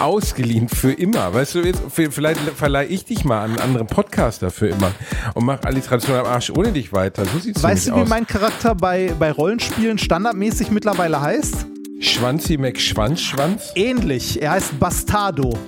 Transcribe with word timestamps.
ausgeliehen 0.00 0.68
für 0.68 0.92
immer. 0.92 1.32
Weißt 1.34 1.54
du, 1.56 1.60
jetzt, 1.60 1.82
vielleicht 1.88 2.40
verleihe 2.56 2.86
ich 2.86 3.04
dich 3.04 3.24
mal 3.24 3.42
an 3.42 3.50
einen 3.50 3.60
anderen 3.60 3.86
Podcaster 3.86 4.50
für 4.50 4.68
immer 4.68 4.92
und 5.34 5.44
mach 5.44 5.62
Alliteration 5.62 6.16
am 6.16 6.26
Arsch 6.26 6.50
ohne 6.50 6.72
dich 6.72 6.92
weiter. 6.92 7.24
So 7.24 7.38
sieht's 7.38 7.62
Weißt 7.62 7.88
du, 7.88 7.96
wie 7.96 8.00
aus. 8.02 8.08
mein 8.08 8.26
Charakter 8.26 8.74
bei, 8.74 9.14
bei 9.18 9.30
Rollenspielen 9.32 9.98
standardmäßig 9.98 10.70
mittlerweile 10.70 11.20
heißt? 11.20 11.66
Schwanzi 12.00 12.56
McSchwanzschwanz? 12.58 13.72
Ähnlich. 13.74 14.40
Er 14.40 14.52
heißt 14.52 14.78
Bastardo. 14.78 15.58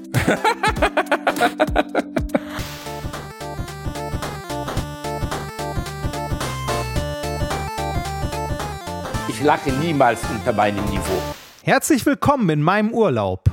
Ich 9.28 9.42
lache 9.42 9.70
niemals 9.72 10.20
unter 10.30 10.52
meinem 10.52 10.84
Niveau. 10.86 11.22
Herzlich 11.62 12.04
willkommen 12.04 12.48
in 12.50 12.62
meinem 12.62 12.92
Urlaub. 12.92 13.44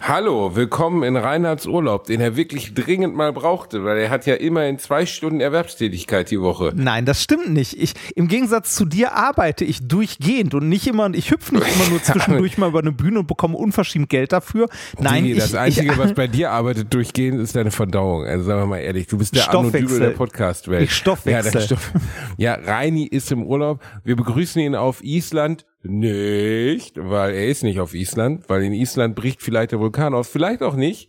Hallo, 0.00 0.56
willkommen 0.56 1.02
in 1.02 1.16
Reinhards 1.16 1.66
Urlaub, 1.66 2.04
den 2.04 2.20
er 2.20 2.36
wirklich 2.36 2.74
dringend 2.74 3.14
mal 3.14 3.32
brauchte, 3.32 3.84
weil 3.84 3.98
er 3.98 4.10
hat 4.10 4.26
ja 4.26 4.34
immerhin 4.34 4.78
zwei 4.78 5.06
Stunden 5.06 5.40
Erwerbstätigkeit 5.40 6.30
die 6.30 6.40
Woche. 6.40 6.72
Nein, 6.74 7.04
das 7.04 7.22
stimmt 7.22 7.50
nicht. 7.50 7.80
Ich, 7.80 7.94
Im 8.14 8.28
Gegensatz 8.28 8.74
zu 8.74 8.84
dir 8.84 9.12
arbeite 9.12 9.64
ich 9.64 9.86
durchgehend 9.86 10.54
und 10.54 10.68
nicht 10.68 10.86
immer, 10.86 11.12
ich 11.14 11.30
hüpfe 11.30 11.54
nicht 11.54 11.66
immer 11.74 11.90
nur 11.90 12.02
zwischendurch 12.02 12.58
mal 12.58 12.70
über 12.70 12.80
eine 12.80 12.92
Bühne 12.92 13.20
und 13.20 13.26
bekomme 13.28 13.56
unverschämt 13.56 14.08
Geld 14.08 14.32
dafür. 14.32 14.68
Nein, 14.98 15.24
Digi, 15.24 15.36
ich, 15.36 15.40
das 15.40 15.54
Einzige, 15.54 15.92
ich, 15.92 15.98
was 15.98 16.12
bei 16.14 16.26
dir 16.26 16.50
arbeitet 16.50 16.92
durchgehend, 16.92 17.40
ist 17.40 17.54
deine 17.54 17.70
Verdauung. 17.70 18.24
Also 18.24 18.44
sagen 18.44 18.62
wir 18.62 18.66
mal 18.66 18.78
ehrlich, 18.78 19.06
du 19.06 19.18
bist 19.18 19.36
der 19.36 19.48
Arno 19.48 19.70
Dübel 19.70 20.00
der 20.00 20.10
Podcast-Welt. 20.10 20.84
Ich 20.84 20.94
Stoffwechsel. 20.94 21.52
Ja, 21.54 21.60
Stoff 21.60 21.92
ja, 22.36 22.54
Reini 22.54 23.04
ist 23.04 23.30
im 23.30 23.44
Urlaub. 23.44 23.80
Wir 24.04 24.16
begrüßen 24.16 24.60
ihn 24.60 24.74
auf 24.74 25.02
Island. 25.04 25.64
Nicht, 25.82 26.96
weil 26.96 27.34
er 27.34 27.46
ist 27.46 27.62
nicht 27.62 27.78
auf 27.78 27.94
Island, 27.94 28.48
weil 28.48 28.62
in 28.64 28.72
Island 28.72 29.14
bricht 29.14 29.42
vielleicht 29.42 29.72
der 29.72 29.80
Vulkan 29.80 30.14
aus, 30.14 30.28
vielleicht 30.28 30.62
auch 30.62 30.74
nicht. 30.74 31.08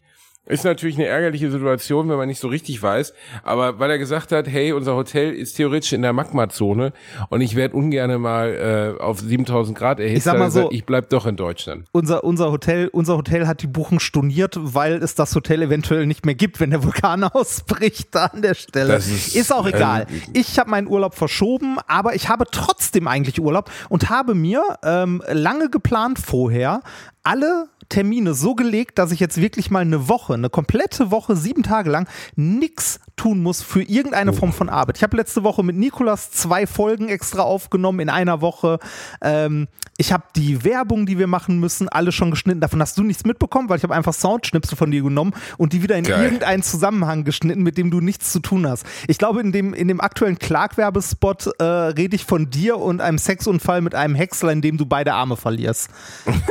Ist 0.49 0.65
natürlich 0.65 0.95
eine 0.97 1.05
ärgerliche 1.05 1.49
Situation, 1.51 2.09
wenn 2.09 2.17
man 2.17 2.27
nicht 2.27 2.39
so 2.41 2.47
richtig 2.47 2.81
weiß. 2.83 3.13
Aber 3.43 3.79
weil 3.79 3.89
er 3.91 3.97
gesagt 3.99 4.31
hat, 4.31 4.47
hey, 4.47 4.73
unser 4.73 4.95
Hotel 4.95 5.31
ist 5.33 5.53
theoretisch 5.55 5.93
in 5.93 6.01
der 6.01 6.11
Magmazone 6.11 6.91
und 7.29 7.41
ich 7.41 7.55
werde 7.55 7.75
ungern 7.75 8.19
mal 8.19 8.95
äh, 8.99 9.01
auf 9.01 9.19
7000 9.19 9.77
Grad 9.77 9.99
erhitzt, 9.99 10.17
Ich 10.17 10.23
sag 10.23 10.37
mal 10.39 10.45
gesagt, 10.45 10.65
so- 10.65 10.71
ich 10.71 10.85
bleib 10.85 11.09
doch 11.09 11.25
in 11.25 11.35
Deutschland. 11.35 11.85
unser, 11.91 12.23
unser, 12.23 12.51
Hotel, 12.51 12.87
unser 12.91 13.15
Hotel 13.15 13.47
hat 13.47 13.61
die 13.61 13.67
Buchung 13.67 13.99
storniert, 13.99 14.55
weil 14.59 14.95
es 15.03 15.15
das 15.15 15.35
Hotel 15.35 15.61
eventuell 15.61 16.05
nicht 16.05 16.25
mehr 16.25 16.35
gibt, 16.35 16.59
wenn 16.59 16.71
der 16.71 16.83
Vulkan 16.83 17.23
ausbricht 17.25 18.07
da 18.15 18.25
an 18.25 18.41
der 18.41 18.55
Stelle. 18.55 18.93
Das 18.93 19.07
ist- 19.07 19.53
auch 19.53 19.67
egal. 19.67 20.07
ähm, 20.09 20.21
ich 20.33 20.59
habe 20.59 20.69
meinen 20.69 20.87
Urlaub 20.87 21.15
verschoben, 21.15 21.77
aber 21.87 22.15
ich 22.15 22.27
habe 22.29 22.45
trotzdem 22.51 23.07
eigentlich 23.07 23.39
Urlaub 23.39 23.71
und 23.89 24.09
habe 24.09 24.35
mir 24.35 24.63
ähm, 24.83 25.21
lange 25.31 25.69
geplant 25.69 26.19
vorher 26.19 26.81
alle 27.23 27.65
Termine 27.89 28.33
so 28.33 28.55
gelegt, 28.55 28.97
dass 28.99 29.11
ich 29.11 29.19
jetzt 29.19 29.41
wirklich 29.41 29.71
mal 29.71 29.79
eine 29.79 30.07
Woche, 30.07 30.35
eine 30.35 30.49
komplette 30.49 31.11
Woche, 31.11 31.35
sieben 31.35 31.63
Tage 31.63 31.89
lang 31.89 32.07
nichts 32.35 32.99
tun 33.15 33.43
muss 33.43 33.61
für 33.61 33.81
irgendeine 33.81 34.31
Form 34.31 34.53
von 34.53 34.69
Arbeit. 34.69 34.97
Ich 34.97 35.03
habe 35.03 35.17
letzte 35.17 35.43
Woche 35.43 35.61
mit 35.63 35.75
Nikolas 35.75 36.31
zwei 36.31 36.65
Folgen 36.65 37.09
extra 37.09 37.41
aufgenommen 37.41 37.99
in 37.99 38.09
einer 38.09 38.39
Woche. 38.41 38.79
Ähm, 39.21 39.67
ich 39.97 40.13
habe 40.13 40.23
die 40.37 40.63
Werbung, 40.63 41.05
die 41.05 41.19
wir 41.19 41.27
machen 41.27 41.59
müssen, 41.59 41.89
alle 41.89 42.13
schon 42.13 42.31
geschnitten. 42.31 42.61
Davon 42.61 42.81
hast 42.81 42.97
du 42.97 43.03
nichts 43.03 43.25
mitbekommen, 43.25 43.67
weil 43.67 43.77
ich 43.77 43.83
habe 43.83 43.93
einfach 43.93 44.13
Soundschnipsel 44.13 44.77
von 44.77 44.91
dir 44.91 45.03
genommen 45.03 45.33
und 45.57 45.73
die 45.73 45.83
wieder 45.83 45.97
in 45.97 46.05
Geil. 46.05 46.23
irgendeinen 46.23 46.63
Zusammenhang 46.63 47.25
geschnitten, 47.25 47.61
mit 47.63 47.77
dem 47.77 47.91
du 47.91 47.99
nichts 47.99 48.31
zu 48.31 48.39
tun 48.39 48.65
hast. 48.65 48.85
Ich 49.07 49.17
glaube, 49.17 49.41
in 49.41 49.51
dem, 49.51 49.73
in 49.73 49.89
dem 49.89 49.99
aktuellen 49.99 50.39
Clark-Werbespot 50.39 51.49
äh, 51.59 51.63
rede 51.63 52.15
ich 52.15 52.23
von 52.23 52.49
dir 52.49 52.77
und 52.77 53.01
einem 53.01 53.17
Sexunfall 53.17 53.81
mit 53.81 53.93
einem 53.95 54.15
Häcksler, 54.15 54.53
in 54.53 54.61
dem 54.61 54.77
du 54.77 54.85
beide 54.85 55.13
Arme 55.13 55.35
verlierst. 55.35 55.89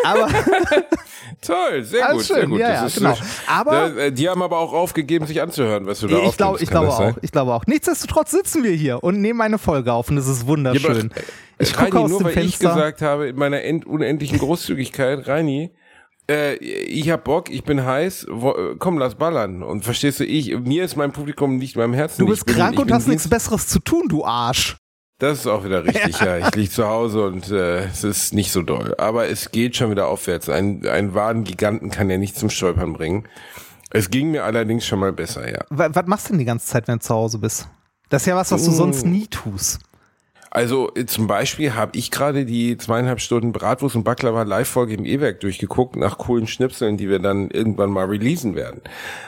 Aber 0.05 0.29
Toll, 1.41 1.83
sehr 1.85 2.07
Alles 2.07 2.17
gut, 2.19 2.27
sehr 2.27 2.41
schön, 2.43 2.51
gut. 2.51 2.61
ja, 2.61 2.69
Das 2.69 2.81
ja, 2.81 2.87
ist, 2.87 2.95
genau. 2.97 3.17
Aber- 3.47 3.97
äh, 3.97 4.13
die 4.13 4.29
haben 4.29 4.43
aber 4.43 4.59
auch 4.59 4.73
aufgegeben, 4.73 5.27
sich 5.27 5.41
anzuhören, 5.43 5.87
was 5.87 6.01
du 6.01 6.07
da 6.09 6.19
ich 6.23 6.37
glaube, 6.37 6.53
aufnimmst. 6.55 6.63
ich 6.63 6.71
glaube 6.71 6.91
sein? 6.91 7.13
auch. 7.15 7.19
Ich 7.23 7.33
glaube 7.33 7.55
auch. 7.55 7.67
Nichtsdestotrotz 7.67 8.31
sitzen 8.31 8.63
wir 8.65 8.73
hier 8.73 9.03
und 9.03 9.21
nehmen 9.21 9.41
eine 9.41 9.59
Folge 9.59 9.93
auf 9.93 10.11
und 10.11 10.17
es 10.19 10.27
ist 10.27 10.43
Ja, 10.43 10.49
wunderschön. 10.49 11.11
aber, 11.11 11.21
äh, 11.21 11.23
ich 11.61 11.73
gucke 11.75 11.93
Reini, 11.95 12.05
aus 12.05 12.11
nur 12.11 12.19
dem 12.21 12.25
weil 12.25 12.31
ich 12.31 12.57
Fenster. 12.57 12.69
gesagt 12.75 13.03
habe, 13.03 13.29
in 13.29 13.37
meiner 13.37 13.63
end 13.63 13.87
unendlichen 13.87 14.39
Großzügigkeit, 14.39 15.27
Reini, 15.27 15.71
äh, 16.31 16.55
ich 16.57 17.11
hab 17.11 17.25
Bock, 17.25 17.51
ich 17.51 17.65
bin 17.65 17.85
heiß, 17.85 18.27
wo, 18.31 18.55
komm, 18.79 18.99
lass 18.99 19.15
ballern. 19.15 19.63
Und 19.63 19.85
verstehst 19.85 20.21
du, 20.21 20.25
ich, 20.25 20.57
mir 20.59 20.85
ist 20.85 20.97
mein 20.97 21.13
Publikum 21.13 21.57
nicht 21.57 21.77
meinem 21.77 21.95
Herzen. 21.95 22.19
du 22.21 22.25
Ich 22.27 22.31
bist 22.41 22.47
bin- 22.47 22.57
krank 22.57 22.75
ich 22.75 22.81
und 22.81 22.93
hast 22.93 23.09
nichts 23.09 23.29
Besseres 23.29 23.67
zu 23.67 23.79
tun, 23.81 24.09
du 24.09 24.25
Arsch. 24.25 24.77
Das 25.19 25.41
ist 25.41 25.47
auch 25.49 25.65
wieder 25.65 25.85
richtig, 25.85 26.21
ja. 26.21 26.39
Ich 26.39 26.55
lieg 26.55 26.71
zu 26.73 26.87
Hause 26.87 27.25
und 27.27 27.51
äh, 27.51 27.87
es 27.87 28.05
ist 28.05 28.35
nicht 28.35 28.53
so 28.53 28.63
doll. 28.63 28.95
Aber 28.99 29.29
es 29.29 29.51
geht 29.51 29.75
schon 29.77 29.91
wieder 29.91 30.07
aufwärts. 30.07 30.49
Ein, 30.49 30.87
ein 30.87 31.13
Wadengiganten 31.15 31.91
kann 31.91 32.09
ja 32.09 32.19
nicht 32.19 32.37
zum 32.37 32.51
Stolpern 32.51 32.93
bringen. 32.93 33.25
Es 33.91 34.11
ging 34.11 34.31
mir 34.31 34.45
allerdings 34.45 34.87
schon 34.87 35.01
mal 35.01 35.13
besser, 35.13 35.51
ja. 35.51 35.65
Wa- 35.71 35.91
Was 35.93 36.07
machst 36.07 36.29
du 36.29 36.33
denn 36.35 36.39
die 36.39 36.45
ganze 36.45 36.67
Zeit, 36.67 36.87
wenn 36.87 36.99
du 36.99 37.05
zu 37.05 37.15
Hause 37.15 37.39
bist? 37.39 37.69
Das 38.11 38.23
ist 38.23 38.27
ja 38.27 38.37
was, 38.37 38.53
was 38.53 38.65
du 38.65 38.71
Mm. 38.71 38.75
sonst 38.75 39.07
nie 39.07 39.27
tust. 39.27 39.81
Also 40.59 40.91
äh, 40.97 41.07
zum 41.07 41.29
Beispiel 41.29 41.75
habe 41.75 41.97
ich 41.97 42.11
gerade 42.11 42.45
die 42.45 42.77
zweieinhalb 42.77 43.21
Stunden 43.21 43.53
Bratwurst 43.53 43.95
und 43.95 44.03
Baklava 44.03 44.43
Live-Folge 44.43 44.95
im 44.95 45.05
E-Werk 45.05 45.39
durchgeguckt 45.39 45.95
nach 45.95 46.19
coolen 46.19 46.49
Schnipseln, 46.49 46.97
die 46.97 47.09
wir 47.09 47.21
dann 47.21 47.49
irgendwann 47.51 47.91
mal 47.91 48.07
releasen 48.07 48.57
werden. 48.57 48.81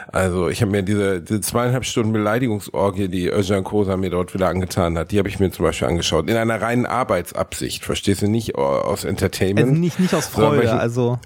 Also 0.08 0.48
ich 0.48 0.60
habe 0.60 0.72
mir 0.72 0.82
diese, 0.82 1.20
diese 1.22 1.40
zweieinhalb 1.40 1.84
Stunden 1.84 2.12
Beleidigungsorgie, 2.12 3.06
die 3.06 3.28
Özcan 3.28 3.62
Kosa 3.62 3.96
mir 3.96 4.10
dort 4.10 4.34
wieder 4.34 4.48
angetan 4.48 4.98
hat, 4.98 5.12
die 5.12 5.18
habe 5.20 5.28
ich 5.28 5.38
mir 5.38 5.52
zum 5.52 5.64
Beispiel 5.64 5.86
angeschaut. 5.86 6.28
In 6.28 6.36
einer 6.36 6.60
reinen 6.60 6.84
Arbeitsabsicht, 6.84 7.84
verstehst 7.84 8.22
du, 8.22 8.26
nicht 8.28 8.50
äh, 8.56 8.60
aus 8.60 9.04
Entertainment. 9.04 9.68
Also 9.68 9.80
nicht, 9.80 10.00
nicht 10.00 10.14
aus 10.14 10.26
Freude, 10.26 10.64
ich- 10.64 10.70
also 10.72 11.20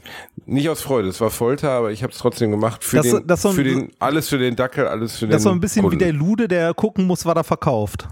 Nicht 0.44 0.68
aus 0.68 0.82
Freude, 0.82 1.08
es 1.08 1.18
war 1.22 1.30
Folter, 1.30 1.70
aber 1.70 1.92
ich 1.92 2.02
habe 2.02 2.12
es 2.12 2.18
trotzdem 2.18 2.50
gemacht. 2.50 2.84
Für 2.84 2.96
Das 2.96 3.06
den, 3.06 3.26
das 3.26 3.40
so 3.40 3.48
ein- 3.48 3.54
für 3.54 3.64
den, 3.64 3.90
alles 4.00 4.28
für 4.28 4.36
den 4.36 4.54
Dackel, 4.54 4.86
alles 4.86 5.16
für 5.18 5.24
den 5.26 5.30
das 5.32 5.44
so 5.44 5.50
ein 5.50 5.60
bisschen 5.60 5.80
Kunden. 5.82 5.98
wie 5.98 6.04
der 6.04 6.12
Lude, 6.12 6.46
der 6.46 6.74
gucken 6.74 7.06
muss, 7.06 7.24
was 7.24 7.34
er 7.36 7.44
verkauft. 7.44 8.06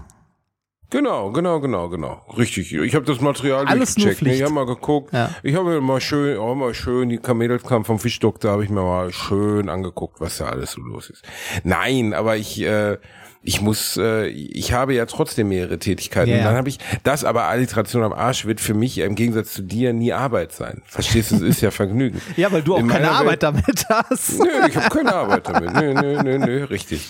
Genau, 0.93 1.31
genau, 1.31 1.59
genau, 1.59 1.89
genau. 1.89 2.21
Richtig. 2.37 2.71
Ich 2.71 2.93
habe 2.93 3.03
das 3.05 3.19
Material 3.19 3.65
Alles 3.65 3.97
nur 3.97 4.05
durchgecheckt. 4.05 4.21
ne? 4.21 4.29
Ich 4.29 4.35
Pflicht. 4.37 4.43
habe 4.43 4.53
mal 4.53 4.65
geguckt. 4.67 5.11
Ja. 5.11 5.31
Ich 5.41 5.55
habe 5.55 5.67
mir 5.71 5.81
mal 5.81 5.99
schön, 5.99 6.37
auch 6.37 6.53
mal 6.53 6.75
schön, 6.75 7.09
die 7.09 7.17
Kamedelskamp 7.17 7.87
vom 7.87 7.97
Fischdoktor 7.97 8.51
habe 8.51 8.63
ich 8.63 8.69
mir 8.69 8.83
mal 8.83 9.11
schön 9.11 9.69
angeguckt, 9.69 10.21
was 10.21 10.37
da 10.37 10.45
alles 10.49 10.73
so 10.73 10.81
los 10.81 11.09
ist. 11.09 11.23
Nein, 11.63 12.13
aber 12.13 12.37
ich, 12.37 12.61
äh, 12.61 12.97
ich 13.41 13.59
muss, 13.59 13.97
äh, 13.97 14.27
ich 14.27 14.71
habe 14.71 14.93
ja 14.93 15.07
trotzdem 15.07 15.49
mehrere 15.49 15.79
Tätigkeiten. 15.79 16.31
Und 16.31 16.43
dann 16.43 16.55
habe 16.55 16.69
ich, 16.69 16.77
das 17.03 17.25
aber 17.25 17.45
Alliteration 17.45 18.03
am 18.03 18.13
Arsch 18.13 18.45
wird 18.45 18.61
für 18.61 18.75
mich 18.75 18.99
im 18.99 19.15
Gegensatz 19.15 19.51
zu 19.53 19.63
dir 19.63 19.93
nie 19.93 20.13
Arbeit 20.13 20.51
sein. 20.51 20.83
Verstehst 20.85 21.31
du, 21.31 21.35
es 21.37 21.41
ist 21.41 21.61
ja 21.61 21.71
Vergnügen. 21.71 22.21
Ja, 22.37 22.51
weil 22.51 22.61
du 22.61 22.75
auch 22.75 22.79
In 22.79 22.87
keine 22.87 23.09
Arbeit 23.09 23.41
Welt- 23.41 23.43
damit 23.43 23.85
hast. 23.89 24.37
Nö, 24.39 24.45
ich 24.69 24.77
habe 24.77 24.89
keine 24.95 25.13
Arbeit 25.15 25.49
damit. 25.49 25.73
Nö, 25.73 25.93
nö, 25.95 26.21
nö, 26.23 26.37
nö, 26.37 26.63
richtig. 26.65 27.09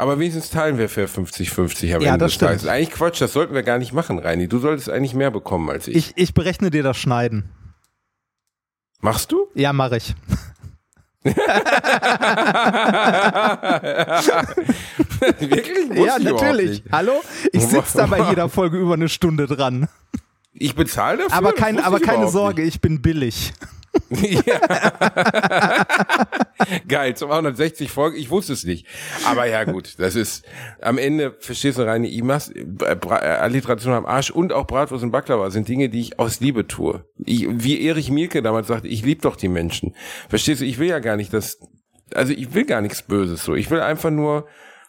Aber 0.00 0.18
wenigstens 0.18 0.48
teilen 0.48 0.78
wir 0.78 0.88
für 0.88 1.04
50-50 1.04 1.94
am 1.94 2.00
Ja, 2.00 2.14
Ende 2.14 2.24
das 2.24 2.32
stimmt. 2.32 2.48
Tages. 2.52 2.66
Eigentlich 2.66 2.90
Quatsch, 2.90 3.20
das 3.20 3.34
sollten 3.34 3.52
wir 3.54 3.62
gar 3.62 3.76
nicht 3.76 3.92
machen, 3.92 4.18
Reini. 4.18 4.48
Du 4.48 4.58
solltest 4.58 4.88
eigentlich 4.88 5.12
mehr 5.12 5.30
bekommen 5.30 5.68
als 5.68 5.88
ich. 5.88 5.94
Ich, 5.94 6.12
ich 6.16 6.32
berechne 6.32 6.70
dir 6.70 6.82
das 6.82 6.96
Schneiden. 6.96 7.50
Machst 9.02 9.30
du? 9.30 9.46
Ja, 9.54 9.74
mache 9.74 9.98
ich. 9.98 10.14
Wirklich? 15.38 15.98
Ja, 15.98 16.18
natürlich. 16.18 16.82
Hallo? 16.90 17.20
Ich 17.52 17.66
sitze 17.66 17.98
da 17.98 18.06
bei 18.06 18.20
jeder 18.30 18.48
Folge 18.48 18.78
über 18.78 18.94
eine 18.94 19.10
Stunde 19.10 19.46
dran. 19.46 19.86
Ich 20.60 20.74
bezahle 20.74 21.16
dafür? 21.18 21.32
Aber, 21.32 21.52
kein, 21.54 21.78
aber 21.80 22.00
keine 22.00 22.28
Sorge, 22.28 22.62
ich 22.62 22.82
bin 22.82 23.00
billig. 23.00 23.54
nicht. 24.10 24.46
Ja. 24.46 24.60
Geil, 26.86 27.16
260 27.16 27.90
Folgen. 27.90 28.18
Ich 28.18 28.28
wusste 28.28 28.52
es 28.52 28.64
nicht. 28.64 28.86
Aber 29.24 29.46
ja, 29.46 29.64
gut, 29.64 29.98
das 29.98 30.16
ist 30.16 30.44
am 30.82 30.98
Ende, 30.98 31.34
verstehst 31.40 31.78
du, 31.78 31.82
Reini, 31.82 32.08
ich 32.08 32.22
mach's, 32.22 32.50
äh, 32.50 32.60
äh, 32.60 33.08
Alliteration 33.08 33.94
am 33.94 34.04
Arsch 34.04 34.30
und 34.30 34.52
auch 34.52 34.66
Bratwurst 34.66 35.02
und 35.02 35.12
Baklava 35.12 35.50
sind 35.50 35.66
Dinge, 35.66 35.88
die 35.88 36.00
ich 36.00 36.18
aus 36.18 36.40
Liebe 36.40 36.66
tue. 36.66 37.06
Ich, 37.24 37.46
wie 37.48 37.80
Erich 37.86 38.10
Mielke 38.10 38.42
damals 38.42 38.68
sagte, 38.68 38.88
ich 38.88 39.02
liebe 39.02 39.22
doch 39.22 39.36
die 39.36 39.48
Menschen. 39.48 39.94
Verstehst 40.28 40.60
du, 40.60 40.66
ich 40.66 40.78
will 40.78 40.88
ja 40.88 40.98
gar 40.98 41.16
nicht, 41.16 41.32
dass, 41.32 41.58
also 42.14 42.34
ich 42.34 42.52
will 42.52 42.66
gar 42.66 42.82
nichts 42.82 43.00
Böses 43.02 43.42
so. 43.44 43.54
Ich 43.54 43.70
will 43.70 43.80
einfach 43.80 44.10
nur, 44.10 44.46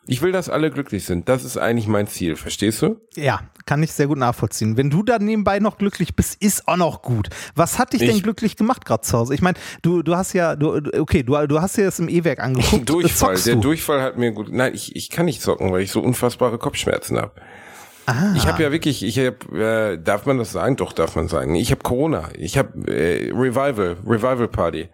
ich 0.07 0.21
will, 0.21 0.31
dass 0.31 0.49
alle 0.49 0.71
glücklich 0.71 1.05
sind. 1.05 1.29
Das 1.29 1.43
ist 1.43 1.57
eigentlich 1.57 1.87
mein 1.87 2.07
Ziel, 2.07 2.35
verstehst 2.35 2.81
du? 2.81 2.99
Ja, 3.15 3.41
kann 3.65 3.81
ich 3.83 3.91
sehr 3.91 4.07
gut 4.07 4.17
nachvollziehen. 4.17 4.75
Wenn 4.75 4.89
du 4.89 5.03
dann 5.03 5.23
nebenbei 5.25 5.59
noch 5.59 5.77
glücklich 5.77 6.15
bist, 6.15 6.41
ist 6.41 6.67
auch 6.67 6.77
noch 6.77 7.01
gut. 7.01 7.29
Was 7.55 7.77
hat 7.79 7.93
dich 7.93 7.99
denn 7.99 8.15
Ich- 8.15 8.23
glücklich 8.23 8.55
gemacht 8.57 8.83
gerade 8.85 9.01
zu 9.03 9.17
Hause? 9.17 9.33
Ich 9.35 9.41
meine, 9.41 9.57
du, 9.83 10.01
du 10.01 10.15
hast 10.15 10.33
ja, 10.33 10.55
du, 10.55 10.81
okay, 10.99 11.23
du, 11.23 11.35
du 11.47 11.61
hast 11.61 11.77
dir 11.77 11.85
das 11.85 11.99
im 11.99 12.09
E-Werk 12.09 12.39
angeguckt. 12.43 12.89
Durchfall. 12.89 13.37
Der 13.37 13.55
du? 13.55 13.61
Durchfall 13.61 14.01
hat 14.01 14.17
mir 14.17 14.31
gut. 14.31 14.51
Nein, 14.51 14.73
ich, 14.73 14.95
ich 14.95 15.09
kann 15.09 15.25
nicht 15.25 15.41
zocken, 15.41 15.71
weil 15.71 15.81
ich 15.81 15.91
so 15.91 16.01
unfassbare 16.01 16.57
Kopfschmerzen 16.57 17.17
habe. 17.17 17.31
Ah. 18.07 18.33
Ich 18.35 18.47
habe 18.47 18.61
ja 18.63 18.71
wirklich, 18.71 19.03
ich 19.03 19.19
habe, 19.19 19.37
äh, 19.93 19.97
darf 20.03 20.25
man 20.25 20.39
das 20.39 20.51
sagen? 20.51 20.75
Doch, 20.75 20.91
darf 20.91 21.15
man 21.15 21.27
sagen. 21.27 21.53
Ich 21.53 21.69
habe 21.69 21.81
Corona. 21.83 22.29
Ich 22.35 22.57
habe 22.57 22.91
äh, 22.91 23.29
Revival, 23.31 23.97
Revival 24.05 24.47
Party. 24.47 24.89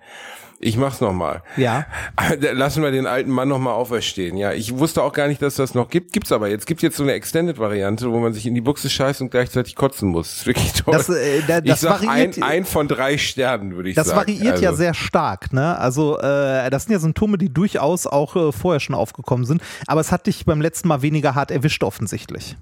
Ich 0.59 0.75
mach's 0.75 1.01
nochmal. 1.01 1.43
Ja. 1.55 1.85
Lassen 2.53 2.81
wir 2.81 2.89
den 2.91 3.05
alten 3.05 3.29
Mann 3.29 3.47
nochmal 3.47 3.73
auferstehen. 3.73 4.37
Ja, 4.37 4.53
ich 4.53 4.75
wusste 4.79 5.03
auch 5.03 5.13
gar 5.13 5.27
nicht, 5.27 5.39
dass 5.41 5.55
das 5.55 5.75
noch 5.75 5.87
gibt. 5.89 6.13
Gibt's 6.13 6.31
aber 6.31 6.47
jetzt. 6.49 6.65
Gibt 6.65 6.81
jetzt 6.81 6.97
so 6.97 7.03
eine 7.03 7.11
Extended-Variante, 7.13 8.11
wo 8.11 8.17
man 8.19 8.33
sich 8.33 8.47
in 8.47 8.55
die 8.55 8.61
Buchse 8.61 8.89
scheißt 8.89 9.21
und 9.21 9.29
gleichzeitig 9.29 9.75
kotzen 9.75 10.09
muss. 10.09 10.29
Das 10.29 10.37
ist 10.39 10.47
wirklich 10.47 10.73
toll. 10.73 10.93
Das, 10.95 11.09
äh, 11.09 11.41
da- 11.47 11.61
das 11.61 11.75
ich 11.75 11.81
sag 11.81 12.01
variiert- 12.01 12.37
ein, 12.37 12.43
ein 12.43 12.65
von 12.65 12.87
drei 12.87 13.17
Sternen, 13.19 13.75
würde 13.75 13.89
ich 13.89 13.95
Das 13.95 14.07
sagen. 14.07 14.17
variiert 14.19 14.59
ja 14.59 14.69
Also, 14.69 14.77
sehr 14.79 14.93
stark, 14.95 15.53
ne? 15.53 15.77
Also 15.77 16.17
äh, 16.19 16.69
das 16.71 16.85
sind 16.85 16.93
ja 16.93 16.99
Symptome, 16.99 17.37
die 17.37 17.53
durchaus 17.53 18.07
auch 18.07 18.35
äh, 18.35 18.51
vorher 18.51 18.79
schon 18.79 18.95
aufgekommen 18.95 19.45
sind. 19.45 19.61
Aber 19.85 20.01
es 20.01 20.11
hat 20.11 20.25
dich 20.25 20.45
beim 20.45 20.59
letzten 20.61 20.87
Mal 20.87 21.03
weniger 21.03 21.35
hart 21.35 21.51
erwischt 21.51 21.83
offensichtlich. 21.83 22.57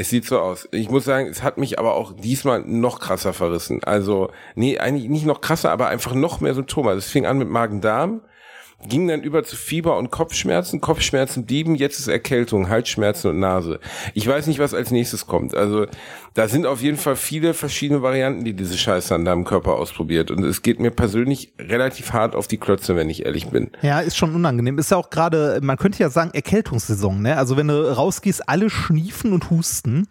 Es 0.00 0.10
sieht 0.10 0.26
so 0.26 0.38
aus. 0.38 0.68
Ich 0.70 0.88
muss 0.90 1.04
sagen, 1.04 1.26
es 1.26 1.42
hat 1.42 1.58
mich 1.58 1.80
aber 1.80 1.94
auch 1.94 2.12
diesmal 2.12 2.60
noch 2.60 3.00
krasser 3.00 3.32
verrissen. 3.32 3.82
Also, 3.82 4.30
nee, 4.54 4.78
eigentlich 4.78 5.08
nicht 5.08 5.26
noch 5.26 5.40
krasser, 5.40 5.72
aber 5.72 5.88
einfach 5.88 6.14
noch 6.14 6.40
mehr 6.40 6.54
Symptome. 6.54 6.90
Also, 6.90 6.98
es 7.00 7.10
fing 7.10 7.26
an 7.26 7.36
mit 7.36 7.48
Magen-Darm, 7.48 8.20
ging 8.86 9.08
dann 9.08 9.22
über 9.22 9.42
zu 9.42 9.56
Fieber 9.56 9.98
und 9.98 10.10
Kopfschmerzen. 10.10 10.80
Kopfschmerzen 10.80 11.46
blieben, 11.46 11.74
jetzt 11.74 11.98
ist 11.98 12.08
Erkältung, 12.08 12.68
Halsschmerzen 12.68 13.30
und 13.30 13.40
Nase. 13.40 13.80
Ich 14.14 14.26
weiß 14.26 14.46
nicht, 14.46 14.60
was 14.60 14.72
als 14.72 14.90
nächstes 14.90 15.26
kommt. 15.26 15.54
Also, 15.54 15.86
da 16.34 16.46
sind 16.46 16.66
auf 16.66 16.80
jeden 16.80 16.96
Fall 16.96 17.16
viele 17.16 17.54
verschiedene 17.54 18.02
Varianten, 18.02 18.44
die 18.44 18.52
diese 18.54 18.78
Scheiße 18.78 19.14
an 19.14 19.24
deinem 19.24 19.44
Körper 19.44 19.74
ausprobiert. 19.74 20.30
Und 20.30 20.44
es 20.44 20.62
geht 20.62 20.78
mir 20.78 20.92
persönlich 20.92 21.52
relativ 21.58 22.12
hart 22.12 22.36
auf 22.36 22.46
die 22.46 22.58
Klötze, 22.58 22.94
wenn 22.94 23.10
ich 23.10 23.26
ehrlich 23.26 23.48
bin. 23.48 23.70
Ja, 23.82 24.00
ist 24.00 24.16
schon 24.16 24.34
unangenehm. 24.34 24.78
Ist 24.78 24.92
ja 24.92 24.96
auch 24.96 25.10
gerade, 25.10 25.58
man 25.62 25.76
könnte 25.76 26.00
ja 26.00 26.10
sagen, 26.10 26.30
Erkältungssaison, 26.32 27.20
ne? 27.20 27.36
Also 27.36 27.56
wenn 27.56 27.68
du 27.68 27.92
rausgehst, 27.96 28.48
alle 28.48 28.70
schniefen 28.70 29.32
und 29.32 29.50
husten. 29.50 30.06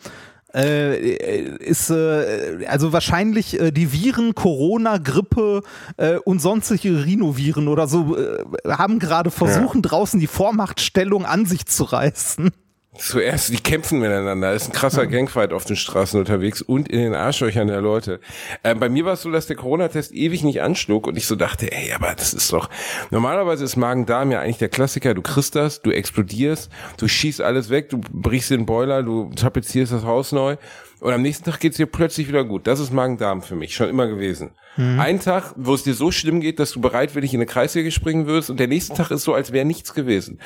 Äh, 0.58 1.56
ist 1.58 1.92
äh, 1.92 2.66
also 2.68 2.92
wahrscheinlich 2.92 3.60
äh, 3.60 3.72
die 3.72 3.94
Viren, 3.94 4.34
Corona, 4.34 4.98
Grippe 4.98 5.62
äh, 5.98 6.16
und 6.16 6.42
sonstige 6.42 7.06
Rhinoviren 7.06 7.68
oder 7.68 7.88
so 7.88 8.18
äh, 8.18 8.44
haben 8.68 8.98
gerade 8.98 9.30
versuchen, 9.30 9.84
draußen 9.84 10.20
die 10.20 10.26
Vormachtstellung 10.26 11.26
an 11.26 11.46
sich 11.46 11.68
zu 11.68 11.84
reißen. 11.84 12.50
Zuerst, 12.98 13.50
die 13.50 13.58
kämpfen 13.58 14.00
miteinander. 14.00 14.54
Das 14.54 14.64
ist 14.64 14.70
ein 14.70 14.74
krasser 14.74 15.08
Gangfight 15.08 15.54
auf 15.54 15.66
den 15.66 15.76
Straßen 15.76 16.20
unterwegs 16.20 16.62
und 16.62 16.90
in 16.90 17.00
den 17.00 17.14
Arschlöchern 17.14 17.68
der 17.68 17.82
Leute. 17.82 18.20
Ähm, 18.64 18.80
bei 18.80 18.90
mir 18.90 19.06
war 19.06 19.14
es 19.14 19.22
so, 19.22 19.32
dass 19.32 19.48
der 19.48 19.56
Corona-Test 19.56 20.14
ewig 20.14 20.44
nicht 20.44 20.62
anschlug 20.62 21.08
und 21.08 21.18
ich 21.18 21.28
so 21.28 21.36
dachte, 21.36 21.72
ey, 21.72 21.94
aber 21.94 22.14
das 22.16 22.34
ist 22.34 22.52
doch, 22.52 22.70
normalerweise 23.12 23.64
ist 23.64 23.76
Magen-Darm 23.76 24.32
ja 24.32 24.42
eigentlich 24.42 24.58
der 24.58 24.70
Klassiker. 24.70 25.14
Du 25.14 25.22
kriegst 25.22 25.56
das, 25.56 25.82
du 25.82 25.92
explodierst, 25.92 26.70
du 26.98 27.08
schießt 27.08 27.42
alles 27.42 27.70
weg, 27.70 27.90
du 27.90 28.00
brichst 28.12 28.52
den 28.52 28.66
Boiler, 28.66 29.04
du 29.04 29.32
tapezierst 29.36 29.94
das 29.94 30.04
Haus 30.04 30.32
neu 30.32 30.58
und 31.00 31.14
am 31.14 31.22
nächsten 31.22 31.46
Tag 31.46 31.60
geht's 31.60 31.78
dir 31.78 31.86
plötzlich 31.86 32.28
wieder 32.28 32.44
gut. 32.44 32.68
Das 32.68 32.80
ist 32.80 32.92
Magen-Darm 32.92 33.42
für 33.42 33.56
mich, 33.56 33.76
schon 33.76 33.90
immer 33.90 34.08
gewesen. 34.08 34.52
Ein 34.78 35.20
Tag, 35.20 35.56
wo 35.56 35.74
es 35.74 35.82
dir 35.82 35.96
so 35.96 36.12
schlimm 36.12 36.40
geht, 36.40 36.60
dass 36.60 36.72
du 36.72 36.80
bereitwillig 36.80 37.34
in 37.34 37.40
eine 37.40 37.48
Kreissäge 37.48 37.90
springen 37.90 38.28
wirst 38.28 38.52
und 38.52 38.60
der 38.60 38.68
nächste 38.68 38.94
Tag 38.94 39.10
ist 39.10 39.24
so, 39.24 39.34
als 39.34 39.52
wäre 39.52 39.66
nichts 39.66 39.96
gewesen. 39.96 40.40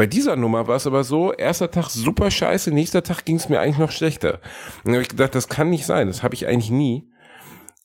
Bei 0.00 0.06
dieser 0.06 0.34
Nummer 0.34 0.66
war 0.66 0.76
es 0.76 0.86
aber 0.86 1.04
so, 1.04 1.30
erster 1.30 1.70
Tag 1.70 1.90
super 1.90 2.30
scheiße, 2.30 2.70
nächster 2.72 3.02
Tag 3.02 3.26
ging 3.26 3.36
es 3.36 3.50
mir 3.50 3.60
eigentlich 3.60 3.76
noch 3.76 3.90
schlechter. 3.90 4.36
Und 4.78 4.86
dann 4.86 4.94
habe 4.94 5.02
ich 5.02 5.10
gedacht, 5.10 5.34
das 5.34 5.48
kann 5.50 5.68
nicht 5.68 5.84
sein, 5.84 6.06
das 6.06 6.22
habe 6.22 6.34
ich 6.34 6.46
eigentlich 6.46 6.70
nie. 6.70 7.06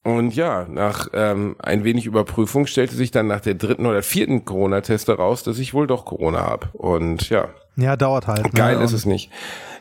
Und 0.02 0.34
ja, 0.34 0.66
nach 0.70 1.10
ähm, 1.12 1.58
ein 1.60 1.84
wenig 1.84 2.06
Überprüfung 2.06 2.68
stellte 2.68 2.96
sich 2.96 3.12
dann 3.12 3.28
nach 3.28 3.42
der 3.42 3.56
dritten 3.56 3.86
oder 3.86 4.02
vierten 4.02 4.46
Corona-Teste 4.46 5.18
raus, 5.18 5.44
dass 5.44 5.60
ich 5.60 5.74
wohl 5.74 5.88
doch 5.88 6.06
Corona 6.06 6.40
habe. 6.40 6.70
Und 6.72 7.30
ja, 7.30 7.50
Ja, 7.76 7.98
dauert 7.98 8.28
halt. 8.28 8.50
geil 8.56 8.78
ne? 8.78 8.86
ist 8.86 8.94
es 8.94 9.06
nicht. 9.06 9.30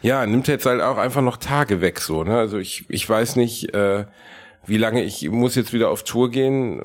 Ja, 0.03 0.27
nimmt 0.27 0.49
jetzt 0.49 0.67
halt 0.67 0.81
auch 0.83 0.97
einfach 0.97 1.23
noch 1.23 1.37
Tage 1.37 1.81
weg 1.81 2.01
so. 2.01 2.25
Ne? 2.25 2.37
Also 2.37 2.59
ich, 2.59 2.85
ich 2.89 3.09
weiß 3.09 3.37
nicht, 3.37 3.73
äh, 3.75 4.07
wie 4.67 4.77
lange 4.79 5.03
ich 5.03 5.29
muss 5.31 5.55
jetzt 5.55 5.73
wieder 5.73 5.91
auf 5.91 6.03
Tour 6.05 6.31
gehen. 6.31 6.81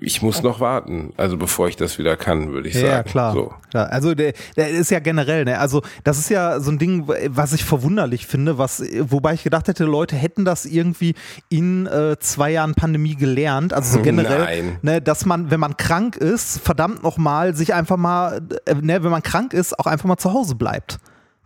Ich 0.00 0.22
muss 0.22 0.42
noch 0.44 0.60
warten, 0.60 1.12
also 1.16 1.36
bevor 1.36 1.68
ich 1.68 1.74
das 1.76 1.98
wieder 1.98 2.16
kann, 2.16 2.52
würde 2.52 2.68
ich 2.68 2.74
Ja, 2.76 2.80
sagen. 2.80 2.92
ja, 2.92 3.02
klar. 3.02 3.32
So. 3.34 3.52
klar. 3.70 3.90
Also 3.90 4.14
der, 4.14 4.32
der 4.56 4.70
ist 4.70 4.90
ja 4.92 5.00
generell, 5.00 5.44
ne? 5.44 5.58
Also 5.58 5.82
das 6.04 6.18
ist 6.18 6.30
ja 6.30 6.60
so 6.60 6.70
ein 6.70 6.78
Ding, 6.78 7.08
was 7.26 7.52
ich 7.52 7.64
verwunderlich 7.64 8.26
finde, 8.26 8.58
was, 8.58 8.80
wobei 9.00 9.34
ich 9.34 9.42
gedacht 9.42 9.66
hätte, 9.66 9.84
Leute 9.84 10.14
hätten 10.14 10.44
das 10.44 10.66
irgendwie 10.66 11.14
in 11.48 11.86
äh, 11.86 12.16
zwei 12.20 12.52
Jahren 12.52 12.74
Pandemie 12.74 13.16
gelernt. 13.16 13.74
Also 13.74 13.98
so 13.98 14.02
generell, 14.02 14.38
Nein. 14.44 14.78
ne, 14.82 15.02
dass 15.02 15.26
man, 15.26 15.50
wenn 15.50 15.60
man 15.60 15.76
krank 15.76 16.16
ist, 16.16 16.60
verdammt 16.60 17.02
nochmal, 17.02 17.54
sich 17.56 17.74
einfach 17.74 17.96
mal, 17.96 18.40
äh, 18.66 18.74
ne, 18.74 19.02
wenn 19.02 19.10
man 19.10 19.22
krank 19.22 19.52
ist, 19.52 19.78
auch 19.78 19.86
einfach 19.86 20.06
mal 20.06 20.16
zu 20.16 20.32
Hause 20.32 20.54
bleibt. 20.54 20.98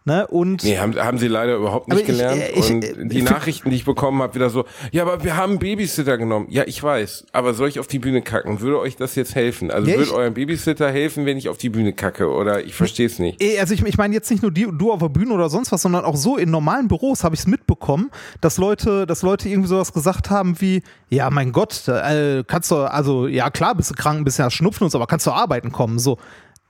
Ne? 0.04 0.26
Und 0.26 0.64
Nee, 0.64 0.78
haben, 0.78 0.96
haben 0.96 1.18
sie 1.18 1.28
leider 1.28 1.54
überhaupt 1.54 1.86
nicht 1.86 1.92
Aber 1.92 2.00
ich- 2.00 2.06
gelernt. 2.06 2.42
ich- 2.56 2.70
und 2.70 2.84
ich- 2.84 2.92
die 3.08 3.18
ich- 3.18 3.24
Nachrichten, 3.24 3.70
die 3.70 3.76
ich 3.76 3.84
bekommen 3.84 4.20
habe, 4.20 4.34
wieder 4.34 4.50
so, 4.50 4.64
ja, 4.90 5.02
aber 5.02 5.22
wir 5.22 5.36
haben 5.36 5.50
einen 5.50 5.58
Babysitter 5.60 6.18
genommen. 6.18 6.46
Ja, 6.50 6.64
ich 6.66 6.82
weiß. 6.82 7.26
Aber 7.30 7.54
soll 7.54 7.68
ich 7.68 7.78
auf 7.78 7.86
die 7.86 8.00
Bühne 8.00 8.20
kacken? 8.20 8.60
Würde 8.60 8.80
euch 8.80 8.96
das 8.96 9.14
jetzt 9.14 9.36
helfen? 9.36 9.70
Also 9.70 9.88
Ja, 9.88 9.98
würde 9.98 10.12
eurem 10.12 10.34
Babysitter 10.34 10.90
helfen, 10.90 11.24
wenn 11.24 11.36
ich 11.38 11.48
auf 11.48 11.56
die 11.56 11.68
Bühne 11.68 11.92
kacke? 11.92 12.28
Oder 12.28 12.64
ich 12.64 12.74
verstehe 12.74 13.06
es 13.06 13.20
nicht. 13.20 13.40
Also 13.60 13.74
ich, 13.74 13.82
ich 13.84 13.96
meine 13.96 14.12
jetzt 14.12 14.28
nicht 14.28 14.42
nur 14.42 14.50
die, 14.50 14.66
du 14.72 14.90
auf 14.92 14.98
der 14.98 15.08
Bühne 15.08 15.32
oder 15.34 15.48
sonst 15.48 15.70
was, 15.70 15.82
sondern 15.82 16.04
auch 16.04 16.16
so 16.16 16.36
in 16.36 16.50
normalen 16.50 16.88
Büros 16.88 17.22
habe 17.22 17.36
ich 17.36 17.42
es 17.42 17.46
mitbekommen, 17.46 18.10
dass 18.40 18.58
Leute, 18.58 19.06
dass 19.06 19.22
Leute 19.22 19.48
irgendwie 19.48 19.68
sowas 19.68 19.92
gesagt 19.92 20.30
haben 20.30 20.60
wie, 20.60 20.82
ja 21.10 21.30
mein 21.30 21.52
Gott, 21.52 21.86
äh, 21.86 22.42
kannst 22.46 22.72
du, 22.72 22.76
also 22.76 23.28
ja 23.28 23.50
klar, 23.50 23.76
bist 23.76 23.90
du 23.90 23.94
krank, 23.94 24.24
bist 24.24 24.40
ja 24.40 24.50
Schnupfen 24.50 24.84
und 24.84 24.90
so, 24.90 24.98
aber 24.98 25.06
kannst 25.06 25.26
du 25.28 25.30
arbeiten 25.30 25.70
kommen, 25.70 26.00
so. 26.00 26.18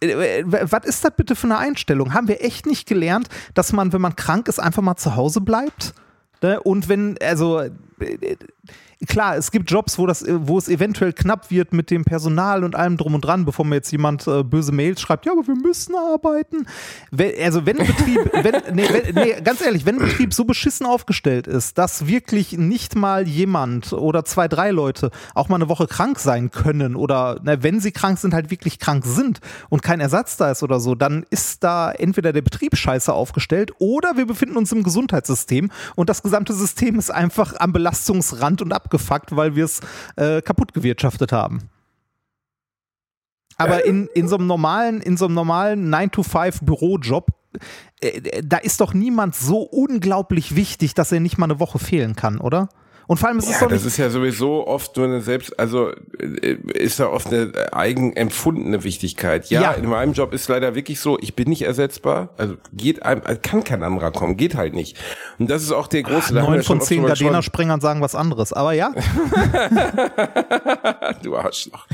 Äh, 0.02 0.40
äh, 0.40 0.44
Was 0.48 0.84
ist 0.84 1.04
das 1.04 1.12
bitte 1.16 1.36
für 1.36 1.46
eine 1.46 1.58
Einstellung? 1.58 2.14
Haben 2.14 2.28
wir 2.28 2.44
echt 2.44 2.66
nicht 2.66 2.88
gelernt, 2.88 3.28
dass 3.54 3.72
man, 3.72 3.92
wenn 3.92 4.00
man 4.00 4.16
krank 4.16 4.48
ist, 4.48 4.58
einfach 4.58 4.82
mal 4.82 4.96
zu 4.96 5.16
Hause 5.16 5.40
bleibt? 5.40 5.94
Ne? 6.42 6.60
Und 6.60 6.88
wenn, 6.88 7.16
also 7.22 7.60
äh, 7.60 7.70
klar, 9.06 9.36
es 9.36 9.50
gibt 9.50 9.70
Jobs, 9.70 9.98
wo, 9.98 10.06
das, 10.06 10.24
wo 10.28 10.58
es 10.58 10.68
eventuell 10.68 11.12
knapp 11.12 11.50
wird 11.50 11.72
mit 11.72 11.90
dem 11.90 12.04
Personal 12.04 12.64
und 12.64 12.76
allem 12.76 12.96
drum 12.96 13.14
und 13.14 13.22
dran, 13.22 13.44
bevor 13.44 13.64
mir 13.64 13.76
jetzt 13.76 13.90
jemand 13.90 14.26
äh, 14.26 14.42
böse 14.42 14.72
Mails 14.72 15.00
schreibt, 15.00 15.26
ja, 15.26 15.32
aber 15.32 15.46
wir 15.46 15.56
müssen 15.56 15.94
arbeiten. 15.94 16.66
Wenn, 17.10 17.32
also 17.42 17.66
wenn 17.66 17.80
ein 17.80 17.86
Betrieb, 17.86 18.30
wenn, 18.32 18.74
nee, 18.74 18.88
wenn, 18.90 19.14
nee, 19.14 19.40
ganz 19.42 19.60
ehrlich, 19.60 19.86
wenn 19.86 19.96
ein 19.96 20.08
Betrieb 20.08 20.34
so 20.34 20.44
beschissen 20.44 20.86
aufgestellt 20.86 21.46
ist, 21.46 21.78
dass 21.78 22.06
wirklich 22.06 22.56
nicht 22.58 22.94
mal 22.94 23.26
jemand 23.26 23.92
oder 23.92 24.24
zwei, 24.24 24.48
drei 24.48 24.70
Leute 24.70 25.10
auch 25.34 25.48
mal 25.48 25.56
eine 25.56 25.68
Woche 25.68 25.86
krank 25.86 26.18
sein 26.18 26.50
können 26.50 26.96
oder 26.96 27.40
ne, 27.42 27.62
wenn 27.62 27.80
sie 27.80 27.92
krank 27.92 28.18
sind, 28.18 28.34
halt 28.34 28.50
wirklich 28.50 28.78
krank 28.78 29.04
sind 29.06 29.40
und 29.68 29.82
kein 29.82 30.00
Ersatz 30.00 30.36
da 30.36 30.50
ist 30.50 30.62
oder 30.62 30.80
so, 30.80 30.94
dann 30.94 31.24
ist 31.30 31.64
da 31.64 31.90
entweder 31.90 32.32
der 32.32 32.42
Betrieb 32.42 32.76
scheiße 32.76 33.12
aufgestellt 33.12 33.72
oder 33.78 34.16
wir 34.16 34.26
befinden 34.26 34.56
uns 34.56 34.72
im 34.72 34.82
Gesundheitssystem 34.82 35.70
und 35.96 36.08
das 36.08 36.22
gesamte 36.22 36.52
System 36.52 36.98
ist 36.98 37.10
einfach 37.10 37.54
am 37.58 37.72
Belastungsrand 37.72 38.62
und 38.62 38.72
abgefuckt, 38.92 39.34
weil 39.34 39.56
wir 39.56 39.64
es 39.64 39.80
äh, 40.16 40.42
kaputt 40.42 40.72
gewirtschaftet 40.74 41.32
haben. 41.32 41.70
Aber 43.56 43.84
in, 43.84 44.08
in 44.14 44.28
so 44.28 44.36
einem 44.36 44.46
normalen, 44.46 45.00
in 45.00 45.16
so 45.16 45.26
einem 45.26 45.34
normalen 45.34 45.94
9-to-5 45.94 46.64
Bürojob, 46.64 47.26
äh, 48.00 48.42
da 48.42 48.56
ist 48.56 48.80
doch 48.80 48.94
niemand 48.94 49.34
so 49.34 49.60
unglaublich 49.60 50.56
wichtig, 50.56 50.94
dass 50.94 51.12
er 51.12 51.20
nicht 51.20 51.38
mal 51.38 51.46
eine 51.46 51.60
Woche 51.60 51.78
fehlen 51.78 52.16
kann, 52.16 52.38
oder? 52.38 52.68
Und 53.12 53.18
vor 53.18 53.28
allem 53.28 53.40
ist 53.40 53.44
es 53.50 53.60
Ja, 53.60 53.60
doch 53.60 53.68
das 53.68 53.84
ist 53.84 53.98
ja 53.98 54.08
sowieso 54.08 54.66
oft 54.66 54.96
nur 54.96 55.04
eine 55.04 55.20
selbst, 55.20 55.58
also 55.58 55.90
äh, 56.18 56.56
ist 56.72 56.98
da 56.98 57.08
oft 57.08 57.26
eine 57.26 57.52
eigen 57.74 58.16
empfundene 58.16 58.84
Wichtigkeit. 58.84 59.50
Ja, 59.50 59.60
Ja. 59.60 59.72
in 59.72 59.86
meinem 59.86 60.14
Job 60.14 60.32
ist 60.32 60.48
leider 60.48 60.74
wirklich 60.74 60.98
so, 60.98 61.18
ich 61.20 61.36
bin 61.36 61.50
nicht 61.50 61.60
ersetzbar, 61.60 62.30
also 62.38 62.54
geht 62.72 63.02
einem, 63.02 63.20
also 63.26 63.38
kann 63.42 63.64
kein 63.64 63.82
anderer 63.82 64.12
kommen, 64.12 64.38
geht 64.38 64.54
halt 64.54 64.72
nicht. 64.72 64.96
Und 65.38 65.50
das 65.50 65.62
ist 65.62 65.72
auch 65.72 65.88
der 65.88 66.04
große, 66.04 66.32
neun 66.32 66.62
von 66.62 66.80
zehn. 66.80 67.04
Gardena-Sprengern 67.04 67.82
sagen 67.82 68.00
was 68.00 68.14
anderes. 68.14 68.54
Aber 68.54 68.72
ja, 68.72 68.92
du 71.22 71.36
Arschloch. 71.36 71.86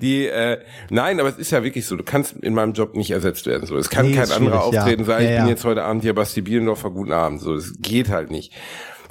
Die, 0.00 0.26
äh, 0.26 0.58
nein, 0.88 1.20
aber 1.20 1.28
es 1.28 1.36
ist 1.36 1.50
ja 1.50 1.62
wirklich 1.62 1.84
so, 1.86 1.96
du 1.96 2.04
kannst 2.04 2.32
in 2.36 2.54
meinem 2.54 2.72
Job 2.72 2.94
nicht 2.96 3.10
ersetzt 3.10 3.44
werden. 3.46 3.66
So, 3.66 3.76
es 3.76 3.90
kann 3.90 4.06
Nee, 4.06 4.14
kein 4.14 4.24
ist 4.24 4.32
anderer 4.32 4.60
schwierig, 4.62 4.74
ja. 4.74 4.80
auftreten 4.80 5.04
sein, 5.04 5.24
Ja, 5.24 5.30
ich 5.32 5.38
bin 5.40 5.48
jetzt 5.48 5.64
heute 5.64 5.84
Abend 5.84 6.02
hier 6.02 6.14
Basti 6.14 6.40
Bielendorfer, 6.40 6.88
guten 6.90 7.12
Abend. 7.12 7.40
So, 7.42 7.54
das 7.56 7.74
geht 7.78 8.08
halt 8.08 8.30
nicht. 8.30 8.52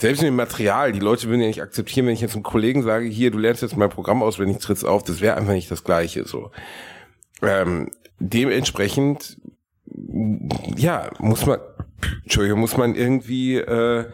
Selbst 0.02 0.22
mit 0.22 0.30
dem 0.30 0.36
Material, 0.36 0.94
die 0.94 1.00
Leute 1.00 1.28
würden 1.28 1.42
ja 1.42 1.48
nicht 1.48 1.62
akzeptieren, 1.62 2.08
wenn 2.08 2.16
ich 2.16 2.22
jetzt 2.22 2.34
einem 2.34 2.42
Kollegen 2.42 2.82
sage, 2.82 3.06
hier, 3.06 3.30
du 3.30 3.38
lernst 3.38 3.62
jetzt 3.62 3.78
mein 3.78 3.92
Programm 3.92 4.24
aus, 4.24 4.40
wenn 4.40 4.50
ich 4.50 4.58
tritt's 4.58 4.84
auf, 4.84 5.04
das 5.04 5.22
wäre 5.22 5.38
einfach 5.38 5.54
nicht 5.54 5.70
das 5.70 5.84
Gleiche. 5.84 6.26
So. 6.26 6.50
Ähm, 7.44 7.92
dementsprechend, 8.18 9.38
ja, 10.76 11.12
muss 11.20 11.46
man, 11.46 11.60
Entschuldigung, 12.24 12.62
muss 12.62 12.78
man 12.78 12.96
irgendwie 12.96 13.58
äh, 13.58 14.06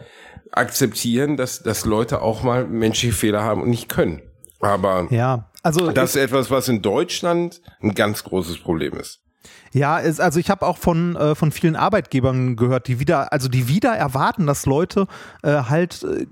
akzeptieren, 0.52 1.38
dass, 1.38 1.62
dass 1.62 1.86
Leute 1.86 2.20
auch 2.20 2.42
mal 2.42 2.66
menschliche 2.66 3.14
Fehler 3.14 3.42
haben 3.42 3.62
und 3.62 3.70
nicht 3.70 3.88
können. 3.88 4.20
Aber 4.60 5.08
ja. 5.10 5.50
Also 5.62 5.90
das 5.90 6.16
ist 6.16 6.22
etwas, 6.22 6.50
was 6.50 6.68
in 6.68 6.82
Deutschland 6.82 7.62
ein 7.80 7.94
ganz 7.94 8.24
großes 8.24 8.58
Problem 8.58 8.92
ist. 8.92 9.22
Ja, 9.72 10.00
es, 10.00 10.20
also 10.20 10.38
ich 10.40 10.50
habe 10.50 10.66
auch 10.66 10.78
von, 10.78 11.16
äh, 11.16 11.34
von 11.34 11.52
vielen 11.52 11.76
Arbeitgebern 11.76 12.56
gehört, 12.56 12.88
die 12.88 13.00
wieder, 13.00 13.32
also 13.32 13.48
die 13.48 13.68
wieder 13.68 13.94
erwarten, 13.94 14.46
dass 14.46 14.66
Leute 14.66 15.06
äh, 15.42 15.50
halt 15.68 16.04
äh, 16.04 16.26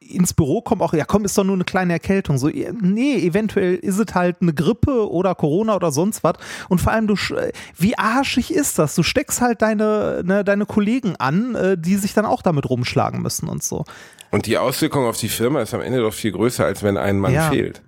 ins 0.00 0.34
Büro 0.34 0.60
kommen, 0.60 0.82
auch, 0.82 0.92
ja 0.92 1.04
komm, 1.04 1.24
ist 1.24 1.36
doch 1.38 1.44
nur 1.44 1.54
eine 1.54 1.64
kleine 1.64 1.92
Erkältung. 1.92 2.38
So, 2.38 2.48
eh, 2.48 2.72
nee, 2.80 3.16
eventuell 3.16 3.74
ist 3.76 3.98
es 3.98 4.14
halt 4.14 4.36
eine 4.40 4.52
Grippe 4.52 5.10
oder 5.10 5.34
Corona 5.34 5.76
oder 5.76 5.92
sonst 5.92 6.24
was. 6.24 6.34
Und 6.68 6.80
vor 6.80 6.92
allem, 6.92 7.06
du, 7.06 7.14
äh, 7.34 7.52
wie 7.76 7.96
arschig 7.96 8.52
ist 8.52 8.78
das? 8.78 8.94
Du 8.94 9.02
steckst 9.02 9.40
halt 9.40 9.62
deine, 9.62 10.22
ne, 10.24 10.44
deine 10.44 10.66
Kollegen 10.66 11.14
an, 11.16 11.54
äh, 11.54 11.78
die 11.78 11.96
sich 11.96 12.14
dann 12.14 12.26
auch 12.26 12.42
damit 12.42 12.68
rumschlagen 12.68 13.22
müssen 13.22 13.48
und 13.48 13.62
so. 13.62 13.84
Und 14.30 14.46
die 14.46 14.58
Auswirkung 14.58 15.06
auf 15.06 15.16
die 15.16 15.28
Firma 15.28 15.60
ist 15.62 15.74
am 15.74 15.80
Ende 15.80 16.00
doch 16.00 16.14
viel 16.14 16.32
größer, 16.32 16.64
als 16.64 16.82
wenn 16.82 16.96
ein 16.96 17.18
Mann 17.18 17.32
Ja. 17.34 17.50
fehlt. 17.50 17.82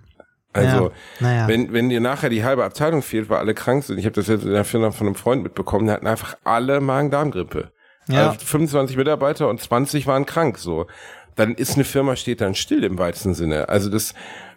Also, 0.53 0.85
Ja, 0.85 0.91
naja. 1.19 1.47
wenn, 1.47 1.73
wenn 1.73 1.89
dir 1.89 1.99
nachher 1.99 2.29
die 2.29 2.43
halbe 2.43 2.63
Abteilung 2.63 3.01
fehlt, 3.01 3.29
weil 3.29 3.39
alle 3.39 3.53
krank 3.53 3.83
sind, 3.83 3.97
ich 3.97 4.05
habe 4.05 4.15
das 4.15 4.27
jetzt 4.27 4.45
in 4.45 4.51
der 4.51 4.65
Firma 4.65 4.91
von 4.91 5.07
einem 5.07 5.15
Freund 5.15 5.43
mitbekommen, 5.43 5.87
der 5.87 5.95
hatten 5.95 6.07
einfach 6.07 6.37
alle 6.43 6.79
Magen-Darm-Grippe. 6.79 7.71
Ja. 8.07 8.29
Also 8.29 8.39
25 8.45 8.97
Mitarbeiter 8.97 9.49
und 9.49 9.61
20 9.61 10.07
waren 10.07 10.25
krank, 10.25 10.57
so. 10.57 10.87
Dann 11.35 11.55
ist 11.55 11.75
eine 11.75 11.83
Firma, 11.83 12.15
steht 12.15 12.41
dann 12.41 12.53
still 12.53 12.83
im 12.83 12.97
weitesten 12.99 13.33
Sinne. 13.33 13.69
Also 13.69 13.89
das, 13.89 14.13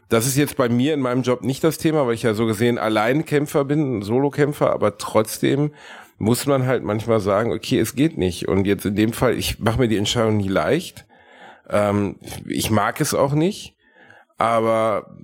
das 0.08 0.26
ist 0.26 0.36
jetzt 0.36 0.56
bei 0.56 0.68
mir 0.68 0.92
in 0.94 1.00
meinem 1.00 1.22
Job 1.22 1.42
nicht 1.42 1.64
das 1.64 1.78
Thema, 1.78 2.06
weil 2.06 2.14
ich 2.14 2.22
ja 2.22 2.34
so 2.34 2.44
gesehen 2.46 2.76
Alleinkämpfer 2.78 3.64
bin, 3.64 4.02
Solokämpfer, 4.02 4.72
aber 4.72 4.98
trotzdem 4.98 5.72
muss 6.18 6.46
man 6.46 6.66
halt 6.66 6.82
manchmal 6.82 7.20
sagen, 7.20 7.52
okay, 7.52 7.78
es 7.78 7.94
geht 7.94 8.18
nicht. 8.18 8.48
Und 8.48 8.66
jetzt 8.66 8.84
in 8.86 8.96
dem 8.96 9.12
Fall, 9.12 9.34
ich 9.34 9.58
mache 9.58 9.78
mir 9.78 9.88
die 9.88 9.96
Entscheidung 9.98 10.38
nie 10.38 10.48
leicht. 10.48 11.06
Ähm, 11.68 12.16
ich 12.46 12.70
mag 12.70 13.00
es 13.00 13.14
auch 13.14 13.32
nicht. 13.32 13.74
Aber 14.38 15.16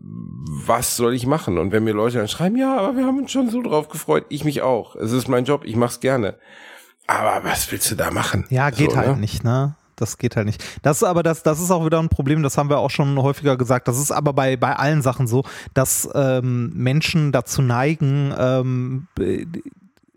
was 0.44 0.96
soll 0.96 1.14
ich 1.14 1.26
machen? 1.26 1.58
Und 1.58 1.72
wenn 1.72 1.84
mir 1.84 1.92
Leute 1.92 2.18
dann 2.18 2.28
schreiben, 2.28 2.56
ja, 2.56 2.76
aber 2.76 2.96
wir 2.96 3.06
haben 3.06 3.18
uns 3.18 3.30
schon 3.30 3.50
so 3.50 3.62
drauf 3.62 3.88
gefreut, 3.88 4.26
ich 4.28 4.44
mich 4.44 4.62
auch. 4.62 4.96
Es 4.96 5.12
ist 5.12 5.28
mein 5.28 5.44
Job, 5.44 5.64
ich 5.64 5.76
mach's 5.76 6.00
gerne. 6.00 6.36
Aber 7.06 7.44
was 7.44 7.70
willst 7.70 7.90
du 7.90 7.94
da 7.94 8.10
machen? 8.10 8.46
Ja, 8.50 8.70
geht 8.70 8.92
So, 8.92 8.96
halt 8.96 9.12
ne? 9.12 9.16
nicht, 9.18 9.44
ne? 9.44 9.74
Das 9.96 10.18
geht 10.18 10.34
halt 10.36 10.46
nicht. 10.46 10.64
Das 10.82 10.96
ist 10.96 11.02
aber 11.04 11.22
das, 11.22 11.42
das 11.42 11.60
ist 11.60 11.70
auch 11.70 11.84
wieder 11.84 12.00
ein 12.00 12.08
Problem, 12.08 12.42
das 12.42 12.58
haben 12.58 12.70
wir 12.70 12.78
auch 12.78 12.90
schon 12.90 13.20
häufiger 13.20 13.56
gesagt. 13.56 13.86
Das 13.86 13.98
ist 13.98 14.10
aber 14.10 14.32
bei, 14.32 14.56
bei 14.56 14.74
allen 14.74 15.02
Sachen 15.02 15.26
so, 15.26 15.44
dass 15.74 16.08
ähm, 16.14 16.72
Menschen 16.74 17.30
dazu 17.30 17.62
neigen, 17.62 18.34
ähm, 18.36 19.06
äh, 19.20 19.46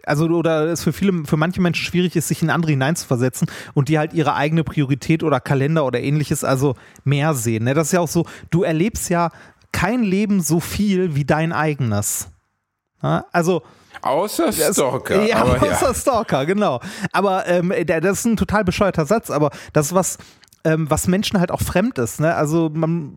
also 0.06 0.26
oder 0.28 0.68
es 0.68 0.84
für 0.84 0.94
viele, 0.94 1.26
für 1.26 1.38
manche 1.38 1.62
Menschen 1.62 1.84
schwierig 1.84 2.16
ist, 2.16 2.28
sich 2.28 2.42
in 2.42 2.50
andere 2.50 2.72
hineinzuversetzen 2.72 3.48
und 3.74 3.90
die 3.90 3.98
halt 3.98 4.14
ihre 4.14 4.36
eigene 4.36 4.64
Priorität 4.64 5.24
oder 5.24 5.40
Kalender 5.40 5.86
oder 5.86 6.00
ähnliches 6.00 6.44
also 6.44 6.76
mehr 7.04 7.34
sehen. 7.34 7.66
Ne? 7.66 7.74
Das 7.74 7.88
ist 7.88 7.94
ja 7.94 8.00
auch 8.00 8.08
so, 8.08 8.26
du 8.52 8.64
erlebst 8.64 9.10
ja 9.10 9.32
kein 9.76 10.04
Leben 10.04 10.42
so 10.42 10.62
viel 10.62 11.16
wie 11.16 11.26
dein 11.26 11.52
eigenes. 11.52 12.30
Ja? 13.04 13.26
Also 13.34 13.62
Außer 14.02 14.52
Stalker. 14.54 15.26
ja, 15.26 15.38
aber 15.38 15.58
ja. 15.66 15.74
außer 15.74 15.94
Stalker, 15.94 16.46
genau. 16.46 16.80
Aber 17.12 17.46
ähm, 17.48 17.74
das 17.86 18.20
ist 18.20 18.26
ein 18.26 18.38
total 18.38 18.64
bescheuerter 18.64 19.06
Satz, 19.06 19.30
aber 19.30 19.50
das 19.74 19.88
ist 19.88 19.96
was, 19.96 20.18
ähm, 20.64 20.90
was 20.90 21.08
Menschen 21.08 21.40
halt 21.40 21.52
auch 21.52 21.62
fremd 21.62 21.98
ist. 21.98 22.22
Ne? 22.22 22.34
Also 22.36 22.70
man, 22.74 23.16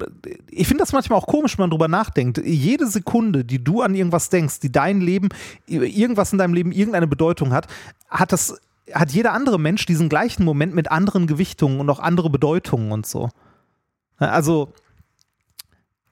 ich 0.51 0.67
finde 0.67 0.83
das 0.83 0.93
manchmal 0.93 1.19
auch 1.19 1.27
komisch, 1.27 1.59
wenn 1.59 1.65
man 1.65 1.71
drüber 1.71 1.89
nachdenkt. 1.89 2.39
Jede 2.45 2.89
Sekunde, 2.89 3.45
die 3.45 3.63
du 3.63 3.83
an 3.83 3.95
irgendwas 3.95 4.29
denkst, 4.29 4.59
die 4.61 4.73
dein 4.73 5.01
Leben, 5.01 5.29
irgendwas 5.67 6.33
in 6.33 6.39
deinem 6.39 6.55
Leben 6.55 6.73
irgendeine 6.73 7.07
Bedeutung 7.07 7.53
hat, 7.53 7.69
hat 8.09 8.33
das, 8.33 8.59
hat 8.93 9.13
jeder 9.13 9.33
andere 9.33 9.61
Mensch 9.61 9.87
diesen 9.87 10.09
gleichen 10.09 10.45
Moment 10.45 10.75
mit 10.75 10.91
anderen 10.91 11.29
Gewichtungen 11.29 11.79
und 11.81 11.89
auch 11.89 12.01
andere 12.01 12.31
Bedeutungen 12.31 12.91
und 12.91 13.07
so. 13.07 13.29
Ne? 14.19 14.31
Also 14.33 14.73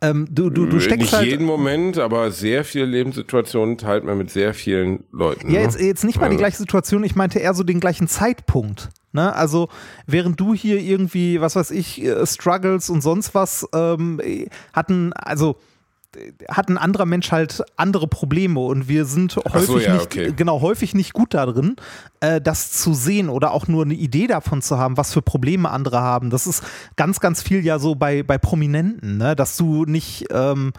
ähm, 0.02 0.26
du, 0.30 0.50
du, 0.50 0.66
du 0.66 0.78
steckst 0.80 1.00
Nicht 1.00 1.12
halt. 1.14 1.26
jeden 1.26 1.46
Moment, 1.46 1.98
aber 1.98 2.30
sehr 2.30 2.64
viele 2.64 2.84
Lebenssituationen 2.86 3.78
teilt 3.78 4.04
man 4.04 4.18
mit 4.18 4.30
sehr 4.30 4.52
vielen 4.54 5.04
Leuten. 5.10 5.50
Ja, 5.50 5.58
ne? 5.60 5.64
jetzt, 5.64 5.80
jetzt 5.80 6.04
nicht 6.04 6.16
mal 6.20 6.26
die 6.28 6.32
Also- 6.34 6.38
gleiche 6.38 6.56
Situation, 6.58 7.02
ich 7.04 7.16
meinte 7.16 7.38
eher 7.38 7.54
so 7.54 7.62
den 7.62 7.80
gleichen 7.80 8.06
Zeitpunkt. 8.08 8.90
Ne? 9.12 9.34
Also, 9.34 9.68
während 10.06 10.38
du 10.38 10.52
hier 10.54 10.78
irgendwie, 10.78 11.40
was 11.40 11.56
weiß 11.56 11.70
ich, 11.70 12.02
äh, 12.04 12.26
Struggles 12.26 12.90
und 12.90 13.00
sonst 13.00 13.34
was 13.34 13.66
ähm, 13.74 14.20
hatten, 14.74 15.12
also 15.14 15.52
äh, 15.52 15.56
hat 16.48 16.68
ein 16.68 16.78
anderer 16.78 17.06
Mensch 17.06 17.32
halt 17.32 17.62
andere 17.76 18.08
Probleme 18.08 18.60
und 18.60 18.88
wir 18.88 19.04
sind 19.04 19.36
häufig 19.36 19.66
so, 19.66 19.78
ja, 19.78 19.94
nicht, 19.94 20.06
okay. 20.06 20.32
genau, 20.34 20.60
häufig 20.60 20.94
nicht 20.94 21.12
gut 21.12 21.34
darin, 21.34 21.76
äh, 22.20 22.40
das 22.40 22.72
zu 22.72 22.94
sehen 22.94 23.28
oder 23.28 23.52
auch 23.52 23.68
nur 23.68 23.84
eine 23.84 23.94
Idee 23.94 24.26
davon 24.26 24.62
zu 24.62 24.78
haben, 24.78 24.96
was 24.96 25.12
für 25.12 25.22
Probleme 25.22 25.70
andere 25.70 26.00
haben. 26.00 26.30
Das 26.30 26.46
ist 26.46 26.64
ganz, 26.96 27.20
ganz 27.20 27.42
viel 27.42 27.64
ja 27.64 27.78
so 27.78 27.94
bei, 27.94 28.22
bei 28.22 28.38
Prominenten, 28.38 29.18
ne? 29.18 29.36
dass 29.36 29.56
du 29.56 29.84
nicht, 29.84 30.26
ähm, 30.30 30.72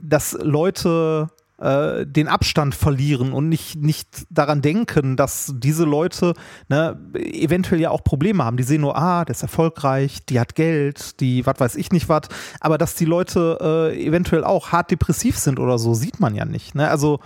dass 0.00 0.32
Leute 0.40 1.30
äh, 1.58 2.04
den 2.04 2.28
Abstand 2.28 2.74
verlieren 2.74 3.32
und 3.32 3.48
nicht, 3.48 3.76
nicht 3.76 4.26
daran 4.30 4.60
denken, 4.60 5.16
dass 5.16 5.54
diese 5.56 5.84
Leute 5.84 6.34
ne, 6.68 6.98
eventuell 7.14 7.80
ja 7.80 7.90
auch 7.90 8.02
Probleme 8.02 8.44
haben. 8.44 8.56
Die 8.56 8.62
sehen 8.64 8.80
nur, 8.80 8.96
ah, 8.96 9.24
der 9.24 9.34
ist 9.34 9.42
erfolgreich, 9.42 10.24
die 10.26 10.40
hat 10.40 10.54
Geld, 10.54 11.20
die 11.20 11.46
was 11.46 11.60
weiß 11.60 11.76
ich 11.76 11.92
nicht 11.92 12.08
was, 12.08 12.22
aber 12.60 12.78
dass 12.78 12.94
die 12.96 13.04
Leute 13.04 13.58
äh, 13.92 14.04
eventuell 14.04 14.44
auch 14.44 14.72
hart 14.72 14.90
depressiv 14.90 15.38
sind 15.38 15.60
oder 15.60 15.78
so, 15.78 15.94
sieht 15.94 16.20
man 16.20 16.34
ja 16.34 16.44
nicht. 16.44 16.74
Ne? 16.74 16.88
Also 16.88 17.20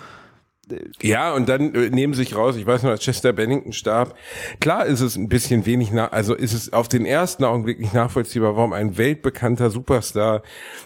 Ja, 1.02 1.32
und 1.34 1.48
dann 1.48 1.74
äh, 1.74 1.90
nehmen 1.90 2.14
sich 2.14 2.36
raus, 2.36 2.56
ich 2.56 2.66
weiß 2.66 2.82
noch, 2.82 2.90
als 2.90 3.02
Chester 3.04 3.32
Bennington 3.32 3.72
starb, 3.72 4.14
klar 4.60 4.86
ist 4.86 5.00
es 5.00 5.16
ein 5.16 5.28
bisschen 5.28 5.66
wenig, 5.66 5.92
nach, 5.92 6.12
also 6.12 6.34
ist 6.34 6.52
es 6.52 6.72
auf 6.72 6.88
den 6.88 7.06
ersten 7.06 7.44
Augenblick 7.44 7.80
nicht 7.80 7.94
nachvollziehbar, 7.94 8.56
warum 8.56 8.72
ein 8.72 8.96
weltbekannter 8.98 9.70
Superstar, 9.70 10.42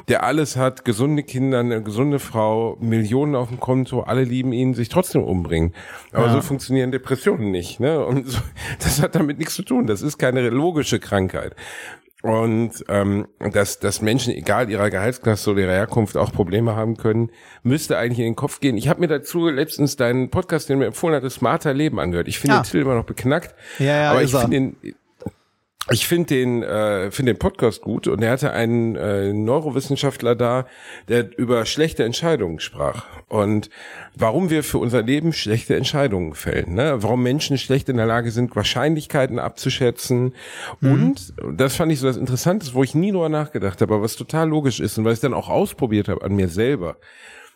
der 0.09 0.25
alles 0.25 0.57
hat, 0.57 0.85
gesunde 0.85 1.23
Kinder, 1.23 1.61
eine 1.61 1.83
gesunde 1.83 2.19
Frau, 2.19 2.77
Millionen 2.81 3.35
auf 3.35 3.49
dem 3.49 3.61
Konto, 3.61 4.01
alle 4.03 4.25
lieben 4.25 4.53
ihn, 4.53 4.75
sich 4.75 4.89
trotzdem 4.89 5.23
umbringen. 5.23 5.75
Aber 6.12 6.27
Ja. 6.27 6.33
so 6.33 6.41
funktionieren 6.41 6.93
Depressionen 6.93 7.51
nicht, 7.51 7.81
ne? 7.81 8.05
Und 8.05 8.29
so, 8.29 8.39
das 8.79 9.03
hat 9.03 9.15
damit 9.15 9.39
nichts 9.39 9.55
zu 9.55 9.62
tun. 9.62 9.87
Das 9.87 10.03
ist 10.03 10.19
keine 10.19 10.49
logische 10.51 10.99
Krankheit. 11.01 11.55
Und 12.23 12.85
ähm, 12.88 13.26
dass, 13.52 13.81
dass 13.81 14.00
Menschen, 14.00 14.33
egal 14.33 14.71
ihrer 14.71 14.91
Gehaltsklasse 14.91 15.50
oder 15.50 15.62
ihrer 15.62 15.73
Herkunft, 15.73 16.17
auch 16.17 16.33
Probleme 16.33 16.76
haben 16.76 16.97
können, 16.97 17.31
müsste 17.64 17.99
eigentlich 17.99 18.21
in 18.21 18.26
den 18.26 18.37
Kopf 18.37 18.61
gehen. 18.61 18.76
Ich 18.76 18.88
habe 18.88 19.00
mir 19.00 19.09
dazu 19.09 19.49
letztens 19.49 19.97
deinen 19.97 20.31
Podcast, 20.31 20.69
den 20.69 20.76
du 20.76 20.81
mir 20.81 20.87
empfohlen 20.87 21.21
hast, 21.21 21.35
Smarter 21.35 21.75
Leben 21.75 21.99
angehört. 21.99 22.29
Ich 22.29 22.38
finde 22.38 22.57
Ah. 22.57 22.59
den 22.61 22.64
Titel 22.64 22.79
immer 22.79 22.95
noch 22.95 23.05
beknackt. 23.07 23.55
Ja, 23.81 23.87
ja, 23.87 24.11
aber 24.12 24.23
ich 24.23 24.31
finde 24.31 24.50
den, 24.50 24.76
ich 25.91 26.07
finde 26.07 26.29
den, 26.29 26.62
äh, 26.62 27.11
finde 27.11 27.33
den 27.35 27.39
Podcast 27.39 27.83
gut 27.83 28.07
und 28.07 28.23
er 28.23 28.31
hatte 28.31 28.53
einen 28.53 28.95
äh, 28.95 29.33
Neurowissenschaftler 29.33 30.37
da, 30.37 30.67
der 31.09 31.37
über 31.37 31.67
schlechte 31.67 32.05
Entscheidungen 32.05 32.61
sprach. 32.61 33.07
Und 33.29 33.69
warum 34.15 34.49
wir 34.49 34.62
für 34.62 34.79
unser 34.79 35.03
Leben 35.03 35.33
schlechte 35.33 35.75
Entscheidungen 35.75 36.35
fällen, 36.35 36.75
ne? 36.75 37.03
Warum 37.03 37.25
Menschen 37.25 37.59
schlecht 37.59 37.89
in 37.89 37.97
der 37.97 38.07
Lage 38.07 38.31
sind, 38.31 38.55
Wahrscheinlichkeiten 38.55 39.41
abzuschätzen. 39.41 40.35
Und 40.81 41.35
das 41.53 41.75
fand 41.75 41.91
ich 41.91 41.99
so 41.99 42.07
das 42.07 42.17
Interessante, 42.17 42.67
wo 42.75 42.85
ich 42.85 42.95
nie 42.95 43.11
drüber 43.11 43.29
nachgedacht 43.29 43.81
habe, 43.81 43.95
aber 43.95 44.05
was 44.05 44.15
total 44.15 44.49
logisch 44.49 44.79
ist 44.79 44.99
und 44.99 45.05
was 45.05 45.15
ich 45.15 45.21
dann 45.21 45.35
auch 45.35 45.49
ausprobiert 45.49 46.09
habe 46.09 46.23
an 46.25 46.37
mir 46.37 46.49
selber, 46.49 46.97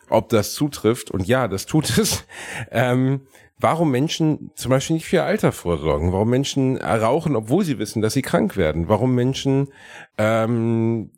ob 0.09 0.29
das 0.29 0.53
zutrifft 0.53 1.11
und 1.11 1.27
ja, 1.27 1.47
das 1.47 1.65
tut 1.65 1.97
es. 1.97 2.25
Ähm, 2.71 3.21
warum 3.59 3.91
Menschen 3.91 4.51
zum 4.55 4.69
Beispiel 4.69 4.95
nicht 4.95 5.07
für 5.07 5.23
Alter 5.23 5.51
vorsorgen, 5.51 6.11
warum 6.11 6.29
Menschen 6.29 6.77
rauchen, 6.77 7.35
obwohl 7.35 7.63
sie 7.63 7.79
wissen, 7.79 8.01
dass 8.01 8.13
sie 8.13 8.21
krank 8.21 8.57
werden, 8.57 8.87
warum 8.87 9.15
Menschen 9.15 9.69
ähm, 10.17 11.11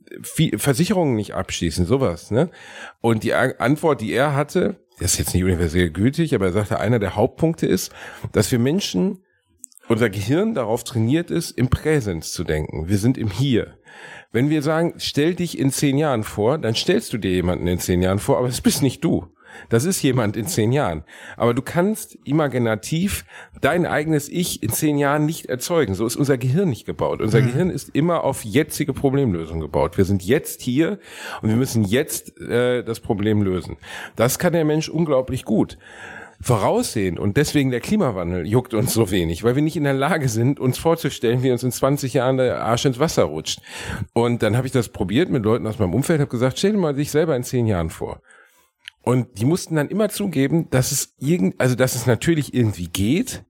Versicherungen 0.57 1.15
nicht 1.15 1.33
abschließen, 1.33 1.85
sowas. 1.85 2.31
Ne? 2.31 2.49
Und 3.01 3.23
die 3.23 3.33
Antwort, 3.33 4.01
die 4.01 4.13
er 4.13 4.35
hatte, 4.35 4.77
ist 4.99 5.17
jetzt 5.17 5.33
nicht 5.33 5.43
universell 5.43 5.89
gültig, 5.91 6.35
aber 6.35 6.47
er 6.47 6.51
sagte, 6.51 6.79
einer 6.79 6.99
der 6.99 7.15
Hauptpunkte 7.15 7.65
ist, 7.65 7.91
dass 8.31 8.51
wir 8.51 8.59
Menschen 8.59 9.23
unser 9.87 10.09
Gehirn 10.09 10.53
darauf 10.53 10.83
trainiert 10.83 11.31
ist, 11.31 11.51
im 11.51 11.69
Präsens 11.69 12.31
zu 12.31 12.43
denken. 12.43 12.89
Wir 12.89 12.97
sind 12.97 13.17
im 13.17 13.29
Hier. 13.29 13.75
Wenn 14.31 14.51
wir 14.51 14.61
sagen, 14.61 14.93
stell 14.97 15.33
dich 15.33 15.57
in 15.57 15.71
zehn 15.71 15.97
Jahren 15.97 16.23
vor, 16.23 16.59
dann 16.59 16.75
stellst 16.75 17.11
du 17.13 17.17
dir 17.17 17.31
jemanden 17.31 17.65
in 17.65 17.79
zehn 17.79 18.01
Jahren 18.01 18.19
vor, 18.19 18.37
aber 18.37 18.47
es 18.47 18.61
bist 18.61 18.83
nicht 18.83 19.03
du. 19.03 19.25
Das 19.69 19.85
ist 19.85 20.03
jemand 20.03 20.37
in 20.37 20.45
zehn 20.45 20.71
Jahren. 20.71 21.03
Aber 21.35 21.55
du 21.55 21.63
kannst 21.63 22.17
imaginativ 22.23 23.25
dein 23.61 23.87
eigenes 23.87 24.29
Ich 24.29 24.61
in 24.61 24.69
zehn 24.69 24.99
Jahren 24.99 25.25
nicht 25.25 25.47
erzeugen. 25.47 25.95
So 25.95 26.05
ist 26.05 26.15
unser 26.15 26.37
Gehirn 26.37 26.69
nicht 26.69 26.85
gebaut. 26.85 27.21
Unser 27.21 27.41
Gehirn 27.41 27.71
ist 27.71 27.89
immer 27.89 28.23
auf 28.23 28.45
jetzige 28.45 28.93
Problemlösung 28.93 29.59
gebaut. 29.59 29.97
Wir 29.97 30.05
sind 30.05 30.23
jetzt 30.23 30.61
hier 30.61 30.99
und 31.41 31.49
wir 31.49 31.55
müssen 31.55 31.83
jetzt 31.83 32.39
äh, 32.39 32.83
das 32.83 32.99
Problem 32.99 33.41
lösen. 33.41 33.77
Das 34.15 34.37
kann 34.37 34.53
der 34.53 34.65
Mensch 34.65 34.89
unglaublich 34.89 35.43
gut 35.43 35.79
voraussehen 36.41 37.19
und 37.19 37.35
deswegen 37.37 37.69
der 37.69 37.81
Klimawandel 37.81 38.47
juckt 38.47 38.73
uns 38.73 38.93
so 38.93 39.11
wenig, 39.11 39.43
weil 39.43 39.55
wir 39.55 39.61
nicht 39.61 39.75
in 39.75 39.83
der 39.83 39.93
Lage 39.93 40.29
sind, 40.29 40.59
uns 40.59 40.77
vorzustellen, 40.77 41.43
wie 41.43 41.51
uns 41.51 41.63
in 41.63 41.71
20 41.71 42.13
Jahren 42.13 42.37
der 42.37 42.63
Arsch 42.63 42.85
ins 42.85 42.99
Wasser 42.99 43.23
rutscht. 43.23 43.59
Und 44.13 44.41
dann 44.41 44.55
habe 44.55 44.65
ich 44.65 44.71
das 44.73 44.89
probiert 44.89 45.29
mit 45.29 45.43
Leuten 45.43 45.67
aus 45.67 45.79
meinem 45.79 45.93
Umfeld, 45.93 46.21
habe 46.21 46.31
gesagt, 46.31 46.57
stell 46.57 46.71
dir 46.71 46.77
mal 46.77 46.95
sich 46.95 47.11
selber 47.11 47.35
in 47.35 47.43
zehn 47.43 47.67
Jahren 47.67 47.89
vor. 47.89 48.21
Und 49.01 49.39
die 49.39 49.45
mussten 49.45 49.75
dann 49.75 49.89
immer 49.89 50.09
zugeben, 50.09 50.69
dass 50.69 50.91
es 50.91 51.13
irgend, 51.19 51.59
also 51.59 51.75
dass 51.75 51.95
es 51.95 52.05
natürlich 52.05 52.53
irgendwie 52.53 52.87
geht, 52.87 53.43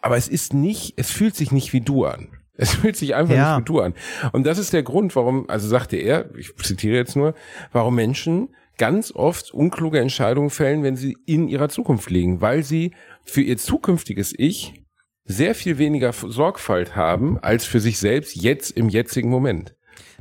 aber 0.00 0.16
es 0.16 0.26
ist 0.28 0.52
nicht, 0.52 0.94
es 0.96 1.10
fühlt 1.10 1.36
sich 1.36 1.52
nicht 1.52 1.72
wie 1.72 1.80
du 1.80 2.06
an. 2.06 2.28
Es 2.56 2.74
fühlt 2.74 2.96
sich 2.96 3.14
einfach 3.14 3.34
Ja. 3.34 3.56
nicht 3.56 3.60
wie 3.68 3.72
du 3.72 3.80
an. 3.80 3.94
Und 4.32 4.44
das 4.46 4.58
ist 4.58 4.72
der 4.72 4.82
Grund, 4.82 5.14
warum, 5.14 5.48
also 5.48 5.68
sagte 5.68 5.96
er, 5.96 6.34
ich 6.36 6.54
zitiere 6.56 6.96
jetzt 6.96 7.14
nur, 7.14 7.34
warum 7.72 7.94
Menschen 7.94 8.48
ganz 8.78 9.12
oft 9.12 9.52
unkluge 9.52 10.00
Entscheidungen 10.00 10.50
fällen, 10.50 10.82
wenn 10.82 10.96
sie 10.96 11.16
in 11.26 11.48
ihrer 11.48 11.68
Zukunft 11.68 12.10
liegen, 12.10 12.40
weil 12.40 12.62
sie 12.62 12.92
für 13.24 13.42
ihr 13.42 13.58
zukünftiges 13.58 14.34
Ich 14.36 14.82
sehr 15.24 15.54
viel 15.54 15.78
weniger 15.78 16.12
Sorgfalt 16.12 16.96
haben 16.96 17.38
als 17.38 17.64
für 17.64 17.80
sich 17.80 17.98
selbst 17.98 18.34
jetzt 18.34 18.70
im 18.76 18.88
jetzigen 18.88 19.30
Moment. 19.30 19.74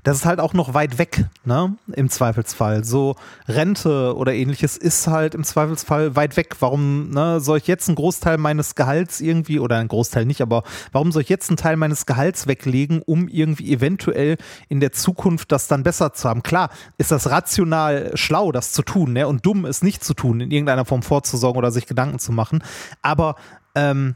Das 0.03 0.17
ist 0.17 0.25
halt 0.25 0.39
auch 0.39 0.53
noch 0.53 0.73
weit 0.73 0.97
weg, 0.97 1.25
ne? 1.45 1.75
Im 1.93 2.09
Zweifelsfall. 2.09 2.83
So 2.83 3.15
Rente 3.47 4.15
oder 4.15 4.33
ähnliches 4.33 4.77
ist 4.77 5.07
halt 5.07 5.35
im 5.35 5.43
Zweifelsfall 5.43 6.15
weit 6.15 6.37
weg. 6.37 6.55
Warum 6.59 7.09
ne, 7.11 7.39
soll 7.39 7.59
ich 7.59 7.67
jetzt 7.67 7.87
einen 7.87 7.95
Großteil 7.95 8.37
meines 8.37 8.75
Gehalts 8.75 9.21
irgendwie, 9.21 9.59
oder 9.59 9.77
einen 9.77 9.89
Großteil 9.89 10.25
nicht, 10.25 10.41
aber 10.41 10.63
warum 10.91 11.11
soll 11.11 11.21
ich 11.21 11.29
jetzt 11.29 11.49
einen 11.49 11.57
Teil 11.57 11.77
meines 11.77 12.05
Gehalts 12.05 12.47
weglegen, 12.47 13.01
um 13.03 13.27
irgendwie 13.27 13.71
eventuell 13.71 14.37
in 14.69 14.79
der 14.79 14.91
Zukunft 14.91 15.51
das 15.51 15.67
dann 15.67 15.83
besser 15.83 16.13
zu 16.13 16.27
haben? 16.27 16.41
Klar, 16.43 16.69
ist 16.97 17.11
das 17.11 17.29
rational 17.29 18.11
schlau, 18.15 18.51
das 18.51 18.71
zu 18.71 18.81
tun, 18.81 19.13
ne? 19.13 19.27
Und 19.27 19.45
dumm 19.45 19.65
ist 19.65 19.83
nicht 19.83 20.03
zu 20.03 20.13
tun, 20.13 20.41
in 20.41 20.51
irgendeiner 20.51 20.85
Form 20.85 21.03
vorzusorgen 21.03 21.59
oder 21.59 21.71
sich 21.71 21.85
Gedanken 21.85 22.17
zu 22.17 22.31
machen. 22.31 22.63
Aber 23.01 23.35
ähm, 23.75 24.15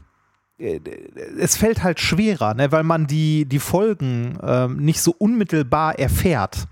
es 0.58 1.56
fällt 1.56 1.82
halt 1.82 2.00
schwerer, 2.00 2.54
ne, 2.54 2.72
weil 2.72 2.82
man 2.82 3.06
die, 3.06 3.44
die 3.44 3.58
Folgen 3.58 4.38
ähm, 4.42 4.78
nicht 4.78 5.00
so 5.00 5.14
unmittelbar 5.16 5.98
erfährt. 5.98 6.66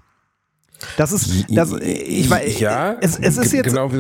Das 0.97 1.13
ist, 1.13 1.47
das, 1.51 1.73
ich 1.73 2.29
weiß, 2.29 2.61
ja, 2.61 2.97
es, 3.01 3.19
es 3.19 3.37
ist 3.37 3.53
jetzt. 3.53 3.69
Genau, 3.69 3.91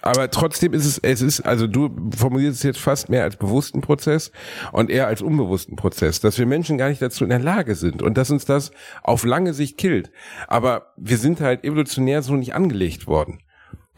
aber 0.00 0.30
trotzdem 0.30 0.74
ist 0.74 0.86
es, 0.86 0.98
es 0.98 1.22
ist, 1.22 1.40
also 1.40 1.66
du 1.66 1.90
formulierst 2.16 2.58
es 2.58 2.62
jetzt 2.62 2.78
fast 2.78 3.08
mehr 3.08 3.24
als 3.24 3.36
bewussten 3.36 3.80
Prozess 3.80 4.30
und 4.72 4.90
eher 4.90 5.08
als 5.08 5.22
unbewussten 5.22 5.76
Prozess, 5.76 6.20
dass 6.20 6.38
wir 6.38 6.46
Menschen 6.46 6.78
gar 6.78 6.88
nicht 6.88 7.02
dazu 7.02 7.24
in 7.24 7.30
der 7.30 7.40
Lage 7.40 7.74
sind 7.74 8.00
und 8.00 8.16
dass 8.16 8.30
uns 8.30 8.44
das 8.44 8.70
auf 9.02 9.24
lange 9.24 9.54
Sicht 9.54 9.76
killt. 9.76 10.12
Aber 10.46 10.92
wir 10.96 11.18
sind 11.18 11.40
halt 11.40 11.64
evolutionär 11.64 12.22
so 12.22 12.34
nicht 12.34 12.54
angelegt 12.54 13.06
worden. 13.06 13.40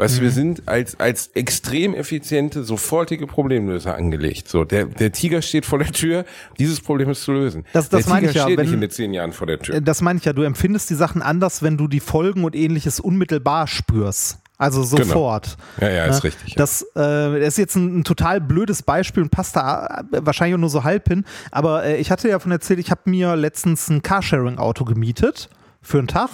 Weißt 0.00 0.16
du, 0.16 0.23
wir 0.23 0.30
mhm. 0.30 0.35
sind 0.35 0.62
als, 0.69 0.99
als 0.99 1.28
extrem 1.35 1.95
effiziente, 1.95 2.64
sofortige 2.64 3.26
Problemlöser 3.26 3.95
angelegt. 3.95 4.49
So, 4.49 4.64
der, 4.64 4.87
der 4.87 5.12
Tiger 5.12 5.42
steht 5.42 5.66
vor 5.66 5.78
der 5.78 5.92
Tür, 5.92 6.25
dieses 6.59 6.80
Problem 6.80 7.11
ist 7.11 7.23
zu 7.23 7.33
lösen. 7.33 7.66
Das, 7.75 7.90
das 7.90 8.04
der 8.04 8.14
meine 8.14 8.28
Tiger 8.28 8.30
ich 8.30 8.37
ja. 8.37 8.42
steht 8.45 8.57
Wenn, 8.57 8.64
nicht 8.64 8.75
in 8.75 8.80
den 8.80 8.90
zehn 8.90 9.12
Jahren 9.12 9.33
vor 9.35 9.47
der 9.47 9.59
Tür. 9.59 9.78
Das 9.83 10.00
meine 10.00 10.19
ich 10.19 10.25
ja. 10.25 10.33
Du 10.33 10.40
empfindest 10.40 10.88
die 10.88 10.95
Sachen 10.95 11.21
anders, 11.21 11.62
wenn 11.62 11.76
du 11.76 11.87
die 11.87 12.00
Folgen 12.00 12.45
und 12.45 12.57
ähnliches 12.57 12.99
unmittelbar 12.99 13.66
spürst. 13.66 14.38
Also 14.57 14.80
Genau. 14.80 15.04
sofort. 15.04 15.59
Ja, 15.83 15.90
ja, 15.90 16.07
Ne? 16.07 16.12
ist 16.12 16.25
richtig. 16.25 16.50
Ja. 16.50 16.57
Das, 16.57 16.87
äh, 16.97 17.47
ist 17.47 17.59
jetzt 17.59 17.76
ein, 17.76 18.00
ein 18.00 18.04
total 18.04 18.40
blödes 18.40 18.83
Beispiel 18.83 19.23
und 19.23 19.30
passt 19.30 19.57
da 19.57 20.04
äh, 20.12 20.21
wahrscheinlich 20.23 20.54
auch 20.54 20.61
nur 20.61 20.71
so 20.71 20.83
halb 20.83 21.09
hin. 21.09 21.25
Aber 21.50 21.85
äh, 21.85 21.97
ich 21.97 22.11
hatte 22.11 22.28
ja 22.28 22.38
von 22.38 22.52
erzählt, 22.52 22.78
ich 22.78 22.90
habe 22.90 23.02
mir 23.04 23.37
letztens 23.37 23.90
ein 23.90 24.00
Carsharing-Auto 24.00 24.87
gemietet 24.87 25.50
für 25.83 25.99
einen 25.99 26.09
Tag, 26.09 26.30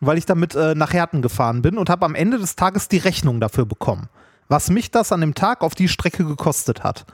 weil 0.00 0.18
ich 0.18 0.26
damit 0.26 0.54
äh, 0.54 0.74
nach 0.74 0.92
Herten 0.92 1.22
gefahren 1.22 1.62
bin 1.62 1.78
und 1.78 1.90
habe 1.90 2.06
am 2.06 2.14
Ende 2.14 2.38
des 2.38 2.56
Tages 2.56 2.88
die 2.88 2.98
Rechnung 2.98 3.40
dafür 3.40 3.66
bekommen. 3.66 4.08
Was 4.48 4.70
mich 4.70 4.90
das 4.90 5.12
an 5.12 5.20
dem 5.20 5.34
Tag 5.34 5.62
auf 5.62 5.74
die 5.74 5.88
Strecke 5.88 6.24
gekostet 6.24 6.82
hat. 6.82 7.06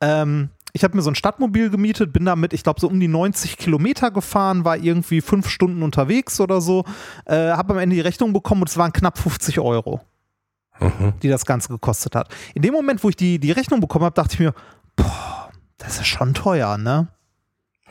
Ähm, 0.00 0.50
ich 0.72 0.84
habe 0.84 0.96
mir 0.96 1.02
so 1.02 1.10
ein 1.10 1.14
Stadtmobil 1.14 1.68
gemietet, 1.68 2.14
bin 2.14 2.24
damit, 2.24 2.54
ich 2.54 2.62
glaube, 2.62 2.80
so 2.80 2.88
um 2.88 2.98
die 2.98 3.08
90 3.08 3.58
Kilometer 3.58 4.10
gefahren, 4.10 4.64
war 4.64 4.78
irgendwie 4.78 5.20
fünf 5.20 5.48
Stunden 5.48 5.82
unterwegs 5.82 6.40
oder 6.40 6.62
so, 6.62 6.84
äh, 7.26 7.50
habe 7.50 7.74
am 7.74 7.78
Ende 7.78 7.96
die 7.96 8.00
Rechnung 8.00 8.32
bekommen 8.32 8.62
und 8.62 8.70
es 8.70 8.78
waren 8.78 8.92
knapp 8.92 9.18
50 9.18 9.60
Euro 9.60 10.00
die 11.22 11.28
das 11.28 11.46
Ganze 11.46 11.68
gekostet 11.68 12.14
hat. 12.14 12.32
In 12.54 12.62
dem 12.62 12.72
Moment, 12.72 13.02
wo 13.04 13.08
ich 13.08 13.16
die, 13.16 13.38
die 13.38 13.52
Rechnung 13.52 13.80
bekommen 13.80 14.04
habe, 14.04 14.14
dachte 14.14 14.34
ich 14.34 14.40
mir, 14.40 14.54
boah, 14.96 15.50
das 15.78 16.00
ist 16.00 16.06
schon 16.06 16.34
teuer, 16.34 16.78
ne? 16.78 17.08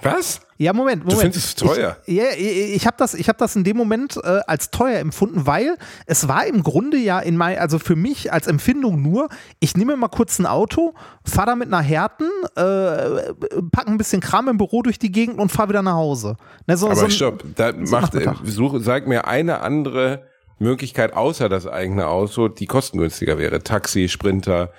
Was? 0.02 0.42
Ja, 0.62 0.74
Moment, 0.74 1.04
Moment. 1.04 1.22
findest 1.22 1.46
es 1.48 1.56
teuer? 1.56 1.98
Ich, 2.06 2.16
ja, 2.16 2.26
ich, 2.38 2.76
ich 2.76 2.86
habe 2.86 2.96
das, 3.00 3.16
ich 3.16 3.28
hab 3.30 3.38
das 3.40 3.56
in 3.56 3.64
dem 3.64 3.76
Moment 3.78 4.18
äh, 4.24 4.42
als 4.46 4.70
teuer 4.70 5.00
empfunden, 5.00 5.48
weil 5.48 5.76
es 6.06 6.28
war 6.28 6.46
im 6.46 6.62
Grunde 6.62 6.98
ja 6.98 7.20
in 7.20 7.36
mein, 7.36 7.58
also 7.58 7.80
für 7.80 7.96
mich 7.96 8.32
als 8.32 8.46
Empfindung 8.46 9.02
nur, 9.02 9.30
ich 9.60 9.76
nehme 9.76 9.96
mal 9.98 10.08
kurz 10.10 10.38
ein 10.38 10.46
Auto, 10.46 10.94
fahre 11.26 11.48
damit 11.48 11.70
nach 11.70 11.84
Herten, 11.84 12.28
äh, 12.56 13.34
packe 13.72 13.88
ein 13.88 13.98
bisschen 13.98 14.22
Kram 14.22 14.48
im 14.50 14.58
Büro 14.58 14.84
durch 14.84 15.00
die 15.00 15.12
Gegend 15.12 15.40
und 15.40 15.52
fahre 15.52 15.70
wieder 15.70 15.82
nach 15.82 15.96
Hause. 15.96 16.38
Ne, 16.68 16.78
so, 16.78 16.86
so 16.88 16.92
Aber 16.92 17.04
ein- 17.06 17.12
stopp, 17.12 17.44
da 17.56 17.72
macht, 17.74 18.14
äh, 18.14 18.28
suche, 18.44 18.82
sag 18.82 19.08
mir 19.08 19.28
eine 19.28 19.62
andere 19.62 20.28
Möglichkeit 20.60 21.14
außer 21.14 21.50
das 21.50 21.66
eigene 21.66 22.08
Auto, 22.08 22.48
die 22.50 22.68
kostengünstiger 22.68 23.40
wäre. 23.40 23.64
Taxi, 23.64 24.08
Sprinter, 24.10 24.72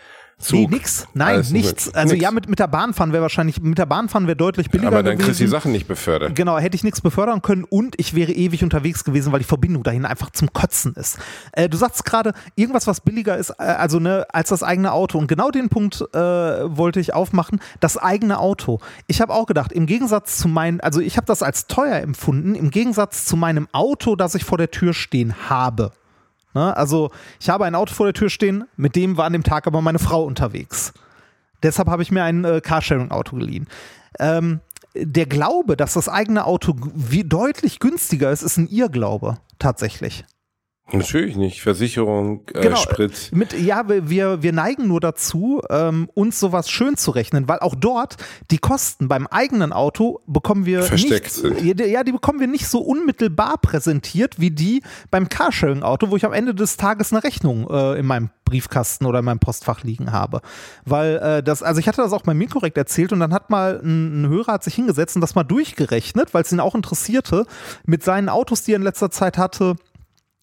Zug. 0.42 0.70
Nee, 0.70 0.76
nix. 0.76 1.06
Nein, 1.14 1.34
alles 1.36 1.50
nichts. 1.50 1.94
Also 1.94 2.14
Nix. 2.14 2.22
ja, 2.22 2.30
mit, 2.30 2.48
mit 2.48 2.58
der 2.58 2.66
Bahn 2.66 2.92
fahren 2.94 3.12
wäre 3.12 3.22
wahrscheinlich, 3.22 3.60
mit 3.62 3.78
der 3.78 3.86
Bahn 3.86 4.08
fahren 4.08 4.26
wäre 4.26 4.36
deutlich 4.36 4.70
billiger 4.70 4.88
Aber 4.88 5.02
dann 5.02 5.12
gewesen. 5.14 5.26
kriegst 5.26 5.40
du 5.40 5.44
die 5.44 5.50
Sachen 5.50 5.72
nicht 5.72 5.86
befördert. 5.86 6.34
Genau, 6.34 6.58
hätte 6.58 6.74
ich 6.74 6.84
nichts 6.84 7.00
befördern 7.00 7.42
können 7.42 7.64
und 7.64 7.94
ich 7.98 8.14
wäre 8.14 8.32
ewig 8.32 8.62
unterwegs 8.62 9.04
gewesen, 9.04 9.32
weil 9.32 9.38
die 9.38 9.44
Verbindung 9.46 9.82
dahin 9.82 10.04
einfach 10.04 10.30
zum 10.30 10.52
Kotzen 10.52 10.94
ist. 10.94 11.18
Äh, 11.52 11.68
du 11.68 11.76
sagst 11.76 12.04
gerade, 12.04 12.32
irgendwas, 12.56 12.86
was 12.86 13.00
billiger 13.00 13.36
ist, 13.36 13.50
äh, 13.50 13.62
also 13.62 13.98
ne, 14.00 14.26
als 14.32 14.48
das 14.50 14.62
eigene 14.62 14.92
Auto. 14.92 15.18
Und 15.18 15.28
genau 15.28 15.50
den 15.50 15.68
Punkt 15.68 16.00
äh, 16.12 16.18
wollte 16.18 17.00
ich 17.00 17.14
aufmachen, 17.14 17.60
das 17.80 17.96
eigene 17.96 18.38
Auto. 18.38 18.80
Ich 19.06 19.20
habe 19.20 19.32
auch 19.32 19.46
gedacht, 19.46 19.72
im 19.72 19.86
Gegensatz 19.86 20.38
zu 20.38 20.48
meinen, 20.48 20.80
also 20.80 21.00
ich 21.00 21.16
habe 21.16 21.26
das 21.26 21.42
als 21.42 21.66
teuer 21.68 21.96
empfunden, 21.96 22.54
im 22.54 22.70
Gegensatz 22.70 23.24
zu 23.24 23.36
meinem 23.36 23.68
Auto, 23.72 24.16
das 24.16 24.34
ich 24.34 24.44
vor 24.44 24.58
der 24.58 24.70
Tür 24.70 24.92
stehen 24.92 25.34
habe. 25.48 25.92
Ne? 26.54 26.76
Also 26.76 27.10
ich 27.40 27.48
habe 27.48 27.64
ein 27.64 27.74
Auto 27.74 27.94
vor 27.94 28.06
der 28.06 28.14
Tür 28.14 28.30
stehen, 28.30 28.64
mit 28.76 28.96
dem 28.96 29.16
war 29.16 29.26
an 29.26 29.32
dem 29.32 29.42
Tag 29.42 29.66
aber 29.66 29.80
meine 29.80 29.98
Frau 29.98 30.24
unterwegs. 30.24 30.92
Deshalb 31.62 31.88
habe 31.88 32.02
ich 32.02 32.10
mir 32.10 32.24
ein 32.24 32.44
äh, 32.44 32.60
Carsharing-Auto 32.60 33.36
geliehen. 33.36 33.68
Ähm, 34.18 34.60
der 34.94 35.26
Glaube, 35.26 35.76
dass 35.76 35.94
das 35.94 36.08
eigene 36.08 36.44
Auto 36.44 36.74
deutlich 37.24 37.78
günstiger 37.78 38.30
ist, 38.30 38.42
ist 38.42 38.58
ein 38.58 38.68
Irrglaube, 38.68 39.38
tatsächlich. 39.58 40.24
Natürlich 40.92 41.36
nicht. 41.36 41.62
Versicherung, 41.62 42.42
äh, 42.54 42.60
Genau. 42.60 42.76
Sprit. 42.76 43.30
Mit, 43.32 43.52
ja, 43.58 43.88
wir- 43.88 44.08
wir, 44.08 44.52
neigen 44.52 44.88
nur 44.88 45.00
dazu, 45.00 45.60
ähm, 45.70 46.08
uns 46.14 46.38
sowas 46.38 46.68
schön 46.70 46.96
zu 46.96 47.10
rechnen, 47.12 47.48
weil 47.48 47.60
auch 47.60 47.74
dort 47.74 48.16
die 48.50 48.58
Kosten 48.58 49.08
beim 49.08 49.26
eigenen 49.26 49.72
Auto 49.72 50.20
bekommen 50.26 50.66
wir 50.66 50.82
Versteckt 50.82 51.42
nicht, 51.44 51.56
sind. 51.56 51.80
ja, 51.80 52.04
die 52.04 52.12
bekommen 52.12 52.40
wir 52.40 52.46
nicht 52.46 52.66
so 52.68 52.80
unmittelbar 52.80 53.58
präsentiert 53.58 54.38
wie 54.38 54.50
die 54.50 54.82
beim 55.10 55.28
Carsharing-Auto, 55.28 56.10
wo 56.10 56.16
ich 56.16 56.24
am 56.24 56.32
Ende 56.32 56.54
des 56.54 56.76
Tages 56.76 57.12
eine 57.12 57.24
Rechnung 57.24 57.68
äh, 57.70 57.98
in 57.98 58.06
meinem 58.06 58.30
Briefkasten 58.44 59.06
oder 59.06 59.20
in 59.20 59.24
meinem 59.24 59.38
Postfach 59.38 59.82
liegen 59.82 60.12
habe. 60.12 60.42
Weil 60.84 61.16
äh, 61.16 61.42
das, 61.42 61.62
also 61.62 61.80
ich 61.80 61.88
hatte 61.88 62.02
das 62.02 62.12
auch 62.12 62.22
bei 62.22 62.34
mir 62.34 62.48
korrekt 62.48 62.76
erzählt 62.76 63.12
und 63.12 63.20
dann 63.20 63.32
hat 63.32 63.48
mal 63.48 63.80
ein, 63.82 64.22
ein 64.24 64.28
Hörer 64.28 64.52
hat 64.54 64.64
sich 64.64 64.74
hingesetzt 64.74 65.16
und 65.16 65.22
das 65.22 65.34
mal 65.34 65.44
durchgerechnet, 65.44 66.34
weil 66.34 66.42
es 66.42 66.52
ihn 66.52 66.60
auch 66.60 66.74
interessierte, 66.74 67.46
mit 67.86 68.02
seinen 68.02 68.28
Autos, 68.28 68.62
die 68.64 68.72
er 68.72 68.76
in 68.76 68.82
letzter 68.82 69.10
Zeit 69.10 69.38
hatte, 69.38 69.76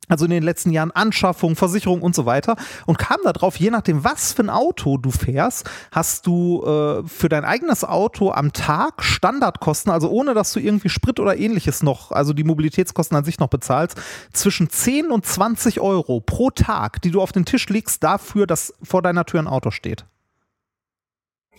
also 0.10 0.26
in 0.26 0.32
den 0.32 0.44
letzten 0.44 0.72
Jahren 0.72 0.92
Anschaffung, 0.92 1.56
Versicherung 1.56 2.02
und 2.02 2.14
so 2.14 2.26
weiter 2.26 2.58
und 2.86 2.98
kam 2.98 3.20
darauf, 3.24 3.56
je 3.58 3.70
nachdem, 3.70 4.04
was 4.04 4.34
für 4.34 4.44
ein 4.44 4.50
Auto 4.50 4.98
du 4.98 5.12
fährst, 5.12 5.70
hast 5.92 6.28
du 6.28 6.64
äh, 6.64 7.08
für 7.08 7.30
dein 7.30 7.46
eigenes 7.46 7.86
Auto 7.86 8.32
am 8.32 8.52
Tag 8.52 9.04
Standardkosten, 9.04 9.92
also 9.92 10.10
ohne 10.10 10.34
dass 10.34 10.52
du 10.52 10.60
irgendwie 10.60 10.90
Sprit 10.90 11.20
oder 11.20 11.38
ähnliches 11.38 11.84
noch, 11.84 12.12
also 12.12 12.34
die 12.34 12.44
Mobilitätskosten 12.44 13.16
an 13.16 13.24
sich 13.24 13.40
noch 13.40 13.48
bezahlst, 13.48 13.98
zwischen 14.34 14.70
10 14.70 15.12
und 15.12 15.26
20 15.26 15.80
Euro 15.80 16.20
pro 16.20 16.50
Tag, 16.50 17.02
die 17.02 17.12
du 17.12 17.22
auf 17.22 17.32
den 17.32 17.46
Tisch 17.46 17.70
legst 17.70 18.04
dafür, 18.04 18.48
dass 18.48 18.74
vor 18.84 19.02
deiner 19.02 19.26
Tür 19.26 19.40
ein 19.40 19.48
Auto 19.48 19.72
steht. 19.72 20.06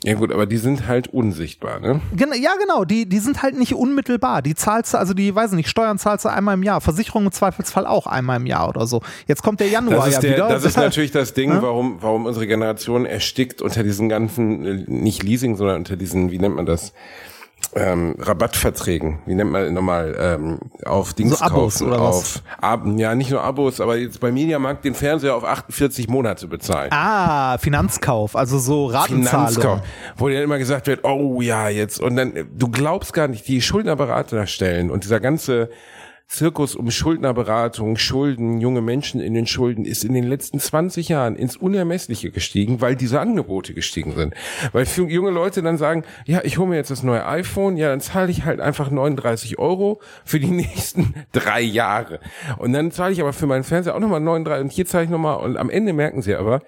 Ja 0.03 0.15
gut, 0.15 0.33
aber 0.33 0.47
die 0.47 0.57
sind 0.57 0.87
halt 0.87 1.09
unsichtbar, 1.09 1.79
ne? 1.79 2.01
Gen 2.17 2.31
ja, 2.41 2.53
genau, 2.59 2.87
die, 2.87 3.07
die 3.07 3.19
sind 3.19 3.43
halt 3.43 3.59
nicht 3.59 3.75
unmittelbar. 3.75 4.41
Die 4.41 4.55
zahlst 4.55 4.95
du, 4.95 4.99
also 4.99 5.13
die, 5.13 5.35
weiß 5.35 5.51
ich 5.51 5.57
nicht, 5.57 5.69
Steuern 5.69 5.99
zahlst 5.99 6.25
du 6.25 6.31
einmal 6.31 6.55
im 6.55 6.63
Jahr, 6.63 6.81
Versicherung 6.81 7.27
im 7.27 7.33
Zweifelsfall 7.33 7.87
auch 7.87 8.07
einmal 8.07 8.39
im 8.39 8.47
Jahr 8.47 8.69
oder 8.71 8.87
so. 8.87 9.03
Jetzt 9.27 9.43
kommt 9.43 9.61
der 9.61 9.69
Januar 9.69 10.09
ja 10.09 10.19
der, 10.19 10.33
wieder. 10.37 10.49
das 10.49 10.65
ist 10.65 10.79
natürlich 10.79 11.11
das 11.11 11.35
Ding, 11.35 11.51
Ja. 11.51 11.61
warum, 11.61 11.99
warum 12.01 12.25
unsere 12.25 12.47
Generation 12.47 13.05
erstickt 13.05 13.61
unter 13.61 13.83
diesen 13.83 14.09
ganzen, 14.09 14.65
äh, 14.65 14.85
nicht 14.87 15.23
Leasing, 15.23 15.57
sondern 15.57 15.77
unter 15.77 15.97
diesen, 15.97 16.31
wie 16.31 16.39
nennt 16.39 16.57
man 16.57 16.65
das? 16.65 16.95
Ähm, 17.75 18.17
Rabattverträgen, 18.19 19.21
wie 19.27 19.35
nennt 19.35 19.53
man 19.53 19.73
nochmal, 19.73 20.17
ähm, 20.19 20.59
auf 20.85 21.15
Dings 21.15 21.39
So 21.39 21.45
Abos 21.45 21.75
kaufen, 21.79 21.89
oder 21.89 22.01
was? 22.01 22.17
auf 22.17 22.43
Ab, 22.61 22.83
ja 22.97 23.15
nicht 23.15 23.31
nur 23.31 23.43
Abos, 23.43 23.81
aber 23.81 23.97
jetzt 23.97 24.19
bei 24.19 24.33
Mediamarkt 24.33 24.85
den 24.85 24.95
Fernseher 24.95 25.37
auf 25.37 25.45
48 25.45 26.09
Monate 26.09 26.49
bezahlen. 26.49 26.91
Ah, 26.93 27.59
Finanzkauf, 27.59 28.35
also 28.35 28.59
so 28.59 28.87
Ratenzahlung. 28.87 29.49
Finanzkauf, 29.49 29.81
wo 30.17 30.29
dir 30.29 30.43
immer 30.43 30.59
gesagt 30.59 30.89
wird, 30.89 31.05
oh 31.05 31.41
ja, 31.41 31.69
jetzt, 31.69 32.01
und 32.01 32.17
dann, 32.17 32.49
du 32.53 32.69
glaubst 32.69 33.13
gar 33.13 33.29
nicht, 33.29 33.47
die 33.47 33.63
Schuldnerberater 33.63 34.49
stellen 34.49 34.91
und 34.91 35.05
dieser 35.05 35.21
ganze 35.21 35.71
Zirkus 36.31 36.77
um 36.77 36.93
Schuldnerberatung, 36.93 37.97
Schulden, 37.97 38.61
junge 38.61 38.81
Menschen 38.81 39.21
in 39.21 39.35
den 39.35 39.49
Schulden 39.49 39.85
ist 39.85 40.05
in 40.05 40.15
den 40.15 40.23
letzten 40.23 40.61
20 40.61 41.09
Jahren 41.09 41.35
ins 41.35 41.57
Unermessliche 41.57 42.31
gestiegen, 42.31 42.81
weil 42.81 42.95
diese 42.95 43.19
Angebote 43.19 43.75
gestiegen 43.75 44.15
sind. 44.15 44.35
Weil 44.71 44.87
junge 45.09 45.31
Leute 45.31 45.61
dann 45.61 45.77
sagen, 45.77 46.05
ja, 46.27 46.41
ich 46.45 46.59
hole 46.59 46.69
mir 46.69 46.77
jetzt 46.77 46.93
das 46.93 47.03
neue 47.03 47.27
iPhone, 47.27 47.77
ja, 47.77 47.89
dann 47.89 48.01
zahle 48.01 48.31
ich 48.31 48.45
halt 48.45 48.61
einfach 48.61 48.93
39 48.93 49.59
Euro 49.59 50.01
für 50.25 50.39
die 50.39 50.47
nächsten 50.53 51.15
drei 51.33 51.63
Jahre. 51.63 52.21
Und 52.59 52.75
dann 52.75 52.93
zahle 52.93 53.13
ich 53.13 53.21
aber 53.21 53.33
für 53.33 53.49
meinen 53.49 53.65
Fernseher 53.65 53.97
auch 53.97 54.01
nochmal 54.01 54.21
39 54.21 54.63
und 54.63 54.73
hier 54.73 54.87
zahle 54.87 55.05
ich 55.05 55.11
nochmal 55.11 55.39
und 55.39 55.57
am 55.57 55.69
Ende 55.69 55.93
merken 55.93 56.23
sie 56.23 56.37
aber, 56.37 56.63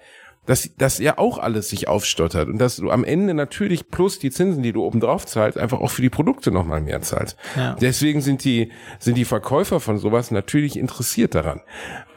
dass, 0.45 0.69
dass 0.77 0.99
ja 0.99 1.17
auch 1.17 1.37
alles 1.37 1.69
sich 1.69 1.87
aufstottert 1.87 2.49
und 2.49 2.57
dass 2.57 2.75
du 2.75 2.91
am 2.91 3.03
Ende 3.03 3.33
natürlich 3.33 3.89
plus 3.89 4.19
die 4.19 4.29
Zinsen, 4.29 4.61
die 4.61 4.73
du 4.73 4.83
oben 4.83 4.99
drauf 4.99 5.25
zahlst, 5.25 5.57
einfach 5.57 5.79
auch 5.79 5.89
für 5.89 6.01
die 6.01 6.09
Produkte 6.09 6.51
nochmal 6.51 6.81
mehr 6.81 7.01
zahlst. 7.01 7.37
Ja. 7.55 7.75
Deswegen 7.79 8.21
sind 8.21 8.43
die, 8.43 8.71
sind 8.99 9.15
die 9.15 9.25
Verkäufer 9.25 9.79
von 9.79 9.97
sowas 9.97 10.31
natürlich 10.31 10.77
interessiert 10.77 11.35
daran. 11.35 11.61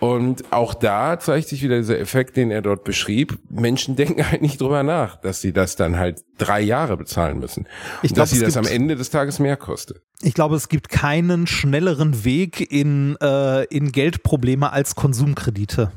Und 0.01 0.53
auch 0.53 0.75
da 0.75 1.19
zeigt 1.19 1.49
sich 1.49 1.62
wieder 1.62 1.79
dieser 1.79 1.99
Effekt, 1.99 2.37
den 2.37 2.51
er 2.51 2.62
dort 2.62 2.85
beschrieb. 2.85 3.39
Menschen 3.49 3.97
denken 3.97 4.29
halt 4.29 4.43
nicht 4.43 4.61
drüber 4.61 4.83
nach, 4.83 5.17
dass 5.17 5.41
sie 5.41 5.53
das 5.53 5.77
dann 5.77 5.97
halt 5.97 6.25
drei 6.39 6.61
Jahre 6.61 6.97
bezahlen 6.97 7.39
müssen. 7.39 7.67
Ich 8.03 8.12
glaub, 8.12 8.25
dass 8.25 8.31
sie 8.31 8.41
das 8.41 8.57
am 8.57 8.67
Ende 8.67 8.97
des 8.97 9.11
Tages 9.11 9.39
mehr 9.39 9.57
kostet. 9.57 10.03
Ich 10.23 10.35
glaube, 10.35 10.57
es 10.57 10.69
gibt 10.69 10.89
keinen 10.89 11.47
schnelleren 11.47 12.25
Weg 12.25 12.73
in, 12.73 13.17
äh, 13.21 13.65
in 13.65 13.93
Geldprobleme 13.93 14.73
als 14.73 14.95
Konsumkredite. 14.95 15.93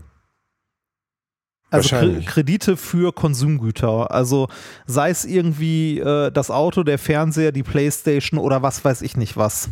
Also. 1.72 1.96
Kredite 2.26 2.78
für 2.78 3.14
Konsumgüter. 3.14 4.12
Also 4.12 4.48
sei 4.86 5.10
es 5.10 5.26
irgendwie 5.26 6.00
äh, 6.00 6.32
das 6.32 6.50
Auto, 6.50 6.84
der 6.84 6.98
Fernseher, 6.98 7.52
die 7.52 7.64
Playstation 7.64 8.40
oder 8.40 8.62
was 8.64 8.84
weiß 8.84 9.02
ich 9.02 9.18
nicht 9.18 9.38
was. 9.38 9.70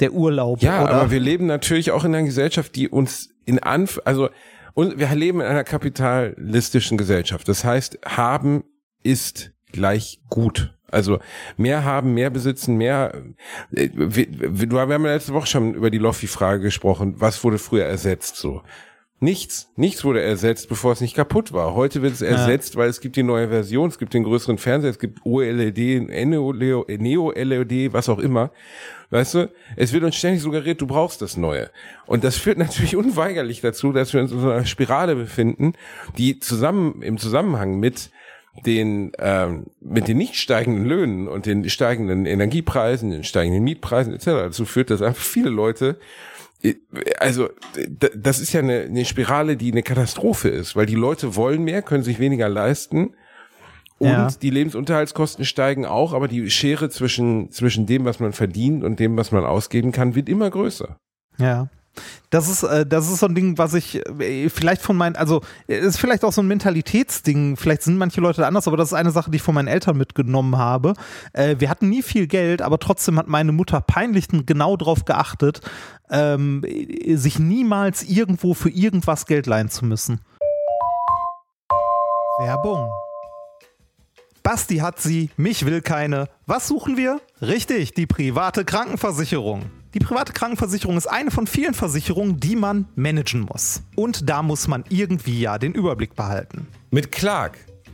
Der 0.00 0.12
Urlaub. 0.12 0.62
Ja, 0.62 0.82
oder 0.82 0.92
aber 0.92 1.10
wir 1.10 1.20
leben 1.20 1.46
natürlich 1.46 1.90
auch 1.90 2.04
in 2.04 2.14
einer 2.14 2.24
Gesellschaft, 2.24 2.74
die 2.74 2.88
uns 2.88 3.30
in 3.44 3.58
Anf 3.58 4.00
also 4.04 4.30
und 4.74 4.98
wir 4.98 5.14
leben 5.14 5.40
in 5.40 5.46
einer 5.46 5.64
kapitalistischen 5.64 6.96
Gesellschaft. 6.96 7.48
Das 7.48 7.64
heißt, 7.64 7.98
haben 8.06 8.64
ist 9.02 9.52
gleich 9.72 10.20
gut. 10.28 10.74
Also 10.90 11.20
mehr 11.56 11.84
haben, 11.84 12.14
mehr 12.14 12.30
besitzen, 12.30 12.76
mehr. 12.76 13.14
äh, 13.72 13.90
Wir, 13.94 14.26
wir, 14.28 14.70
wir 14.70 14.80
haben 14.80 15.04
ja 15.04 15.12
letzte 15.12 15.34
Woche 15.34 15.46
schon 15.46 15.74
über 15.74 15.90
die 15.90 15.98
Loffi-Frage 15.98 16.62
gesprochen. 16.62 17.14
Was 17.18 17.42
wurde 17.44 17.58
früher 17.58 17.84
ersetzt? 17.84 18.36
So 18.36 18.62
nichts, 19.20 19.70
nichts 19.76 20.02
wurde 20.02 20.22
ersetzt, 20.22 20.68
bevor 20.68 20.92
es 20.92 21.00
nicht 21.00 21.14
kaputt 21.14 21.52
war. 21.52 21.74
Heute 21.74 22.00
wird 22.02 22.14
es 22.14 22.22
ersetzt, 22.22 22.76
weil 22.76 22.88
es 22.88 23.00
gibt 23.00 23.16
die 23.16 23.22
neue 23.22 23.48
Version, 23.48 23.90
es 23.90 23.98
gibt 23.98 24.14
den 24.14 24.24
größeren 24.24 24.56
Fernseher, 24.58 24.90
es 24.90 24.98
gibt 24.98 25.24
OLED, 25.24 26.08
Neo-LED, 26.98 27.92
was 27.92 28.08
auch 28.08 28.18
immer. 28.18 28.50
Weißt 29.10 29.34
du, 29.34 29.52
es 29.76 29.92
wird 29.92 30.04
uns 30.04 30.16
ständig 30.16 30.40
suggeriert, 30.40 30.80
du 30.80 30.86
brauchst 30.86 31.20
das 31.20 31.36
Neue. 31.36 31.70
Und 32.06 32.24
das 32.24 32.36
führt 32.36 32.58
natürlich 32.58 32.96
unweigerlich 32.96 33.60
dazu, 33.60 33.92
dass 33.92 34.12
wir 34.14 34.22
uns 34.22 34.32
in 34.32 34.40
so 34.40 34.50
einer 34.50 34.64
Spirale 34.64 35.14
befinden, 35.14 35.74
die 36.16 36.40
zusammen 36.40 37.02
im 37.02 37.18
Zusammenhang 37.18 37.78
mit 37.78 38.10
den 38.66 39.12
ähm, 39.18 39.66
mit 39.80 40.08
den 40.08 40.18
nicht 40.18 40.34
steigenden 40.34 40.84
Löhnen 40.84 41.28
und 41.28 41.46
den 41.46 41.68
steigenden 41.70 42.26
Energiepreisen, 42.26 43.10
den 43.10 43.22
steigenden 43.22 43.62
Mietpreisen 43.62 44.12
etc. 44.12 44.24
dazu 44.24 44.64
führt, 44.64 44.90
dass 44.90 45.02
einfach 45.02 45.22
viele 45.22 45.50
Leute 45.50 45.98
also 47.18 47.48
das 48.14 48.38
ist 48.40 48.52
ja 48.52 48.60
eine, 48.60 48.80
eine 48.82 49.04
Spirale, 49.04 49.56
die 49.56 49.72
eine 49.72 49.82
Katastrophe 49.82 50.48
ist, 50.48 50.76
weil 50.76 50.86
die 50.86 50.94
Leute 50.94 51.34
wollen 51.36 51.62
mehr, 51.62 51.82
können 51.82 52.02
sich 52.02 52.18
weniger 52.18 52.48
leisten 52.48 53.14
und 53.98 54.08
Ja. 54.08 54.28
die 54.40 54.50
Lebensunterhaltskosten 54.50 55.44
steigen 55.44 55.86
auch, 55.86 56.12
aber 56.12 56.28
die 56.28 56.50
Schere 56.50 56.90
zwischen 56.90 57.50
zwischen 57.50 57.86
dem, 57.86 58.04
was 58.04 58.20
man 58.20 58.32
verdient 58.32 58.84
und 58.84 59.00
dem, 59.00 59.16
was 59.16 59.32
man 59.32 59.44
ausgeben 59.44 59.92
kann, 59.92 60.14
wird 60.14 60.28
immer 60.28 60.50
größer. 60.50 60.96
Ja. 61.38 61.68
Das 62.30 62.48
ist, 62.48 62.62
äh, 62.62 62.86
das 62.86 63.10
ist 63.10 63.18
so 63.18 63.26
ein 63.26 63.34
Ding, 63.34 63.58
was 63.58 63.74
ich 63.74 64.06
äh, 64.20 64.48
vielleicht 64.48 64.82
von 64.82 64.96
meinen, 64.96 65.16
also 65.16 65.42
äh, 65.68 65.78
ist 65.78 65.98
vielleicht 65.98 66.24
auch 66.24 66.32
so 66.32 66.42
ein 66.42 66.48
Mentalitätsding, 66.48 67.56
vielleicht 67.56 67.82
sind 67.82 67.98
manche 67.98 68.20
Leute 68.20 68.46
anders, 68.46 68.68
aber 68.68 68.76
das 68.76 68.88
ist 68.88 68.94
eine 68.94 69.10
Sache, 69.10 69.30
die 69.30 69.36
ich 69.36 69.42
von 69.42 69.54
meinen 69.54 69.68
Eltern 69.68 69.96
mitgenommen 69.96 70.56
habe. 70.56 70.94
Wir 71.32 71.68
hatten 71.68 71.88
nie 71.88 72.02
viel 72.02 72.26
Geld, 72.26 72.62
aber 72.62 72.78
trotzdem 72.78 73.18
hat 73.18 73.26
meine 73.26 73.52
Mutter 73.52 73.80
peinlich 73.80 74.28
genau 74.28 74.76
darauf 74.76 75.04
geachtet, 75.04 75.60
ähm, 76.10 76.62
äh, 76.64 77.16
sich 77.16 77.38
niemals 77.38 78.02
irgendwo 78.02 78.54
für 78.54 78.70
irgendwas 78.70 79.26
Geld 79.26 79.46
leihen 79.46 79.70
zu 79.70 79.84
müssen. 79.84 80.20
Werbung. 82.38 82.90
Basti 84.42 84.78
hat 84.78 85.00
sie, 85.00 85.30
mich 85.36 85.66
will 85.66 85.82
keine. 85.82 86.28
Was 86.46 86.68
suchen 86.68 86.96
wir? 86.96 87.20
Richtig, 87.42 87.92
die 87.92 88.06
private 88.06 88.64
Krankenversicherung. 88.64 89.79
Die 89.92 89.98
private 89.98 90.32
Krankenversicherung 90.32 90.96
ist 90.96 91.08
eine 91.08 91.32
von 91.32 91.48
vielen 91.48 91.74
Versicherungen, 91.74 92.38
die 92.38 92.54
man 92.54 92.86
managen 92.94 93.40
muss. 93.40 93.82
Und 93.96 94.30
da 94.30 94.42
muss 94.42 94.68
man 94.68 94.84
irgendwie 94.88 95.40
ja 95.40 95.58
den 95.58 95.72
Überblick 95.72 96.14
behalten. 96.14 96.68
Mit 96.92 97.10
Clark 97.10 97.58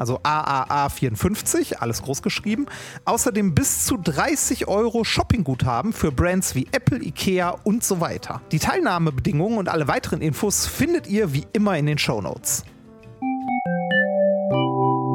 also 0.00 0.18
AAA54, 0.20 1.74
alles 1.74 2.00
groß 2.02 2.22
geschrieben, 2.22 2.64
außerdem 3.04 3.54
bis 3.54 3.84
zu 3.84 3.98
30 3.98 4.66
Euro 4.66 5.04
Shoppingguthaben 5.04 5.92
für 5.92 6.10
Brands 6.10 6.54
wie 6.54 6.66
Apple, 6.72 7.04
Ikea 7.04 7.50
und 7.64 7.84
so 7.84 8.00
weiter. 8.00 8.40
Die 8.50 8.58
Teilnahmebedingungen 8.58 9.58
und 9.58 9.68
alle 9.68 9.88
weiteren 9.88 10.22
Infos 10.22 10.66
findet 10.66 11.06
ihr 11.06 11.34
wie 11.34 11.46
immer 11.52 11.76
in 11.76 11.84
den 11.84 11.98
Shownotes. 11.98 12.64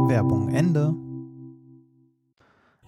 Werbung 0.08 0.54
Ende. 0.54 0.94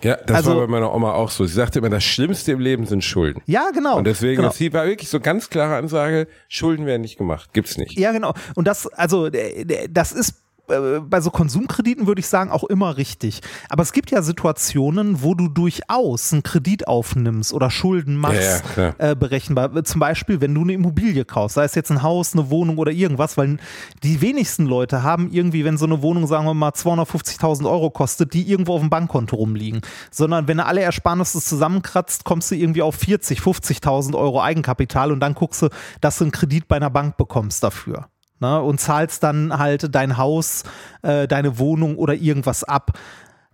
Ja, 0.04 0.18
das 0.18 0.38
Also- 0.38 0.52
war 0.52 0.68
bei 0.68 0.68
meiner 0.68 0.94
Oma 0.94 1.14
auch 1.14 1.32
so. 1.32 1.46
Sie 1.46 1.54
sagte 1.56 1.80
immer, 1.80 1.90
das 1.90 2.04
Schlimmste 2.04 2.52
im 2.52 2.60
Leben 2.60 2.86
sind 2.86 3.04
Schulden. 3.04 3.42
Ja, 3.48 3.72
genau. 3.74 3.98
Und 3.98 4.04
deswegen, 4.06 4.44
genau. 4.44 4.52
sie 4.54 4.72
war 4.72 4.86
wirklich 4.86 5.10
so 5.10 5.20
ganz 5.20 5.50
klare 5.50 5.76
Ansage, 5.78 6.28
Schulden 6.48 6.86
werden 6.86 7.02
nicht 7.02 7.18
gemacht, 7.18 7.54
gibt's 7.54 7.76
nicht. 7.78 7.98
Ja, 7.98 8.12
genau. 8.12 8.36
Und 8.54 8.68
das, 8.68 8.86
also, 8.86 9.26
äh, 9.26 9.88
das 9.90 10.12
ist 10.12 10.44
äh, 10.70 11.00
bei 11.00 11.22
so 11.22 11.32
Konsumkrediten 11.32 12.08
würde 12.08 12.20
ich 12.20 12.28
sagen 12.28 12.52
auch 12.52 12.64
immer 12.66 12.98
richtig. 12.98 13.42
Aber 13.70 13.84
es 13.84 13.94
gibt 13.94 14.12
ja 14.12 14.22
Situationen, 14.22 15.22
wo 15.22 15.34
du 15.34 15.48
durchaus 15.48 16.34
einen 16.34 16.44
Kredit 16.44 16.88
aufnimmst 16.88 17.54
oder 17.54 17.70
Schulden 17.70 18.18
machst, 18.18 18.64
Ja, 18.76 18.94
ja, 19.00 19.12
äh, 19.12 19.16
berechenbar. 19.16 19.84
Zum 19.84 20.00
Beispiel, 20.00 20.42
wenn 20.42 20.54
du 20.54 20.62
eine 20.62 20.74
Immobilie 20.74 21.26
kaufst, 21.26 21.56
sei 21.56 21.64
es 21.64 21.76
jetzt 21.76 21.92
ein 21.92 22.04
Haus, 22.04 22.34
eine 22.34 22.50
Wohnung 22.50 22.78
oder 22.78 22.92
irgendwas, 22.92 23.38
weil 23.38 23.58
die 24.04 24.22
wenigsten 24.22 24.66
Leute 24.66 25.04
haben 25.04 25.30
irgendwie, 25.32 25.66
wenn 25.66 25.78
so 25.78 25.86
eine 25.86 26.02
Wohnung, 26.02 26.28
sagen 26.28 26.46
wir 26.46 26.54
mal, 26.54 26.72
250.000 26.72 27.70
Euro 27.70 27.90
kostet, 27.90 28.34
die 28.34 28.50
irgendwo 28.50 28.76
auf 28.76 28.82
dem 28.82 28.90
Bankkonto 28.90 29.36
rumliegen. 29.36 29.82
Sondern 30.12 30.48
wenn 30.48 30.58
du 30.58 30.66
alle 30.66 30.82
Ersparnisse 30.82 31.42
zusammenkratzt, 31.42 32.24
kommst 32.24 32.52
du 32.52 32.56
irgendwie 32.56 32.82
auf 32.82 32.96
40, 32.96 33.40
50.000 33.40 34.16
Euro 34.18 34.42
Eigenkapital 34.42 35.12
und 35.12 35.20
dann 35.20 35.34
guckst 35.34 35.62
du, 35.62 35.70
dass 36.02 36.18
du 36.18 36.26
einen 36.26 36.32
Kredit 36.32 36.68
bei 36.68 36.76
einer 36.76 36.90
Bank 36.90 37.18
bekommst 37.18 37.64
dafür. 37.64 38.08
Ne, 38.40 38.62
und 38.62 38.80
zahlst 38.80 39.24
dann 39.24 39.58
halt 39.58 39.96
dein 39.96 40.18
Haus, 40.18 40.64
äh, 41.02 41.28
deine 41.28 41.58
Wohnung 41.58 41.98
oder 41.98 42.14
irgendwas 42.14 42.64
ab. 42.64 42.92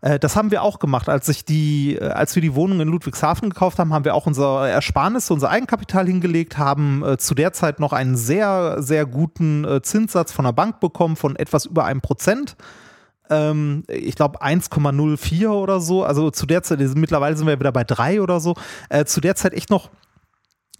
Äh, 0.02 0.20
Das 0.20 0.36
haben 0.36 0.52
wir 0.52 0.62
auch 0.62 0.80
gemacht. 0.80 1.08
Als 1.08 1.30
ich 1.30 1.46
die, 1.46 1.96
äh, 1.96 2.10
als 2.10 2.36
wir 2.36 2.42
die 2.42 2.54
Wohnung 2.54 2.82
in 2.82 2.90
Ludwigshafen 2.90 3.50
gekauft 3.50 3.80
haben, 3.80 3.94
haben 3.94 4.04
wir 4.04 4.14
auch 4.14 4.28
unser 4.28 4.68
Ersparnis, 4.68 5.32
unser 5.32 5.50
Eigenkapital 5.50 6.06
hingelegt, 6.06 6.58
haben 6.58 7.02
äh, 7.02 7.18
zu 7.18 7.34
der 7.34 7.54
Zeit 7.54 7.80
noch 7.80 7.94
einen 7.94 8.18
sehr, 8.18 8.82
sehr 8.84 9.06
guten 9.06 9.66
Zinssatz 9.84 10.34
von 10.34 10.44
der 10.44 10.52
Bank 10.52 10.82
bekommen 10.82 11.16
von 11.16 11.38
etwas 11.38 11.66
über 11.66 11.86
einem 11.86 12.02
Prozent. 12.02 12.58
Ähm, 13.30 13.84
ich 13.88 14.16
glaube 14.16 14.42
1,04 14.42 15.48
oder 15.48 15.80
so. 15.80 16.04
Also 16.04 16.30
zu 16.30 16.46
der 16.46 16.62
Zeit, 16.64 16.80
mittlerweile 16.96 17.38
sind 17.38 17.48
wir 17.48 17.58
wieder 17.58 17.72
bei 17.72 17.86
drei 17.86 18.22
oder 18.22 18.42
so. 18.42 18.56
Zu 19.06 19.22
der 19.22 19.36
Zeit 19.36 19.54
echt 19.54 19.70
noch 19.70 19.90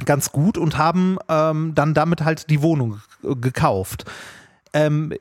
ganz 0.06 0.32
gut 0.32 0.58
und 0.58 0.78
haben 0.78 1.18
ähm, 1.30 1.74
dann 1.76 1.94
damit 1.94 2.24
halt 2.24 2.50
die 2.50 2.62
Wohnung 2.62 3.02
gekauft. 3.22 4.06
Ähm, 4.74 5.14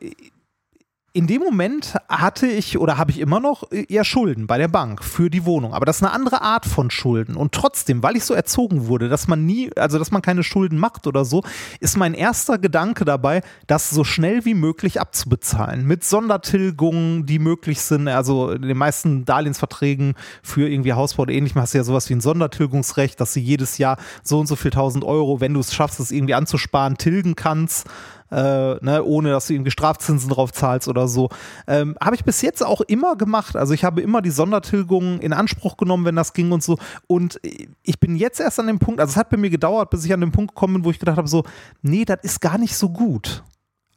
in 1.14 1.26
dem 1.26 1.42
Moment 1.42 1.94
hatte 2.08 2.46
ich 2.46 2.78
oder 2.78 2.96
habe 2.96 3.10
ich 3.10 3.20
immer 3.20 3.38
noch 3.38 3.70
eher 3.70 4.04
Schulden 4.04 4.46
bei 4.46 4.56
der 4.56 4.68
Bank 4.68 5.04
für 5.04 5.28
die 5.28 5.44
Wohnung. 5.44 5.74
Aber 5.74 5.84
das 5.84 5.96
ist 5.96 6.02
eine 6.02 6.12
andere 6.12 6.40
Art 6.40 6.64
von 6.64 6.90
Schulden. 6.90 7.36
Und 7.36 7.52
trotzdem, 7.52 8.02
weil 8.02 8.16
ich 8.16 8.24
so 8.24 8.32
erzogen 8.32 8.86
wurde, 8.86 9.10
dass 9.10 9.28
man 9.28 9.44
nie, 9.44 9.70
also 9.76 9.98
dass 9.98 10.10
man 10.10 10.22
keine 10.22 10.42
Schulden 10.42 10.78
macht 10.78 11.06
oder 11.06 11.26
so, 11.26 11.42
ist 11.80 11.98
mein 11.98 12.14
erster 12.14 12.56
Gedanke 12.56 13.04
dabei, 13.04 13.42
das 13.66 13.90
so 13.90 14.04
schnell 14.04 14.46
wie 14.46 14.54
möglich 14.54 15.02
abzubezahlen. 15.02 15.86
Mit 15.86 16.02
Sondertilgungen, 16.02 17.26
die 17.26 17.38
möglich 17.38 17.82
sind. 17.82 18.08
Also 18.08 18.50
in 18.50 18.62
den 18.62 18.78
meisten 18.78 19.26
Darlehensverträgen 19.26 20.14
für 20.42 20.66
irgendwie 20.66 20.94
Hausbau 20.94 21.24
oder 21.24 21.34
ähnlichem 21.34 21.60
hast 21.60 21.74
du 21.74 21.78
ja 21.78 21.84
sowas 21.84 22.08
wie 22.08 22.14
ein 22.14 22.22
Sondertilgungsrecht, 22.22 23.20
dass 23.20 23.34
du 23.34 23.40
jedes 23.40 23.76
Jahr 23.76 23.98
so 24.22 24.40
und 24.40 24.46
so 24.46 24.56
viel 24.56 24.70
tausend 24.70 25.04
Euro, 25.04 25.40
wenn 25.40 25.52
du 25.52 25.60
es 25.60 25.74
schaffst, 25.74 26.00
es 26.00 26.10
irgendwie 26.10 26.34
anzusparen, 26.34 26.96
tilgen 26.96 27.36
kannst 27.36 27.86
äh, 28.32 28.76
ne, 28.84 29.02
ohne 29.04 29.30
dass 29.30 29.46
du 29.46 29.52
irgendwie 29.52 29.70
Strafzinsen 29.70 30.30
drauf 30.30 30.52
zahlst 30.52 30.88
oder 30.88 31.06
so. 31.06 31.28
Ähm, 31.66 31.96
habe 32.02 32.16
ich 32.16 32.24
bis 32.24 32.40
jetzt 32.42 32.64
auch 32.64 32.80
immer 32.80 33.16
gemacht. 33.16 33.56
Also 33.56 33.74
ich 33.74 33.84
habe 33.84 34.00
immer 34.00 34.22
die 34.22 34.30
Sondertilgung 34.30 35.20
in 35.20 35.32
Anspruch 35.32 35.76
genommen, 35.76 36.04
wenn 36.06 36.16
das 36.16 36.32
ging 36.32 36.50
und 36.50 36.62
so. 36.62 36.78
Und 37.06 37.40
ich 37.82 38.00
bin 38.00 38.16
jetzt 38.16 38.40
erst 38.40 38.58
an 38.58 38.66
dem 38.66 38.78
Punkt, 38.78 39.00
also 39.00 39.10
es 39.12 39.16
hat 39.16 39.30
bei 39.30 39.36
mir 39.36 39.50
gedauert, 39.50 39.90
bis 39.90 40.04
ich 40.04 40.12
an 40.12 40.20
den 40.20 40.32
Punkt 40.32 40.54
gekommen 40.54 40.74
bin, 40.74 40.84
wo 40.84 40.90
ich 40.90 40.98
gedacht 40.98 41.18
habe, 41.18 41.28
so, 41.28 41.44
nee, 41.82 42.04
das 42.04 42.18
ist 42.22 42.40
gar 42.40 42.58
nicht 42.58 42.76
so 42.76 42.88
gut 42.88 43.44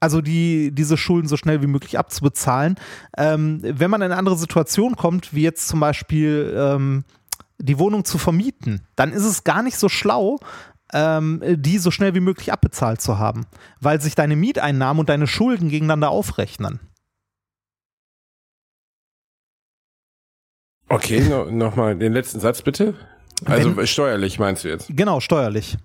also 0.02 0.22
die, 0.22 0.72
diese 0.72 0.98
Schulden 0.98 1.28
so 1.28 1.36
schnell 1.36 1.64
wie 1.64 1.68
möglich 1.68 1.98
abzubezahlen. 1.98 2.76
Ähm, 3.18 3.60
wenn 3.64 3.90
man 3.90 4.02
in 4.02 4.12
eine 4.12 4.18
andere 4.18 4.38
Situation 4.38 4.96
kommt, 4.96 5.34
wie 5.34 5.42
jetzt 5.42 5.68
zum 5.68 5.80
Beispiel 5.80 6.54
ähm, 6.56 7.06
die 7.58 7.80
Wohnung 7.80 8.06
zu 8.06 8.20
vermieten, 8.20 8.82
dann 8.96 9.12
ist 9.12 9.26
es 9.26 9.44
gar 9.44 9.64
nicht 9.64 9.78
so 9.78 9.90
schlau, 9.90 10.38
ähm, 10.94 11.42
die 11.44 11.78
so 11.78 11.92
schnell 11.92 12.16
wie 12.16 12.20
möglich 12.20 12.52
abbezahlt 12.52 13.02
zu 13.02 13.18
haben, 13.18 13.46
weil 13.80 14.02
sich 14.02 14.16
deine 14.16 14.36
Mieteinnahmen 14.36 15.00
und 15.00 15.10
deine 15.10 15.28
Schulden 15.28 15.70
gegeneinander 15.70 16.10
aufrechnen. 16.10 16.80
Okay, 20.88 21.20
no, 21.22 21.46
nochmal 21.46 21.98
den 21.98 22.14
letzten 22.14 22.40
Satz 22.40 22.62
bitte. 22.62 22.94
Also 23.46 23.76
Wenn, 23.76 23.88
steuerlich 23.88 24.40
meinst 24.40 24.64
du 24.64 24.70
jetzt? 24.70 24.88
Genau, 24.90 25.20
steuerlich 25.20 25.78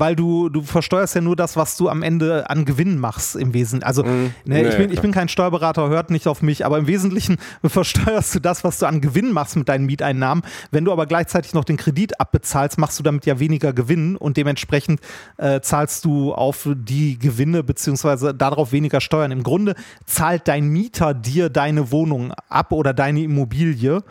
weil 0.00 0.16
du, 0.16 0.48
du 0.48 0.62
versteuerst 0.62 1.14
ja 1.14 1.20
nur 1.20 1.36
das, 1.36 1.56
was 1.56 1.76
du 1.76 1.88
am 1.88 2.02
Ende 2.02 2.48
an 2.48 2.64
Gewinn 2.64 2.98
machst 2.98 3.36
im 3.36 3.52
Wesentlichen. 3.54 3.86
Also 3.86 4.02
mm, 4.02 4.06
ne, 4.06 4.32
nee, 4.44 4.62
ich, 4.62 4.76
bin, 4.76 4.90
ich 4.90 5.00
bin 5.00 5.12
kein 5.12 5.28
Steuerberater, 5.28 5.88
hört 5.90 6.10
nicht 6.10 6.26
auf 6.26 6.40
mich, 6.40 6.64
aber 6.64 6.78
im 6.78 6.86
Wesentlichen 6.86 7.36
versteuerst 7.64 8.34
du 8.34 8.40
das, 8.40 8.64
was 8.64 8.78
du 8.78 8.86
an 8.86 9.00
Gewinn 9.00 9.30
machst 9.32 9.56
mit 9.56 9.68
deinen 9.68 9.86
Mieteinnahmen. 9.86 10.42
Wenn 10.70 10.84
du 10.84 10.92
aber 10.92 11.06
gleichzeitig 11.06 11.52
noch 11.52 11.64
den 11.64 11.76
Kredit 11.76 12.18
abbezahlst, 12.18 12.78
machst 12.78 12.98
du 12.98 13.02
damit 13.02 13.26
ja 13.26 13.38
weniger 13.38 13.72
Gewinn 13.72 14.16
und 14.16 14.36
dementsprechend 14.36 15.00
äh, 15.36 15.60
zahlst 15.60 16.04
du 16.04 16.32
auf 16.32 16.68
die 16.74 17.18
Gewinne 17.18 17.62
beziehungsweise 17.62 18.34
darauf 18.34 18.72
weniger 18.72 19.00
Steuern. 19.00 19.30
Im 19.30 19.42
Grunde 19.42 19.74
zahlt 20.06 20.48
dein 20.48 20.68
Mieter 20.68 21.12
dir 21.12 21.50
deine 21.50 21.90
Wohnung 21.90 22.32
ab 22.48 22.72
oder 22.72 22.94
deine 22.94 23.22
Immobilie. 23.22 24.02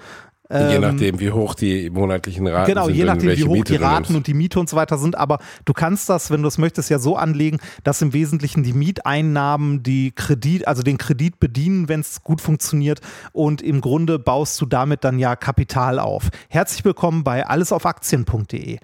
Je 0.51 0.57
ähm, 0.57 0.81
nachdem, 0.81 1.19
wie 1.19 1.31
hoch 1.31 1.53
die 1.53 1.91
monatlichen 1.91 2.47
Raten 2.47 2.71
genau, 2.71 2.85
sind. 2.85 2.95
Genau, 2.95 3.05
je 3.05 3.13
nachdem, 3.13 3.38
wie 3.38 3.43
hoch 3.43 3.53
Miete 3.53 3.73
die 3.73 3.83
Raten 3.83 4.15
und 4.15 4.25
die 4.25 4.33
Miete 4.33 4.59
und 4.59 4.67
so 4.67 4.75
weiter 4.75 4.97
sind. 4.97 5.15
Aber 5.15 5.38
du 5.65 5.73
kannst 5.73 6.09
das, 6.09 6.31
wenn 6.31 6.41
du 6.41 6.47
es 6.47 6.57
möchtest, 6.57 6.89
ja 6.89 6.97
so 6.97 7.15
anlegen, 7.15 7.59
dass 7.83 8.01
im 8.01 8.13
Wesentlichen 8.13 8.63
die 8.63 8.73
Mieteinnahmen 8.73 9.83
die 9.83 10.12
Kredit, 10.12 10.67
also 10.67 10.81
den 10.81 10.97
Kredit 10.97 11.39
bedienen, 11.39 11.88
wenn 11.88 11.99
es 11.99 12.23
gut 12.23 12.41
funktioniert. 12.41 12.99
Und 13.31 13.62
im 13.62 13.79
Grunde 13.79 14.17
baust 14.17 14.59
du 14.59 14.65
damit 14.65 15.03
dann 15.03 15.19
ja 15.19 15.35
Kapital 15.35 15.99
auf. 15.99 16.29
Herzlich 16.47 16.83
willkommen 16.83 17.23
bei 17.23 17.45
allesaufAktien.de. 17.45 18.79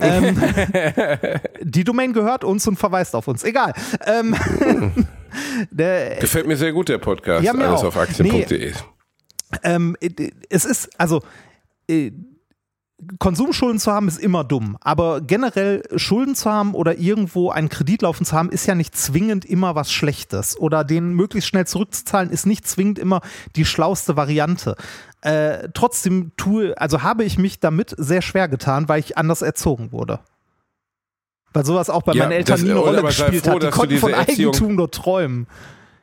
ähm, 0.00 0.42
die 1.62 1.84
Domain 1.84 2.14
gehört 2.14 2.44
uns 2.44 2.66
und 2.66 2.78
verweist 2.78 3.14
auf 3.14 3.28
uns. 3.28 3.44
Egal. 3.44 3.74
Ähm, 4.06 4.34
der, 5.70 6.16
Gefällt 6.16 6.46
mir 6.46 6.56
sehr 6.56 6.72
gut, 6.72 6.88
der 6.88 6.96
Podcast. 6.96 7.44
Ja, 7.44 7.52
Alles 7.52 7.84
auf 7.84 7.98
Aktien.de. 7.98 8.70
Nee, 8.70 8.72
ähm, 9.62 9.96
es 10.48 10.64
ist, 10.64 10.90
also 10.98 11.22
äh, 11.88 12.12
Konsumschulden 13.18 13.78
zu 13.78 13.90
haben 13.90 14.08
ist 14.08 14.18
immer 14.18 14.44
dumm, 14.44 14.76
aber 14.80 15.20
generell 15.20 15.82
Schulden 15.96 16.34
zu 16.34 16.50
haben 16.50 16.74
oder 16.74 16.98
irgendwo 16.98 17.50
einen 17.50 17.68
Kredit 17.68 18.02
laufen 18.02 18.24
zu 18.24 18.36
haben, 18.36 18.50
ist 18.50 18.66
ja 18.66 18.74
nicht 18.74 18.96
zwingend 18.96 19.44
immer 19.44 19.74
was 19.74 19.90
Schlechtes. 19.90 20.58
Oder 20.58 20.84
den 20.84 21.14
möglichst 21.14 21.48
schnell 21.48 21.66
zurückzuzahlen, 21.66 22.30
ist 22.30 22.46
nicht 22.46 22.68
zwingend 22.68 22.98
immer 22.98 23.22
die 23.56 23.64
schlauste 23.64 24.16
Variante. 24.16 24.76
Äh, 25.22 25.68
trotzdem 25.72 26.32
tue, 26.36 26.78
also 26.78 27.02
habe 27.02 27.24
ich 27.24 27.38
mich 27.38 27.60
damit 27.60 27.94
sehr 27.96 28.22
schwer 28.22 28.48
getan, 28.48 28.88
weil 28.88 29.00
ich 29.00 29.16
anders 29.16 29.42
erzogen 29.42 29.92
wurde. 29.92 30.20
Weil 31.52 31.64
sowas 31.64 31.90
auch 31.90 32.02
bei 32.02 32.12
ja, 32.12 32.24
meinen 32.24 32.32
Eltern 32.32 32.56
das, 32.56 32.62
nie 32.62 32.70
eine 32.70 32.80
Rolle 32.80 33.02
gespielt 33.02 33.44
froh, 33.44 33.54
hat. 33.54 33.62
Die 33.62 33.70
konnten 33.70 33.96
von 33.96 34.12
Erziehung 34.12 34.52
Eigentum 34.52 34.74
nur 34.76 34.90
träumen. 34.90 35.46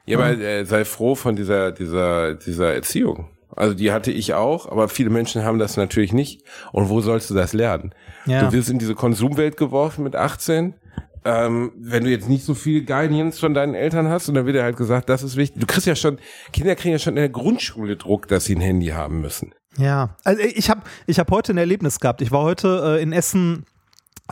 Ja, 0.05 0.17
aber 0.17 0.37
äh, 0.37 0.65
sei 0.65 0.83
froh 0.83 1.15
von 1.15 1.35
dieser, 1.35 1.71
dieser, 1.71 2.33
dieser 2.33 2.73
Erziehung. 2.73 3.29
Also 3.57 3.73
die 3.73 3.91
hatte 3.91 4.11
ich 4.11 4.33
auch, 4.33 4.71
aber 4.71 4.87
viele 4.87 5.09
Menschen 5.09 5.43
haben 5.43 5.59
das 5.59 5.77
natürlich 5.77 6.13
nicht. 6.13 6.43
Und 6.71 6.89
wo 6.89 7.01
sollst 7.01 7.29
du 7.29 7.33
das 7.33 7.53
lernen? 7.53 7.93
Ja. 8.25 8.45
Du 8.45 8.53
wirst 8.53 8.69
in 8.69 8.79
diese 8.79 8.95
Konsumwelt 8.95 9.57
geworfen 9.57 10.03
mit 10.03 10.15
18. 10.15 10.75
Ähm, 11.25 11.71
wenn 11.75 12.03
du 12.03 12.09
jetzt 12.09 12.29
nicht 12.29 12.45
so 12.45 12.53
viel 12.53 12.85
Guidance 12.85 13.39
von 13.39 13.53
deinen 13.53 13.73
Eltern 13.73 14.07
hast, 14.07 14.29
und 14.29 14.35
dann 14.35 14.45
wird 14.45 14.55
dir 14.55 14.63
halt 14.63 14.77
gesagt, 14.77 15.09
das 15.09 15.23
ist 15.23 15.35
wichtig. 15.35 15.59
Du 15.59 15.67
kriegst 15.67 15.87
ja 15.87 15.95
schon, 15.95 16.19
Kinder 16.53 16.75
kriegen 16.75 16.93
ja 16.93 16.99
schon 16.99 17.13
in 17.13 17.21
der 17.21 17.29
Grundschule 17.29 17.97
Druck, 17.97 18.27
dass 18.27 18.45
sie 18.45 18.55
ein 18.55 18.61
Handy 18.61 18.87
haben 18.87 19.19
müssen. 19.19 19.53
Ja, 19.77 20.15
also 20.23 20.41
ich 20.41 20.69
habe 20.69 20.81
ich 21.05 21.19
hab 21.19 21.29
heute 21.31 21.53
ein 21.53 21.57
Erlebnis 21.57 21.99
gehabt. 21.99 22.21
Ich 22.21 22.31
war 22.31 22.43
heute 22.43 22.97
äh, 22.97 23.01
in 23.01 23.11
Essen 23.11 23.65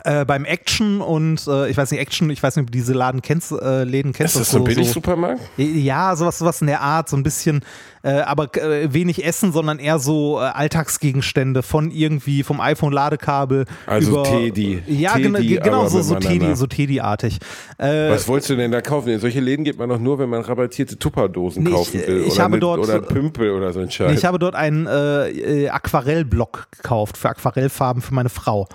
äh, 0.04 0.24
beim 0.24 0.44
Action 0.44 1.00
und 1.00 1.46
äh, 1.46 1.68
ich 1.70 1.76
weiß 1.76 1.90
nicht, 1.90 2.00
Action, 2.00 2.28
ich 2.30 2.42
weiß 2.42 2.56
nicht, 2.56 2.64
ob 2.64 2.70
du 2.70 2.72
diese 2.78 2.92
Laden 2.92 3.22
kennst, 3.22 3.52
äh, 3.52 3.84
Läden 3.84 4.12
kennst. 4.12 4.36
Ist 4.36 4.40
das 4.42 4.50
so 4.50 4.58
ein 4.58 4.64
Billig-Supermarkt? 4.64 5.40
So, 5.56 5.62
ja, 5.62 6.14
sowas, 6.16 6.38
sowas 6.38 6.60
in 6.60 6.66
der 6.66 6.82
Art, 6.82 7.08
so 7.08 7.16
ein 7.16 7.22
bisschen, 7.22 7.62
äh, 8.02 8.20
aber 8.20 8.54
äh, 8.56 8.92
wenig 8.92 9.24
Essen, 9.24 9.52
sondern 9.52 9.78
eher 9.78 9.98
so 9.98 10.38
äh, 10.38 10.42
Alltagsgegenstände 10.42 11.62
von 11.62 11.90
irgendwie 11.90 12.42
vom 12.42 12.60
iPhone-Ladekabel. 12.60 13.64
Also 13.86 14.10
über, 14.10 14.24
Teddy. 14.24 14.82
Ja, 14.86 15.14
Teddy, 15.14 15.56
genau, 15.56 15.88
so, 15.88 16.02
so 16.02 16.16
Teddy, 16.16 16.54
so 16.54 16.66
Teddy-artig. 16.66 17.38
Äh, 17.78 18.10
Was 18.10 18.28
wolltest 18.28 18.50
du 18.50 18.56
denn 18.56 18.72
da 18.72 18.82
kaufen? 18.82 19.08
In 19.08 19.20
solche 19.20 19.40
Läden 19.40 19.64
geht 19.64 19.78
man 19.78 19.88
doch 19.88 19.98
nur, 19.98 20.18
wenn 20.18 20.28
man 20.28 20.42
rabattierte 20.42 20.98
Tupperdosen 20.98 21.64
nee, 21.64 21.70
kaufen 21.70 21.94
will. 22.06 22.20
Ich, 22.26 22.34
ich 22.34 22.40
habe 22.40 22.52
mit, 22.52 22.62
dort, 22.62 22.80
oder 22.80 23.00
Pümpel 23.00 23.50
oder 23.50 23.72
so 23.72 23.80
ein 23.80 23.90
Scheiß. 23.90 24.18
ich 24.18 24.24
habe 24.26 24.38
dort 24.38 24.54
einen 24.54 24.86
äh, 24.86 25.68
Aquarellblock 25.68 26.68
gekauft 26.70 27.16
für 27.16 27.30
Aquarellfarben 27.30 28.02
für 28.02 28.14
meine 28.14 28.28
Frau. 28.28 28.68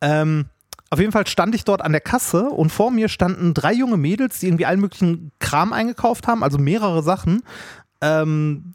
Ähm, 0.00 0.46
auf 0.90 0.98
jeden 0.98 1.12
Fall 1.12 1.26
stand 1.26 1.54
ich 1.54 1.64
dort 1.64 1.82
an 1.82 1.92
der 1.92 2.00
Kasse 2.00 2.48
und 2.50 2.70
vor 2.70 2.90
mir 2.90 3.08
standen 3.08 3.54
drei 3.54 3.72
junge 3.72 3.96
Mädels, 3.96 4.40
die 4.40 4.46
irgendwie 4.46 4.66
allen 4.66 4.80
möglichen 4.80 5.32
Kram 5.38 5.72
eingekauft 5.72 6.26
haben, 6.26 6.42
also 6.42 6.58
mehrere 6.58 7.02
Sachen. 7.02 7.42
Ähm, 8.00 8.72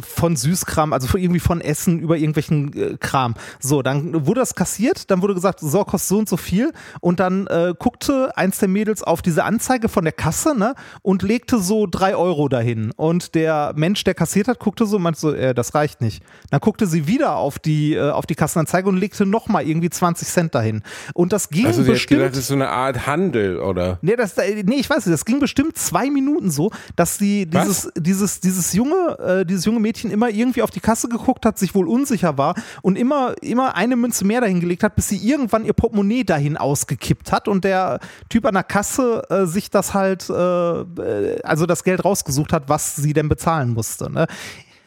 von 0.00 0.36
Süßkram, 0.36 0.92
also 0.92 1.16
irgendwie 1.16 1.40
von 1.40 1.60
Essen 1.60 1.98
über 1.98 2.16
irgendwelchen 2.16 2.72
äh, 2.76 2.96
Kram. 2.98 3.34
So, 3.60 3.82
dann 3.82 4.26
wurde 4.26 4.40
das 4.40 4.54
kassiert, 4.54 5.10
dann 5.10 5.22
wurde 5.22 5.34
gesagt, 5.34 5.60
so 5.60 5.84
kostet 5.84 6.08
so 6.08 6.18
und 6.18 6.28
so 6.28 6.36
viel 6.36 6.72
und 7.00 7.20
dann 7.20 7.46
äh, 7.46 7.74
guckte 7.78 8.36
eins 8.36 8.58
der 8.58 8.68
Mädels 8.68 9.02
auf 9.02 9.22
diese 9.22 9.44
Anzeige 9.44 9.88
von 9.88 10.04
der 10.04 10.12
Kasse 10.12 10.56
ne, 10.56 10.74
und 11.02 11.22
legte 11.22 11.58
so 11.58 11.86
drei 11.86 12.16
Euro 12.16 12.48
dahin 12.48 12.92
und 12.96 13.34
der 13.34 13.72
Mensch, 13.76 14.04
der 14.04 14.14
kassiert 14.14 14.48
hat, 14.48 14.58
guckte 14.58 14.86
so 14.86 14.96
und 14.96 15.02
meinte 15.02 15.20
so, 15.20 15.32
äh, 15.32 15.54
das 15.54 15.74
reicht 15.74 16.00
nicht. 16.00 16.22
Dann 16.50 16.60
guckte 16.60 16.86
sie 16.86 17.06
wieder 17.06 17.36
auf 17.36 17.58
die, 17.58 17.94
äh, 17.94 18.10
auf 18.10 18.26
die 18.26 18.34
Kassenanzeige 18.34 18.88
und 18.88 18.96
legte 18.96 19.26
nochmal 19.26 19.66
irgendwie 19.66 19.90
20 19.90 20.28
Cent 20.28 20.54
dahin 20.54 20.82
und 21.14 21.32
das 21.32 21.48
ging 21.48 21.66
also 21.66 21.82
sie 21.82 21.90
bestimmt... 21.90 22.20
Hat 22.20 22.26
gedacht, 22.26 22.32
das 22.36 22.40
ist 22.40 22.48
so 22.48 22.54
eine 22.54 22.68
Art 22.68 23.06
Handel, 23.06 23.58
oder? 23.58 23.98
Nee, 24.02 24.16
das, 24.16 24.36
äh, 24.38 24.62
nee, 24.64 24.76
ich 24.76 24.88
weiß 24.88 25.06
nicht, 25.06 25.14
das 25.14 25.24
ging 25.24 25.40
bestimmt 25.40 25.76
zwei 25.78 26.10
Minuten 26.10 26.50
so, 26.50 26.70
dass 26.96 27.18
sie 27.18 27.46
dieses, 27.46 27.90
dieses, 27.96 28.40
dieses 28.40 28.72
junge, 28.72 29.18
äh, 29.18 29.46
dieses 29.46 29.64
junge 29.64 29.71
junge 29.72 29.80
Mädchen 29.80 30.10
immer 30.10 30.28
irgendwie 30.28 30.62
auf 30.62 30.70
die 30.70 30.80
Kasse 30.80 31.08
geguckt 31.08 31.46
hat, 31.46 31.58
sich 31.58 31.74
wohl 31.74 31.88
unsicher 31.88 32.36
war 32.36 32.54
und 32.82 32.96
immer, 32.96 33.34
immer 33.40 33.74
eine 33.74 33.96
Münze 33.96 34.24
mehr 34.24 34.42
dahin 34.42 34.60
gelegt 34.60 34.82
hat, 34.82 34.96
bis 34.96 35.08
sie 35.08 35.16
irgendwann 35.16 35.64
ihr 35.64 35.72
Portemonnaie 35.72 36.24
dahin 36.24 36.56
ausgekippt 36.56 37.32
hat 37.32 37.48
und 37.48 37.64
der 37.64 38.00
Typ 38.28 38.44
an 38.44 38.54
der 38.54 38.64
Kasse 38.64 39.22
äh, 39.30 39.46
sich 39.46 39.70
das 39.70 39.94
halt, 39.94 40.28
äh, 40.28 40.34
äh 40.34 41.42
also 41.42 41.66
das 41.66 41.84
Geld 41.84 42.04
rausgesucht 42.04 42.52
hat, 42.52 42.68
was 42.68 42.96
sie 42.96 43.14
denn 43.14 43.28
bezahlen 43.28 43.70
musste. 43.70 44.10
Ne? 44.10 44.26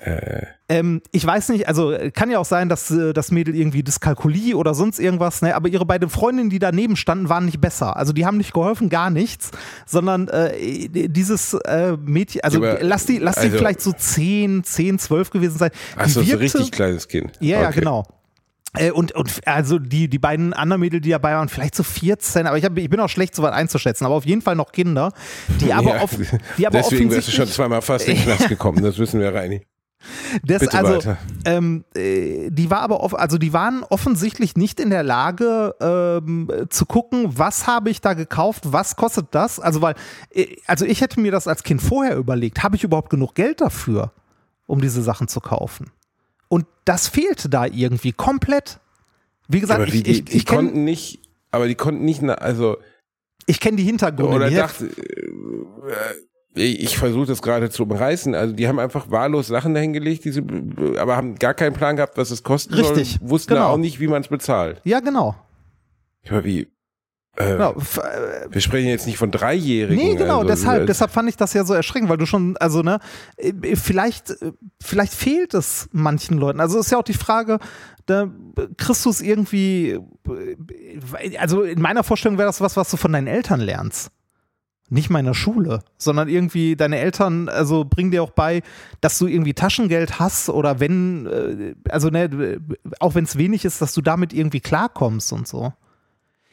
Äh. 0.05 0.45
Ähm, 0.67 1.01
ich 1.11 1.25
weiß 1.25 1.49
nicht, 1.49 1.67
also 1.67 1.95
kann 2.13 2.29
ja 2.29 2.39
auch 2.39 2.45
sein, 2.45 2.69
dass 2.69 2.91
äh, 2.91 3.13
das 3.13 3.31
Mädel 3.31 3.55
irgendwie 3.55 3.83
Dyskalkulie 3.83 4.55
oder 4.55 4.73
sonst 4.73 4.99
irgendwas, 4.99 5.41
ne? 5.41 5.55
aber 5.55 5.67
ihre 5.67 5.85
beiden 5.85 6.09
Freundinnen, 6.09 6.49
die 6.49 6.59
daneben 6.59 6.95
standen, 6.95 7.29
waren 7.29 7.45
nicht 7.45 7.59
besser. 7.59 7.97
Also 7.97 8.13
die 8.13 8.25
haben 8.25 8.37
nicht 8.37 8.53
geholfen, 8.53 8.89
gar 8.89 9.09
nichts, 9.09 9.51
sondern 9.85 10.27
äh, 10.27 10.89
dieses 10.89 11.53
äh, 11.53 11.97
Mädchen, 11.97 12.43
also 12.43 12.57
aber, 12.57 12.79
lass 12.81 13.05
die, 13.05 13.17
lass 13.17 13.37
also, 13.37 13.49
die 13.49 13.57
vielleicht 13.57 13.81
so 13.81 13.91
10, 13.91 14.63
10, 14.63 14.99
12 14.99 15.29
gewesen 15.31 15.57
sein. 15.57 15.71
Achso, 15.95 16.21
so 16.21 16.31
ein 16.31 16.37
richtig 16.37 16.71
kleines 16.71 17.07
Kind. 17.07 17.31
Ja, 17.39 17.57
okay. 17.57 17.63
ja, 17.63 17.71
genau. 17.71 18.03
Äh, 18.77 18.91
und, 18.91 19.11
und 19.13 19.47
also 19.47 19.79
die, 19.79 20.07
die 20.07 20.19
beiden 20.19 20.53
anderen 20.53 20.81
Mädel, 20.81 21.01
die 21.01 21.09
dabei 21.09 21.33
waren, 21.33 21.49
vielleicht 21.49 21.75
so 21.75 21.83
14, 21.83 22.47
aber 22.47 22.57
ich, 22.57 22.65
hab, 22.65 22.77
ich 22.77 22.89
bin 22.89 22.99
auch 22.99 23.09
schlecht 23.09 23.35
so 23.35 23.43
weit 23.43 23.53
einzuschätzen, 23.53 24.05
aber 24.05 24.15
auf 24.15 24.25
jeden 24.25 24.41
Fall 24.41 24.55
noch 24.55 24.71
Kinder, 24.71 25.11
die 25.61 25.73
aber, 25.73 25.95
ja, 25.95 26.07
die 26.57 26.67
aber 26.67 26.77
Deswegen 26.79 27.11
wärst 27.11 27.27
du 27.27 27.31
schon 27.31 27.47
zweimal 27.47 27.81
fast 27.81 28.07
in 28.07 28.15
den 28.15 28.23
Knast 28.25 28.49
gekommen, 28.49 28.83
das 28.83 28.97
wissen 28.97 29.19
wir, 29.19 29.33
Reini. 29.33 29.65
Das, 30.43 30.59
Bitte 30.59 30.77
also, 30.77 30.95
weiter. 30.95 31.17
ähm, 31.45 31.85
äh, 31.95 32.49
die 32.49 32.69
war 32.69 32.81
aber, 32.81 33.01
off 33.01 33.13
also 33.13 33.37
die 33.37 33.53
waren 33.53 33.83
offensichtlich 33.83 34.55
nicht 34.55 34.79
in 34.79 34.89
der 34.89 35.03
Lage 35.03 35.75
ähm, 35.79 36.49
zu 36.69 36.85
gucken, 36.85 37.37
was 37.37 37.67
habe 37.67 37.89
ich 37.89 38.01
da 38.01 38.13
gekauft, 38.13 38.63
was 38.65 38.95
kostet 38.95 39.27
das? 39.31 39.59
Also 39.59 39.81
weil, 39.81 39.95
äh, 40.31 40.55
also 40.67 40.85
ich 40.85 41.01
hätte 41.01 41.19
mir 41.19 41.31
das 41.31 41.47
als 41.47 41.63
Kind 41.63 41.81
vorher 41.81 42.17
überlegt, 42.17 42.63
habe 42.63 42.75
ich 42.75 42.83
überhaupt 42.83 43.09
genug 43.09 43.35
Geld 43.35 43.61
dafür, 43.61 44.11
um 44.67 44.81
diese 44.81 45.01
Sachen 45.01 45.27
zu 45.27 45.39
kaufen? 45.39 45.91
Und 46.47 46.65
das 46.85 47.07
fehlte 47.07 47.49
da 47.49 47.65
irgendwie 47.65 48.11
komplett. 48.11 48.79
Wie 49.47 49.59
gesagt, 49.59 49.81
aber 49.81 49.93
ich, 49.93 50.03
die, 50.03 50.11
ich, 50.11 50.33
ich 50.33 50.45
kenne 50.45 50.63
konnten 50.63 50.83
nicht, 50.83 51.19
aber 51.51 51.67
die 51.67 51.75
konnten 51.75 52.05
nicht, 52.05 52.23
also 52.23 52.77
ich 53.45 53.59
kenn 53.59 53.77
die 53.77 53.83
Hintergründe. 53.83 54.35
oder 54.35 54.49
Die 54.49 54.55
dachte, 54.55 54.85
äh, 54.85 55.31
ich 56.55 56.97
versuche 56.97 57.25
das 57.25 57.41
gerade 57.41 57.69
zu 57.69 57.83
umreißen. 57.83 58.33
Also 58.33 58.53
die 58.53 58.67
haben 58.67 58.79
einfach 58.79 59.11
wahllos 59.11 59.47
Sachen 59.47 59.73
dahingelegt, 59.73 60.25
die 60.25 60.31
sie, 60.31 60.43
aber 60.97 61.17
haben 61.17 61.35
gar 61.35 61.53
keinen 61.53 61.73
Plan 61.73 61.95
gehabt, 61.97 62.17
was 62.17 62.31
es 62.31 62.43
kosten 62.43 62.73
Richtig, 62.73 63.17
soll. 63.19 63.29
Wussten 63.29 63.53
genau. 63.55 63.67
auch 63.67 63.77
nicht, 63.77 63.99
wie 63.99 64.07
man 64.07 64.21
es 64.21 64.27
bezahlt. 64.29 64.81
ja, 64.83 64.99
genau. 64.99 65.35
Ich 66.23 66.31
höre 66.31 66.43
wie. 66.43 66.67
Äh, 67.37 67.51
genau. 67.51 67.73
Äh, 67.73 68.47
Wir 68.49 68.61
sprechen 68.61 68.87
jetzt 68.87 69.05
nicht 69.05 69.17
von 69.17 69.29
Dreijährigen. 69.29 70.03
Nee, 70.03 70.15
genau, 70.15 70.37
also, 70.37 70.47
deshalb, 70.47 70.83
äh, 70.83 70.85
deshalb 70.85 71.11
fand 71.11 71.29
ich 71.29 71.35
das 71.35 71.53
ja 71.53 71.65
so 71.65 71.73
erschreckend, 71.73 72.09
weil 72.09 72.17
du 72.17 72.25
schon, 72.25 72.55
also 72.57 72.81
ne, 72.81 72.99
äh, 73.37 73.75
vielleicht, 73.75 74.33
vielleicht 74.81 75.13
fehlt 75.13 75.53
es 75.53 75.89
manchen 75.91 76.37
Leuten. 76.37 76.61
Also 76.61 76.79
ist 76.79 76.91
ja 76.91 76.97
auch 76.97 77.03
die 77.03 77.13
Frage, 77.13 77.59
da 78.05 78.29
kriegst 78.77 79.05
du 79.05 79.09
es 79.09 79.21
irgendwie, 79.21 79.99
also 81.37 81.63
in 81.63 81.81
meiner 81.81 82.03
Vorstellung 82.03 82.37
wäre 82.37 82.47
das 82.47 82.61
was, 82.61 82.77
was 82.77 82.89
du 82.89 82.97
von 82.97 83.11
deinen 83.11 83.27
Eltern 83.27 83.59
lernst. 83.59 84.11
Nicht 84.89 85.09
meiner 85.09 85.33
Schule, 85.33 85.79
sondern 85.97 86.29
irgendwie 86.29 86.75
deine 86.75 86.99
Eltern, 86.99 87.49
also 87.49 87.85
bringen 87.85 88.11
dir 88.11 88.21
auch 88.21 88.29
bei, 88.29 88.61
dass 89.01 89.17
du 89.17 89.25
irgendwie 89.25 89.55
Taschengeld 89.55 90.19
hast 90.19 90.47
oder 90.49 90.79
wenn, 90.79 91.25
äh, 91.25 91.75
also 91.89 92.09
ne, 92.09 92.59
auch 92.99 93.15
wenn 93.15 93.23
es 93.23 93.35
wenig 93.37 93.65
ist, 93.65 93.81
dass 93.81 93.93
du 93.93 94.01
damit 94.01 94.31
irgendwie 94.31 94.59
klarkommst 94.59 95.33
und 95.33 95.47
so. 95.47 95.73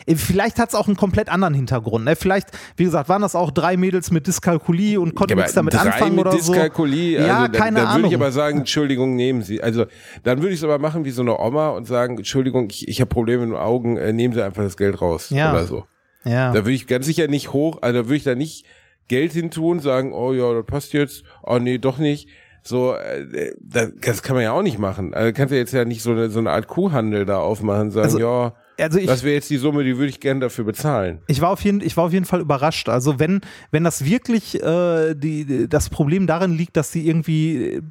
Äh, 0.07 0.15
Vielleicht 0.15 0.59
hat 0.59 0.71
es 0.71 0.75
auch 0.75 0.87
einen 0.87 0.97
komplett 0.97 1.29
anderen 1.29 1.53
Hintergrund. 1.53 2.07
Ne? 2.07 2.17
Vielleicht, 2.17 2.49
wie 2.77 2.85
gesagt, 2.85 3.11
waren 3.11 3.21
das 3.21 3.35
auch 3.35 3.51
drei 3.51 3.77
Mädels 3.77 4.11
mit 4.11 4.27
Dyskalkulie 4.27 4.99
und 4.99 5.15
konnten 5.15 5.33
Ja, 5.33 5.37
nichts 5.37 5.53
damit 5.53 5.75
drei 5.75 5.81
anfangen 5.81 6.17
mit 6.17 6.27
oder 6.27 6.35
Dyskalkulie, 6.35 7.21
so. 7.21 7.27
Ja, 7.27 7.37
also, 7.41 7.53
dann, 7.53 7.61
keine 7.61 7.77
dann 7.81 7.85
würde 7.89 7.95
Ahnung. 7.97 8.11
ich 8.11 8.17
aber 8.17 8.33
sagen, 8.33 8.59
Entschuldigung, 8.61 9.15
nehmen 9.15 9.43
Sie. 9.43 9.63
Also 9.63 9.85
dann 10.23 10.39
würde 10.41 10.55
ich 10.55 10.61
es 10.61 10.65
aber 10.65 10.79
machen 10.79 11.05
wie 11.05 11.11
so 11.11 11.21
eine 11.21 11.39
Oma 11.39 11.69
und 11.69 11.87
sagen, 11.87 12.17
Entschuldigung, 12.17 12.69
ich, 12.71 12.89
ich 12.89 13.01
habe 13.03 13.09
Probleme 13.11 13.43
mit 13.47 13.55
den 13.55 13.61
Augen, 13.61 13.99
äh, 13.99 14.13
nehmen 14.15 14.33
Sie 14.33 14.43
einfach 14.43 14.63
das 14.63 14.79
Geld 14.79 15.03
raus 15.03 15.29
Ja. 15.29 15.51
oder 15.53 15.67
so. 15.67 15.85
Ja. 16.25 16.53
Da 16.53 16.61
würde 16.61 16.73
ich 16.73 16.87
ganz 16.87 17.07
sicher 17.07 17.29
nicht 17.29 17.53
hoch, 17.53 17.79
also 17.83 18.03
da 18.03 18.07
würde 18.07 18.17
ich 18.17 18.25
da 18.25 18.35
nicht 18.35 18.67
Geld 19.09 19.33
hintun, 19.33 19.81
sagen, 19.81 20.13
oh 20.13 20.33
ja, 20.33 20.53
das 20.55 20.67
passt 20.67 20.93
jetzt, 20.93 21.25
oh 21.43 21.59
nee, 21.59 21.79
doch 21.79 21.99
nicht. 21.99 22.29
So, 22.63 22.95
äh, 22.95 23.53
das, 23.61 23.93
das 24.01 24.23
kann 24.23 24.37
man 24.37 24.45
ja 24.45 24.53
auch 24.53 24.63
nicht 24.63 24.79
machen. 24.79 25.15
Also 25.15 25.33
kannst 25.33 25.53
du 25.53 25.57
jetzt 25.57 25.73
ja 25.73 25.85
nicht 25.85 26.03
so 26.03 26.13
eine, 26.13 26.31
so 26.31 26.39
eine 26.39 26.51
Art 26.51 26.69
Kuhhandel 26.69 27.25
da 27.25 27.39
aufmachen, 27.39 27.91
sagen, 27.91 28.05
Also, 28.05 28.21
ja, 28.21 28.55
also 28.79 28.99
ich, 28.99 29.07
das 29.07 29.23
wäre 29.25 29.35
jetzt 29.35 29.51
die 29.51 29.57
Summe, 29.57 29.85
die 29.85 29.97
würde 29.97 30.09
ich 30.09 30.21
gerne 30.21 30.41
dafür 30.41 30.65
bezahlen. 30.65 31.21
Ich 31.27 31.41
war 31.41 31.51
auf 31.51 31.63
jeden, 31.65 31.81
ich 31.81 31.97
war 31.97 32.05
auf 32.05 32.13
jeden 32.13 32.25
Fall 32.25 32.41
überrascht. 32.41 32.89
Also 32.89 33.19
wenn, 33.19 33.41
wenn 33.71 33.85
das 33.85 34.05
wirklich 34.05 34.63
äh, 34.63 35.15
die, 35.15 35.69
das 35.69 35.91
Problem 35.91 36.27
darin 36.27 36.53
liegt, 36.53 36.77
dass 36.77 36.93
sie 36.93 37.07
irgendwie 37.07 37.57
äh, 37.75 37.83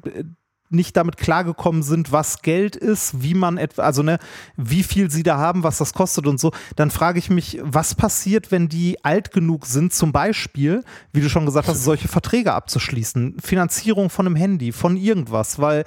nicht 0.72 0.96
damit 0.96 1.16
klargekommen 1.16 1.82
sind, 1.82 2.12
was 2.12 2.42
Geld 2.42 2.76
ist, 2.76 3.22
wie 3.22 3.34
man 3.34 3.58
etwa, 3.58 3.82
also 3.82 4.02
ne, 4.02 4.18
wie 4.56 4.82
viel 4.82 5.10
sie 5.10 5.22
da 5.22 5.38
haben, 5.38 5.62
was 5.62 5.78
das 5.78 5.94
kostet 5.94 6.26
und 6.26 6.40
so, 6.40 6.52
dann 6.76 6.90
frage 6.90 7.18
ich 7.18 7.30
mich, 7.30 7.58
was 7.62 7.94
passiert, 7.94 8.50
wenn 8.50 8.68
die 8.68 9.04
alt 9.04 9.32
genug 9.32 9.66
sind, 9.66 9.92
zum 9.92 10.12
Beispiel, 10.12 10.84
wie 11.12 11.20
du 11.20 11.28
schon 11.28 11.46
gesagt 11.46 11.68
hast, 11.68 11.84
solche 11.84 12.08
Verträge 12.08 12.52
abzuschließen, 12.52 13.36
Finanzierung 13.42 14.10
von 14.10 14.26
einem 14.26 14.36
Handy, 14.36 14.72
von 14.72 14.96
irgendwas, 14.96 15.58
weil 15.58 15.84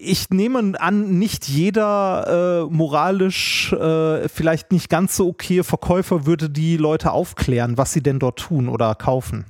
ich 0.00 0.30
nehme 0.30 0.74
an, 0.80 1.18
nicht 1.18 1.48
jeder 1.48 2.66
äh, 2.68 2.74
moralisch 2.74 3.72
äh, 3.72 4.28
vielleicht 4.28 4.72
nicht 4.72 4.88
ganz 4.88 5.16
so 5.16 5.28
okay 5.28 5.62
Verkäufer 5.62 6.26
würde 6.26 6.50
die 6.50 6.76
Leute 6.76 7.12
aufklären, 7.12 7.78
was 7.78 7.92
sie 7.92 8.02
denn 8.02 8.18
dort 8.18 8.38
tun 8.38 8.68
oder 8.68 8.94
kaufen. 8.94 9.46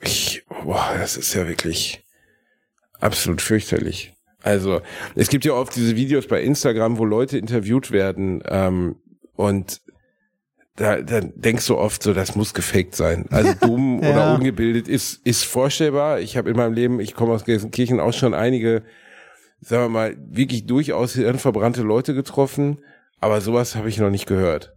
Ich, 0.00 0.44
boah, 0.64 0.94
das 0.98 1.16
ist 1.16 1.34
ja 1.34 1.48
wirklich 1.48 2.02
absolut 3.00 3.42
fürchterlich. 3.42 4.14
Also, 4.42 4.80
es 5.16 5.28
gibt 5.28 5.44
ja 5.44 5.52
oft 5.52 5.74
diese 5.74 5.96
Videos 5.96 6.26
bei 6.26 6.42
Instagram, 6.42 6.98
wo 6.98 7.04
Leute 7.04 7.38
interviewt 7.38 7.90
werden 7.90 8.42
ähm, 8.46 8.96
und 9.34 9.80
da, 10.76 11.02
da 11.02 11.20
denkst 11.20 11.66
du 11.66 11.76
oft 11.76 12.02
so, 12.04 12.14
das 12.14 12.36
muss 12.36 12.54
gefaked 12.54 12.94
sein. 12.94 13.26
Also 13.30 13.52
dumm 13.60 14.00
Ja. 14.00 14.10
oder 14.10 14.34
ungebildet 14.34 14.86
ist, 14.86 15.26
ist 15.26 15.44
vorstellbar. 15.44 16.20
Ich 16.20 16.36
habe 16.36 16.50
in 16.50 16.56
meinem 16.56 16.72
Leben, 16.72 17.00
ich 17.00 17.14
komme 17.14 17.32
aus 17.32 17.44
Gelsenkirchen, 17.44 17.98
auch 17.98 18.12
schon 18.12 18.32
einige, 18.32 18.84
sagen 19.60 19.84
wir 19.84 19.88
mal, 19.88 20.16
wirklich 20.30 20.66
durchaus 20.66 21.14
hirnverbrannte 21.14 21.82
Leute 21.82 22.14
getroffen, 22.14 22.78
aber 23.18 23.40
sowas 23.40 23.74
habe 23.74 23.88
ich 23.88 23.98
noch 23.98 24.10
nicht 24.10 24.26
gehört. 24.26 24.72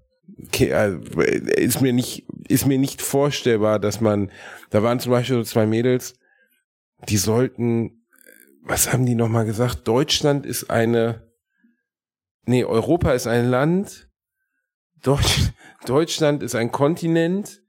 Also, 0.72 1.22
ist 1.22 1.82
mir 1.82 1.94
nicht, 1.94 2.26
ist 2.48 2.66
mir 2.66 2.78
nicht 2.78 3.02
vorstellbar, 3.02 3.80
dass 3.80 4.02
man, 4.02 4.32
da 4.70 4.84
waren 4.84 5.00
zum 5.00 5.12
Beispiel 5.12 5.38
so 5.38 5.44
zwei 5.44 5.66
Mädels, 5.66 6.16
die 7.10 7.18
sollten, 7.18 8.06
was 8.62 8.92
haben 8.92 9.06
die 9.06 9.16
nochmal 9.16 9.46
gesagt? 9.46 9.88
Deutschland 9.88 10.46
ist 10.46 10.70
eine, 10.70 11.28
nee, 12.46 12.64
Europa 12.64 13.14
ist 13.14 13.28
ein 13.28 13.50
Land, 13.50 14.10
Deutsch, 15.02 15.52
Deutschland 15.86 16.44
ist 16.44 16.56
ein 16.56 16.72
Kontinent, 16.72 17.62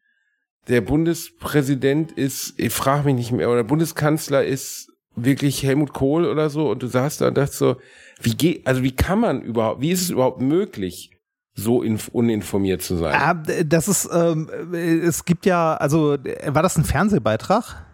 der 0.68 0.80
Bundespräsident 0.80 2.12
ist, 2.12 2.54
ich 2.58 2.72
frage 2.72 3.06
mich 3.06 3.14
nicht 3.14 3.32
mehr, 3.32 3.50
oder 3.50 3.64
Bundeskanzler 3.64 4.44
ist 4.44 4.92
wirklich 5.14 5.62
Helmut 5.62 5.92
Kohl 5.92 6.26
oder 6.26 6.50
so, 6.50 6.70
und 6.70 6.82
du 6.82 6.86
saßt 6.86 7.20
da 7.20 7.28
und 7.28 7.36
dachtest 7.36 7.58
so, 7.58 7.76
wie 8.20 8.34
geht, 8.34 8.66
also 8.66 8.82
wie 8.82 8.94
kann 8.94 9.20
man 9.20 9.42
überhaupt, 9.42 9.80
wie 9.80 9.90
ist 9.90 10.02
es 10.02 10.10
überhaupt 10.10 10.40
möglich, 10.40 11.10
so 11.54 11.82
inf 11.82 12.08
uninformiert 12.08 12.82
zu 12.82 12.96
sein? 12.96 13.14
Ah, 13.14 13.34
das 13.34 13.88
ist, 13.88 14.08
ähm, 14.12 14.48
äh, 14.72 14.98
es 14.98 15.24
gibt 15.24 15.46
ja, 15.46 15.74
also 15.74 16.14
äh, 16.14 16.54
war 16.54 16.62
das 16.62 16.76
ein 16.76 16.84
Fernsehbeitrag? 16.84 17.84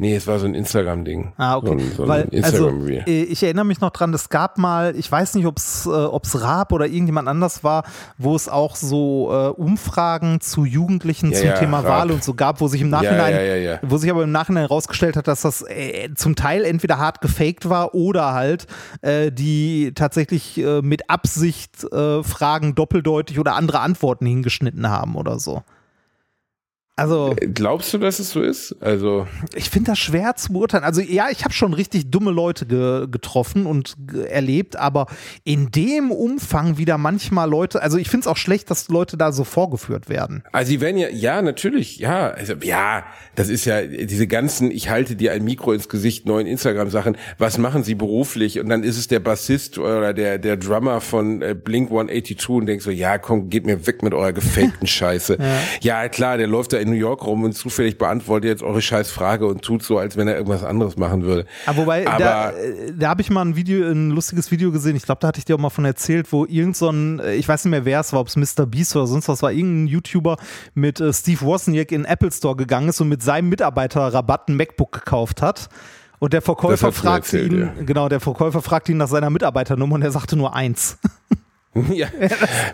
Nee, 0.00 0.14
es 0.14 0.28
war 0.28 0.38
so 0.38 0.46
ein 0.46 0.54
Instagram-Ding. 0.54 1.32
Ah, 1.38 1.56
okay. 1.56 1.66
So 1.66 1.72
ein, 1.72 1.92
so 1.96 2.08
Weil, 2.08 2.22
also, 2.22 2.36
Instagram-Reel. 2.36 3.02
äh, 3.08 3.22
ich 3.24 3.42
erinnere 3.42 3.64
mich 3.64 3.80
noch 3.80 3.90
dran, 3.90 4.14
es 4.14 4.28
gab 4.28 4.56
mal, 4.56 4.94
ich 4.94 5.10
weiß 5.10 5.34
nicht, 5.34 5.44
ob 5.44 5.56
es 5.56 5.86
äh, 5.86 5.90
ob's 5.90 6.40
Raab 6.40 6.70
oder 6.72 6.86
irgendjemand 6.86 7.26
anders 7.26 7.64
war, 7.64 7.82
wo 8.16 8.36
es 8.36 8.48
auch 8.48 8.76
so 8.76 9.28
äh, 9.32 9.48
Umfragen 9.48 10.40
zu 10.40 10.64
Jugendlichen 10.64 11.32
Ja, 11.32 11.38
zum 11.38 11.46
ja, 11.48 11.54
Thema 11.54 11.80
Raab. 11.80 11.88
Wahl 11.88 12.10
und 12.12 12.22
so 12.22 12.34
gab, 12.34 12.60
wo 12.60 12.68
sich 12.68 12.80
im 12.80 12.90
Nachhinein, 12.90 13.62
ja. 13.62 13.80
wo 13.82 13.96
sich 13.96 14.08
aber 14.08 14.22
im 14.22 14.30
Nachhinein 14.30 14.62
herausgestellt 14.68 15.16
hat, 15.16 15.26
dass 15.26 15.42
das 15.42 15.62
äh, 15.62 16.10
zum 16.14 16.36
Teil 16.36 16.64
entweder 16.64 16.98
hart 16.98 17.20
gefaked 17.20 17.68
war 17.68 17.92
oder 17.92 18.34
halt 18.34 18.68
äh, 19.02 19.32
die 19.32 19.90
tatsächlich 19.96 20.58
äh, 20.58 20.80
mit 20.80 21.10
Absicht 21.10 21.82
äh, 21.92 22.22
Fragen 22.22 22.76
doppeldeutig 22.76 23.40
oder 23.40 23.56
andere 23.56 23.80
Antworten 23.80 24.26
hingeschnitten 24.26 24.88
haben 24.88 25.16
oder 25.16 25.40
so. 25.40 25.64
Also 26.98 27.36
Glaubst 27.54 27.94
du, 27.94 27.98
dass 27.98 28.18
es 28.18 28.30
so 28.30 28.42
ist? 28.42 28.74
Also, 28.80 29.28
ich 29.54 29.70
finde 29.70 29.92
das 29.92 30.00
schwer 30.00 30.34
zu 30.34 30.52
beurteilen. 30.52 30.82
Also 30.82 31.00
ja, 31.00 31.28
ich 31.30 31.44
habe 31.44 31.54
schon 31.54 31.72
richtig 31.72 32.10
dumme 32.10 32.32
Leute 32.32 32.66
ge 32.66 33.06
getroffen 33.08 33.66
und 33.66 33.94
ge 34.06 34.24
erlebt, 34.24 34.76
aber 34.76 35.06
in 35.44 35.70
dem 35.70 36.10
Umfang 36.10 36.76
wieder 36.76 36.98
manchmal 36.98 37.48
Leute, 37.48 37.80
also 37.82 37.98
ich 37.98 38.10
finde 38.10 38.22
es 38.22 38.26
auch 38.26 38.36
schlecht, 38.36 38.68
dass 38.70 38.88
Leute 38.88 39.16
da 39.16 39.30
so 39.30 39.44
vorgeführt 39.44 40.08
werden. 40.08 40.42
also 40.50 40.70
die 40.72 40.80
werden 40.80 40.96
ja, 40.96 41.08
ja, 41.08 41.40
natürlich, 41.40 41.98
ja, 41.98 42.30
also, 42.30 42.54
ja, 42.62 43.04
das 43.36 43.48
ist 43.48 43.64
ja 43.64 43.82
diese 43.82 44.26
ganzen, 44.26 44.70
ich 44.72 44.90
halte 44.90 45.14
dir 45.14 45.32
ein 45.32 45.44
Mikro 45.44 45.72
ins 45.72 45.88
Gesicht, 45.88 46.26
neuen 46.26 46.48
Instagram-Sachen, 46.48 47.16
was 47.38 47.58
machen 47.58 47.84
sie 47.84 47.94
beruflich? 47.94 48.58
Und 48.58 48.68
dann 48.68 48.82
ist 48.82 48.98
es 48.98 49.06
der 49.06 49.20
Bassist 49.20 49.78
oder 49.78 50.12
der, 50.12 50.38
der 50.38 50.56
Drummer 50.56 51.00
von 51.00 51.42
äh, 51.42 51.54
Blink 51.54 51.90
182 51.90 52.48
und 52.48 52.66
denkst 52.66 52.84
so, 52.84 52.90
ja, 52.90 53.18
komm, 53.18 53.48
geht 53.50 53.66
mir 53.66 53.86
weg 53.86 54.02
mit 54.02 54.14
eurer 54.14 54.32
gefakten 54.32 54.86
Scheiße. 54.86 55.38
ja. 55.80 56.08
klar, 56.08 56.38
der 56.38 56.46
läuft 56.46 56.72
da 56.72 56.78
in 56.78 56.87
New 56.88 56.96
York 56.96 57.24
rum 57.26 57.44
und 57.44 57.52
zufällig 57.52 57.98
beantwortet 57.98 58.48
jetzt 58.48 58.62
eure 58.62 58.82
scheiß 58.82 59.10
Frage 59.10 59.46
und 59.46 59.62
tut 59.62 59.82
so, 59.82 59.98
als 59.98 60.16
wenn 60.16 60.28
er 60.28 60.36
irgendwas 60.36 60.64
anderes 60.64 60.96
machen 60.96 61.22
würde. 61.22 61.46
Aber 61.66 61.78
wobei, 61.78 62.04
da, 62.04 62.10
Aber- 62.12 62.58
äh, 62.58 62.92
da 62.96 63.08
habe 63.10 63.22
ich 63.22 63.30
mal 63.30 63.42
ein 63.42 63.56
Video, 63.56 63.88
ein 63.90 64.10
lustiges 64.10 64.50
Video 64.50 64.72
gesehen, 64.72 64.96
ich 64.96 65.04
glaube, 65.04 65.20
da 65.20 65.28
hatte 65.28 65.38
ich 65.38 65.44
dir 65.44 65.54
auch 65.54 65.60
mal 65.60 65.70
von 65.70 65.84
erzählt, 65.84 66.32
wo 66.32 66.44
irgend 66.44 66.76
so 66.76 66.90
ein, 66.90 67.20
äh, 67.20 67.34
ich 67.34 67.48
weiß 67.48 67.64
nicht 67.64 67.70
mehr 67.70 67.84
wer 67.84 68.00
es 68.00 68.12
war, 68.12 68.20
ob 68.20 68.28
es 68.28 68.36
Mr. 68.36 68.66
Beast 68.66 68.94
oder 68.96 69.06
sonst 69.06 69.28
was 69.28 69.42
war, 69.42 69.52
irgendein 69.52 69.86
YouTuber 69.88 70.36
mit 70.74 71.00
äh, 71.00 71.12
Steve 71.12 71.40
Wozniak 71.42 71.92
in 71.92 72.02
den 72.02 72.10
Apple 72.10 72.32
Store 72.32 72.56
gegangen 72.56 72.88
ist 72.88 73.00
und 73.00 73.08
mit 73.08 73.22
seinem 73.22 73.48
Mitarbeiterrabatt 73.48 74.48
ein 74.48 74.56
MacBook 74.56 74.92
gekauft 74.92 75.42
hat. 75.42 75.68
Und 76.20 76.32
der 76.32 76.42
Verkäufer 76.42 76.90
fragte 76.90 77.40
ihn, 77.40 77.58
ja. 77.60 77.72
genau, 77.84 78.08
der 78.08 78.20
Verkäufer 78.20 78.60
fragte 78.60 78.90
ihn 78.92 78.98
nach 78.98 79.08
seiner 79.08 79.30
Mitarbeiternummer 79.30 79.94
und 79.94 80.02
er 80.02 80.10
sagte 80.10 80.36
nur 80.36 80.54
eins. 80.54 80.98
Ja, 81.92 82.08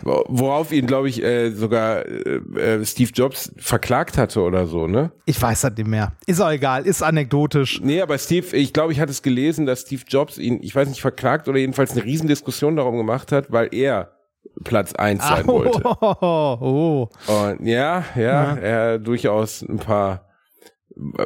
worauf 0.02 0.72
ihn, 0.72 0.86
glaube 0.86 1.08
ich, 1.08 1.22
äh, 1.22 1.50
sogar 1.50 2.06
äh, 2.06 2.40
äh, 2.56 2.84
Steve 2.84 3.10
Jobs 3.12 3.52
verklagt 3.58 4.16
hatte 4.16 4.40
oder 4.40 4.66
so, 4.66 4.86
ne? 4.86 5.12
Ich 5.26 5.40
weiß 5.40 5.62
das 5.62 5.76
nicht 5.76 5.86
mehr. 5.86 6.12
Ist 6.26 6.40
auch 6.40 6.50
egal, 6.50 6.86
ist 6.86 7.02
anekdotisch. 7.02 7.80
Nee, 7.82 8.00
aber 8.00 8.16
Steve, 8.18 8.56
ich 8.56 8.72
glaube, 8.72 8.92
ich 8.92 9.00
hatte 9.00 9.10
es 9.10 9.22
gelesen, 9.22 9.66
dass 9.66 9.82
Steve 9.82 10.02
Jobs 10.06 10.38
ihn, 10.38 10.60
ich 10.62 10.74
weiß 10.74 10.88
nicht, 10.88 11.00
verklagt 11.00 11.48
oder 11.48 11.58
jedenfalls 11.58 11.92
eine 11.92 12.04
Riesendiskussion 12.04 12.76
darum 12.76 12.96
gemacht 12.96 13.32
hat, 13.32 13.50
weil 13.50 13.68
er 13.74 14.12
Platz 14.62 14.94
eins 14.94 15.26
sein 15.26 15.46
wollte. 15.46 15.80
Oh, 15.84 15.96
oh, 16.20 17.08
oh. 17.28 17.32
Und 17.32 17.66
ja, 17.66 18.04
ja, 18.14 18.54
er 18.56 18.98
durchaus 18.98 19.62
ein 19.62 19.78
paar 19.78 20.28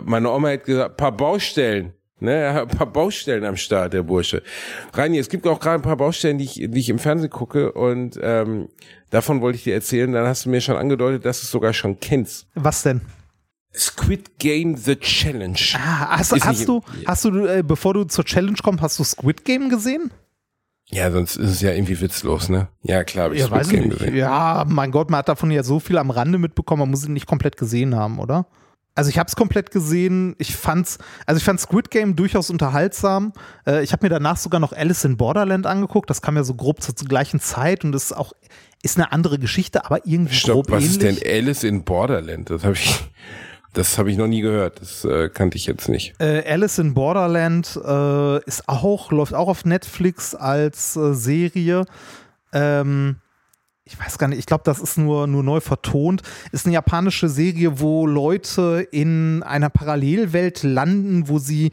Meine 0.05 0.31
Oma 0.31 0.51
hat 0.51 0.65
gesagt, 0.65 0.97
paar 0.97 1.13
Baustellen. 1.13 1.93
Ne, 2.21 2.33
er 2.33 2.55
hat 2.55 2.71
ein 2.73 2.77
paar 2.77 2.93
Baustellen 2.93 3.45
am 3.45 3.57
Start, 3.57 3.93
der 3.93 4.03
Bursche. 4.03 4.43
Reini, 4.93 5.19
es 5.19 5.29
gibt 5.29 5.47
auch 5.47 5.61
gerade 5.61 5.77
ein 5.77 5.83
paar 5.83 5.97
Baustellen, 5.97 6.39
die 6.39 6.45
ich, 6.45 6.55
die 6.55 6.79
ich 6.81 6.89
im 6.89 6.99
Fernsehen 6.99 7.31
gucke 7.31 7.73
und 7.73 8.19
ähm, 8.21 8.69
davon 9.11 9.41
wollte 9.41 9.57
ich 9.57 9.65
dir 9.65 9.75
erzählen. 9.75 10.13
Dann 10.13 10.27
hast 10.27 10.45
du 10.45 10.51
mir 10.51 10.61
schon 10.61 10.77
angedeutet, 10.77 11.25
dass 11.25 11.41
du 11.41 11.45
es 11.45 11.51
sogar 11.51 11.73
schon 11.73 12.01
kennst. 12.01 12.49
Was 12.55 12.83
denn? 12.83 13.03
Squid 13.75 14.39
Game 14.39 14.77
The 14.77 14.97
Challenge. 14.97 15.59
Ah, 15.75 16.19
hast, 16.19 16.33
hast 16.45 16.67
du, 16.67 16.83
hast 17.07 17.25
du, 17.25 17.47
äh, 17.47 17.63
bevor 17.63 17.95
du 17.95 18.05
zur 18.05 18.25
Challenge 18.25 18.59
kommst, 18.63 18.83
hast 18.83 18.99
du 18.99 19.05
Squid 19.05 19.45
Game 19.45 19.69
gesehen? 19.69 20.11
Ja, 20.91 21.11
sonst 21.11 21.37
ist 21.37 21.51
es 21.51 21.61
ja 21.61 21.73
irgendwie 21.73 22.01
witzlos, 22.01 22.49
ne? 22.49 22.69
Ja, 22.83 23.05
klar, 23.05 23.27
habe 23.27 23.37
ich 23.37 23.43
Ja, 23.43 23.47
Squid 23.47 23.69
Game 23.69 23.91
gesehen. 23.91 24.17
Ja, 24.17 24.65
mein 24.67 24.91
Gott, 24.91 25.11
man 25.11 25.19
hat 25.19 25.29
davon 25.29 25.51
ja 25.51 25.63
so 25.63 25.81
viel 25.81 25.99
am 25.99 26.11
Rande 26.11 26.39
mitbekommen, 26.39 26.81
man 26.81 26.91
muss 26.91 27.07
ihn 27.07 27.13
nicht 27.13 27.27
komplett 27.27 27.57
gesehen 27.57 27.95
haben, 27.95 28.19
oder? 28.19 28.47
Also 28.99 29.11
ich 29.11 29.19
habe 29.19 29.29
es 29.29 29.37
komplett 29.37 29.71
gesehen. 29.71 30.35
Ich 30.39 30.57
fand's, 30.57 30.99
also 31.25 31.39
ich 31.39 31.45
fand 31.45 31.61
Squid 31.61 31.93
Game 31.93 32.17
durchaus 32.17 32.51
unterhaltsam. 32.51 33.33
Äh, 33.65 33.85
ich 33.85 33.93
habe 33.93 34.05
mir 34.05 34.11
danach 34.11 34.37
sogar 34.37 34.59
noch 34.59 34.73
Alice 34.73 35.05
in 35.05 35.17
Borderland 35.17 35.67
angeguckt. 35.67 36.11
Das 36.11 36.21
kam 36.21 36.35
ja 36.35 36.43
so 36.43 36.55
grob 36.55 36.83
zur, 36.83 36.97
zur 36.97 37.07
gleichen 37.07 37.39
Zeit 37.39 37.85
und 37.85 37.95
ist 37.95 38.11
auch 38.11 38.33
ist 38.83 38.97
eine 38.97 39.13
andere 39.13 39.39
Geschichte, 39.39 39.85
aber 39.85 40.05
irgendwie 40.05 40.35
Stopp, 40.35 40.67
grob 40.67 40.71
was 40.73 40.85
ist 40.85 41.01
ähnlich. 41.01 41.21
denn 41.21 41.33
Alice 41.33 41.63
in 41.63 41.85
Borderland? 41.85 42.51
Das 42.51 42.65
habe 42.65 42.75
ich, 42.75 43.09
das 43.73 43.99
habe 43.99 44.11
ich 44.11 44.17
noch 44.17 44.27
nie 44.27 44.41
gehört. 44.41 44.81
Das 44.81 45.05
äh, 45.05 45.29
kannte 45.29 45.59
ich 45.59 45.67
jetzt 45.67 45.89
nicht. 45.89 46.15
Äh, 46.19 46.43
Alice 46.51 46.79
in 46.79 46.93
Borderland 46.95 47.77
äh, 47.77 48.45
ist 48.47 48.69
auch, 48.69 49.13
läuft 49.13 49.33
auch 49.33 49.47
auf 49.47 49.65
Netflix 49.65 50.35
als 50.35 50.97
äh, 50.97 51.15
Serie. 51.15 51.85
Ähm, 52.53 53.19
ich 53.89 53.99
weiß 53.99 54.19
gar 54.19 54.29
nicht, 54.29 54.39
ich 54.39 54.47
glaube, 54.47 54.65
das 54.65 54.81
ist 54.81 54.99
nur, 54.99 55.27
nur 55.27 55.43
neu 55.43 55.61
vertont. 55.61 56.23
Ist 56.53 56.67
eine 56.67 56.75
japanische 56.75 57.29
Serie, 57.29 57.81
wo 57.81 58.07
Leute 58.07 58.87
in 58.91 59.43
einer 59.43 59.71
Parallelwelt 59.71 60.63
landen, 60.63 61.29
wo 61.29 61.39
sie 61.39 61.73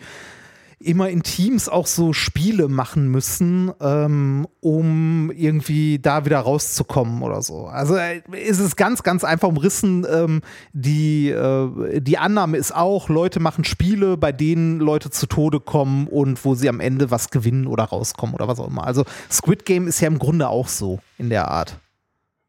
immer 0.79 1.09
in 1.09 1.23
Teams 1.23 1.67
auch 1.67 1.87
so 1.87 2.13
Spiele 2.13 2.67
machen 2.67 3.09
müssen, 3.09 3.71
ähm, 3.81 4.47
um 4.61 5.31
irgendwie 5.31 5.99
da 5.99 6.25
wieder 6.25 6.39
rauszukommen 6.39 7.21
oder 7.21 7.41
so. 7.41 7.65
Also 7.65 7.95
äh, 7.95 8.21
ist 8.31 8.59
es 8.59 8.75
ganz, 8.75 9.03
ganz 9.03 9.23
einfach 9.23 9.47
umrissen. 9.47 10.05
Ähm, 10.09 10.41
die, 10.73 11.29
äh, 11.29 12.01
die 12.01 12.17
Annahme 12.17 12.57
ist 12.57 12.75
auch, 12.75 13.09
Leute 13.09 13.39
machen 13.39 13.63
Spiele, 13.63 14.17
bei 14.17 14.31
denen 14.31 14.79
Leute 14.79 15.09
zu 15.09 15.27
Tode 15.27 15.59
kommen 15.59 16.07
und 16.07 16.43
wo 16.45 16.55
sie 16.55 16.69
am 16.69 16.79
Ende 16.79 17.09
was 17.09 17.29
gewinnen 17.29 17.67
oder 17.67 17.85
rauskommen 17.85 18.35
oder 18.35 18.47
was 18.47 18.59
auch 18.59 18.67
immer. 18.67 18.85
Also 18.85 19.05
Squid 19.31 19.65
Game 19.65 19.87
ist 19.87 19.99
ja 20.01 20.07
im 20.07 20.19
Grunde 20.19 20.49
auch 20.49 20.67
so 20.67 20.99
in 21.17 21.29
der 21.29 21.49
Art. 21.49 21.79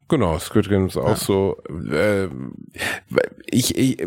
Genau, 0.09 0.39
Squid 0.39 0.69
Game 0.69 0.87
ist 0.87 0.97
auch 0.97 1.17
so. 1.17 1.57
Äh, 1.91 2.29
ich 3.47 3.77
ich 3.77 4.01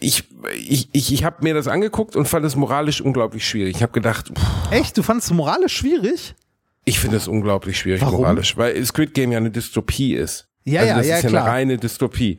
ich 0.00 0.24
ich, 0.54 0.88
ich, 0.92 1.12
ich 1.12 1.24
habe 1.24 1.36
mir 1.42 1.52
das 1.54 1.68
angeguckt 1.68 2.16
und 2.16 2.26
fand 2.26 2.44
es 2.46 2.56
moralisch 2.56 3.00
unglaublich 3.00 3.46
schwierig. 3.46 3.76
Ich 3.76 3.82
habe 3.82 3.92
gedacht, 3.92 4.28
pff, 4.28 4.72
Echt? 4.72 4.96
Du 4.96 5.02
fandest 5.02 5.30
es 5.30 5.36
moralisch 5.36 5.76
schwierig? 5.76 6.34
ich 6.84 6.98
finde 6.98 7.16
es 7.16 7.28
unglaublich 7.28 7.78
schwierig 7.78 8.02
Warum? 8.02 8.20
moralisch, 8.20 8.56
weil 8.56 8.84
Squid 8.84 9.14
Game 9.14 9.32
ja 9.32 9.38
eine 9.38 9.50
Dystopie 9.50 10.14
ist. 10.14 10.48
Ja, 10.64 10.80
also 10.80 10.90
ja, 10.90 10.96
das 10.98 11.06
ja, 11.06 11.16
ist 11.16 11.22
ja 11.24 11.28
klar. 11.30 11.44
eine 11.44 11.52
reine 11.52 11.78
Dystopie. 11.78 12.38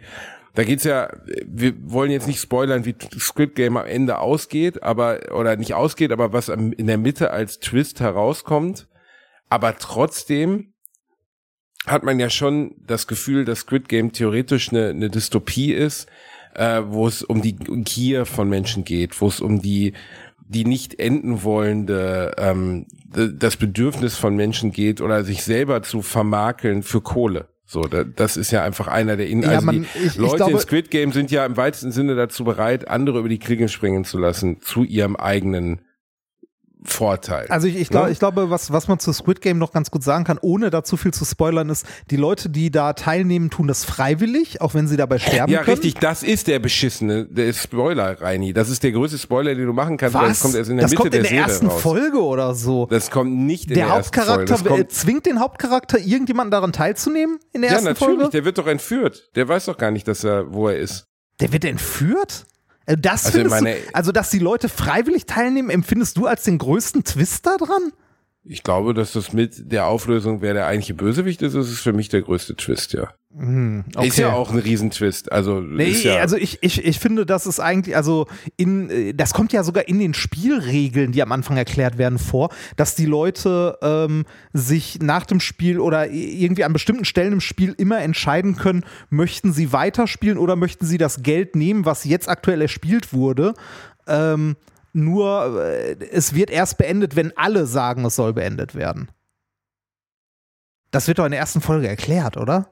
Da 0.54 0.64
geht's 0.64 0.84
ja, 0.84 1.10
wir 1.46 1.74
wollen 1.90 2.12
jetzt 2.12 2.28
nicht 2.28 2.42
spoilern, 2.42 2.86
wie 2.86 2.96
Squid 3.18 3.56
Game 3.56 3.78
am 3.78 3.86
Ende 3.86 4.20
ausgeht, 4.20 4.84
aber 4.84 5.34
oder 5.34 5.56
nicht 5.56 5.74
ausgeht, 5.74 6.12
aber 6.12 6.34
was 6.34 6.50
in 6.50 6.88
der 6.88 6.98
Mitte 6.98 7.32
als 7.32 7.60
Twist 7.60 8.02
herauskommt. 8.02 8.88
Aber 9.50 9.78
trotzdem 9.78 10.71
hat 11.88 12.04
man 12.04 12.20
ja 12.20 12.30
schon 12.30 12.76
das 12.86 13.08
Gefühl, 13.08 13.46
dass 13.46 13.60
Squid 13.62 13.90
Game 13.90 14.12
theoretisch 14.12 14.70
eine, 14.72 14.90
eine 14.90 15.10
Dystopie 15.10 15.74
ist, 15.74 16.08
äh, 16.54 16.82
wo 16.86 17.08
es 17.08 17.24
um 17.24 17.42
die 17.42 17.56
Gier 17.56 18.26
von 18.26 18.50
Menschen 18.50 18.84
geht, 18.84 19.20
wo 19.22 19.28
es 19.28 19.40
um 19.42 19.62
die 19.62 19.94
die 20.54 20.66
nicht 20.66 21.00
enden 21.00 21.44
wollende 21.44 22.34
ähm, 22.38 22.86
das 23.14 23.56
Bedürfnis 23.56 24.18
von 24.18 24.36
Menschen 24.36 24.74
geht 24.74 25.00
oder 25.00 25.24
sich 25.24 25.44
selber 25.44 25.82
zu 25.82 26.02
vermakeln 26.02 26.84
für 26.84 27.00
Kohle. 27.00 27.48
So, 27.66 27.84
da, 27.84 28.04
das 28.04 28.36
ist 28.36 28.52
ja 28.52 28.62
einfach 28.62 28.90
einer 28.90 29.16
der 29.16 29.28
In 29.28 29.44
Ja, 29.44 29.50
also 29.52 29.66
man- 29.68 29.76
die 29.76 29.82
ich- 30.00 30.06
ich 30.08 30.16
Leute 30.18 30.36
glaube- 30.36 30.52
in 30.52 30.60
Squid 30.60 30.92
Game 30.92 31.14
sind 31.14 31.32
ja 31.32 31.46
im 31.46 31.56
weitesten 31.56 31.94
Sinne 31.94 32.16
dazu 32.16 32.44
bereit, 32.44 32.90
andere 32.90 33.20
über 33.20 33.30
die 33.30 33.40
Klinge 33.40 33.70
springen 33.70 34.04
zu 34.04 34.18
lassen 34.18 34.60
zu 34.60 34.84
ihrem 34.84 35.16
eigenen 35.16 35.80
Vorteil. 36.84 37.46
Also 37.50 37.68
ich, 37.68 37.76
ich, 37.76 37.90
glaub, 37.90 38.06
Ne? 38.06 38.12
ich 38.12 38.20
glaube, 38.20 38.50
was, 38.50 38.72
was 38.72 38.88
man 38.88 38.98
zu 38.98 39.14
Squid 39.14 39.40
Game 39.42 39.60
noch 39.60 39.72
ganz 39.72 39.92
gut 39.92 40.04
sagen 40.04 40.24
kann, 40.24 40.40
ohne 40.42 40.72
da 40.72 40.84
zu 40.84 40.98
viel 40.98 41.14
zu 41.14 41.26
spoilern, 41.26 41.70
ist, 41.70 41.86
die 42.10 42.16
Leute, 42.16 42.50
die 42.50 42.72
da 42.72 42.94
teilnehmen, 42.94 43.52
tun 43.52 43.68
das 43.68 43.86
freiwillig, 43.86 44.62
auch 44.62 44.74
wenn 44.74 44.88
sie 44.88 44.98
dabei 44.98 45.20
sterben 45.20 45.52
ja, 45.52 45.60
können. 45.64 45.76
richtig, 45.76 45.96
das 45.96 46.24
ist 46.24 46.48
der 46.48 46.58
beschissene, 46.60 47.26
der 47.26 47.54
Spoiler, 47.54 48.20
Reini. 48.20 48.54
Das 48.54 48.70
ist 48.70 48.82
der 48.84 48.92
größte 48.94 49.20
Spoiler, 49.20 49.54
den 49.54 49.68
du 49.68 49.74
machen 49.74 49.98
kannst, 49.98 50.16
weil 50.16 50.30
das 50.30 50.32
Was? 50.32 50.42
kommt 50.42 50.56
erst 50.56 50.70
in 50.72 50.78
der 50.78 50.84
das 50.86 50.92
Mitte 50.92 51.02
kommt 51.02 51.14
der, 51.14 51.20
in 51.20 51.24
der 51.24 51.30
Serie 51.30 51.46
ersten 51.46 51.68
raus. 51.68 51.82
Folge 51.82 52.24
oder 52.24 52.56
so. 52.56 52.88
Das 52.88 53.12
kommt 53.12 53.32
nicht 53.32 53.70
in 53.70 53.76
der 53.76 53.86
der, 53.86 53.96
ersten 53.96 54.14
Folge. 54.16 54.32
Hauptcharakter 54.32 54.66
äh, 54.66 54.78
kommt, 54.78 54.92
zwingt 54.92 55.26
den 55.28 55.40
Hauptcharakter 55.40 56.00
irgendjemanden 56.00 56.52
daran 56.52 56.74
teilzunehmen 56.74 57.38
in 57.54 57.62
der 57.62 57.70
ja, 57.70 57.76
ersten 57.76 57.90
natürlich, 57.90 58.16
Folge? 58.16 58.32
der 58.32 58.46
wird 58.46 58.58
doch 58.58 58.68
entführt. 58.68 59.30
Der 59.36 59.48
weiß 59.48 59.66
doch 59.66 59.78
gar 59.78 59.92
nicht, 59.92 60.08
dass 60.08 60.24
er, 60.24 60.52
wo 60.52 60.68
er 60.68 60.78
ist. 60.78 61.06
Der 61.40 61.54
wird 61.54 61.64
entführt? 61.66 62.46
Äh, 62.86 62.98
Das 62.98 63.26
Also 63.26 63.38
findest 63.38 63.62
meine- 63.62 63.76
du, 63.76 63.82
also 63.94 64.12
dass 64.12 64.30
die 64.30 64.40
Leute 64.40 64.70
freiwillig 64.70 65.26
teilnehmen, 65.26 65.70
empfindest 65.70 66.18
du 66.18 66.26
als 66.28 66.44
den 66.44 66.58
größten 66.58 67.04
Twist 67.04 67.46
da 67.46 67.58
dran? 67.58 67.92
Ich 68.44 68.64
glaube, 68.64 68.96
dass 68.96 69.14
das 69.14 69.34
mit 69.34 69.72
der 69.72 69.86
Auflösung, 69.86 70.42
wer 70.42 70.54
der 70.54 70.66
eigentliche 70.66 70.96
Bösewicht 70.96 71.44
ist, 71.44 71.54
ist 71.54 71.70
es 71.70 71.80
für 71.80 71.94
mich 71.94 72.10
der 72.10 72.24
größte 72.24 72.56
Twist, 72.56 72.94
ja. 72.94 73.14
Okay. 73.34 74.08
Ist 74.08 74.18
ja 74.18 74.34
auch 74.34 74.52
ein 74.52 74.58
Riesentwist. 74.58 75.32
Also, 75.32 75.62
Nee, 75.62 75.92
ist 75.92 76.04
ja, 76.04 76.18
also 76.18 76.36
ich, 76.36 76.58
ich, 76.62 76.84
ich 76.84 77.00
finde, 77.00 77.26
das 77.26 77.46
ist 77.46 77.62
eigentlich, 77.62 77.96
also 77.96 78.28
in, 78.58 78.90
äh, 78.90 79.14
das 79.14 79.34
kommt 79.34 79.54
ja 79.54 79.64
sogar 79.64 79.88
in 79.88 80.00
den 80.00 80.14
Spielregeln, 80.14 81.14
die 81.14 81.22
am 81.22 81.32
Anfang 81.32 81.56
erklärt 81.56 81.98
werden, 81.98 82.20
vor, 82.20 82.50
dass 82.76 82.96
die 82.96 83.06
Leute 83.06 83.78
ähm, 83.82 84.26
sich 84.52 85.00
nach 85.02 85.26
dem 85.26 85.40
Spiel 85.40 85.80
oder 85.80 86.10
irgendwie 86.10 86.66
an 86.66 86.74
bestimmten 86.74 87.06
Stellen 87.06 87.34
im 87.34 87.42
Spiel 87.42 87.74
immer 87.78 88.00
entscheiden 88.00 88.58
können, 88.58 88.84
möchten 89.10 89.54
sie 89.54 89.72
weiterspielen 89.72 90.38
oder 90.38 90.58
möchten 90.58 90.86
sie 90.86 90.98
das 90.98 91.24
Geld 91.24 91.56
nehmen, 91.56 91.86
was 91.86 92.04
jetzt 92.04 92.28
aktuell 92.28 92.62
erspielt 92.62 93.14
wurde. 93.14 93.54
Ähm, 94.08 94.58
nur 94.94 95.64
äh, 95.64 95.96
es 96.12 96.34
wird 96.36 96.50
erst 96.50 96.78
beendet, 96.78 97.16
wenn 97.16 97.36
alle 97.38 97.66
sagen, 97.66 98.06
es 98.06 98.16
soll 98.16 98.34
beendet 98.34 98.76
werden. 98.76 99.10
Das 100.92 101.08
wird 101.08 101.20
doch 101.20 101.26
in 101.26 101.32
der 101.32 101.40
ersten 101.40 101.62
Folge 101.62 101.88
erklärt, 101.88 102.38
oder? 102.38 102.72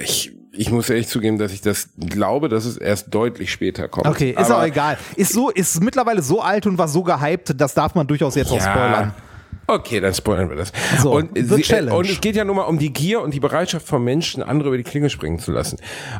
ich, 0.00 0.32
ich 0.52 0.70
muss 0.70 0.88
ehrlich 0.90 1.08
zugeben, 1.08 1.38
dass 1.38 1.52
ich 1.52 1.60
das 1.60 1.90
glaube, 1.98 2.48
dass 2.48 2.64
es 2.64 2.76
erst 2.76 3.14
deutlich 3.14 3.50
später 3.50 3.88
kommt. 3.88 4.06
Okay, 4.06 4.30
ist 4.30 4.50
Aber- 4.50 4.58
auch 4.58 4.64
egal. 4.64 4.98
Ist 5.16 5.32
so, 5.32 5.50
ist 5.50 5.82
mittlerweile 5.82 6.22
so 6.22 6.40
alt 6.40 6.66
und 6.66 6.78
war 6.78 6.88
so 6.88 7.02
gehypt, 7.02 7.58
das 7.60 7.74
darf 7.74 7.94
man 7.94 8.06
durchaus 8.06 8.34
jetzt 8.34 8.50
auch 8.50 8.60
spoilern. 8.60 9.14
Okay, 9.68 9.98
dann 9.98 10.14
spoilern 10.14 10.48
wir 10.48 10.56
das. 10.56 10.72
So, 11.02 11.12
und, 11.12 11.36
sie, 11.36 11.72
äh, 11.72 11.90
und 11.90 12.08
es 12.08 12.20
geht 12.20 12.36
ja 12.36 12.44
nun 12.44 12.54
mal 12.54 12.62
um 12.62 12.78
die 12.78 12.92
Gier 12.92 13.20
und 13.20 13.34
die 13.34 13.40
Bereitschaft 13.40 13.86
von 13.86 14.04
Menschen, 14.04 14.42
andere 14.42 14.68
über 14.68 14.76
die 14.76 14.84
Klinge 14.84 15.10
springen 15.10 15.40
zu 15.40 15.50
lassen. 15.50 15.78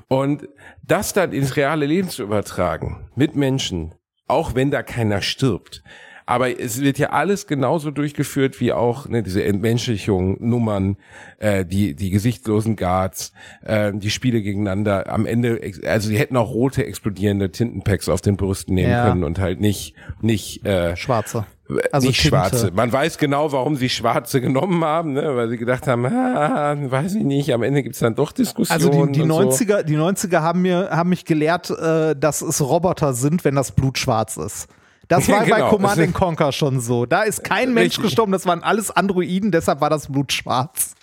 Und 0.08 0.48
das 0.82 1.12
dann 1.12 1.32
ins 1.32 1.54
reale 1.54 1.86
Leben 1.86 2.08
zu 2.08 2.24
übertragen, 2.24 3.08
mit 3.14 3.36
Menschen, 3.36 3.94
auch 4.26 4.54
wenn 4.54 4.70
da 4.70 4.82
keiner 4.82 5.22
stirbt. 5.22 5.82
Aber 6.28 6.58
es 6.60 6.80
wird 6.80 6.98
ja 6.98 7.10
alles 7.10 7.46
genauso 7.46 7.92
durchgeführt 7.92 8.60
wie 8.60 8.72
auch 8.72 9.08
ne, 9.08 9.22
diese 9.22 9.44
Entmenschlichung, 9.44 10.36
Nummern, 10.40 10.96
äh, 11.38 11.64
die 11.64 11.94
die 11.94 12.10
gesichtslosen 12.10 12.74
Guards, 12.74 13.32
äh, 13.64 13.92
die 13.94 14.10
Spiele 14.10 14.42
gegeneinander. 14.42 15.08
Am 15.12 15.24
Ende, 15.24 15.60
also 15.86 16.10
die 16.10 16.18
hätten 16.18 16.36
auch 16.36 16.50
rote 16.50 16.84
explodierende 16.84 17.52
Tintenpacks 17.52 18.08
auf 18.08 18.20
den 18.20 18.36
Brüsten 18.36 18.74
nehmen 18.74 18.90
Ja. 18.90 19.08
können 19.08 19.22
und 19.22 19.38
halt 19.38 19.60
nicht 19.60 19.94
nicht 20.20 20.66
äh, 20.66 20.96
Schwarze. 20.96 21.46
Also 21.90 22.06
nicht 22.06 22.20
Tinte. 22.20 22.36
schwarze. 22.36 22.70
Man 22.72 22.92
weiß 22.92 23.18
genau, 23.18 23.50
warum 23.50 23.74
sie 23.74 23.88
schwarze 23.88 24.40
genommen 24.40 24.84
haben, 24.84 25.14
ne? 25.14 25.34
weil 25.34 25.48
sie 25.48 25.56
gedacht 25.56 25.88
haben, 25.88 26.06
ah, 26.06 26.76
weiß 26.78 27.16
ich 27.16 27.24
nicht, 27.24 27.52
am 27.52 27.64
Ende 27.64 27.82
gibt's 27.82 27.98
dann 27.98 28.14
doch 28.14 28.30
Diskussionen. 28.30 28.82
Also 28.84 29.06
die, 29.06 29.12
die 29.12 29.22
und 29.22 29.32
90er, 29.32 29.82
die 29.82 29.96
90er 29.96 30.40
haben 30.42 30.62
mir 30.62 30.90
haben 30.92 31.10
mich 31.10 31.24
gelehrt, 31.24 31.70
äh, 31.70 32.14
dass 32.14 32.42
es 32.42 32.60
Roboter 32.60 33.14
sind, 33.14 33.44
wenn 33.44 33.56
das 33.56 33.72
Blut 33.72 33.98
schwarz 33.98 34.36
ist. 34.36 34.68
Das 35.08 35.28
war 35.30 35.40
bei 35.40 35.56
Genau. 35.56 35.70
Command 35.70 35.98
and 36.00 36.14
Conquer 36.14 36.52
schon 36.52 36.80
so. 36.80 37.06
Da 37.06 37.22
ist 37.22 37.44
kein 37.44 37.74
Mensch 37.74 37.94
Richtig. 37.94 38.04
gestorben, 38.04 38.32
das 38.32 38.46
waren 38.46 38.62
alles 38.62 38.90
Androiden, 38.90 39.50
deshalb 39.50 39.80
war 39.80 39.90
das 39.90 40.08
Blut 40.08 40.32
schwarz. 40.32 40.94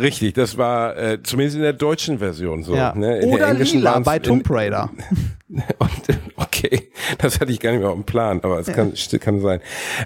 Richtig, 0.00 0.34
das 0.34 0.56
war 0.56 0.96
äh, 0.96 1.22
zumindest 1.22 1.56
in 1.56 1.62
der 1.62 1.72
deutschen 1.72 2.18
Version 2.18 2.62
so. 2.62 2.74
Ja. 2.74 2.94
Ne? 2.94 3.18
In 3.18 3.28
der 3.28 3.38
Oder 3.38 3.48
englischen 3.48 3.78
lila 3.78 3.98
bei 4.00 4.18
Tomb 4.18 4.48
Raider. 4.50 4.90
Und, 5.78 6.18
okay, 6.36 6.90
das 7.18 7.40
hatte 7.40 7.52
ich 7.52 7.60
gar 7.60 7.70
nicht 7.72 7.80
mehr 7.80 7.90
auf 7.90 7.94
dem 7.94 8.04
Plan, 8.04 8.40
aber 8.42 8.58
es 8.58 8.66
kann, 8.66 8.92
kann 9.20 9.40
sein. 9.40 9.60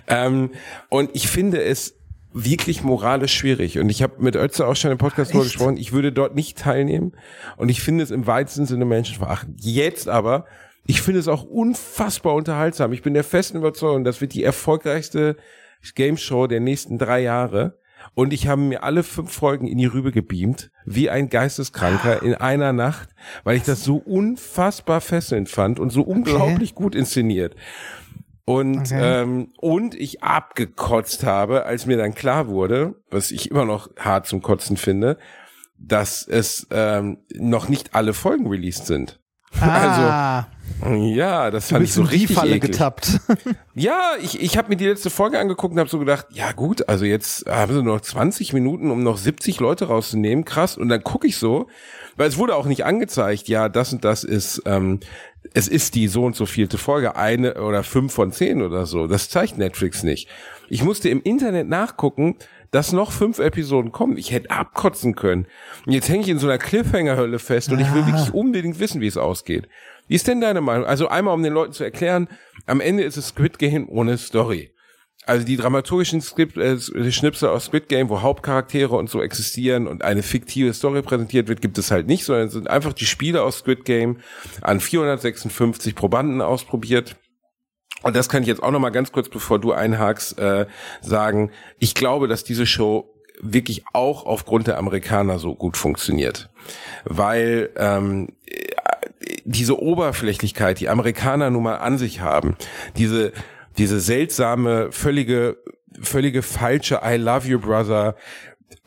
Ähm, 0.09 0.51
und 0.89 1.11
ich 1.15 1.27
finde 1.29 1.61
es 1.63 1.97
wirklich 2.33 2.83
moralisch 2.83 3.35
schwierig. 3.35 3.79
Und 3.79 3.89
ich 3.89 4.03
habe 4.03 4.15
mit 4.19 4.37
Ötze 4.37 4.67
auch 4.67 4.77
schon 4.77 4.91
im 4.93 4.99
Podcast 4.99 5.33
drüber 5.33 5.45
Echt? 5.45 5.55
gesprochen, 5.55 5.77
ich 5.77 5.93
würde 5.93 6.13
dort 6.13 6.35
nicht 6.35 6.59
teilnehmen. 6.59 7.13
Und 7.57 7.69
ich 7.71 7.83
finde 7.83 8.05
es 8.05 8.11
im 8.11 8.27
weitesten 8.27 8.67
Sinne 8.67 8.85
menschenverachtend. 8.85 9.65
Jetzt 9.65 10.09
aber, 10.09 10.47
ich 10.85 11.03
finde 11.03 11.21
es 11.21 11.29
auch 11.29 11.45
unfassbar 11.45 12.35
unterhaltsam. 12.35 12.93
Ich 12.93 13.03
bin 13.03 13.15
der 13.15 13.25
festen 13.25 13.59
Überzeugung, 13.59 14.05
das 14.05 14.21
wird 14.21 14.35
die 14.35 14.45
erfolgreichste 14.45 15.37
Game 15.95 16.17
Show 16.17 16.47
der 16.47 16.61
nächsten 16.61 16.99
drei 16.99 17.21
Jahre. 17.21 17.79
und 18.15 18.33
ich 18.33 18.49
habe 18.49 18.61
mir 18.61 18.83
alle 18.83 19.05
fünf 19.05 19.31
Folgen 19.33 19.69
in 19.69 19.79
die 19.79 19.87
Rübe 19.87 20.11
gebeamt, 20.11 20.73
wie 20.85 21.09
ein 21.09 21.29
Geisteskranker 21.29 22.23
in 22.25 22.35
einer 22.35 22.73
Nacht, 22.73 23.11
weil 23.45 23.57
ich 23.57 23.63
das 23.63 23.85
so 23.85 23.97
unfassbar 23.97 25.01
fesselnd 25.01 25.49
fand 25.49 25.79
und 25.79 25.91
so 25.91 26.03
unglaublich 26.03 26.75
gut 26.75 26.97
inszeniert. 26.97 27.55
Und, 28.45 28.81
Okay. 28.81 29.23
ähm, 29.23 29.53
und 29.61 29.95
ich 29.95 30.25
abgekotzt 30.25 31.23
habe, 31.23 31.65
als 31.65 31.87
mir 31.87 31.97
dann 31.97 32.13
klar 32.13 32.49
wurde, 32.49 32.97
was 33.09 33.31
ich 33.31 33.53
immer 33.53 33.65
noch 33.65 33.89
hart 33.97 34.27
zum 34.27 34.43
Kotzen 34.43 34.77
finde, 34.77 35.17
dass 35.79 36.27
es 36.27 36.67
ähm, 36.73 37.19
noch 37.35 37.69
nicht 37.69 37.95
alle 37.95 38.15
Folgen 38.15 38.49
released 38.49 38.87
sind. 38.87 39.21
Ah, 39.61 40.47
Ja, 40.91 41.51
das 41.51 41.69
du 41.69 41.75
fand 41.75 41.85
ich 41.85 41.93
so 41.93 42.03
richtig 42.03 42.37
Falle 42.37 42.57
eklig. 42.57 42.73
getappt. 42.73 43.21
Ja, 43.75 44.13
ich, 44.21 44.39
ich 44.41 44.59
habe 44.59 44.69
mir 44.69 44.77
die 44.77 44.87
letzte 44.87 45.09
Folge 45.09 45.39
angeguckt 45.39 45.73
und 45.73 45.79
habe 45.81 45.89
so 45.89 45.99
gedacht, 45.99 46.27
ja 46.31 46.53
gut, 46.53 46.89
also 46.91 47.07
jetzt 47.07 47.47
haben 47.49 47.73
sie 47.73 47.83
nur 47.83 47.95
noch 47.95 48.03
20 48.03 48.53
Minuten, 48.53 48.91
um 48.91 49.03
noch 49.03 49.17
70 49.17 49.61
Leute 49.61 49.87
rauszunehmen, 49.87 50.45
krass. 50.45 50.77
Und 50.77 50.91
dann 50.91 51.03
gucke 51.03 51.27
ich 51.27 51.39
so, 51.39 51.69
weil 52.17 52.29
es 52.29 52.37
wurde 52.37 52.55
auch 52.55 52.67
nicht 52.67 52.85
angezeigt, 52.85 53.49
ja, 53.49 53.71
das 53.71 53.93
und 53.95 54.05
das 54.05 54.25
ist, 54.25 54.63
ähm, 54.67 55.01
es 55.55 55.69
ist 55.69 55.95
die 55.95 56.07
so 56.09 56.25
und 56.27 56.37
so 56.37 56.45
vielte 56.45 56.77
Folge, 56.77 57.17
eine 57.17 57.55
oder 57.63 57.83
fünf 57.83 58.13
von 58.13 58.31
zehn 58.31 58.61
oder 58.61 58.85
so. 58.85 59.07
Das 59.07 59.31
zeigt 59.31 59.57
Netflix 59.57 60.03
nicht. 60.03 60.29
Ich 60.69 60.85
musste 60.85 61.09
im 61.09 61.23
Internet 61.23 61.69
nachgucken, 61.69 62.37
dass 62.73 62.93
noch 62.93 63.13
fünf 63.13 63.39
Episoden 63.39 63.93
kommen. 63.93 64.17
Ich 64.17 64.33
hätte 64.33 64.51
abkotzen 64.51 65.15
können. 65.15 65.47
Und 65.87 65.93
jetzt 65.93 66.09
hänge 66.09 66.23
ich 66.23 66.29
in 66.29 66.39
so 66.39 66.49
einer 66.49 66.59
Cliffhanger-Hölle 66.59 67.39
fest 67.39 67.71
und 67.71 67.79
ich 67.79 67.95
will 67.95 68.07
wirklich 68.07 68.35
unbedingt 68.35 68.81
wissen, 68.81 69.01
wie 69.01 69.07
es 69.07 69.19
ausgeht. 69.19 69.69
Wie 70.09 70.15
ist 70.15 70.27
denn 70.27 70.41
deine 70.41 70.63
Meinung? 70.63 70.87
Also 70.87 71.07
einmal, 71.09 71.35
um 71.35 71.43
den 71.43 71.53
Leuten 71.53 71.75
zu 71.75 71.85
erklären, 71.85 72.29
am 72.67 72.81
Ende 72.81 73.05
ist 73.05 73.17
es 73.17 73.29
Squid 73.29 73.59
Game 73.59 73.89
ohne 73.89 74.19
Story. 74.19 74.73
Also 75.25 75.47
die 75.47 75.57
dramaturgischen 75.57 76.21
Skript, 76.21 76.57
äh, 76.57 76.81
Schnipsel 77.13 77.51
aus 77.51 77.67
Squid 77.67 77.89
Game, 77.89 78.09
wo 78.09 78.23
Hauptcharaktere 78.23 78.97
und 78.97 79.09
so 79.09 79.23
existieren 79.23 79.87
und 79.87 80.03
eine 80.03 80.23
fiktive 80.23 80.73
Story 80.73 81.03
präsentiert 81.03 81.47
wird, 81.47 81.61
gibt 81.61 81.79
es 81.79 81.93
halt 81.93 82.09
nicht, 82.09 82.25
sondern 82.25 82.49
es 82.49 82.55
sind 82.55 82.69
einfach 82.69 82.93
die 82.93 83.07
Spiele 83.07 83.43
aus 83.43 83.59
Squid 83.59 83.85
Game 83.85 84.19
an 84.63 84.81
456 84.81 85.95
Probanden 85.95 86.41
ausprobiert. 86.41 87.17
Und 88.03 88.17
das 88.17 88.29
kann 88.29 88.43
ich 88.43 88.49
jetzt 88.49 88.63
auch 88.63 88.71
noch 88.71 88.81
mal 88.81 88.91
ganz 88.91 89.13
kurz, 89.13 89.29
bevor 89.29 89.59
du 89.59 89.73
einhakst, 89.73 90.39
äh, 90.39 90.67
sagen. 91.01 91.51
Ich 91.79 91.95
glaube, 91.95 92.29
dass 92.29 92.45
diese 92.45 92.67
Show 92.67 93.09
wirklich 93.41 93.85
auch 93.93 94.25
aufgrund 94.27 94.67
der 94.67 94.79
Amerikaner 94.79 95.39
so 95.39 95.55
gut 95.55 95.77
funktioniert, 95.77 96.49
weil 97.05 97.71
ähm, 97.77 98.29
diese 99.45 99.81
Oberflächlichkeit, 99.81 100.81
die 100.81 100.89
Amerikaner 100.89 101.51
nun 101.51 101.63
mal 101.65 101.77
an 101.77 101.99
sich 101.99 102.21
haben, 102.21 102.57
diese 102.97 103.33
diese 103.79 104.01
seltsame, 104.01 104.93
völlige, 104.93 105.57
völlige 106.01 106.43
falsche 106.43 107.01
I 107.05 107.17
love 107.17 107.49
you 107.49 107.59
brother, 107.59 108.17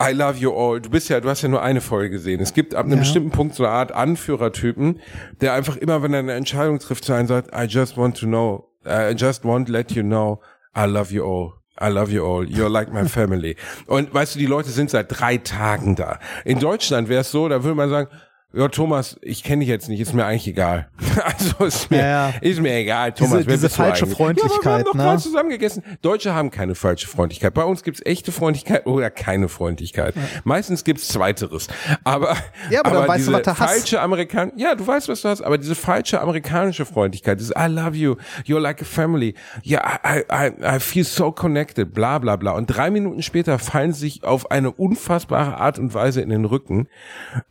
I 0.00 0.12
love 0.12 0.38
you 0.38 0.52
all. 0.54 0.80
Du 0.80 0.90
bist 0.90 1.08
ja, 1.08 1.20
du 1.20 1.28
hast 1.28 1.42
ja 1.42 1.48
nur 1.48 1.60
eine 1.62 1.80
Folge 1.80 2.10
gesehen. 2.10 2.40
Es 2.40 2.54
gibt 2.54 2.74
ab 2.74 2.84
einem 2.84 2.94
Ja. 2.94 2.98
bestimmten 3.00 3.30
Punkt 3.30 3.56
so 3.56 3.64
eine 3.64 3.72
Art 3.72 3.92
Anführertypen, 3.92 5.00
der 5.40 5.54
einfach 5.54 5.76
immer, 5.76 6.02
wenn 6.02 6.12
er 6.12 6.20
eine 6.20 6.34
Entscheidung 6.34 6.78
trifft, 6.78 7.04
zu 7.04 7.12
einem 7.14 7.26
sagt, 7.26 7.50
I 7.52 7.64
just 7.64 7.96
want 7.96 8.16
to 8.20 8.26
know, 8.26 8.68
I 8.86 9.14
just 9.14 9.44
want 9.44 9.66
to 9.66 9.72
let 9.72 9.92
you 9.92 10.02
know, 10.02 10.40
I 10.74 10.86
love 10.86 11.12
you 11.12 11.24
all. 11.24 11.54
I 11.78 11.90
love 11.90 12.10
you 12.10 12.24
all. 12.24 12.44
You're 12.48 12.70
like 12.70 12.92
my 12.92 13.06
family. 13.06 13.56
Und 13.86 14.12
weißt 14.14 14.34
du, 14.34 14.38
die 14.38 14.46
Leute 14.46 14.70
sind 14.70 14.90
seit 14.90 15.06
drei 15.08 15.36
Tagen 15.38 15.94
da. 15.94 16.18
In 16.44 16.58
Deutschland 16.58 17.08
wäre 17.08 17.20
es 17.20 17.30
so, 17.30 17.48
da 17.48 17.62
würde 17.62 17.74
man 17.74 17.90
sagen, 17.90 18.08
ja, 18.56 18.68
Thomas, 18.68 19.16
ich 19.22 19.42
kenne 19.44 19.60
dich 19.60 19.68
jetzt 19.68 19.88
nicht, 19.88 20.00
ist 20.00 20.14
mir 20.14 20.24
eigentlich 20.24 20.48
egal. 20.48 20.88
Also 21.24 21.64
ist 21.64 21.90
mir, 21.90 21.98
Ja, 21.98 22.28
ja. 22.28 22.34
ist 22.40 22.60
mir 22.60 22.74
egal, 22.74 23.12
Thomas. 23.12 23.38
Diese- 23.38 23.50
diese 23.50 23.68
falsche 23.70 24.04
eigentlich? 24.06 24.18
Ja, 24.18 24.24
aber 24.26 24.26
wir 24.26 24.26
haben 24.26 24.36
Freundlichkeit, 24.38 24.86
doch 24.86 24.94
ne? 24.94 25.02
gerade 25.02 25.22
zusammen 25.22 25.48
gegessen. 25.50 25.82
Deutsche 26.02 26.34
haben 26.34 26.50
keine 26.50 26.74
falsche 26.74 27.06
Freundlichkeit. 27.08 27.54
Bei 27.54 27.64
uns 27.64 27.82
gibt's 27.82 28.00
echte 28.04 28.32
Freundlichkeit 28.32 28.86
oder 28.86 29.10
keine 29.10 29.48
Freundlichkeit. 29.48 30.14
Meistens 30.44 30.84
gibt's 30.84 31.08
Zweiteres. 31.08 31.68
Aber, 32.04 32.36
Ja, 32.70 32.84
aber 32.84 33.08
weißt 33.08 33.28
du, 33.28 33.32
diese 33.32 33.32
was 33.32 33.42
du 33.42 33.54
falsche 33.54 34.00
Amerikan 34.00 34.52
ja, 34.56 34.74
du 34.74 34.86
weißt, 34.86 35.08
was 35.08 35.22
du 35.22 35.28
hast, 35.28 35.42
aber 35.42 35.58
diese 35.58 35.74
falsche 35.74 36.20
amerikanische 36.20 36.84
Freundlichkeit, 36.86 37.40
dieses 37.40 37.52
I 37.56 37.66
love 37.68 37.96
you, 37.96 38.16
you're 38.44 38.60
like 38.60 38.80
a 38.82 38.84
family, 38.84 39.34
yeah, 39.64 39.98
I, 40.04 40.22
I, 40.30 40.76
I 40.76 40.78
feel 40.80 41.04
so 41.04 41.32
connected, 41.32 41.92
bla 41.94 42.18
bla 42.18 42.36
bla. 42.36 42.52
Und 42.52 42.66
drei 42.66 42.90
Minuten 42.90 43.22
später 43.22 43.58
fallen 43.58 43.92
sie 43.92 44.00
sich 44.00 44.24
auf 44.24 44.50
eine 44.50 44.70
unfassbare 44.70 45.56
Art 45.56 45.78
und 45.78 45.94
Weise 45.94 46.20
in 46.20 46.28
den 46.30 46.44
Rücken. 46.44 46.88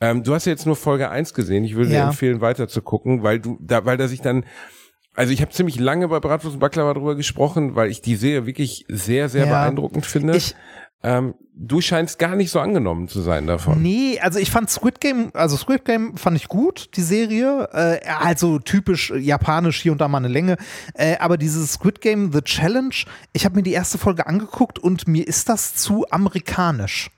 Ähm, 0.02 0.24
du 0.24 0.34
hast 0.34 0.46
ja 0.46 0.52
jetzt 0.52 0.66
nur 0.66 0.76
Folge 0.96 1.10
1 1.10 1.34
gesehen. 1.34 1.64
Ich 1.64 1.76
würde 1.76 1.90
dir 1.90 1.96
Ja. 1.98 2.08
empfehlen, 2.08 2.42
weiter 2.42 2.68
zu 2.68 2.82
gucken, 2.82 3.22
weil 3.24 3.40
du, 3.40 3.58
da, 3.62 3.86
weil 3.86 3.98
da 3.98 4.08
sich 4.08 4.22
dann 4.22 4.46
also 5.18 5.32
ich 5.32 5.42
habe 5.42 5.52
ziemlich 5.52 5.80
lange 5.80 6.10
bei 6.10 6.20
Bratwurst 6.20 6.56
und 6.56 6.60
Baklava 6.60 6.94
drüber 6.94 7.16
gesprochen, 7.16 7.76
weil 7.76 7.90
ich 7.90 8.02
die 8.02 8.18
Serie 8.18 8.46
wirklich 8.46 8.86
sehr, 8.90 9.30
sehr 9.30 9.46
Ja. 9.46 9.62
beeindruckend 9.62 10.06
finde. 10.06 10.36
Ich- 10.36 10.56
ähm, 11.04 11.36
du 11.56 11.80
scheinst 11.80 12.20
gar 12.20 12.36
nicht 12.36 12.50
so 12.52 12.60
angenommen 12.60 13.08
zu 13.08 13.22
sein 13.22 13.48
davon. 13.48 13.82
Nee, 13.82 14.20
also 14.22 14.40
ich 14.40 14.52
fand 14.52 14.70
Squid 14.70 15.00
Game, 15.00 15.30
also 15.34 15.56
Squid 15.56 15.86
Game 15.86 16.18
fand 16.18 16.36
ich 16.36 16.50
gut, 16.50 16.90
die 16.98 17.02
Serie. 17.02 17.70
Äh, 17.72 18.00
also 18.10 18.60
typisch 18.60 19.10
japanisch, 19.12 19.82
hier 19.82 19.92
und 19.94 20.02
da 20.02 20.08
mal 20.10 20.18
eine 20.18 20.28
Länge. 20.28 20.58
Äh, 20.96 21.16
aber 21.20 21.38
dieses 21.38 21.72
Squid 21.74 22.02
Game, 22.02 22.34
The 22.34 22.42
Challenge, 22.42 22.96
ich 23.34 23.46
habe 23.46 23.56
mir 23.56 23.64
die 23.64 23.72
erste 23.74 23.98
Folge 23.98 24.28
angeguckt 24.28 24.80
und 24.80 25.08
mir 25.08 25.26
ist 25.26 25.48
das 25.48 25.76
zu 25.76 26.06
amerikanisch. 26.10 27.10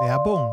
Werbung. 0.00 0.52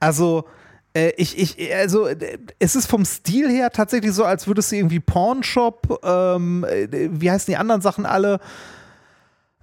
Also, 0.00 0.44
äh, 0.94 1.12
ich, 1.16 1.38
ich, 1.38 1.74
also, 1.74 2.06
äh, 2.06 2.38
es 2.58 2.74
ist 2.74 2.86
vom 2.86 3.04
Stil 3.04 3.48
her 3.50 3.70
tatsächlich 3.70 4.12
so, 4.12 4.24
als 4.24 4.46
würdest 4.46 4.72
du 4.72 4.76
irgendwie 4.76 5.00
Pornshop, 5.00 6.00
ähm, 6.04 6.64
äh, 6.64 6.88
wie 7.10 7.30
heißen 7.30 7.52
die 7.52 7.56
anderen 7.56 7.80
Sachen 7.80 8.06
alle? 8.06 8.40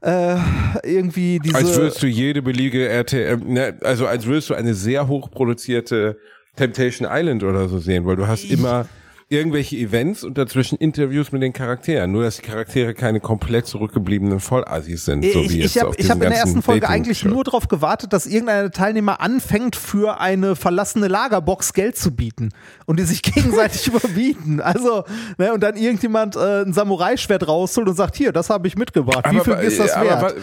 Äh, 0.01 0.35
irgendwie 0.83 1.39
diese. 1.39 1.55
Als 1.55 1.75
würdest 1.77 2.03
du 2.03 2.07
jede 2.07 2.41
beliebige 2.41 2.89
RTM, 2.89 3.53
ne, 3.53 3.77
also 3.83 4.05
als 4.05 4.25
würdest 4.25 4.49
du 4.49 4.53
eine 4.53 4.73
sehr 4.73 5.07
hochproduzierte 5.07 6.17
Temptation 6.57 7.07
Island 7.09 7.43
oder 7.43 7.69
so 7.69 7.79
sehen, 7.79 8.05
weil 8.05 8.17
du 8.17 8.27
hast 8.27 8.43
immer, 8.43 8.85
irgendwelche 9.29 9.75
Events 9.77 10.23
und 10.23 10.37
dazwischen 10.37 10.77
Interviews 10.77 11.31
mit 11.31 11.41
den 11.41 11.53
Charakteren. 11.53 12.11
Nur, 12.11 12.23
dass 12.23 12.37
die 12.37 12.41
Charaktere 12.43 12.93
keine 12.93 13.19
komplett 13.19 13.65
zurückgebliebenen 13.67 14.39
Vollassis 14.39 15.05
sind. 15.05 15.23
So 15.25 15.41
ich 15.41 15.49
wie 15.51 15.59
ich 15.59 15.73
jetzt 15.75 15.79
habe 15.79 15.89
auf 15.89 15.95
ich 15.97 16.09
hab 16.09 16.17
diesen 16.17 16.23
in 16.23 16.29
der 16.31 16.39
ersten 16.39 16.61
Folge 16.61 16.89
eigentlich 16.89 17.25
nur 17.25 17.43
darauf 17.43 17.67
gewartet, 17.67 18.13
dass 18.13 18.25
irgendein 18.25 18.71
Teilnehmer 18.71 19.21
anfängt, 19.21 19.75
für 19.75 20.19
eine 20.19 20.55
verlassene 20.55 21.07
Lagerbox 21.07 21.73
Geld 21.73 21.97
zu 21.97 22.11
bieten 22.15 22.49
und 22.85 22.99
die 22.99 23.03
sich 23.03 23.21
gegenseitig 23.21 23.87
überbieten. 23.87 24.59
Also, 24.61 25.03
ne, 25.37 25.53
und 25.53 25.61
dann 25.63 25.75
irgendjemand 25.75 26.35
äh, 26.35 26.61
ein 26.63 26.73
Samurai-Schwert 26.73 27.47
rausholt 27.47 27.87
und 27.87 27.95
sagt, 27.95 28.15
hier, 28.15 28.31
das 28.31 28.49
habe 28.49 28.67
ich 28.67 28.75
mitgebracht. 28.77 29.25
Wie 29.31 29.39
viel 29.39 29.53
ist 29.53 29.79
das 29.79 29.91
aber 29.91 30.09
wert? 30.09 30.21
wa- 30.21 30.33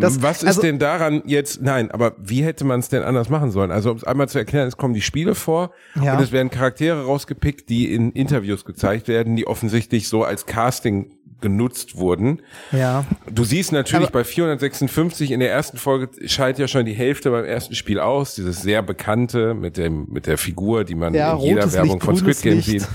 Das- 0.00 0.22
was 0.22 0.42
ist 0.42 0.48
also- 0.48 0.62
denn 0.62 0.78
daran 0.78 1.22
jetzt, 1.26 1.62
nein, 1.62 1.90
aber 1.90 2.12
wie 2.18 2.42
hätte 2.44 2.64
man 2.64 2.80
es 2.80 2.88
denn 2.88 3.02
anders 3.02 3.28
machen 3.28 3.50
sollen? 3.50 3.70
Also 3.70 3.90
um 3.90 3.96
es 3.96 4.04
einmal 4.04 4.28
zu 4.28 4.38
erklären, 4.38 4.68
es 4.68 4.76
kommen 4.76 4.94
die 4.94 5.00
Spiele 5.02 5.34
vor 5.34 5.70
Ja. 6.02 6.14
und 6.16 6.22
es 6.22 6.32
werden 6.32 6.50
Charaktere 6.50 7.04
rausgepickt, 7.04 7.68
die 7.68 7.92
in 7.94 8.12
Interviews 8.28 8.64
gezeigt 8.64 9.08
werden, 9.08 9.36
die 9.36 9.46
offensichtlich 9.46 10.08
so 10.08 10.24
als 10.24 10.46
Casting 10.46 11.12
genutzt 11.42 11.98
wurden. 11.98 12.40
Ja. 12.72 13.04
Du 13.30 13.44
siehst 13.44 13.70
natürlich 13.70 14.06
Aber- 14.08 14.20
bei 14.20 14.24
456 14.24 15.30
in 15.32 15.40
der 15.40 15.50
ersten 15.52 15.76
Folge 15.76 16.08
scheidet 16.26 16.58
ja 16.58 16.66
schon 16.66 16.86
die 16.86 16.94
Hälfte 16.94 17.30
beim 17.30 17.44
ersten 17.44 17.74
Spiel 17.74 18.00
aus, 18.00 18.34
dieses 18.36 18.62
sehr 18.62 18.82
bekannte 18.82 19.52
mit 19.52 19.76
dem 19.76 20.06
mit 20.10 20.26
der 20.26 20.38
Figur, 20.38 20.84
die 20.84 20.94
man 20.94 21.12
Ja, 21.12 21.34
in 21.34 21.40
jeder 21.40 21.70
Werbung 21.74 21.96
Licht, 21.96 22.04
von 22.04 22.16
Squid 22.16 22.40
Game 22.42 22.60
sieht. 22.62 22.88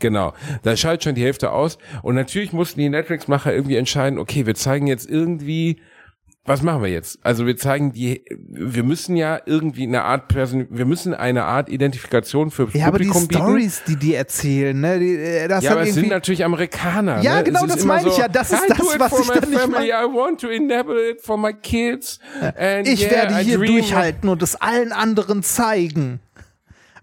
Genau, 0.00 0.32
da 0.64 0.76
schaltet 0.76 1.04
schon 1.04 1.14
die 1.14 1.22
Hälfte 1.22 1.52
aus 1.52 1.78
und 2.02 2.16
natürlich 2.16 2.52
mussten 2.52 2.80
die 2.80 2.88
Netflix-Macher 2.88 3.54
irgendwie 3.54 3.76
entscheiden, 3.76 4.18
okay, 4.18 4.44
wir 4.44 4.56
zeigen 4.56 4.88
jetzt 4.88 5.08
irgendwie 5.08 5.76
was 6.46 6.60
machen 6.62 6.82
wir 6.82 6.90
jetzt? 6.90 7.18
Also 7.22 7.46
wir 7.46 7.56
zeigen 7.56 7.92
die, 7.92 8.22
wir 8.50 8.82
müssen 8.82 9.16
ja 9.16 9.40
irgendwie 9.46 9.84
eine 9.84 10.02
Art 10.02 10.28
Person, 10.28 10.66
wir 10.68 10.84
müssen 10.84 11.14
eine 11.14 11.44
Art 11.44 11.70
Identifikation 11.70 12.50
für 12.50 12.68
Ja, 12.72 12.88
aber 12.88 12.98
die 12.98 13.06
Publikum. 13.06 13.46
Stories, 13.46 13.82
die 13.86 13.96
die 13.96 14.14
erzählen, 14.14 14.78
ne, 14.78 14.98
die, 14.98 15.14
äh, 15.14 15.48
das 15.48 15.64
Ja, 15.64 15.70
aber 15.72 15.82
es 15.82 15.94
sind 15.94 16.08
natürlich 16.10 16.44
Amerikaner. 16.44 17.22
Ja, 17.22 17.36
ne? 17.36 17.44
genau, 17.44 17.64
das 17.66 17.84
meine 17.86 18.08
ich 18.08 18.14
so, 18.14 18.20
ja. 18.20 18.28
Das 18.28 18.50
ist 18.50 18.62
I 18.62 18.68
das, 18.68 18.76
do 18.76 18.92
it 18.92 19.00
was 19.00 19.08
for 19.10 19.20
ich 19.20 19.28
my 19.28 19.40
dann 19.40 19.50
nicht 19.50 19.60
family. 19.60 19.88
I 19.88 20.04
want 20.04 20.40
to 20.42 20.48
enable 20.48 21.10
it 21.10 21.22
for 21.22 21.38
my 21.38 21.54
kids. 21.54 22.20
And 22.58 22.86
ich 22.86 23.02
yeah, 23.02 23.10
werde 23.12 23.38
hier 23.38 23.58
durchhalten 23.58 24.28
und 24.28 24.42
es 24.42 24.54
allen 24.56 24.92
anderen 24.92 25.42
zeigen. 25.42 26.20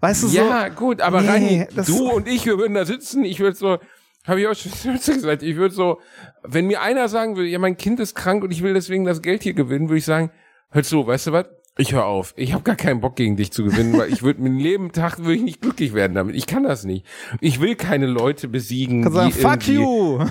Weißt 0.00 0.22
du 0.24 0.28
so? 0.28 0.36
Ja, 0.36 0.68
gut, 0.68 1.00
aber 1.00 1.20
Nee, 1.20 1.66
das- 1.74 1.86
du 1.86 2.10
und 2.10 2.26
ich, 2.28 2.44
wir 2.46 2.58
würden 2.58 2.74
da 2.74 2.84
sitzen. 2.84 3.24
Ich 3.24 3.38
würde 3.40 3.56
so, 3.56 3.78
habe 4.24 4.40
ich 4.40 4.46
auch 4.46 4.54
schon 4.54 4.94
gesagt, 4.94 5.42
ich 5.42 5.56
würde 5.56 5.74
so, 5.74 6.00
wenn 6.42 6.66
mir 6.66 6.80
einer 6.82 7.08
sagen 7.08 7.36
würde, 7.36 7.48
ja, 7.48 7.58
mein 7.58 7.76
Kind 7.76 8.00
ist 8.00 8.14
krank 8.14 8.44
und 8.44 8.50
ich 8.50 8.62
will 8.62 8.74
deswegen 8.74 9.04
das 9.04 9.22
Geld 9.22 9.42
hier 9.42 9.54
gewinnen, 9.54 9.88
würde 9.88 9.98
ich 9.98 10.04
sagen, 10.04 10.30
hör 10.70 10.82
zu, 10.82 11.06
weißt 11.06 11.28
du 11.28 11.32
was? 11.32 11.46
Ich 11.78 11.94
höre 11.94 12.04
auf. 12.04 12.34
Ich 12.36 12.52
habe 12.52 12.62
gar 12.64 12.76
keinen 12.76 13.00
Bock 13.00 13.16
gegen 13.16 13.36
dich 13.36 13.50
zu 13.50 13.64
gewinnen, 13.64 13.96
weil 13.96 14.12
ich 14.12 14.22
würde 14.22 14.42
mit 14.42 14.60
jedem 14.60 14.92
Tag 14.92 15.18
würde 15.18 15.36
ich 15.36 15.42
nicht 15.42 15.62
glücklich 15.62 15.94
werden 15.94 16.12
damit. 16.14 16.36
Ich 16.36 16.46
kann 16.46 16.64
das 16.64 16.84
nicht. 16.84 17.06
Ich 17.40 17.62
will 17.62 17.76
keine 17.76 18.06
Leute 18.06 18.46
besiegen. 18.46 19.02
Kann 19.02 19.12
sagen, 19.12 19.32
die 19.34 19.40
fuck 19.40 19.66
you. 19.66 20.18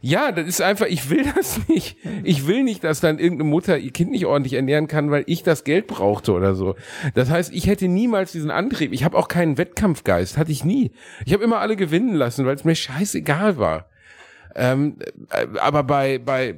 Ja, 0.00 0.30
das 0.30 0.46
ist 0.46 0.62
einfach, 0.62 0.86
ich 0.86 1.10
will 1.10 1.24
das 1.34 1.66
nicht. 1.66 1.96
Ich 2.22 2.46
will 2.46 2.62
nicht, 2.62 2.84
dass 2.84 3.00
dann 3.00 3.18
irgendeine 3.18 3.50
Mutter 3.50 3.78
ihr 3.78 3.90
Kind 3.90 4.12
nicht 4.12 4.26
ordentlich 4.26 4.52
ernähren 4.52 4.86
kann, 4.86 5.10
weil 5.10 5.24
ich 5.26 5.42
das 5.42 5.64
Geld 5.64 5.88
brauchte 5.88 6.32
oder 6.32 6.54
so. 6.54 6.76
Das 7.14 7.30
heißt, 7.30 7.52
ich 7.52 7.66
hätte 7.66 7.88
niemals 7.88 8.30
diesen 8.30 8.52
Antrieb. 8.52 8.92
Ich 8.92 9.02
habe 9.02 9.18
auch 9.18 9.26
keinen 9.26 9.58
Wettkampfgeist, 9.58 10.38
hatte 10.38 10.52
ich 10.52 10.64
nie. 10.64 10.92
Ich 11.26 11.32
habe 11.32 11.42
immer 11.42 11.58
alle 11.58 11.74
gewinnen 11.74 12.14
lassen, 12.14 12.46
weil 12.46 12.54
es 12.54 12.64
mir 12.64 12.76
scheißegal 12.76 13.58
war. 13.58 13.88
Ähm, 14.54 14.98
äh, 15.30 15.46
aber 15.58 15.82
bei, 15.82 16.18
bei, 16.18 16.54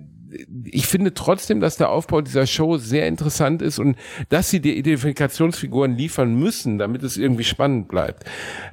ich 0.64 0.86
finde 0.86 1.14
trotzdem, 1.14 1.60
dass 1.60 1.76
der 1.76 1.90
Aufbau 1.90 2.20
dieser 2.20 2.46
Show 2.46 2.76
sehr 2.76 3.06
interessant 3.08 3.62
ist 3.62 3.78
und 3.78 3.96
dass 4.28 4.50
sie 4.50 4.60
die 4.60 4.76
Identifikationsfiguren 4.78 5.96
liefern 5.96 6.34
müssen, 6.34 6.78
damit 6.78 7.02
es 7.02 7.16
irgendwie 7.16 7.44
spannend 7.44 7.88
bleibt. 7.88 8.24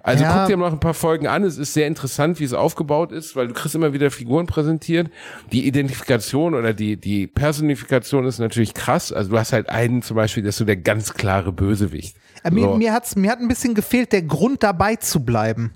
Also 0.04 0.24
Ja. 0.24 0.40
guck 0.40 0.48
dir 0.48 0.58
noch 0.58 0.72
ein 0.72 0.80
paar 0.80 0.94
Folgen 0.94 1.28
an. 1.28 1.44
Es 1.44 1.58
ist 1.58 1.74
sehr 1.74 1.88
interessant, 1.88 2.40
wie 2.40 2.44
es 2.44 2.54
aufgebaut 2.54 3.12
ist, 3.12 3.36
weil 3.36 3.48
du 3.48 3.54
kriegst 3.54 3.76
immer 3.76 3.94
wieder 3.94 4.12
Figuren 4.12 4.48
präsentiert. 4.48 5.10
Die 5.52 5.68
Identifikation 5.68 6.54
oder 6.56 6.74
die, 6.74 6.98
die 6.98 7.28
Personifikation 7.28 8.26
ist 8.26 8.40
natürlich 8.40 8.74
krass. 8.74 9.12
Also 9.12 9.32
du 9.32 9.38
hast 9.40 9.54
halt 9.54 9.70
einen 9.70 10.02
zum 10.02 10.16
Beispiel, 10.16 10.44
der 10.44 10.50
ist 10.50 10.58
so 10.58 10.66
der 10.66 10.78
ganz 10.78 11.14
klare 11.14 11.52
Bösewicht. 11.52 12.16
Äh, 12.44 12.52
Mir, 12.52 12.62
So. 12.70 12.78
mir, 12.78 12.94
hat's, 12.94 13.16
mir 13.16 13.32
hat 13.32 13.40
ein 13.40 13.48
bisschen 13.48 13.76
gefehlt, 13.76 14.12
der 14.14 14.24
Grund 14.24 14.64
dabei 14.64 14.96
zu 14.96 15.24
bleiben. 15.24 15.72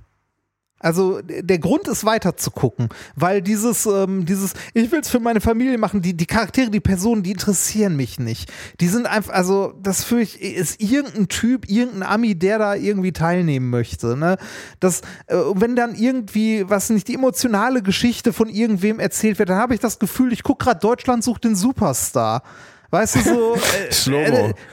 Also 0.85 1.19
der 1.23 1.57
Grund 1.57 1.87
ist 1.87 2.05
weiter 2.05 2.37
zu 2.37 2.51
gucken, 2.51 2.89
weil 3.15 3.41
dieses, 3.41 3.87
ähm, 3.87 4.23
dieses, 4.27 4.53
ich 4.75 4.91
will 4.91 4.99
es 4.99 5.09
für 5.09 5.19
meine 5.19 5.41
Familie 5.41 5.79
machen, 5.79 6.03
die, 6.03 6.15
die 6.15 6.27
Charaktere, 6.27 6.69
die 6.69 6.79
Personen, 6.79 7.23
die 7.23 7.31
interessieren 7.31 7.95
mich 7.95 8.19
nicht. 8.19 8.53
Die 8.79 8.87
sind 8.87 9.07
einfach, 9.07 9.33
also 9.33 9.73
das 9.81 10.03
für 10.03 10.21
ich 10.21 10.39
ist 10.39 10.79
irgendein 10.79 11.27
Typ, 11.27 11.67
irgendein 11.67 12.03
Ami, 12.03 12.35
der 12.35 12.59
da 12.59 12.75
irgendwie 12.75 13.13
teilnehmen 13.13 13.71
möchte. 13.71 14.15
Ne? 14.15 14.37
Das, 14.79 15.01
äh, 15.25 15.37
wenn 15.55 15.75
dann 15.75 15.95
irgendwie, 15.95 16.69
was 16.69 16.91
nicht, 16.91 17.07
die 17.07 17.15
emotionale 17.15 17.81
Geschichte 17.81 18.31
von 18.31 18.47
irgendwem 18.47 18.99
erzählt 18.99 19.39
wird, 19.39 19.49
dann 19.49 19.57
habe 19.57 19.73
ich 19.73 19.79
das 19.79 19.97
Gefühl, 19.97 20.33
ich 20.33 20.43
gucke 20.43 20.65
gerade 20.65 20.81
Deutschland 20.81 21.23
sucht 21.23 21.45
den 21.45 21.55
Superstar. 21.55 22.43
Weißt 22.95 23.15
du 23.17 23.19
so? 23.21 23.55
Äh, 23.75 23.91
Slow-mo. 23.91 24.25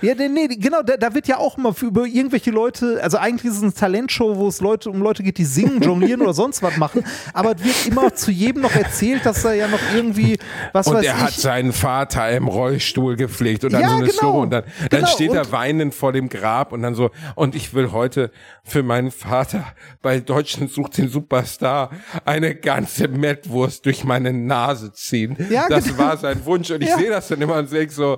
äh, 0.02 0.06
ja, 0.06 0.14
nee, 0.14 0.28
nee, 0.28 0.46
genau, 0.48 0.82
da, 0.82 0.96
da 0.96 1.12
wird 1.14 1.26
ja 1.26 1.38
auch 1.38 1.58
immer 1.58 1.74
über 1.82 2.04
irgendwelche 2.06 2.50
Leute, 2.50 3.00
also 3.02 3.16
eigentlich 3.18 3.50
ist 3.50 3.56
es 3.58 3.62
eine 3.62 3.72
Talentshow, 3.74 4.36
wo 4.36 4.48
es 4.48 4.60
Leute 4.60 4.90
um 4.90 5.00
Leute 5.02 5.22
geht, 5.22 5.38
die 5.38 5.44
singen, 5.44 5.80
jonglieren 5.82 6.22
oder 6.22 6.32
sonst 6.34 6.62
was 6.62 6.76
machen, 6.76 7.04
aber 7.34 7.54
es 7.56 7.64
wird 7.64 7.86
immer 7.86 8.14
zu 8.14 8.30
jedem 8.30 8.62
noch 8.62 8.74
erzählt, 8.74 9.26
dass 9.26 9.44
er 9.44 9.54
ja 9.54 9.66
noch 9.68 9.80
irgendwie, 9.94 10.38
was 10.72 10.86
Und 10.86 10.94
weiß 10.96 11.04
er 11.06 11.20
hat 11.20 11.30
ich. 11.30 11.36
seinen 11.36 11.72
Vater 11.72 12.30
im 12.30 12.46
Rollstuhl 12.48 13.16
gepflegt 13.16 13.64
und 13.64 13.72
dann 13.72 13.82
Ja, 13.82 13.88
so 13.88 13.94
eine 13.96 14.06
genau. 14.06 14.18
Slow 14.18 14.40
und 14.42 14.50
dann, 14.50 14.64
dann 14.90 15.00
Genau, 15.00 15.06
steht 15.12 15.32
er 15.32 15.42
und- 15.42 15.52
weinend 15.52 15.94
vor 15.94 16.12
dem 16.12 16.28
Grab 16.28 16.72
und 16.72 16.82
dann 16.82 16.94
so, 16.94 17.10
und 17.34 17.54
ich 17.56 17.74
will 17.74 17.90
heute 17.92 18.30
für 18.62 18.82
meinen 18.82 19.10
Vater 19.10 19.64
bei 20.00 20.20
Deutschland 20.20 20.70
sucht 20.70 20.98
den 20.98 21.08
Superstar 21.08 21.90
eine 22.24 22.54
ganze 22.54 23.08
Mettwurst 23.08 23.84
durch 23.86 24.04
meine 24.04 24.32
Nase 24.32 24.92
ziehen. 24.92 25.36
Ja, 25.50 25.68
das 25.68 25.84
genau. 25.84 25.98
war 25.98 26.16
sein 26.16 26.44
Wunsch 26.44 26.70
und 26.70 26.82
ich 26.82 26.88
Ja. 26.88 26.98
sehe 26.98 27.10
das 27.10 27.28
dann 27.28 27.40
immer 27.40 27.56
und 27.56 27.72
denke 27.72 27.92
so, 27.92 28.11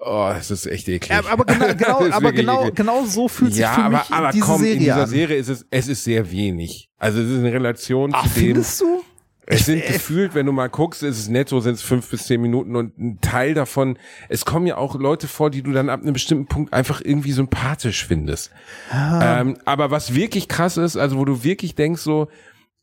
oh, 0.00 0.32
es 0.38 0.50
ist 0.50 0.66
echt 0.66 0.88
eklig. 0.88 1.10
Ja, 1.10 1.30
aber 1.30 1.44
genau, 1.46 1.74
genau, 1.74 2.16
aber 2.16 2.32
genau, 2.32 2.60
eklig. 2.62 2.76
genau 2.76 3.04
so 3.04 3.28
fühlt 3.28 3.52
sich 3.52 3.62
ja, 3.62 3.72
für 3.72 3.82
aber, 3.82 3.98
mich 3.98 4.10
aber 4.10 4.30
diese 4.30 4.44
komm, 4.44 4.58
Serie 4.60 4.74
in 4.74 4.80
dieser 4.80 5.02
an. 5.02 5.08
Serie 5.08 5.36
ist 5.36 5.48
es, 5.48 5.66
es 5.70 5.88
ist 5.88 6.04
sehr 6.04 6.30
wenig. 6.30 6.90
Also 6.98 7.20
es 7.20 7.30
ist 7.30 7.38
in 7.38 7.46
Relation 7.46 8.10
Ach, 8.14 8.22
zu 8.22 8.28
dem, 8.28 8.46
findest 8.46 8.80
du? 8.80 9.02
es 9.50 9.64
sind 9.64 9.84
gefühlt, 9.86 10.34
wenn 10.34 10.44
du 10.44 10.52
mal 10.52 10.68
guckst, 10.68 11.02
ist 11.02 11.18
es 11.18 11.28
netto, 11.28 11.60
sind 11.60 11.74
es 11.74 11.82
fünf 11.82 12.10
bis 12.10 12.26
zehn 12.26 12.40
Minuten 12.40 12.76
und 12.76 12.98
ein 12.98 13.20
Teil 13.22 13.54
davon, 13.54 13.98
es 14.28 14.44
kommen 14.44 14.66
ja 14.66 14.76
auch 14.76 14.94
Leute 14.94 15.26
vor, 15.26 15.48
die 15.50 15.62
du 15.62 15.72
dann 15.72 15.88
ab 15.88 16.02
einem 16.02 16.12
bestimmten 16.12 16.46
Punkt 16.46 16.74
einfach 16.74 17.00
irgendwie 17.02 17.32
sympathisch 17.32 18.04
findest. 18.04 18.50
Ah. 18.90 19.40
Ähm, 19.40 19.56
aber 19.64 19.90
was 19.90 20.14
wirklich 20.14 20.48
krass 20.48 20.76
ist, 20.76 20.98
also 20.98 21.16
wo 21.16 21.24
du 21.24 21.44
wirklich 21.44 21.74
denkst 21.74 22.02
so, 22.02 22.28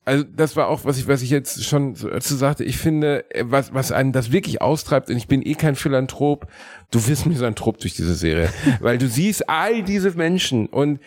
also 0.06 0.24
das 0.24 0.56
war 0.56 0.68
auch, 0.68 0.86
was 0.86 0.99
ich, 0.99 1.08
was 1.08 1.24
ich 1.24 1.32
jetzt 1.32 1.64
schon 1.66 1.95
dazu 1.95 2.36
sagte, 2.36 2.64
ich 2.64 2.78
finde, 2.78 3.26
äh, 3.32 3.43
was, 3.47 3.74
was 3.74 3.91
einen 3.91 4.12
das 4.12 4.32
wirklich 4.32 4.62
austreibt, 4.62 5.10
und 5.10 5.18
ich 5.18 5.28
bin 5.28 5.41
eh 5.45 5.56
kein 5.56 5.76
Philanthrop, 5.76 6.47
du 6.91 7.08
wirst 7.08 7.26
Misanthrop 7.26 7.80
durch 7.80 7.95
diese 7.95 8.14
Serie, 8.14 8.49
weil 8.80 8.99
du 8.99 9.08
siehst 9.08 9.49
all 9.49 9.84
diese 9.84 10.12
Menschen 10.12 10.68
und 10.68 10.99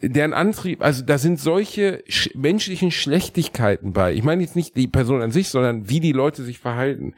deren 0.00 0.32
Antrieb, 0.32 0.82
also 0.82 1.02
da 1.04 1.18
sind 1.18 1.40
solche 1.40 2.02
sch 2.08 2.30
menschlichen 2.34 2.90
Schlechtigkeiten 2.90 3.92
bei. 3.92 4.12
Ich 4.12 4.22
meine 4.22 4.42
jetzt 4.42 4.56
nicht 4.56 4.76
die 4.76 4.88
Person 4.88 5.22
an 5.22 5.30
sich, 5.30 5.48
sondern 5.48 5.88
wie 5.88 6.00
die 6.00 6.12
Leute 6.12 6.42
sich 6.42 6.58
verhalten. 6.58 7.14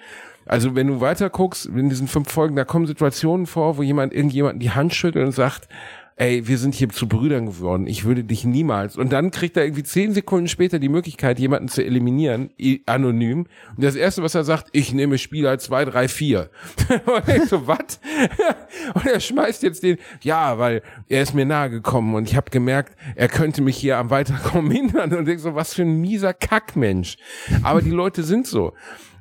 Also 0.47 0.74
wenn 0.74 0.87
du 0.87 1.01
weiter 1.01 1.28
guckst, 1.28 1.66
in 1.66 1.89
diesen 1.89 2.07
fünf 2.07 2.30
Folgen, 2.30 2.55
da 2.55 2.64
kommen 2.64 2.87
Situationen 2.87 3.47
vor, 3.47 3.76
wo 3.76 3.82
jemand 3.82 4.14
irgendjemanden 4.14 4.61
die 4.61 4.70
Hand 4.70 4.95
schüttelt 4.95 5.26
und 5.26 5.32
sagt, 5.32 5.68
ey, 6.17 6.49
wir 6.49 6.57
sind 6.57 6.75
hier 6.75 6.89
zu 6.89 7.07
Brüdern 7.07 7.47
geworden, 7.47 7.87
ich 7.87 8.05
würde 8.05 8.25
dich 8.25 8.45
niemals. 8.45 8.97
Und 8.97 9.12
dann 9.12 9.31
kriegt 9.31 9.57
er 9.57 9.64
irgendwie 9.64 9.83
zehn 9.83 10.14
Sekunden 10.14 10.49
später 10.49 10.79
die 10.79 10.89
Möglichkeit, 10.89 11.39
jemanden 11.39 11.69
zu 11.69 11.85
eliminieren, 11.85 12.51
anonym. 12.87 13.47
Und 13.77 13.85
das 13.85 13.97
Erste, 13.97 14.23
was 14.23 14.35
er 14.35 14.45
sagt, 14.45 14.69
ich 14.73 14.95
nehme 14.95 15.19
Spieler 15.19 15.59
zwei, 15.59 15.85
drei, 15.85 16.09
vier. 16.09 16.49
und 17.07 17.29
ich 17.29 17.45
so, 17.45 17.67
was? 17.67 18.01
und 18.95 19.07
er 19.07 19.21
schmeißt 19.21 19.62
jetzt 19.62 19.83
den, 19.83 19.99
ja, 20.23 20.59
weil 20.59 20.83
er 21.09 21.23
ist 21.23 21.35
mir 21.35 21.45
nahe 21.45 21.69
gekommen 21.69 22.14
und 22.14 22.29
ich 22.29 22.35
habe 22.35 22.51
gemerkt, 22.51 22.97
er 23.14 23.29
könnte 23.29 23.61
mich 23.61 23.77
hier 23.77 23.99
am 23.99 24.09
Weiterkommen 24.09 24.71
hindern. 24.73 25.12
Und 25.12 25.29
ich 25.29 25.41
so, 25.41 25.55
was 25.55 25.75
für 25.75 25.83
ein 25.83 26.01
mieser 26.01 26.33
Kackmensch. 26.33 27.19
Aber 27.62 27.83
die 27.83 27.91
Leute 27.91 28.23
sind 28.23 28.47
so. 28.47 28.73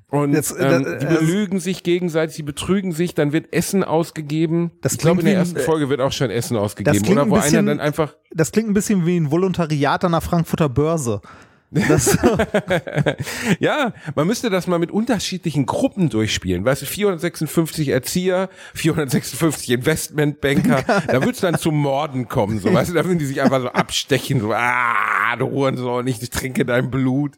Und 0.09 0.33
Jetzt, 0.33 0.55
äh, 0.57 0.75
ähm, 0.75 0.83
das- 0.83 0.99
die 0.99 1.05
äh, 1.07 1.17
belügen 1.19 1.59
sich 1.59 1.83
gegenseitig, 1.83 2.35
die 2.35 2.43
betrügen 2.43 2.91
sich, 2.91 3.15
dann 3.15 3.33
wird 3.33 3.51
Essen 3.53 3.83
ausgegeben. 3.83 4.71
Das 4.81 4.93
ich 4.93 4.99
glaube, 4.99 5.21
in 5.21 5.25
der 5.25 5.35
ersten 5.35 5.57
äh, 5.57 5.61
Folge 5.61 5.89
wird 5.89 5.99
auch 5.99 6.11
schon 6.11 6.29
Essen 6.29 6.57
ausgegeben. 6.57 7.07
Oder 7.09 7.29
wo 7.29 7.35
bisschen, 7.35 7.59
einer 7.59 7.71
dann 7.71 7.79
einfach, 7.79 8.15
das 8.31 8.51
klingt 8.51 8.69
ein 8.69 8.73
bisschen 8.73 9.05
wie 9.05 9.17
ein 9.17 9.31
Volontariat 9.31 10.03
an 10.05 10.11
der 10.11 10.21
Frankfurter 10.21 10.69
Börse. 10.69 11.21
Ja, 13.59 13.93
man 14.15 14.27
müsste 14.27 14.49
das 14.49 14.67
mal 14.67 14.79
mit 14.79 14.91
unterschiedlichen 14.91 15.65
Gruppen 15.65 16.09
durchspielen. 16.09 16.65
Weißt 16.65 16.81
du, 16.81 16.85
456 16.85 17.89
Erzieher, 17.89 18.49
456 18.73 19.69
Investmentbanker, 19.71 20.83
da 21.07 21.23
wird's 21.23 21.41
dann 21.41 21.57
zu 21.57 21.71
Morden 21.71 22.27
kommen, 22.27 22.59
so, 22.59 22.73
weißt 22.73 22.91
du, 22.91 22.93
da 22.93 23.05
würden 23.05 23.19
die 23.19 23.25
sich 23.25 23.41
einfach 23.41 23.61
so 23.61 23.69
abstechen, 23.69 24.39
so, 24.39 24.53
ah, 24.53 25.35
du 25.37 25.49
Hurensohn, 25.49 26.07
ich 26.07 26.19
trinke 26.29 26.65
dein 26.65 26.89
Blut. 26.89 27.33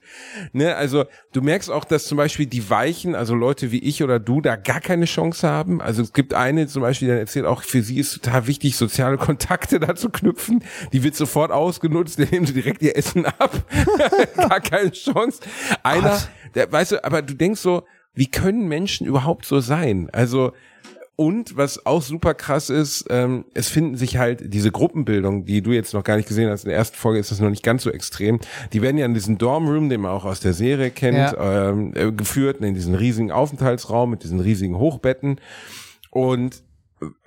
Ne, 0.54 0.76
also, 0.76 1.06
du 1.34 1.42
merkst 1.42 1.70
auch, 1.70 1.86
dass 1.86 2.06
zum 2.06 2.18
Beispiel 2.18 2.46
die 2.46 2.70
Weichen, 2.70 3.16
also 3.16 3.36
Leute 3.36 3.72
wie 3.72 3.80
ich 3.80 4.04
oder 4.04 4.20
du, 4.20 4.42
da 4.42 4.56
gar 4.56 4.82
keine 4.82 5.06
Chance 5.06 5.48
haben. 5.48 5.82
Also, 5.82 6.02
es 6.02 6.14
gibt 6.14 6.34
eine 6.34 6.68
zum 6.68 6.82
Beispiel, 6.82 7.08
die 7.08 7.12
dann 7.12 7.20
erzählt 7.20 7.46
auch, 7.46 7.64
für 7.64 7.82
sie 7.82 8.00
ist 8.00 8.14
total 8.14 8.48
wichtig, 8.48 8.76
soziale 8.76 9.18
Kontakte 9.18 9.80
da 9.80 9.96
zu 9.96 10.10
knüpfen. 10.10 10.64
Die 10.94 11.04
wird 11.04 11.16
sofort 11.16 11.52
ausgenutzt, 11.52 12.20
die 12.20 12.26
nehmen 12.26 12.46
sie 12.46 12.54
direkt 12.54 12.82
ihr 12.82 12.96
Essen 12.96 13.26
ab. 13.26 13.52
gar 14.36 14.60
keine 14.62 14.92
Chance. 14.92 15.40
Einer, 15.84 16.20
der, 16.56 16.72
weißt 16.72 16.94
du, 16.94 17.04
aber 17.04 17.22
du 17.22 17.34
denkst 17.34 17.62
so, 17.62 17.84
wie 18.14 18.28
können 18.30 18.68
Menschen 18.68 19.06
überhaupt 19.06 19.46
so 19.46 19.60
sein? 19.60 20.10
Also, 20.12 20.54
und 21.16 21.58
was 21.58 21.84
auch 21.88 22.04
super 22.04 22.36
krass 22.36 22.70
ist, 22.70 23.06
ähm, 23.10 23.46
es 23.56 23.70
finden 23.70 23.96
sich 23.98 24.18
halt 24.18 24.54
diese 24.54 24.72
Gruppenbildung, 24.72 25.46
die 25.46 25.64
du 25.64 25.72
jetzt 25.72 25.94
noch 25.96 26.04
gar 26.04 26.16
nicht 26.16 26.28
gesehen 26.28 26.50
hast. 26.50 26.64
In 26.64 26.70
der 26.70 26.78
ersten 26.78 26.96
Folge 26.96 27.20
ist 27.20 27.32
das 27.32 27.40
noch 27.40 27.50
nicht 27.50 27.64
ganz 27.64 27.82
so 27.84 27.90
extrem. 27.92 28.40
Die 28.72 28.84
werden 28.84 28.98
ja 29.00 29.06
in 29.08 29.16
diesem 29.16 29.40
Dormroom, 29.40 29.90
den 29.90 30.02
man 30.02 30.12
auch 30.12 30.26
aus 30.26 30.40
der 30.40 30.54
Serie 30.54 30.92
kennt, 30.92 31.18
Ja. 31.18 31.70
ähm, 31.72 31.94
äh, 31.96 32.12
geführt, 32.12 32.62
in 32.62 32.76
diesen 32.76 32.94
riesigen 32.94 33.32
Aufenthaltsraum 33.32 34.12
mit 34.12 34.24
diesen 34.24 34.40
riesigen 34.40 34.78
Hochbetten. 34.78 35.42
Und 36.12 36.62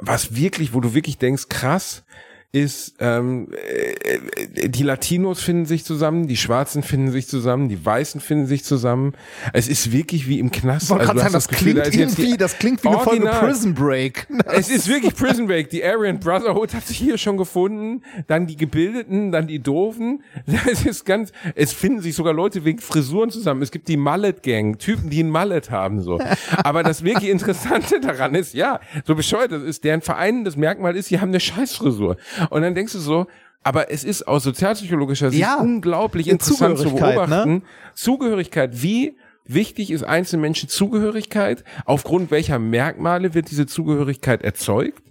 was 0.01 0.35
wirklich, 0.37 0.73
wo 0.73 0.81
du 0.81 0.95
wirklich 0.95 1.19
denkst, 1.19 1.49
krass, 1.49 2.05
ist, 2.53 2.95
ähm, 2.99 3.49
äh, 3.53 4.69
die 4.69 4.83
Latinos 4.83 5.41
finden 5.41 5.67
sich 5.67 5.85
zusammen, 5.85 6.27
die 6.27 6.37
Schwarzen 6.37 6.83
finden 6.83 7.13
sich 7.13 7.29
zusammen, 7.29 7.69
die 7.69 7.85
Weißen 7.85 8.21
finden 8.21 8.47
sich 8.47 8.65
zusammen. 8.65 9.13
Es 9.53 9.69
ist 9.69 9.93
wirklich 9.93 10.27
wie 10.27 10.41
im 10.41 10.51
Knast. 10.51 10.87
ich 10.87 10.91
Also 10.91 11.07
sagen, 11.07 11.23
hast 11.23 11.35
das 11.35 11.49
Gefühl, 11.49 11.75
klingt 11.75 11.87
da 11.87 12.01
irgendwie, 12.01 12.37
das 12.37 12.59
klingt 12.59 12.83
wie 12.83 12.89
eine 12.89 12.99
Folge. 12.99 13.27
Prison 13.27 13.75
Break. 13.75 14.27
Es 14.53 14.69
ist 14.69 14.89
wirklich 14.89 15.15
Prison 15.15 15.47
Break. 15.47 15.71
Die 15.71 15.85
Aryan 15.85 16.19
Brotherhood 16.19 16.75
hat 16.75 16.87
sich 16.87 16.99
hier 16.99 17.19
schon 17.19 17.37
gefunden. 17.37 18.03
Dann 18.27 18.49
die 18.49 18.57
Gebildeten, 18.57 19.31
dann 19.31 19.47
die 19.47 19.61
Doofen. 19.61 20.23
Es 20.71 20.85
ist 20.85 21.05
ganz, 21.05 21.33
es 21.55 21.73
finden 21.73 22.01
sich 22.01 22.15
sogar 22.15 22.33
Leute 22.33 22.65
wegen 22.65 22.81
Frisuren 22.81 23.31
zusammen. 23.31 23.63
Es 23.63 23.71
gibt 23.71 23.89
die 23.89 23.97
Mallet 23.97 24.43
Gang, 24.43 24.79
Typen, 24.79 25.09
die 25.09 25.23
ein 25.23 25.31
Mallet 25.31 25.71
haben, 25.71 26.01
so. 26.03 26.21
Aber 26.65 26.83
das 26.83 27.05
wirklich 27.05 27.31
Interessante 27.31 28.01
daran 28.01 28.35
ist, 28.35 28.55
ja, 28.55 28.81
so 29.05 29.15
bescheuert 29.15 29.53
das 29.53 29.63
ist, 29.63 29.85
deren 29.85 30.01
vereinendes 30.01 30.57
Merkmal 30.57 30.97
ist, 30.97 31.11
die 31.11 31.21
haben 31.21 31.29
eine 31.29 31.41
Scheißfrisur. 31.41 32.17
Und 32.49 32.63
dann 32.63 32.75
denkst 32.75 32.93
du 32.95 32.99
so, 32.99 33.27
aber 33.63 33.91
es 33.91 34.05
ist 34.05 34.27
aus 34.27 34.43
sozialpsychologischer 34.45 35.31
Sicht 35.31 35.43
Ja, 35.43 35.57
unglaublich 35.61 36.29
interessant 36.29 36.79
zu 36.79 36.89
ne? 36.89 36.95
beobachten. 36.95 37.63
Zugehörigkeit, 37.95 38.83
wie 38.83 39.19
wichtig 39.45 39.91
ist 39.91 40.03
einzelnen 40.03 40.43
Menschen 40.43 40.69
Zugehörigkeit? 40.69 41.65
Aufgrund 41.85 42.31
welcher 42.31 42.59
Merkmale 42.59 43.35
wird 43.35 43.51
diese 43.51 43.67
Zugehörigkeit 43.67 44.43
erzeugt? 44.43 45.03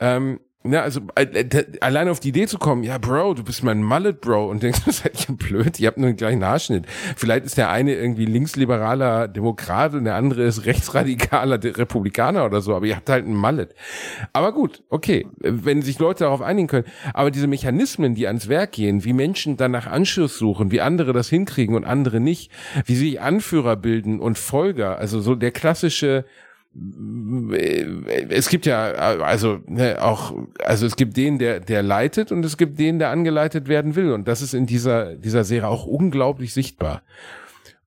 Ähm, 0.00 0.40
ne, 0.64 0.82
also 0.82 1.00
äh, 1.14 1.24
äh, 1.24 1.64
allein 1.80 2.08
auf 2.08 2.20
die 2.20 2.28
Idee 2.28 2.46
zu 2.46 2.58
kommen, 2.58 2.82
ja, 2.82 2.98
Bro, 2.98 3.34
du 3.34 3.44
bist 3.44 3.62
mein 3.62 3.82
Mullet, 3.82 4.20
Bro, 4.20 4.48
und 4.48 4.62
denkst, 4.62 4.80
das 4.86 4.98
seid 4.98 5.28
ihr 5.28 5.36
blöd, 5.36 5.78
ihr 5.80 5.88
habt 5.88 5.98
nur 5.98 6.10
den 6.10 6.16
gleichen 6.16 6.44
Haarschnitt. 6.44 6.86
Vielleicht 7.16 7.44
ist 7.44 7.56
der 7.56 7.70
eine 7.70 7.94
irgendwie 7.94 8.24
linksliberaler 8.24 9.28
Demokrat 9.28 9.94
und 9.94 10.04
der 10.04 10.14
andere 10.14 10.42
ist 10.42 10.64
rechtsradikaler 10.64 11.62
Republikaner 11.62 12.44
oder 12.44 12.60
so, 12.60 12.74
aber 12.74 12.86
ihr 12.86 12.96
habt 12.96 13.08
halt 13.08 13.24
einen 13.24 13.36
Mullet. 13.36 13.74
Aber 14.32 14.52
gut, 14.52 14.82
okay, 14.88 15.26
wenn 15.38 15.82
sich 15.82 15.98
Leute 15.98 16.24
darauf 16.24 16.42
einigen 16.42 16.68
können. 16.68 16.86
Aber 17.14 17.30
diese 17.30 17.46
Mechanismen, 17.46 18.14
die 18.14 18.26
ans 18.26 18.48
Werk 18.48 18.72
gehen, 18.72 19.04
wie 19.04 19.12
Menschen 19.12 19.56
dann 19.56 19.70
nach 19.70 19.86
Anschluss 19.86 20.38
suchen, 20.38 20.70
wie 20.70 20.80
andere 20.80 21.12
das 21.12 21.28
hinkriegen 21.28 21.74
und 21.74 21.84
andere 21.84 22.20
nicht, 22.20 22.50
wie 22.84 22.94
sich 22.94 23.20
Anführer 23.20 23.76
bilden 23.76 24.20
und 24.20 24.38
Folger, 24.38 24.98
also 24.98 25.20
so 25.20 25.34
der 25.34 25.50
klassische 25.50 26.24
es 26.74 28.48
gibt 28.48 28.64
ja 28.64 28.92
also 28.92 29.60
ne, 29.66 30.02
auch 30.02 30.34
also 30.64 30.86
es 30.86 30.96
gibt 30.96 31.18
den 31.18 31.38
der 31.38 31.60
der 31.60 31.82
leitet 31.82 32.32
und 32.32 32.44
es 32.44 32.56
gibt 32.56 32.78
den 32.78 32.98
der 32.98 33.10
angeleitet 33.10 33.68
werden 33.68 33.94
will 33.94 34.12
und 34.12 34.26
das 34.26 34.40
ist 34.40 34.54
in 34.54 34.64
dieser 34.64 35.14
dieser 35.16 35.44
Serie 35.44 35.68
auch 35.68 35.86
unglaublich 35.86 36.54
sichtbar. 36.54 37.02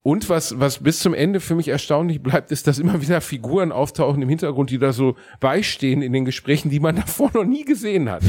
Und 0.03 0.29
was 0.29 0.59
was 0.59 0.83
bis 0.83 0.99
zum 0.99 1.15
Ende 1.15 1.39
für 1.39 1.55
mich 1.55 1.67
erstaunlich 1.67 2.21
bleibt, 2.21 2.51
ist, 2.51 2.67
dass 2.67 2.77
immer 2.77 3.01
wieder 3.01 3.21
Figuren 3.21 3.71
auftauchen 3.71 4.21
im 4.21 4.29
Hintergrund, 4.29 4.69
die 4.69 4.77
da 4.77 4.93
so 4.93 5.15
beistehen 5.39 6.03
in 6.03 6.13
den 6.13 6.25
Gesprächen, 6.25 6.69
die 6.69 6.79
man 6.79 6.95
davor 7.07 7.31
noch 7.33 7.43
nie 7.43 7.65
gesehen 7.65 8.07
hat. 8.11 8.21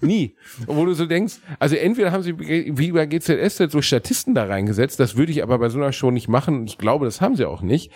nie. 0.00 0.36
Und 0.68 0.76
wo 0.76 0.84
du 0.84 0.92
so 0.92 1.04
denkst, 1.04 1.38
also 1.58 1.74
entweder 1.74 2.12
haben 2.12 2.22
sie 2.22 2.38
wie 2.38 2.92
bei 2.92 3.06
GZS 3.06 3.56
so 3.56 3.82
Statisten 3.82 4.36
da 4.36 4.44
reingesetzt, 4.44 5.00
das 5.00 5.16
würde 5.16 5.32
ich 5.32 5.42
aber 5.42 5.58
bei 5.58 5.68
so 5.68 5.78
einer 5.78 5.92
Show 5.92 6.12
nicht 6.12 6.28
machen 6.28 6.60
und 6.60 6.70
ich 6.70 6.78
glaube, 6.78 7.06
das 7.06 7.20
haben 7.20 7.34
sie 7.34 7.44
auch 7.44 7.60
nicht. 7.60 7.90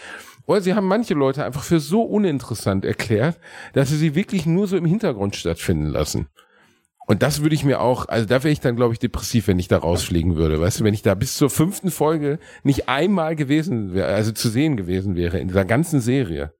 Oder 0.50 0.62
sie 0.62 0.74
haben 0.74 0.88
manche 0.88 1.14
Leute 1.14 1.44
einfach 1.44 1.62
für 1.62 1.78
so 1.78 2.02
uninteressant 2.02 2.84
erklärt, 2.84 3.38
dass 3.72 3.90
sie 3.90 3.96
sie 3.96 4.16
wirklich 4.16 4.46
nur 4.46 4.66
so 4.66 4.76
im 4.76 4.84
Hintergrund 4.84 5.36
stattfinden 5.36 5.86
lassen. 5.86 6.26
Und 7.06 7.22
das 7.22 7.40
würde 7.40 7.54
ich 7.54 7.62
mir 7.62 7.80
auch, 7.80 8.08
also 8.08 8.26
da 8.26 8.42
wäre 8.42 8.50
ich 8.50 8.58
dann, 8.58 8.74
glaube 8.74 8.92
ich, 8.92 8.98
depressiv, 8.98 9.46
wenn 9.46 9.60
ich 9.60 9.68
da 9.68 9.78
rausfliegen 9.78 10.34
würde. 10.34 10.60
Weißt 10.60 10.80
du, 10.80 10.84
wenn 10.84 10.92
ich 10.92 11.02
da 11.02 11.14
bis 11.14 11.36
zur 11.36 11.50
fünften 11.50 11.92
Folge 11.92 12.40
nicht 12.64 12.88
einmal 12.88 13.36
gewesen 13.36 13.94
wäre, 13.94 14.12
also 14.12 14.32
zu 14.32 14.48
sehen 14.48 14.76
gewesen 14.76 15.14
wäre 15.14 15.38
in 15.38 15.46
dieser 15.46 15.64
ganzen 15.64 16.00
Serie. 16.00 16.52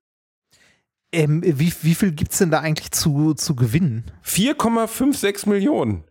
Ähm, 1.10 1.42
wie, 1.44 1.72
wie 1.82 1.94
viel 1.96 2.12
gibt's 2.12 2.38
denn 2.38 2.52
da 2.52 2.60
eigentlich 2.60 2.92
zu, 2.92 3.34
zu 3.34 3.56
gewinnen? 3.56 4.04
4,56 4.24 5.48
Millionen. 5.48 6.04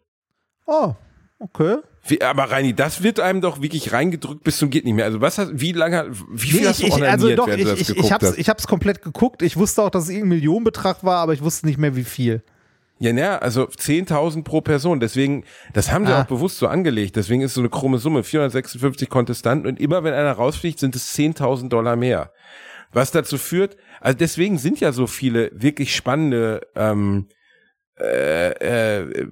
Oh, 0.68 0.96
okay. 1.40 1.78
Wie, 2.08 2.22
aber 2.22 2.46
Reini, 2.46 2.74
das 2.74 3.04
wird 3.04 3.20
einem 3.20 3.42
doch 3.42 3.62
wirklich 3.62 3.92
reingedrückt 3.92 4.44
bis 4.44 4.58
zum 4.58 4.70
geht 4.70 4.86
nicht 4.86 4.94
mehr. 4.96 5.06
Also 5.06 5.22
was 5.22 5.38
hast, 5.38 5.52
wie 5.54 5.74
lange, 5.74 6.08
wie 6.32 6.48
viel 6.48 6.62
Nee, 6.62 6.68
hast 6.68 6.82
du 6.82 6.88
ich, 6.88 7.04
also 7.04 7.36
doch, 7.36 7.48
während 7.48 7.60
ich, 7.62 7.66
du 7.66 7.72
das 7.72 7.80
ich, 7.82 7.88
geguckt 7.88 8.06
ich, 8.06 8.12
hab's, 8.14 8.26
hast? 8.26 8.38
ich 8.38 8.50
hab's 8.50 8.68
komplett 8.68 9.02
geguckt. 9.02 9.42
Ich 9.42 9.58
wusste 9.58 9.84
auch, 9.84 9.90
dass 9.90 10.04
es 10.06 10.10
irgendein 10.10 10.30
Millionenbetrag 10.38 11.04
war, 11.04 11.18
aber 11.18 11.34
ich 11.34 11.42
wusste 11.42 11.66
nicht 11.68 11.78
mehr, 11.78 11.96
wie 11.96 12.04
viel. 12.04 12.42
Ja, 13.02 13.14
naja, 13.14 13.38
also 13.38 13.64
10.000 13.64 14.44
pro 14.44 14.60
Person. 14.62 15.00
Deswegen, 15.00 15.46
das 15.74 15.92
haben 15.92 16.06
sie 16.06 16.14
Ah. 16.14 16.22
auch 16.24 16.28
bewusst 16.28 16.58
so 16.58 16.68
angelegt. 16.68 17.16
Deswegen 17.16 17.42
ist 17.42 17.54
so 17.54 17.62
eine 17.62 17.70
krumme 17.70 17.98
Summe. 17.98 18.24
456 18.24 19.08
Kontestanten 19.10 19.68
und 19.68 19.80
immer 19.80 20.04
wenn 20.04 20.14
einer 20.14 20.34
rausfliegt, 20.34 20.80
sind 20.80 20.96
es 20.96 21.14
10.000 21.16 21.70
Dollar 21.70 21.96
mehr. 21.96 22.32
Was 22.92 23.12
dazu 23.12 23.38
führt, 23.38 23.78
also 24.02 24.18
deswegen 24.18 24.58
sind 24.58 24.80
ja 24.80 24.92
so 24.92 25.06
viele 25.08 25.52
wirklich 25.54 25.96
spannende 25.96 26.62
ähm, 26.76 27.28
äh, 28.00 28.50
äh, 29.02 29.28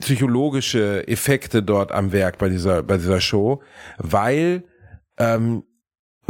psychologische 0.00 1.06
Effekte 1.08 1.62
dort 1.62 1.92
am 1.92 2.12
Werk 2.12 2.38
bei 2.38 2.48
dieser 2.48 2.82
bei 2.82 2.96
dieser 2.96 3.20
Show, 3.20 3.62
weil 3.98 4.64
ähm, 5.18 5.64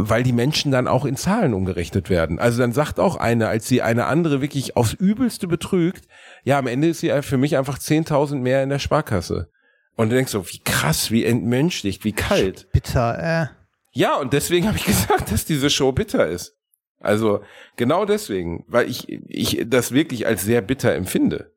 weil 0.01 0.23
die 0.23 0.31
Menschen 0.31 0.71
dann 0.71 0.87
auch 0.87 1.03
in 1.03 1.17
Zahlen 1.17 1.53
umgerechnet 1.53 2.09
werden. 2.09 2.39
Also 2.39 2.59
dann 2.59 2.71
sagt 2.71 3.01
auch 3.01 3.17
eine, 3.17 3.49
als 3.49 3.67
sie 3.67 3.81
eine 3.81 4.05
andere 4.05 4.41
wirklich 4.41 4.77
aufs 4.77 4.93
Übelste 4.93 5.45
betrügt, 5.45 6.07
ja, 6.45 6.57
am 6.57 6.67
Ende 6.67 6.87
ist 6.87 7.01
sie 7.01 7.11
für 7.21 7.37
mich 7.37 7.57
einfach 7.57 7.77
10.000 7.77 8.35
mehr 8.35 8.63
in 8.63 8.69
der 8.69 8.79
Sparkasse. 8.79 9.49
Und 9.97 10.09
du 10.09 10.15
denkst 10.15 10.31
so, 10.31 10.47
wie 10.47 10.59
krass, 10.59 11.11
wie 11.11 11.25
entmenschlicht, 11.25 12.05
wie 12.05 12.13
kalt. 12.13 12.71
Bitter, 12.71 13.51
äh. 13.51 13.53
Ja, 13.91 14.15
und 14.15 14.31
deswegen 14.31 14.67
habe 14.67 14.77
ich 14.77 14.85
gesagt, 14.85 15.33
dass 15.33 15.43
diese 15.43 15.69
Show 15.69 15.91
bitter 15.91 16.27
ist. 16.27 16.55
Also 17.01 17.41
genau 17.75 18.05
deswegen, 18.05 18.63
weil 18.67 18.89
ich, 18.89 19.09
ich 19.09 19.65
das 19.67 19.91
wirklich 19.91 20.25
als 20.25 20.43
sehr 20.43 20.61
bitter 20.61 20.93
empfinde. 20.95 21.51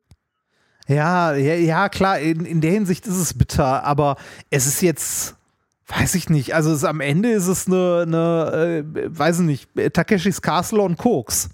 Ja, 0.89 1.35
ja, 1.35 1.55
ja, 1.55 1.89
klar, 1.89 2.19
in, 2.19 2.45
in 2.45 2.61
der 2.61 2.73
Hinsicht 2.73 3.07
ist 3.07 3.17
es 3.17 3.35
bitter, 3.35 3.85
aber 3.85 4.17
es 4.51 4.67
ist 4.67 4.83
jetzt, 4.83 5.37
weiß 5.87 6.15
ich 6.17 6.29
nicht, 6.29 6.55
also 6.55 6.73
es, 6.73 6.85
am 6.85 7.01
Ende 7.01 7.31
ist 7.31 7.47
es 7.47 7.67
eine, 7.67 8.05
eine 8.07 8.85
äh, 8.97 9.19
weiß 9.19 9.41
ich 9.41 9.47
nicht, 9.47 9.95
Takeshis 9.95 10.43
Castle 10.43 10.83
und 10.83 10.99
Koks. 10.99 11.51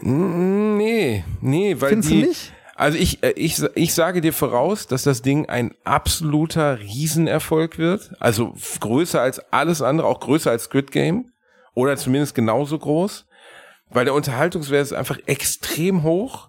Nee, 0.00 1.24
nee, 1.40 1.76
weil 1.78 1.90
Findest 1.90 2.10
die, 2.10 2.20
du 2.22 2.28
nicht? 2.28 2.52
Also 2.74 2.98
ich, 2.98 3.22
äh, 3.22 3.30
ich, 3.30 3.62
ich 3.74 3.94
sage 3.94 4.20
dir 4.20 4.32
voraus, 4.32 4.86
dass 4.86 5.04
das 5.04 5.22
Ding 5.22 5.48
ein 5.48 5.74
absoluter 5.84 6.80
Riesenerfolg 6.80 7.78
wird. 7.78 8.12
Also 8.18 8.54
größer 8.80 9.20
als 9.20 9.40
alles 9.52 9.80
andere, 9.80 10.08
auch 10.08 10.20
größer 10.20 10.50
als 10.50 10.64
Squid 10.64 10.90
Game. 10.90 11.30
Oder 11.74 11.96
zumindest 11.96 12.34
genauso 12.34 12.78
groß. 12.78 13.26
Weil 13.90 14.04
der 14.04 14.14
Unterhaltungswert 14.14 14.82
ist 14.82 14.92
einfach 14.92 15.18
extrem 15.26 16.02
hoch. 16.02 16.48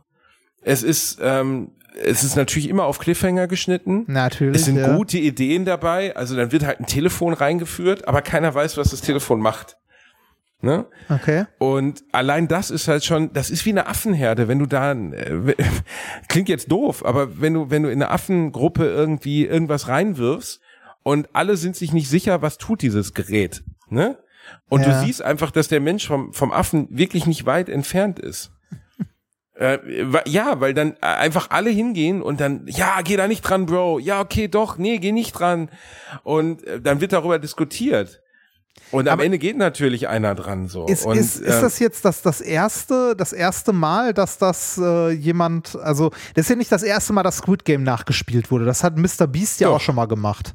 Es 0.62 0.82
ist, 0.82 1.20
ähm, 1.22 1.72
es 2.04 2.24
ist 2.24 2.36
natürlich 2.36 2.70
immer 2.70 2.86
auf 2.86 3.00
Cliffhanger 3.00 3.48
geschnitten. 3.48 4.04
Natürlich. 4.08 4.56
Es 4.56 4.66
sind 4.66 4.78
ja. 4.78 4.96
gute 4.96 5.18
Ideen 5.18 5.66
dabei. 5.66 6.16
Also 6.16 6.36
dann 6.36 6.52
wird 6.52 6.66
halt 6.66 6.80
ein 6.80 6.86
Telefon 6.86 7.34
reingeführt, 7.34 8.08
aber 8.08 8.22
keiner 8.22 8.54
weiß, 8.54 8.78
was 8.78 8.92
das 8.92 9.02
Telefon 9.02 9.40
macht. 9.40 9.78
Ne? 10.62 10.86
Okay. 11.10 11.46
Und 11.60 12.04
allein 12.12 12.48
das 12.48 12.72
ist 12.72 12.88
halt 12.88 13.04
schon, 13.04 13.32
das 13.34 13.50
ist 13.50 13.66
wie 13.66 13.70
eine 13.70 13.88
Affenherde, 13.88 14.48
wenn 14.48 14.58
du 14.58 14.66
da, 14.66 14.94
äh, 14.94 15.54
klingt 16.28 16.50
jetzt 16.50 16.72
doof, 16.72 17.06
aber 17.06 17.40
wenn 17.40 17.54
du, 17.54 17.70
wenn 17.70 17.84
du 17.84 17.90
in 17.90 18.02
eine 18.02 18.10
Affengruppe 18.10 18.86
irgendwie 18.86 19.46
irgendwas 19.46 19.88
reinwirfst 19.88 20.62
und 21.04 21.30
alle 21.34 21.58
sind 21.58 21.76
sich 21.76 21.94
nicht 21.94 22.10
sicher, 22.10 22.42
was 22.42 22.58
tut 22.58 22.82
dieses 22.82 23.14
Gerät, 23.14 23.64
ne? 23.90 24.18
Und 24.70 24.82
Ja. 24.82 24.88
du 25.02 25.06
siehst 25.06 25.22
einfach, 25.22 25.52
dass 25.52 25.68
der 25.68 25.82
Mensch 25.82 26.08
vom, 26.08 26.32
vom 26.34 26.52
Affen 26.52 26.88
wirklich 26.90 27.26
nicht 27.26 27.46
weit 27.46 27.68
entfernt 27.70 28.20
ist. 28.20 28.52
Äh, 29.58 29.80
ja, 30.26 30.60
weil 30.60 30.74
dann 30.74 30.98
einfach 31.02 31.50
alle 31.50 31.70
hingehen 31.70 32.22
und 32.22 32.42
dann, 32.42 32.66
ja, 32.68 33.02
geh 33.04 33.16
da 33.16 33.28
nicht 33.28 33.42
dran, 33.42 33.66
Bro. 33.66 34.00
Ja, 34.00 34.20
okay, 34.20 34.50
doch, 34.50 34.78
nee, 34.78 34.98
geh 34.98 35.14
nicht 35.14 35.32
dran. 35.32 35.70
Und 36.24 36.66
äh, 36.68 36.82
dann 36.82 37.00
wird 37.00 37.14
darüber 37.14 37.40
diskutiert. 37.40 38.22
Und 38.92 39.08
am 39.08 39.14
Aber 39.14 39.26
Ende 39.26 39.40
geht 39.40 39.58
natürlich 39.58 40.08
einer 40.10 40.36
dran 40.36 40.68
so. 40.68 40.86
Ist, 40.86 41.06
und, 41.06 41.18
ist, 41.18 41.38
ist 41.38 41.56
äh, 41.56 41.62
das 41.62 41.80
jetzt 41.80 42.04
das, 42.04 42.22
das 42.22 42.42
erste, 42.42 43.16
das 43.16 43.34
erste 43.34 43.72
Mal, 43.72 44.14
dass 44.14 44.38
das 44.38 44.78
äh, 44.78 45.12
jemand, 45.12 45.76
also 45.78 46.12
das 46.34 46.46
ist 46.46 46.50
ja 46.50 46.56
nicht 46.56 46.72
das 46.72 46.84
erste 46.84 47.14
Mal, 47.14 47.24
dass 47.24 47.38
Squid 47.38 47.64
Game 47.64 47.84
nachgespielt 47.84 48.52
wurde. 48.52 48.66
Das 48.66 48.84
hat 48.84 48.98
Mr. 48.98 49.28
Beast 49.28 49.62
ja 49.62 49.70
Doch. 49.70 49.76
auch 49.76 49.82
schon 49.82 49.96
mal 49.96 50.08
gemacht. 50.08 50.54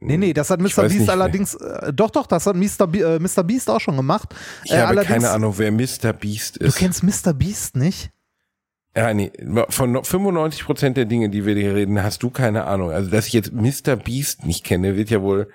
Nee, 0.00 0.16
nee, 0.16 0.32
das 0.32 0.50
hat 0.50 0.60
Mr. 0.60 0.82
Beast 0.82 0.94
nicht, 1.00 1.08
allerdings, 1.10 1.54
äh, 1.54 1.92
doch, 1.92 2.10
doch, 2.10 2.26
das 2.28 2.46
hat 2.46 2.54
Mr. 2.54 2.86
Be 2.86 2.98
äh, 3.00 3.18
Mr. 3.18 3.42
Beast 3.42 3.68
auch 3.68 3.80
schon 3.80 3.96
gemacht. 3.96 4.32
ich 4.64 4.70
äh, 4.72 4.78
habe 4.80 5.02
keine 5.02 5.30
Ahnung, 5.30 5.54
wer 5.56 5.72
Mr. 5.72 6.12
Beast 6.12 6.60
Du 6.60 6.66
ist. 6.66 6.76
kennst 6.76 7.02
Mr. 7.02 7.32
Beast 7.32 7.74
nicht? 7.76 8.10
Ja, 8.96 9.12
nee, 9.12 9.32
von 9.70 9.92
no- 9.92 10.02
95 10.02 10.64
Prozent 10.64 10.96
der 10.96 11.04
Dinge, 11.04 11.28
die 11.30 11.44
wir 11.44 11.54
hier 11.54 11.74
reden, 11.74 12.02
hast 12.02 12.22
du 12.22 12.30
keine 12.30 12.64
Ahnung. 12.64 12.90
Also, 12.90 13.10
dass 13.10 13.26
ich 13.26 13.32
jetzt 13.32 13.52
Mr. 13.52 13.96
Beast 13.96 14.44
nicht 14.44 14.64
kenne, 14.64 14.96
wird 14.96 15.10
ja 15.10 15.20
wohl, 15.20 15.48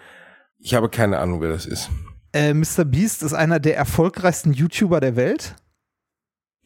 ich 0.59 0.73
habe 0.75 0.89
keine 0.89 1.19
Ahnung, 1.19 1.39
wer 1.41 1.49
das 1.51 1.65
ist. 1.65 1.89
Äh, 2.33 2.53
Mr. 2.53 2.83
Beast 2.85 3.23
ist 3.23 3.33
einer 3.33 3.59
der 3.59 3.77
erfolgreichsten 3.77 4.51
YouTuber 4.53 4.99
der 4.99 5.15
Welt. 5.15 5.55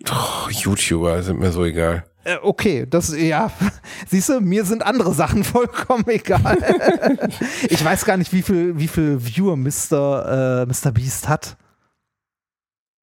Oh, 0.09 0.49
YouTuber 0.49 1.21
sind 1.23 1.39
mir 1.39 1.51
so 1.51 1.63
egal. 1.65 2.05
Äh, 2.27 2.39
okay, 2.41 2.85
das, 2.89 3.15
ja, 3.17 3.49
siehst 4.07 4.27
du, 4.27 4.41
mir 4.41 4.65
sind 4.65 4.85
andere 4.85 5.13
Sachen 5.13 5.43
vollkommen 5.45 6.05
egal. 6.07 6.57
ich 7.69 7.83
weiß 7.83 8.03
gar 8.03 8.17
nicht, 8.17 8.33
wie 8.33 8.41
viel, 8.41 8.77
wie 8.77 8.89
viel 8.89 9.17
Viewer 9.23 9.55
Mr. 9.55 10.63
Äh, 10.63 10.65
Mr. 10.65 10.91
Beast 10.91 11.29
hat. 11.29 11.55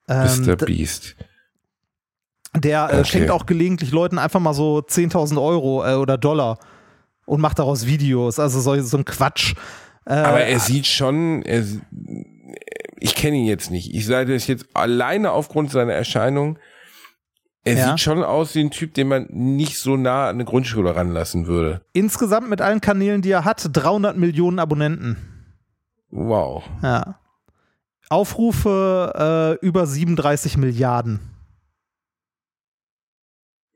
Ähm, 0.09 0.45
Mr. 0.45 0.57
Beast. 0.57 1.17
Der 2.55 2.91
äh, 2.91 2.99
Okay. 2.99 3.05
schenkt 3.07 3.31
auch 3.31 3.47
gelegentlich 3.47 3.93
Leuten 3.93 4.19
einfach 4.19 4.41
mal 4.41 4.53
so 4.53 4.79
10.000 4.79 5.43
Euro 5.43 5.85
äh, 5.87 5.95
oder 5.95 6.19
Dollar 6.19 6.59
und 7.25 7.41
macht 7.41 7.59
daraus 7.59 7.87
Videos, 7.87 8.39
also 8.39 8.61
so, 8.61 8.79
so 8.83 8.99
ein 8.99 9.07
Quatsch. 9.07 9.55
Äh, 10.05 10.13
Aber 10.13 10.41
er 10.43 10.61
sieht 10.61 10.87
schon, 10.87 11.41
er, 11.43 11.65
ich 13.01 13.15
kenne 13.15 13.39
ihn 13.39 13.47
jetzt 13.47 13.71
nicht. 13.71 13.95
Ich 13.95 14.05
sage 14.05 14.35
das 14.35 14.47
jetzt 14.47 14.67
alleine 14.75 15.31
aufgrund 15.33 15.71
seiner 15.71 15.95
Erscheinung. 15.95 16.59
Er 17.67 17.75
Ja. 17.77 17.89
sieht 17.91 18.01
schon 18.01 18.23
aus 18.23 18.55
wie 18.55 18.61
ein 18.61 18.71
Typ, 18.71 18.93
den 18.95 19.09
man 19.09 19.27
nicht 19.31 19.79
so 19.79 19.97
nah 19.97 20.25
an 20.29 20.37
eine 20.37 20.45
Grundschule 20.45 20.95
ranlassen 20.95 21.47
würde. 21.47 21.81
insgesamt 21.95 22.49
mit 22.51 22.61
allen 22.61 22.81
Kanälen, 22.83 23.23
die 23.23 23.31
er 23.31 23.45
hat, 23.45 23.67
300 23.73 24.17
Millionen 24.17 24.59
Abonnenten. 24.59 25.17
Wow. 26.11 26.65
Ja. 26.83 27.19
Aufrufe 28.11 29.59
äh, 29.61 29.67
über 29.67 29.87
37 29.87 30.59
Milliarden. 30.59 31.21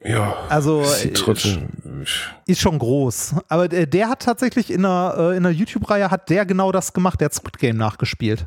Ja. 0.05 0.35
Also 0.49 0.85
sieht 0.85 1.27
äh, 1.27 2.05
ist 2.47 2.61
schon 2.61 2.79
groß. 2.79 3.35
Aber 3.49 3.69
der, 3.69 3.87
der 3.87 4.09
hat 4.09 4.21
tatsächlich 4.23 4.71
in 4.71 4.85
einer, 4.85 5.15
äh, 5.19 5.31
in 5.37 5.45
einer 5.45 5.51
YouTube-Reihe 5.51 6.11
hat 6.11 6.31
der 6.31 6.47
genau 6.47 6.71
das 6.71 6.93
gemacht. 6.93 7.21
Der 7.21 7.27
hat 7.27 7.35
Squid 7.35 7.59
Game 7.59 7.77
nachgespielt. 7.77 8.47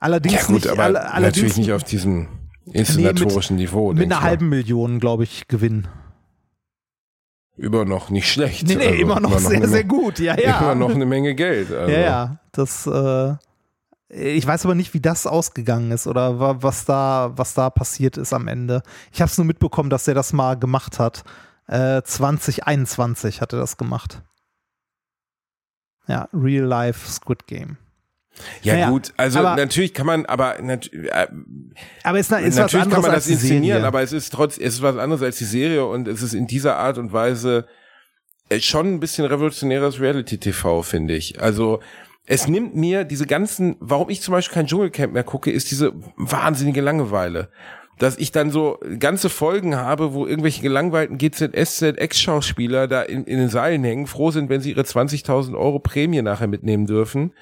Allerdings 0.00 0.34
Ja 0.34 0.46
gut, 0.46 0.54
nicht, 0.56 0.68
aber 0.68 0.82
alle, 0.82 1.00
allerdings 1.12 1.36
natürlich 1.36 1.56
nicht 1.58 1.72
auf 1.72 1.84
diesem 1.84 2.28
inszenatorischen 2.72 3.56
Niveau. 3.56 3.88
mit 3.92 3.98
denk 4.00 4.10
einer 4.12 4.16
ich 4.18 4.22
mal. 4.22 4.28
halben 4.28 4.48
Million, 4.48 5.00
glaube 5.00 5.24
ich, 5.24 5.48
Gewinn. 5.48 5.88
Immer 7.56 7.84
noch 7.84 8.10
nicht 8.10 8.30
schlecht. 8.30 8.66
Nee, 8.66 8.74
nee, 8.76 8.86
Also 8.88 9.00
immer 9.02 9.20
noch 9.20 9.38
sehr, 9.38 9.56
eine, 9.58 9.68
sehr 9.68 9.84
gut. 9.84 10.18
Ja, 10.18 10.36
ja. 10.38 10.58
Immer 10.58 10.74
noch 10.74 10.90
eine 10.90 11.06
Menge 11.06 11.34
Geld. 11.34 11.70
Also. 11.72 11.92
Ja, 11.92 12.00
ja. 12.00 12.38
Das, 12.52 12.86
äh, 12.86 13.34
ich 14.08 14.46
weiß 14.46 14.64
aber 14.64 14.74
nicht, 14.74 14.92
wie 14.94 15.00
das 15.00 15.26
ausgegangen 15.26 15.90
ist 15.92 16.06
oder 16.06 16.38
wa- 16.40 16.56
was 16.60 16.84
da, 16.84 17.32
was 17.36 17.54
da 17.54 17.70
passiert 17.70 18.16
ist 18.16 18.32
am 18.32 18.48
Ende. 18.48 18.82
Ich 19.12 19.20
habe 19.20 19.30
es 19.30 19.38
nur 19.38 19.44
mitbekommen, 19.44 19.88
dass 19.90 20.08
er 20.08 20.14
das 20.14 20.32
mal 20.32 20.58
gemacht 20.58 20.98
hat. 20.98 21.22
Äh, 21.68 22.02
2021 22.02 23.40
hat 23.40 23.52
er 23.52 23.60
das 23.60 23.76
gemacht. 23.76 24.22
Ja, 26.06 26.28
Real 26.34 26.66
Life 26.66 27.08
Squid 27.10 27.46
Game. 27.46 27.76
Ja, 28.62 28.74
Naja, 28.74 28.90
gut, 28.90 29.12
also 29.16 29.38
aber- 29.40 29.56
natürlich 29.56 29.94
kann 29.94 30.06
man, 30.06 30.26
aber 30.26 30.56
nat 30.60 30.92
äh, 30.92 31.26
Aber 32.02 32.18
ist, 32.18 32.32
ist 32.32 32.56
natürlich 32.56 32.90
kann 32.90 33.02
man 33.02 33.12
das 33.12 33.28
inszenieren, 33.28 33.84
aber 33.84 34.02
es 34.02 34.12
ist 34.12 34.32
trotz, 34.32 34.58
es 34.58 34.74
ist 34.74 34.82
was 34.82 34.96
anderes 34.96 35.22
als 35.22 35.38
die 35.38 35.44
Serie 35.44 35.84
und 35.86 36.08
es 36.08 36.22
ist 36.22 36.34
in 36.34 36.46
dieser 36.46 36.76
Art 36.76 36.98
und 36.98 37.12
Weise 37.12 37.66
äh, 38.48 38.60
schon 38.60 38.94
ein 38.94 39.00
bisschen 39.00 39.24
revolutionäres 39.24 40.00
Reality-TV, 40.00 40.82
finde 40.82 41.14
ich. 41.14 41.40
Also 41.40 41.80
es 42.26 42.48
nimmt 42.48 42.74
mir 42.74 43.04
diese 43.04 43.26
ganzen, 43.26 43.76
warum 43.80 44.10
ich 44.10 44.20
zum 44.20 44.32
Beispiel 44.32 44.54
kein 44.54 44.66
Dschungelcamp 44.66 45.12
mehr 45.12 45.24
gucke, 45.24 45.50
ist 45.50 45.70
diese 45.70 45.92
wahnsinnige 46.16 46.80
Langeweile. 46.80 47.50
Dass 47.98 48.16
ich 48.18 48.32
dann 48.32 48.50
so 48.50 48.80
ganze 48.98 49.28
Folgen 49.28 49.76
habe, 49.76 50.14
wo 50.14 50.26
irgendwelche 50.26 50.62
gelangweilten 50.62 51.16
GZSZ 51.16 51.96
Ex-Schauspieler 51.96 52.88
da 52.88 53.02
in, 53.02 53.24
in 53.24 53.38
den 53.38 53.48
Seilen 53.50 53.84
hängen, 53.84 54.08
froh 54.08 54.32
sind, 54.32 54.48
wenn 54.48 54.60
sie 54.60 54.70
ihre 54.70 54.82
20.000 54.82 55.56
Euro 55.56 55.78
Prämie 55.78 56.20
nachher 56.20 56.48
mitnehmen 56.48 56.86
dürfen 56.86 57.32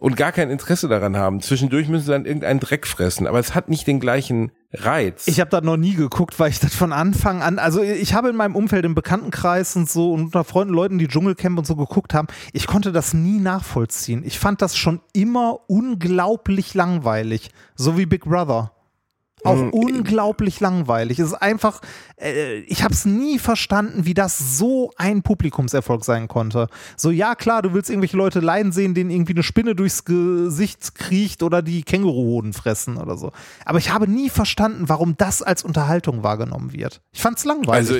und 0.00 0.16
gar 0.16 0.32
kein 0.32 0.50
Interesse 0.50 0.88
daran 0.88 1.16
haben. 1.16 1.40
Zwischendurch 1.40 1.88
müssen 1.88 2.06
sie 2.06 2.10
dann 2.12 2.24
irgendeinen 2.24 2.58
Dreck 2.58 2.86
fressen, 2.86 3.26
aber 3.26 3.38
es 3.38 3.54
hat 3.54 3.68
nicht 3.68 3.86
den 3.86 4.00
gleichen 4.00 4.50
Reiz. 4.72 5.28
Ich 5.28 5.40
habe 5.40 5.50
das 5.50 5.62
noch 5.62 5.76
nie 5.76 5.94
geguckt, 5.94 6.40
weil 6.40 6.50
ich 6.50 6.58
das 6.58 6.74
von 6.74 6.92
Anfang 6.92 7.42
an, 7.42 7.58
also 7.58 7.82
ich 7.82 8.14
habe 8.14 8.30
in 8.30 8.36
meinem 8.36 8.56
Umfeld, 8.56 8.84
im 8.84 8.94
Bekanntenkreis 8.94 9.76
und 9.76 9.88
so 9.88 10.12
und 10.12 10.24
unter 10.24 10.42
Freunden, 10.42 10.74
Leuten, 10.74 10.98
die 10.98 11.06
Dschungelcamp 11.06 11.58
und 11.58 11.66
so 11.66 11.76
geguckt 11.76 12.14
haben, 12.14 12.28
ich 12.52 12.66
konnte 12.66 12.92
das 12.92 13.12
nie 13.14 13.38
nachvollziehen. 13.38 14.22
Ich 14.24 14.38
fand 14.38 14.62
das 14.62 14.76
schon 14.76 15.00
immer 15.12 15.60
unglaublich 15.68 16.74
langweilig, 16.74 17.50
so 17.76 17.98
wie 17.98 18.06
Big 18.06 18.24
Brother. 18.24 18.72
Auch 19.44 19.56
Hm, 19.56 19.70
unglaublich 19.70 20.60
langweilig. 20.60 21.18
Es 21.18 21.28
ist 21.28 21.34
einfach, 21.34 21.80
äh, 22.20 22.58
ich 22.60 22.82
habe 22.82 22.92
es 22.92 23.04
nie 23.04 23.38
verstanden, 23.38 24.04
wie 24.04 24.14
das 24.14 24.58
so 24.58 24.92
ein 24.96 25.22
Publikumserfolg 25.22 26.04
sein 26.04 26.28
konnte. 26.28 26.68
So, 26.96 27.10
ja, 27.10 27.34
klar, 27.34 27.62
du 27.62 27.72
willst 27.72 27.90
irgendwelche 27.90 28.16
Leute 28.16 28.40
leiden 28.40 28.72
sehen, 28.72 28.94
denen 28.94 29.10
irgendwie 29.10 29.32
eine 29.32 29.42
Spinne 29.42 29.74
durchs 29.74 30.04
Gesicht 30.04 30.94
kriecht 30.94 31.42
oder 31.42 31.62
die 31.62 31.82
Känguruhoden 31.82 32.52
fressen 32.52 32.96
oder 32.96 33.16
so. 33.16 33.32
Aber 33.64 33.78
ich 33.78 33.92
habe 33.92 34.08
nie 34.08 34.28
verstanden, 34.28 34.88
warum 34.88 35.16
das 35.16 35.42
als 35.42 35.62
Unterhaltung 35.62 36.22
wahrgenommen 36.22 36.72
wird. 36.72 37.00
Ich 37.12 37.20
fand 37.20 37.38
es 37.38 37.44
langweilig. 37.44 37.90
Also 37.90 37.96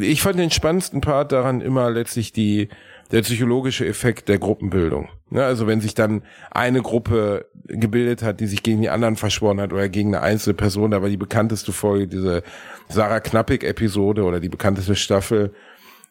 ich 0.00 0.22
fand 0.22 0.38
den 0.38 0.50
spannendsten 0.50 1.00
Part 1.00 1.32
daran 1.32 1.60
immer 1.60 1.90
letztlich 1.90 2.32
die 2.32 2.68
der 3.12 3.22
psychologische 3.22 3.86
Effekt 3.86 4.28
der 4.28 4.38
Gruppenbildung. 4.38 5.08
Ne, 5.30 5.44
also 5.44 5.66
wenn 5.66 5.80
sich 5.80 5.94
dann 5.94 6.22
eine 6.50 6.80
Gruppe 6.82 7.46
gebildet 7.66 8.22
hat, 8.22 8.40
die 8.40 8.46
sich 8.46 8.62
gegen 8.62 8.80
die 8.80 8.90
anderen 8.90 9.16
verschworen 9.16 9.60
hat 9.60 9.72
oder 9.72 9.88
gegen 9.88 10.14
eine 10.14 10.24
einzelne 10.24 10.54
Person, 10.54 10.90
da 10.90 11.02
war 11.02 11.08
die 11.08 11.18
bekannteste 11.18 11.72
Folge 11.72 12.08
diese 12.08 12.42
Sarah 12.88 13.20
Knappig-Episode 13.20 14.24
oder 14.24 14.40
die 14.40 14.48
bekannteste 14.48 14.96
Staffel, 14.96 15.54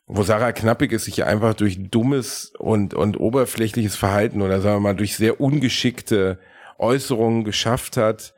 wo 0.05 0.23
Sarah 0.23 0.51
Knappig 0.51 0.93
es 0.93 1.05
sich 1.05 1.23
einfach 1.23 1.55
durch 1.55 1.89
dummes 1.89 2.53
und, 2.57 2.93
und 2.93 3.19
oberflächliches 3.19 3.95
Verhalten 3.95 4.41
oder 4.41 4.61
sagen 4.61 4.77
wir 4.77 4.81
mal 4.91 4.95
durch 4.95 5.15
sehr 5.15 5.41
ungeschickte 5.41 6.39
Äußerungen 6.77 7.43
geschafft 7.43 7.97
hat, 7.97 8.33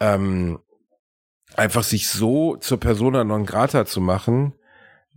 ähm, 0.00 0.58
einfach 1.56 1.84
sich 1.84 2.08
so 2.08 2.56
zur 2.56 2.80
Persona 2.80 3.22
non 3.22 3.46
grata 3.46 3.84
zu 3.84 4.00
machen, 4.00 4.54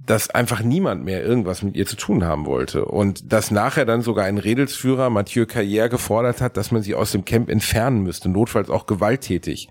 dass 0.05 0.29
einfach 0.29 0.61
niemand 0.61 1.05
mehr 1.05 1.23
irgendwas 1.23 1.63
mit 1.63 1.75
ihr 1.75 1.85
zu 1.85 1.95
tun 1.95 2.25
haben 2.25 2.45
wollte. 2.45 2.85
Und 2.85 3.31
dass 3.31 3.51
nachher 3.51 3.85
dann 3.85 4.01
sogar 4.01 4.25
ein 4.25 4.37
Redelsführer, 4.37 5.09
Mathieu 5.09 5.43
Carrière, 5.43 5.87
gefordert 5.87 6.41
hat, 6.41 6.57
dass 6.57 6.71
man 6.71 6.81
sie 6.81 6.95
aus 6.95 7.11
dem 7.11 7.23
Camp 7.23 7.49
entfernen 7.49 8.01
müsste, 8.01 8.27
notfalls 8.29 8.69
auch 8.69 8.85
gewalttätig. 8.85 9.69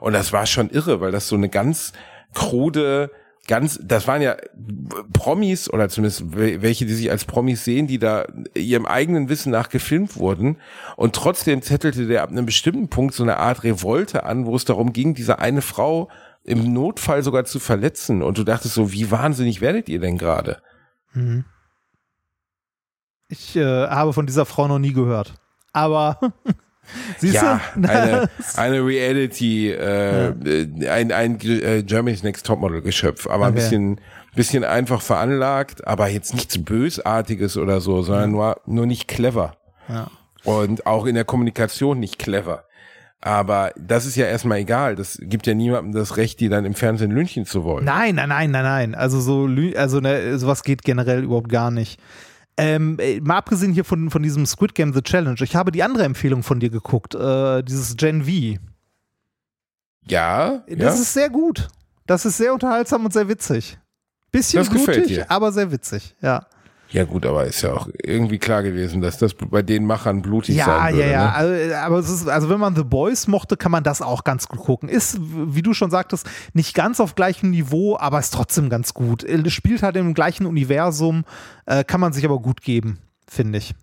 Und 0.00 0.12
das 0.12 0.32
war 0.32 0.46
schon 0.46 0.70
irre, 0.70 1.00
weil 1.00 1.12
das 1.12 1.28
so 1.28 1.34
eine 1.34 1.48
ganz 1.48 1.92
krude, 2.34 3.10
ganz, 3.46 3.80
das 3.82 4.06
waren 4.06 4.22
ja 4.22 4.36
Promis 5.12 5.68
oder 5.68 5.88
zumindest 5.88 6.22
wel- 6.36 6.62
welche, 6.62 6.86
die 6.86 6.94
sich 6.94 7.10
als 7.10 7.24
Promis 7.24 7.64
sehen, 7.64 7.86
die 7.86 7.98
da 7.98 8.26
ihrem 8.54 8.86
eigenen 8.86 9.28
Wissen 9.28 9.50
nach 9.50 9.70
gefilmt 9.70 10.16
wurden. 10.16 10.58
Und 10.96 11.16
trotzdem 11.16 11.62
zettelte 11.62 12.06
der 12.06 12.22
ab 12.22 12.30
einem 12.30 12.46
bestimmten 12.46 12.88
Punkt 12.88 13.14
so 13.14 13.22
eine 13.22 13.38
Art 13.38 13.64
Revolte 13.64 14.24
an, 14.24 14.46
wo 14.46 14.54
es 14.54 14.64
darum 14.64 14.92
ging, 14.92 15.14
diese 15.14 15.40
eine 15.40 15.62
Frau 15.62 16.08
im 16.44 16.72
Notfall 16.72 17.22
sogar 17.22 17.44
zu 17.44 17.58
verletzen. 17.58 18.22
Und 18.22 18.38
du 18.38 18.44
dachtest 18.44 18.74
so, 18.74 18.92
wie 18.92 19.10
wahnsinnig 19.10 19.60
werdet 19.60 19.88
ihr 19.88 19.98
denn 20.00 20.18
gerade? 20.18 20.60
Mhm. 21.12 21.44
Ich 23.28 23.56
äh, 23.56 23.64
habe 23.88 24.12
von 24.12 24.26
dieser 24.26 24.44
Frau 24.44 24.68
noch 24.68 24.78
nie 24.78 24.92
gehört. 24.92 25.34
Aber 25.72 26.18
siehst 27.18 27.34
Ja, 27.34 27.60
du? 27.74 27.88
eine, 27.88 28.30
eine 28.56 28.84
Reality, 28.86 29.70
äh, 29.70 30.28
äh, 30.28 30.88
ein, 30.88 31.10
ein 31.10 31.40
äh, 31.40 31.82
Germany's 31.82 32.22
Next 32.22 32.46
Topmodel 32.46 32.82
Geschöpf, 32.82 33.26
aber 33.26 33.46
ein 33.46 33.52
Okay. 33.52 33.60
bisschen, 33.62 34.00
bisschen 34.36 34.64
einfach 34.64 35.00
veranlagt, 35.00 35.86
aber 35.86 36.08
jetzt 36.08 36.34
nichts 36.34 36.62
Bösartiges 36.62 37.56
oder 37.56 37.80
so, 37.80 38.02
sondern 38.02 38.30
nur, 38.32 38.60
nur 38.66 38.86
nicht 38.86 39.08
clever. 39.08 39.56
Ja. 39.88 40.08
Und 40.44 40.86
auch 40.86 41.06
in 41.06 41.14
der 41.14 41.24
Kommunikation 41.24 41.98
nicht 41.98 42.18
clever. 42.18 42.64
Aber 43.26 43.72
das 43.78 44.04
ist 44.04 44.16
ja 44.16 44.26
erstmal 44.26 44.58
egal. 44.58 44.96
Das 44.96 45.16
gibt 45.18 45.46
ja 45.46 45.54
niemandem 45.54 45.94
das 45.94 46.18
Recht, 46.18 46.40
die 46.40 46.50
dann 46.50 46.66
im 46.66 46.74
Fernsehen 46.74 47.10
lynchen 47.10 47.46
zu 47.46 47.64
wollen. 47.64 47.86
Nein, 47.86 48.16
nein, 48.16 48.28
nein, 48.28 48.50
nein, 48.50 48.64
nein. 48.64 48.94
Also 48.94 49.18
so, 49.18 49.48
also 49.76 50.00
ne, 50.00 50.38
sowas 50.38 50.62
geht 50.62 50.82
generell 50.82 51.24
überhaupt 51.24 51.48
gar 51.48 51.70
nicht. 51.70 51.98
Ähm, 52.58 52.98
äh, 53.00 53.20
mal 53.22 53.38
abgesehen 53.38 53.72
hier 53.72 53.86
von, 53.86 54.10
von 54.10 54.22
diesem 54.22 54.44
Squid 54.44 54.74
Game 54.74 54.92
The 54.92 55.00
Challenge, 55.00 55.38
ich 55.40 55.56
habe 55.56 55.72
die 55.72 55.82
andere 55.82 56.04
Empfehlung 56.04 56.42
von 56.42 56.60
dir 56.60 56.68
geguckt, 56.68 57.14
äh, 57.14 57.62
dieses 57.62 57.96
Gen 57.96 58.24
V. 58.24 58.60
Ja, 60.06 60.62
Das 60.68 60.78
ja. 60.96 61.00
ist 61.02 61.12
sehr 61.14 61.30
gut. 61.30 61.68
Das 62.06 62.26
ist 62.26 62.36
sehr 62.36 62.52
unterhaltsam 62.52 63.06
und 63.06 63.12
sehr 63.14 63.26
witzig. 63.28 63.78
Bisschen 64.30 64.58
Das 64.58 64.68
blutig, 64.68 65.06
dir. 65.06 65.30
aber 65.30 65.50
sehr 65.50 65.72
witzig, 65.72 66.14
ja. 66.20 66.44
Ja 66.94 67.02
gut, 67.04 67.26
aber 67.26 67.44
ist 67.44 67.60
ja 67.62 67.72
auch 67.72 67.88
irgendwie 68.02 68.38
klar 68.38 68.62
gewesen, 68.62 69.00
dass 69.00 69.18
das 69.18 69.34
bei 69.34 69.62
den 69.62 69.84
Machern 69.84 70.22
blutig 70.22 70.54
Ja, 70.54 70.64
sein 70.66 70.94
würde. 70.94 71.06
ja, 71.06 71.12
ja. 71.12 71.24
Ne? 71.24 71.34
Also, 71.34 71.74
aber 71.74 71.98
es 71.98 72.08
ist, 72.08 72.28
also 72.28 72.48
wenn 72.48 72.60
man 72.60 72.76
The 72.76 72.84
Boys 72.84 73.26
mochte, 73.26 73.56
kann 73.56 73.72
man 73.72 73.82
das 73.82 74.00
auch 74.00 74.22
ganz 74.22 74.46
gut 74.46 74.60
gucken. 74.60 74.88
Ist, 74.88 75.18
wie 75.20 75.62
du 75.62 75.74
schon 75.74 75.90
sagtest, 75.90 76.26
nicht 76.52 76.72
ganz 76.74 77.00
auf 77.00 77.16
gleichem 77.16 77.50
Niveau, 77.50 77.96
aber 77.98 78.20
ist 78.20 78.32
trotzdem 78.32 78.70
ganz 78.70 78.94
gut. 78.94 79.24
Äh, 79.24 79.50
Spielt 79.50 79.82
halt 79.82 79.96
im 79.96 80.14
gleichen 80.14 80.46
Universum, 80.46 81.24
äh, 81.66 81.82
kann 81.82 82.00
man 82.00 82.12
sich 82.12 82.24
aber 82.24 82.38
gut 82.38 82.60
geben, 82.62 83.00
finde 83.28 83.58
ich. 83.58 83.74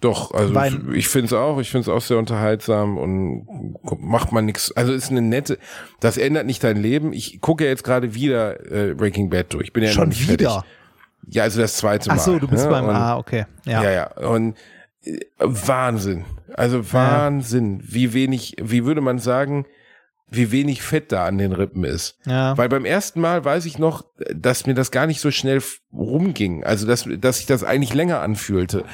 Doch, 0.00 0.32
also 0.32 0.54
Weil- 0.54 0.94
ich 0.94 1.08
finde 1.08 1.26
es 1.26 1.32
auch, 1.32 1.58
ich 1.58 1.70
finde 1.70 1.82
es 1.82 1.88
auch 1.88 2.02
sehr 2.02 2.18
unterhaltsam 2.18 2.96
und 2.96 3.74
macht 3.98 4.32
man 4.32 4.44
nichts. 4.44 4.70
Also 4.76 4.92
ist 4.92 5.10
eine 5.10 5.22
nette, 5.22 5.58
das 5.98 6.16
ändert 6.18 6.46
nicht 6.46 6.62
dein 6.62 6.76
Leben. 6.76 7.12
Ich 7.12 7.40
gucke 7.40 7.64
ja 7.64 7.70
jetzt 7.70 7.82
gerade 7.84 8.14
wieder 8.14 8.70
äh, 8.70 8.94
Breaking 8.94 9.30
Bad 9.30 9.52
durch. 9.52 9.64
Ich 9.64 9.72
bin 9.72 9.82
ja 9.82 9.88
noch 9.88 9.94
Schon 9.96 10.10
nicht 10.10 10.28
wieder. 10.30 10.50
fertig. 10.50 10.70
Ja, 11.28 11.44
also 11.44 11.60
das 11.60 11.76
zweite 11.76 12.08
Mal. 12.08 12.16
Ach 12.16 12.20
so, 12.20 12.38
du 12.38 12.48
bist 12.48 12.64
ne? 12.64 12.70
beim 12.70 12.84
Und- 12.86 12.96
Ah, 12.96 13.16
okay. 13.16 13.46
Ja. 13.64 13.82
Ja, 13.82 13.90
ja. 13.90 14.28
Und 14.28 14.56
äh, 15.02 15.18
Wahnsinn. 15.38 16.24
Also 16.54 16.92
Wahnsinn. 16.92 17.80
Wie 17.84 18.12
wenig, 18.12 18.56
wie 18.62 18.84
würde 18.84 19.00
man 19.00 19.18
sagen, 19.18 19.66
wie 20.28 20.50
wenig 20.50 20.82
Fett 20.82 21.12
da 21.12 21.26
an 21.26 21.38
den 21.38 21.52
Rippen 21.52 21.84
ist. 21.84 22.18
Ja. 22.26 22.56
Weil 22.58 22.68
beim 22.68 22.84
ersten 22.84 23.20
Mal 23.20 23.44
weiß 23.44 23.66
ich 23.66 23.78
noch, 23.78 24.04
dass 24.34 24.66
mir 24.66 24.74
das 24.74 24.90
gar 24.90 25.06
nicht 25.06 25.20
so 25.20 25.30
schnell 25.30 25.62
rumging. 25.92 26.64
Also, 26.64 26.86
dass, 26.86 27.08
dass 27.18 27.38
sich 27.38 27.46
das 27.46 27.62
eigentlich 27.62 27.94
länger 27.94 28.20
anfühlte. 28.20 28.84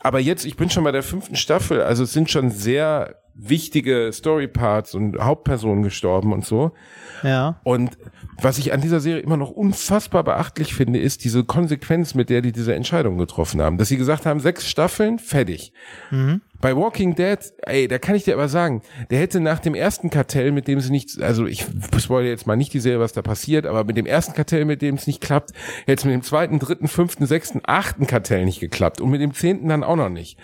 Aber 0.00 0.18
jetzt, 0.18 0.44
ich 0.44 0.56
bin 0.56 0.70
schon 0.70 0.84
bei 0.84 0.92
der 0.92 1.02
fünften 1.02 1.36
Staffel, 1.36 1.82
also 1.82 2.04
es 2.04 2.12
sind 2.12 2.30
schon 2.30 2.50
sehr 2.50 3.16
wichtige 3.38 4.10
Storyparts 4.12 4.94
und 4.94 5.18
Hauptpersonen 5.18 5.82
gestorben 5.82 6.32
und 6.32 6.44
so. 6.44 6.72
ja. 7.22 7.60
Und 7.62 7.96
was 8.40 8.58
ich 8.58 8.72
an 8.72 8.80
dieser 8.80 9.00
Serie 9.00 9.22
immer 9.22 9.36
noch 9.36 9.50
unfassbar 9.50 10.24
beachtlich 10.24 10.74
finde, 10.74 10.98
ist 10.98 11.24
diese 11.24 11.44
Konsequenz, 11.44 12.14
mit 12.14 12.30
der 12.30 12.42
die 12.42 12.52
diese 12.52 12.74
Entscheidung 12.74 13.18
getroffen 13.18 13.60
haben. 13.60 13.78
Dass 13.78 13.88
sie 13.88 13.96
gesagt 13.96 14.26
haben, 14.26 14.40
sechs 14.40 14.68
Staffeln, 14.68 15.18
fertig. 15.18 15.72
Bei 16.60 16.76
Walking 16.76 17.14
Dead, 17.14 17.38
ey, 17.62 17.86
da 17.86 17.98
kann 17.98 18.16
ich 18.16 18.24
dir 18.24 18.34
aber 18.34 18.48
sagen, 18.48 18.82
der 19.10 19.20
hätte 19.20 19.38
nach 19.40 19.60
dem 19.60 19.74
ersten 19.74 20.10
Kartell, 20.10 20.50
mit 20.50 20.66
dem 20.66 20.80
sie 20.80 20.90
nicht, 20.90 21.22
also 21.22 21.46
ich 21.46 21.64
spoilere 21.98 22.30
jetzt 22.30 22.46
mal 22.46 22.56
nicht 22.56 22.74
die 22.74 22.80
Serie, 22.80 22.98
was 22.98 23.12
da 23.12 23.22
passiert, 23.22 23.64
aber 23.64 23.84
mit 23.84 23.96
dem 23.96 24.06
ersten 24.06 24.32
Kartell, 24.32 24.64
mit 24.64 24.82
dem 24.82 24.96
es 24.96 25.06
nicht 25.06 25.20
klappt, 25.20 25.52
hätte 25.86 26.00
es 26.00 26.04
mit 26.04 26.14
dem 26.14 26.22
zweiten, 26.22 26.58
dritten, 26.58 26.88
fünften, 26.88 27.26
sechsten, 27.26 27.60
achten 27.64 28.06
Kartell 28.06 28.44
nicht 28.44 28.58
geklappt 28.58 29.00
und 29.00 29.10
mit 29.10 29.20
dem 29.20 29.34
zehnten 29.34 29.68
dann 29.68 29.84
auch 29.84 29.96
noch 29.96 30.08
nicht. 30.08 30.36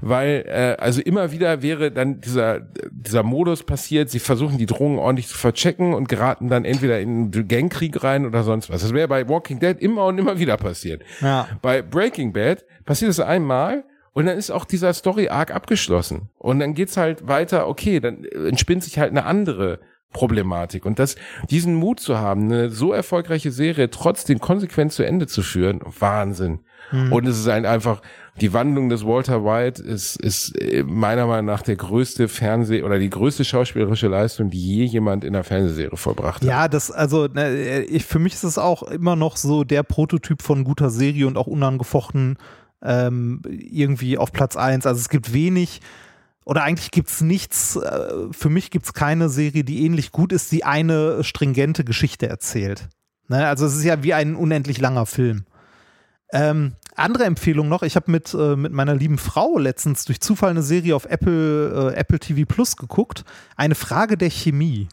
Weil, 0.00 0.44
äh, 0.48 0.76
also 0.80 1.00
immer 1.00 1.30
wieder 1.30 1.62
wäre 1.62 1.92
dann 1.92 2.20
dieser, 2.20 2.60
dieser 2.90 3.22
Modus 3.22 3.62
passiert, 3.62 4.10
sie 4.10 4.18
versuchen 4.18 4.58
die 4.58 4.66
Drogen 4.66 4.98
ordentlich 4.98 5.28
zu 5.28 5.38
verchecken 5.38 5.94
und 5.94 6.08
geraten 6.08 6.48
dann 6.48 6.64
entweder 6.64 7.00
in 7.00 7.32
einen 7.32 7.48
Gangkrieg 7.48 8.02
rein 8.02 8.26
oder 8.26 8.42
sonst 8.42 8.70
was. 8.70 8.82
Das 8.82 8.92
wäre 8.92 9.06
bei 9.06 9.28
Walking 9.28 9.60
Dead 9.60 9.76
immer 9.78 10.06
und 10.06 10.18
immer 10.18 10.38
wieder 10.38 10.56
passiert. 10.56 11.02
Ja. 11.20 11.48
Bei 11.62 11.82
Breaking 11.82 12.32
Bad 12.32 12.64
passiert 12.84 13.10
es 13.12 13.20
einmal 13.20 13.84
und 14.12 14.26
dann 14.26 14.36
ist 14.36 14.50
auch 14.50 14.64
dieser 14.64 14.92
Story-Arc 14.92 15.54
abgeschlossen. 15.54 16.30
Und 16.38 16.58
dann 16.60 16.74
geht's 16.74 16.96
halt 16.96 17.28
weiter, 17.28 17.68
okay, 17.68 18.00
dann 18.00 18.24
entspinnt 18.24 18.82
sich 18.82 18.98
halt 18.98 19.10
eine 19.10 19.24
andere 19.24 19.80
Problematik. 20.12 20.84
Und 20.84 20.98
das, 20.98 21.14
diesen 21.50 21.74
Mut 21.74 22.00
zu 22.00 22.18
haben, 22.18 22.44
eine 22.44 22.70
so 22.70 22.92
erfolgreiche 22.92 23.52
Serie 23.52 23.90
trotzdem 23.90 24.40
konsequent 24.40 24.92
zu 24.92 25.04
Ende 25.04 25.28
zu 25.28 25.42
führen, 25.42 25.80
Wahnsinn. 25.98 26.60
Und 27.10 27.26
es 27.26 27.38
ist 27.38 27.46
ein 27.46 27.66
einfach, 27.66 28.02
die 28.40 28.52
Wandlung 28.52 28.88
des 28.88 29.06
Walter 29.06 29.44
White 29.44 29.82
ist, 29.82 30.16
ist 30.16 30.60
äh, 30.60 30.82
meiner 30.82 31.26
Meinung 31.26 31.46
nach 31.46 31.62
der 31.62 31.76
größte 31.76 32.26
Fernseh- 32.26 32.82
oder 32.82 32.98
die 32.98 33.10
größte 33.10 33.44
schauspielerische 33.44 34.08
Leistung, 34.08 34.50
die 34.50 34.58
je 34.58 34.84
jemand 34.84 35.24
in 35.24 35.34
einer 35.34 35.44
Fernsehserie 35.44 35.96
vollbracht 35.96 36.42
hat. 36.42 36.48
Ja, 36.48 36.66
das, 36.68 36.90
also, 36.90 37.26
ne, 37.26 37.82
ich, 37.82 38.04
für 38.04 38.18
mich 38.18 38.34
ist 38.34 38.44
es 38.44 38.58
auch 38.58 38.82
immer 38.82 39.14
noch 39.14 39.36
so 39.36 39.62
der 39.62 39.82
Prototyp 39.84 40.42
von 40.42 40.64
guter 40.64 40.90
Serie 40.90 41.26
und 41.26 41.36
auch 41.36 41.46
unangefochten 41.46 42.38
ähm, 42.82 43.42
irgendwie 43.48 44.18
auf 44.18 44.32
Platz 44.32 44.56
eins. 44.56 44.86
Also 44.86 45.00
es 45.00 45.08
gibt 45.08 45.32
wenig, 45.32 45.80
oder 46.44 46.62
eigentlich 46.62 46.90
gibt 46.90 47.10
es 47.10 47.20
nichts, 47.20 47.76
äh, 47.76 48.28
für 48.30 48.48
mich 48.48 48.70
gibt 48.70 48.86
es 48.86 48.92
keine 48.94 49.28
Serie, 49.28 49.64
die 49.64 49.84
ähnlich 49.84 50.12
gut 50.12 50.32
ist, 50.32 50.50
die 50.52 50.64
eine 50.64 51.22
stringente 51.24 51.84
Geschichte 51.84 52.28
erzählt. 52.28 52.88
Ne? 53.28 53.46
Also 53.46 53.66
es 53.66 53.76
ist 53.76 53.84
ja 53.84 54.02
wie 54.02 54.14
ein 54.14 54.34
unendlich 54.34 54.80
langer 54.80 55.06
Film. 55.06 55.44
Ähm, 56.32 56.74
andere 56.96 57.24
Empfehlung 57.24 57.68
noch, 57.68 57.82
ich 57.82 57.96
habe 57.96 58.10
mit, 58.10 58.34
äh, 58.34 58.56
mit 58.56 58.72
meiner 58.72 58.94
lieben 58.94 59.18
Frau 59.18 59.58
letztens 59.58 60.04
durch 60.04 60.20
Zufall 60.20 60.50
eine 60.50 60.62
Serie 60.62 60.94
auf 60.94 61.06
Apple, 61.06 61.92
äh, 61.92 61.96
Apple 61.96 62.18
TV 62.18 62.46
Plus 62.46 62.76
geguckt. 62.76 63.24
Eine 63.56 63.74
Frage 63.74 64.16
der 64.16 64.30
Chemie. 64.30 64.88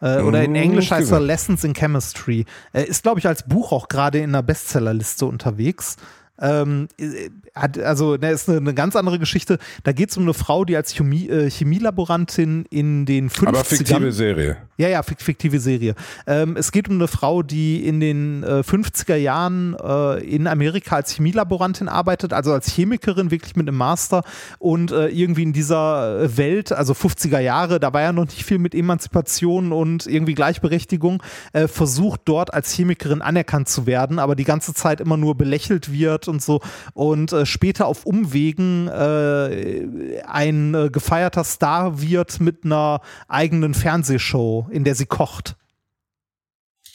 Äh, 0.00 0.20
oder 0.20 0.42
in 0.44 0.54
Hm, 0.54 0.62
Englisch 0.62 0.90
heißt 0.90 1.10
er. 1.10 1.20
Lessons 1.20 1.64
in 1.64 1.74
Chemistry. 1.74 2.44
Äh, 2.72 2.84
ist, 2.84 3.02
glaube 3.02 3.20
ich, 3.20 3.26
als 3.26 3.42
Buch 3.42 3.72
auch 3.72 3.88
gerade 3.88 4.18
in 4.18 4.30
einer 4.30 4.42
Bestsellerliste 4.42 5.26
unterwegs. 5.26 5.96
Ähm, 6.40 6.88
äh, 6.98 7.30
hat, 7.54 7.78
also, 7.78 8.16
ne, 8.16 8.30
ist 8.30 8.48
eine, 8.48 8.58
eine 8.58 8.74
ganz 8.74 8.94
andere 8.96 9.18
Geschichte. 9.18 9.58
Da 9.82 9.92
geht 9.92 10.10
es 10.10 10.16
um 10.16 10.22
eine 10.24 10.34
Frau, 10.34 10.64
die 10.64 10.76
als 10.76 10.94
Chemie, 10.94 11.28
äh, 11.28 11.50
Chemielaborantin 11.50 12.64
in 12.70 13.06
den 13.06 13.30
50ern. 13.30 13.48
Aber 13.48 13.64
fiktive 13.64 14.12
Serie. 14.12 14.56
Ja, 14.76 14.88
ja, 14.88 15.02
fik- 15.02 15.20
fiktive 15.22 15.58
Serie. 15.58 15.94
Ähm, 16.28 16.56
es 16.56 16.70
geht 16.70 16.88
um 16.88 16.94
eine 16.94 17.08
Frau, 17.08 17.42
die 17.42 17.84
in 17.84 17.98
den 17.98 18.44
äh, 18.44 18.60
50er 18.60 19.16
Jahren 19.16 19.74
äh, 19.82 20.20
in 20.24 20.46
Amerika 20.46 20.94
als 20.96 21.12
Chemielaborantin 21.14 21.88
arbeitet, 21.88 22.32
also 22.32 22.52
als 22.52 22.70
Chemikerin, 22.72 23.32
wirklich 23.32 23.56
mit 23.56 23.66
einem 23.66 23.76
Master 23.76 24.22
und 24.60 24.92
äh, 24.92 25.08
irgendwie 25.08 25.42
in 25.42 25.52
dieser 25.52 26.20
äh, 26.22 26.36
Welt, 26.36 26.70
also 26.70 26.92
50er 26.92 27.40
Jahre, 27.40 27.80
da 27.80 27.92
war 27.92 28.02
ja 28.02 28.12
noch 28.12 28.26
nicht 28.26 28.44
viel 28.44 28.58
mit 28.58 28.74
Emanzipation 28.74 29.72
und 29.72 30.06
irgendwie 30.06 30.34
Gleichberechtigung, 30.34 31.22
äh, 31.52 31.66
versucht 31.66 32.20
dort 32.26 32.54
als 32.54 32.72
Chemikerin 32.72 33.20
anerkannt 33.22 33.68
zu 33.68 33.86
werden, 33.86 34.20
aber 34.20 34.36
die 34.36 34.44
ganze 34.44 34.74
Zeit 34.74 35.00
immer 35.00 35.16
nur 35.16 35.34
belächelt 35.36 35.92
wird 35.92 36.27
und 36.28 36.42
so 36.42 36.60
und 36.94 37.32
äh, 37.32 37.46
später 37.46 37.86
auf 37.86 38.06
Umwegen 38.06 38.88
äh, 38.88 40.20
ein 40.26 40.74
äh, 40.74 40.90
gefeierter 40.90 41.44
Star 41.44 42.00
wird 42.00 42.40
mit 42.40 42.64
einer 42.64 43.00
eigenen 43.26 43.74
Fernsehshow, 43.74 44.68
in 44.70 44.84
der 44.84 44.94
sie 44.94 45.06
kocht. 45.06 45.56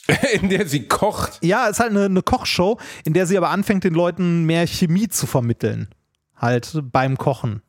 in 0.40 0.48
der 0.48 0.66
sie 0.66 0.86
kocht. 0.86 1.38
Ja, 1.42 1.66
ist 1.66 1.80
halt 1.80 1.90
eine, 1.90 2.04
eine 2.04 2.22
Kochshow, 2.22 2.78
in 3.04 3.14
der 3.14 3.26
sie 3.26 3.36
aber 3.36 3.50
anfängt, 3.50 3.84
den 3.84 3.94
Leuten 3.94 4.44
mehr 4.44 4.66
Chemie 4.66 5.08
zu 5.08 5.26
vermitteln. 5.26 5.88
Halt 6.36 6.82
beim 6.92 7.16
Kochen. 7.16 7.62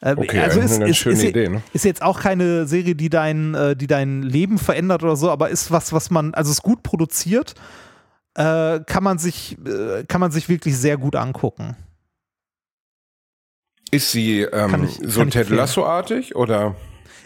Äh, 0.00 0.14
Okay, 0.16 0.40
eine 0.40 0.54
ganz 0.54 0.96
schöne 0.96 1.14
ist, 1.16 1.24
Idee, 1.24 1.48
ne? 1.48 1.62
ist 1.72 1.84
jetzt 1.84 2.02
auch 2.02 2.20
keine 2.20 2.66
Serie, 2.66 2.94
die 2.94 3.08
dein, 3.08 3.54
äh, 3.54 3.76
die 3.76 3.86
dein 3.86 4.22
Leben 4.22 4.58
verändert 4.58 5.02
oder 5.02 5.16
so, 5.16 5.30
aber 5.30 5.48
ist 5.48 5.70
was, 5.70 5.92
was 5.92 6.10
man, 6.10 6.34
also 6.34 6.50
ist 6.50 6.62
gut 6.62 6.82
produziert, 6.82 7.54
äh, 8.36 8.80
kann 8.86 9.02
man 9.02 9.18
sich, 9.18 9.56
äh, 9.66 10.04
kann 10.04 10.20
man 10.20 10.30
sich 10.30 10.48
wirklich 10.48 10.76
sehr 10.76 10.96
gut 10.96 11.16
angucken. 11.16 11.76
Ist 13.90 14.10
sie 14.12 14.40
ähm, 14.42 14.84
ich- 14.84 14.98
so 15.02 15.24
Ted. 15.24 15.48
Lasso-artig 15.48 16.34
oder? 16.36 16.74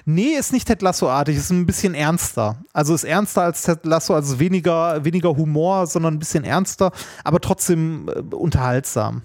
Nee, 0.04 0.34
ist 0.38 0.52
nicht 0.52 0.66
Ted 0.66 0.82
Lasso-artig, 0.82 1.36
ist 1.36 1.50
ein 1.50 1.66
bisschen 1.66 1.94
ernster. 1.94 2.62
Also 2.72 2.94
ist 2.94 3.04
ernster 3.04 3.42
als 3.42 3.62
Ted 3.62 3.84
Lasso, 3.84 4.14
also 4.14 4.38
weniger, 4.38 5.04
weniger 5.04 5.36
Humor, 5.36 5.86
sondern 5.86 6.14
ein 6.14 6.18
bisschen 6.18 6.44
ernster, 6.44 6.90
aber 7.24 7.40
trotzdem 7.40 8.08
äh, 8.08 8.34
unterhaltsam. 8.34 9.22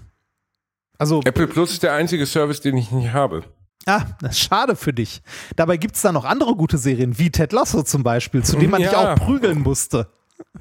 Also, 0.98 1.20
Apple 1.24 1.46
Plus 1.46 1.72
ist 1.72 1.82
der 1.82 1.92
einzige 1.92 2.24
Service, 2.24 2.60
den 2.62 2.76
ich 2.78 2.90
nicht 2.90 3.12
habe. 3.12 3.44
ah, 3.86 4.02
schade 4.32 4.76
für 4.76 4.94
dich. 4.94 5.20
Dabei 5.54 5.76
gibt 5.76 5.96
es 5.96 6.02
da 6.02 6.10
noch 6.10 6.24
andere 6.24 6.56
gute 6.56 6.78
Serien, 6.78 7.18
wie 7.18 7.30
Ted 7.30 7.52
Lasso 7.52 7.82
zum 7.82 8.02
Beispiel, 8.02 8.42
zu 8.42 8.56
dem 8.56 8.70
man 8.70 8.80
dich 8.80 8.90
Ja. 8.92 9.12
auch 9.12 9.18
prügeln 9.18 9.60
musste. 9.60 10.08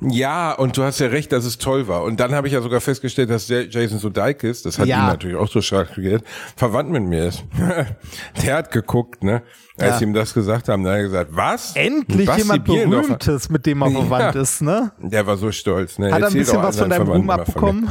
Ja, 0.01 0.51
und 0.53 0.75
du 0.77 0.83
hast 0.83 0.99
ja 0.99 1.07
recht, 1.07 1.31
dass 1.31 1.45
es 1.45 1.57
toll 1.57 1.87
war. 1.87 2.03
Und 2.03 2.19
dann 2.19 2.33
habe 2.35 2.47
ich 2.47 2.53
ja 2.53 2.61
sogar 2.61 2.81
festgestellt, 2.81 3.29
dass 3.29 3.47
Jason 3.47 3.97
Sudeikis, 3.97 4.61
das 4.61 4.77
hat 4.77 4.87
Ja. 4.87 4.99
ihn 4.99 5.07
natürlich 5.07 5.37
auch 5.37 5.47
so 5.49 5.61
stark 5.61 5.97
regiert, 5.97 6.23
verwandt 6.55 6.91
mit 6.91 7.03
mir 7.03 7.25
ist. 7.27 7.43
der 8.45 8.55
hat 8.57 8.71
geguckt, 8.71 9.23
ne? 9.23 9.41
Als 9.77 9.91
Ja. 9.93 9.97
sie 9.99 10.03
ihm 10.05 10.13
das 10.13 10.33
gesagt 10.33 10.69
haben, 10.69 10.83
dann 10.83 10.93
hat 10.93 10.99
er 10.99 11.03
gesagt, 11.03 11.29
was? 11.33 11.75
Endlich 11.75 12.25
Basti 12.27 12.41
jemand? 12.41 12.65
Berühmtes, 12.65 13.49
mit 13.49 13.65
dem 13.65 13.77
man 13.79 13.91
Ja. 13.93 13.99
verwandt 14.01 14.35
ist, 14.35 14.61
ne? 14.61 14.91
Der 14.99 15.25
war 15.27 15.37
so 15.37 15.51
stolz, 15.51 15.97
ne? 15.97 16.11
Hat 16.13 16.21
er 16.21 16.27
ein 16.27 16.33
bisschen 16.33 16.61
was 16.61 16.77
von 16.77 16.89
deinem 16.89 17.07
Ruhm 17.07 17.29
abbekommen? 17.29 17.89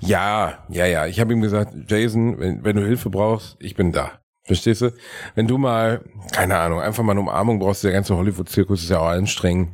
Ja, 0.00 0.58
ja, 0.68 0.86
ja. 0.86 1.06
Ich 1.06 1.20
habe 1.20 1.32
ihm 1.32 1.40
gesagt, 1.40 1.74
Jason, 1.88 2.38
wenn, 2.38 2.64
wenn 2.64 2.76
du 2.76 2.84
Hilfe 2.84 3.10
brauchst, 3.10 3.56
ich 3.60 3.74
bin 3.74 3.92
da. 3.92 4.12
Verstehst 4.44 4.80
du? 4.82 4.92
Wenn 5.36 5.46
du 5.46 5.58
mal, 5.58 6.00
keine 6.32 6.58
Ahnung, 6.58 6.80
einfach 6.80 7.04
mal 7.04 7.12
eine 7.12 7.20
Umarmung 7.20 7.60
brauchst, 7.60 7.84
der 7.84 7.92
ganze 7.92 8.16
Hollywood-Zirkus 8.16 8.82
ist 8.82 8.90
ja 8.90 8.98
auch 8.98 9.06
anstrengend. 9.08 9.70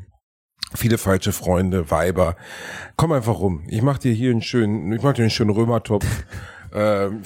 Viele 0.75 0.99
falsche 0.99 1.33
Freunde, 1.33 1.91
Weiber. 1.91 2.37
Komm 2.97 3.13
einfach 3.13 3.39
rum. 3.39 3.65
Ich 3.69 3.81
mach 3.83 3.99
dir 3.99 4.13
hier 4.13 4.31
einen 4.31 4.43
schönen, 4.43 4.93
ich 4.93 5.03
mach 5.03 5.15
dir 5.15 5.23
einen 5.23 5.31
schönen 5.31 5.51
Römertopf. 5.51 6.05
Ähm, 6.71 7.23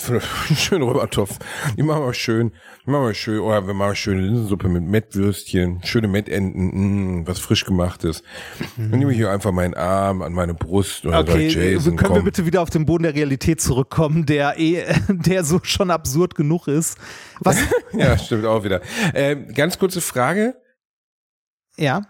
schönen 0.56 0.84
Römertopf. 0.84 1.38
Ich 1.76 1.82
mach 1.82 1.98
mal 1.98 2.14
schön, 2.14 2.52
ich 2.82 2.86
mach 2.86 3.00
mal 3.00 3.12
schön, 3.12 3.40
oder 3.40 3.66
wir 3.66 3.74
machen 3.74 3.96
schöne 3.96 4.20
Linsensuppe 4.20 4.68
mit 4.68 4.84
Mettwürstchen, 4.84 5.80
schöne 5.82 6.06
Mettenten, 6.06 7.22
mm, 7.22 7.26
was 7.26 7.40
frisch 7.40 7.64
gemachtes. 7.64 8.22
Dann 8.76 8.90
nehme 9.00 9.10
ich 9.10 9.16
hier 9.16 9.32
einfach 9.32 9.50
meinen 9.50 9.74
Arm 9.74 10.22
an 10.22 10.32
meine 10.32 10.54
Brust 10.54 11.04
oder 11.06 11.18
Okay, 11.20 11.50
sag, 11.50 11.60
Jason, 11.60 11.96
können 11.96 12.10
wir 12.10 12.16
komm. 12.18 12.24
bitte 12.24 12.46
wieder 12.46 12.62
auf 12.62 12.70
den 12.70 12.86
Boden 12.86 13.02
der 13.02 13.16
Realität 13.16 13.60
zurückkommen, 13.60 14.26
der 14.26 14.60
eh, 14.60 14.84
der 15.08 15.42
so 15.42 15.58
schon 15.64 15.90
absurd 15.90 16.36
genug 16.36 16.68
ist. 16.68 16.96
Was, 17.40 17.56
Ja, 17.92 18.16
stimmt 18.16 18.44
auch 18.44 18.62
wieder. 18.62 18.80
Ähm, 19.12 19.52
ganz 19.52 19.76
kurze 19.76 20.00
Frage. 20.00 20.54
Ja. 21.76 22.02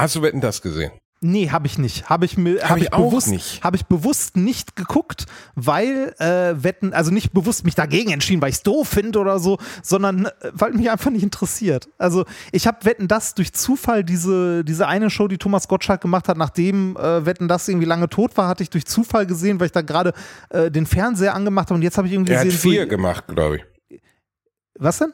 Hast 0.00 0.16
du 0.16 0.22
Wetten 0.22 0.40
das 0.40 0.62
gesehen? 0.62 0.92
Nee, 1.22 1.50
habe 1.50 1.66
ich 1.66 1.76
nicht. 1.76 2.08
Habe 2.08 2.24
ich 2.24 2.38
mir 2.38 2.62
Hab 2.62 2.70
hab 2.70 2.76
ich 2.78 2.84
ich, 2.84 2.92
auch 2.94 3.10
bewusst 3.10 3.28
nicht. 3.28 3.62
habe 3.62 3.76
ich 3.76 3.84
bewusst 3.84 4.38
nicht 4.38 4.74
geguckt, 4.74 5.26
weil 5.54 6.14
äh, 6.18 6.54
Wetten, 6.64 6.94
also 6.94 7.10
nicht 7.10 7.34
bewusst 7.34 7.66
mich 7.66 7.74
dagegen 7.74 8.10
entschieden, 8.10 8.40
weil 8.40 8.48
ich 8.48 8.56
es 8.56 8.62
doof 8.62 8.88
finde 8.88 9.18
oder 9.18 9.38
so, 9.38 9.58
sondern 9.82 10.24
äh, 10.24 10.30
weil 10.54 10.72
mich 10.72 10.90
einfach 10.90 11.10
nicht 11.10 11.22
interessiert. 11.22 11.90
Also 11.98 12.24
ich 12.52 12.66
habe 12.66 12.86
Wetten 12.86 13.06
das 13.06 13.34
durch 13.34 13.52
Zufall 13.52 14.02
diese 14.02 14.64
diese 14.64 14.88
eine 14.88 15.10
Show, 15.10 15.28
die 15.28 15.36
Thomas 15.36 15.68
Gottschalk 15.68 16.00
gemacht 16.00 16.26
hat, 16.26 16.38
nachdem 16.38 16.96
äh, 16.96 17.26
Wetten 17.26 17.48
das 17.48 17.68
irgendwie 17.68 17.86
lange 17.86 18.08
tot 18.08 18.34
war, 18.38 18.48
hatte 18.48 18.62
ich 18.62 18.70
durch 18.70 18.86
Zufall 18.86 19.26
gesehen, 19.26 19.60
weil 19.60 19.66
ich 19.66 19.72
da 19.72 19.82
gerade 19.82 20.14
äh, 20.48 20.70
den 20.70 20.86
Fernseher 20.86 21.34
angemacht 21.34 21.68
habe 21.68 21.74
und 21.74 21.82
jetzt 21.82 21.98
habe 21.98 22.08
ich 22.08 22.14
irgendwie 22.14 22.32
Er 22.32 22.38
hat 22.38 22.44
gesehen, 22.46 22.72
vier 22.72 22.82
so, 22.84 22.88
gemacht, 22.88 23.24
glaube 23.28 23.56
ich. 23.58 24.00
was 24.78 24.96
denn? 24.96 25.12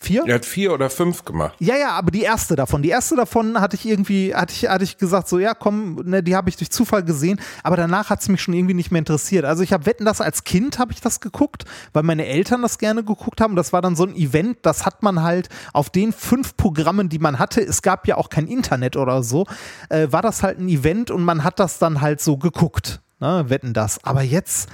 Vier? 0.00 0.22
Er 0.26 0.36
hat 0.36 0.44
vier 0.44 0.72
oder 0.72 0.90
fünf 0.90 1.24
gemacht. 1.24 1.56
Ja, 1.58 1.76
ja, 1.76 1.90
aber 1.90 2.12
die 2.12 2.22
erste 2.22 2.54
davon, 2.54 2.82
die 2.82 2.88
erste 2.88 3.16
davon 3.16 3.60
hatte 3.60 3.74
ich 3.74 3.84
irgendwie, 3.84 4.32
hatte 4.32 4.52
ich, 4.52 4.68
hatte 4.68 4.84
ich 4.84 4.96
gesagt, 4.96 5.28
so 5.28 5.40
ja, 5.40 5.54
komm, 5.54 5.96
ne, 6.04 6.22
die 6.22 6.36
habe 6.36 6.48
ich 6.48 6.56
durch 6.56 6.70
Zufall 6.70 7.02
gesehen, 7.02 7.40
aber 7.64 7.76
danach 7.76 8.08
hat 8.08 8.20
es 8.20 8.28
mich 8.28 8.40
schon 8.40 8.54
irgendwie 8.54 8.74
nicht 8.74 8.92
mehr 8.92 9.00
interessiert. 9.00 9.44
Also 9.44 9.64
ich 9.64 9.72
habe 9.72 9.86
Wetten, 9.86 10.04
das 10.04 10.20
als 10.20 10.44
Kind 10.44 10.78
habe 10.78 10.92
ich 10.92 11.00
das 11.00 11.18
geguckt, 11.20 11.64
weil 11.92 12.04
meine 12.04 12.26
Eltern 12.26 12.62
das 12.62 12.78
gerne 12.78 13.02
geguckt 13.02 13.40
haben. 13.40 13.56
Das 13.56 13.72
war 13.72 13.82
dann 13.82 13.96
so 13.96 14.04
ein 14.04 14.14
Event, 14.14 14.58
das 14.62 14.86
hat 14.86 15.02
man 15.02 15.24
halt 15.24 15.48
auf 15.72 15.90
den 15.90 16.12
fünf 16.12 16.56
Programmen, 16.56 17.08
die 17.08 17.18
man 17.18 17.40
hatte. 17.40 17.60
Es 17.60 17.82
gab 17.82 18.06
ja 18.06 18.16
auch 18.18 18.28
kein 18.28 18.46
Internet 18.46 18.96
oder 18.96 19.24
so, 19.24 19.46
äh, 19.88 20.06
war 20.12 20.22
das 20.22 20.44
halt 20.44 20.60
ein 20.60 20.68
Event 20.68 21.10
und 21.10 21.24
man 21.24 21.42
hat 21.42 21.58
das 21.58 21.80
dann 21.80 22.00
halt 22.00 22.20
so 22.20 22.36
geguckt. 22.36 23.00
Ne, 23.18 23.46
Wetten 23.48 23.72
das. 23.72 23.98
Aber 24.04 24.22
jetzt. 24.22 24.68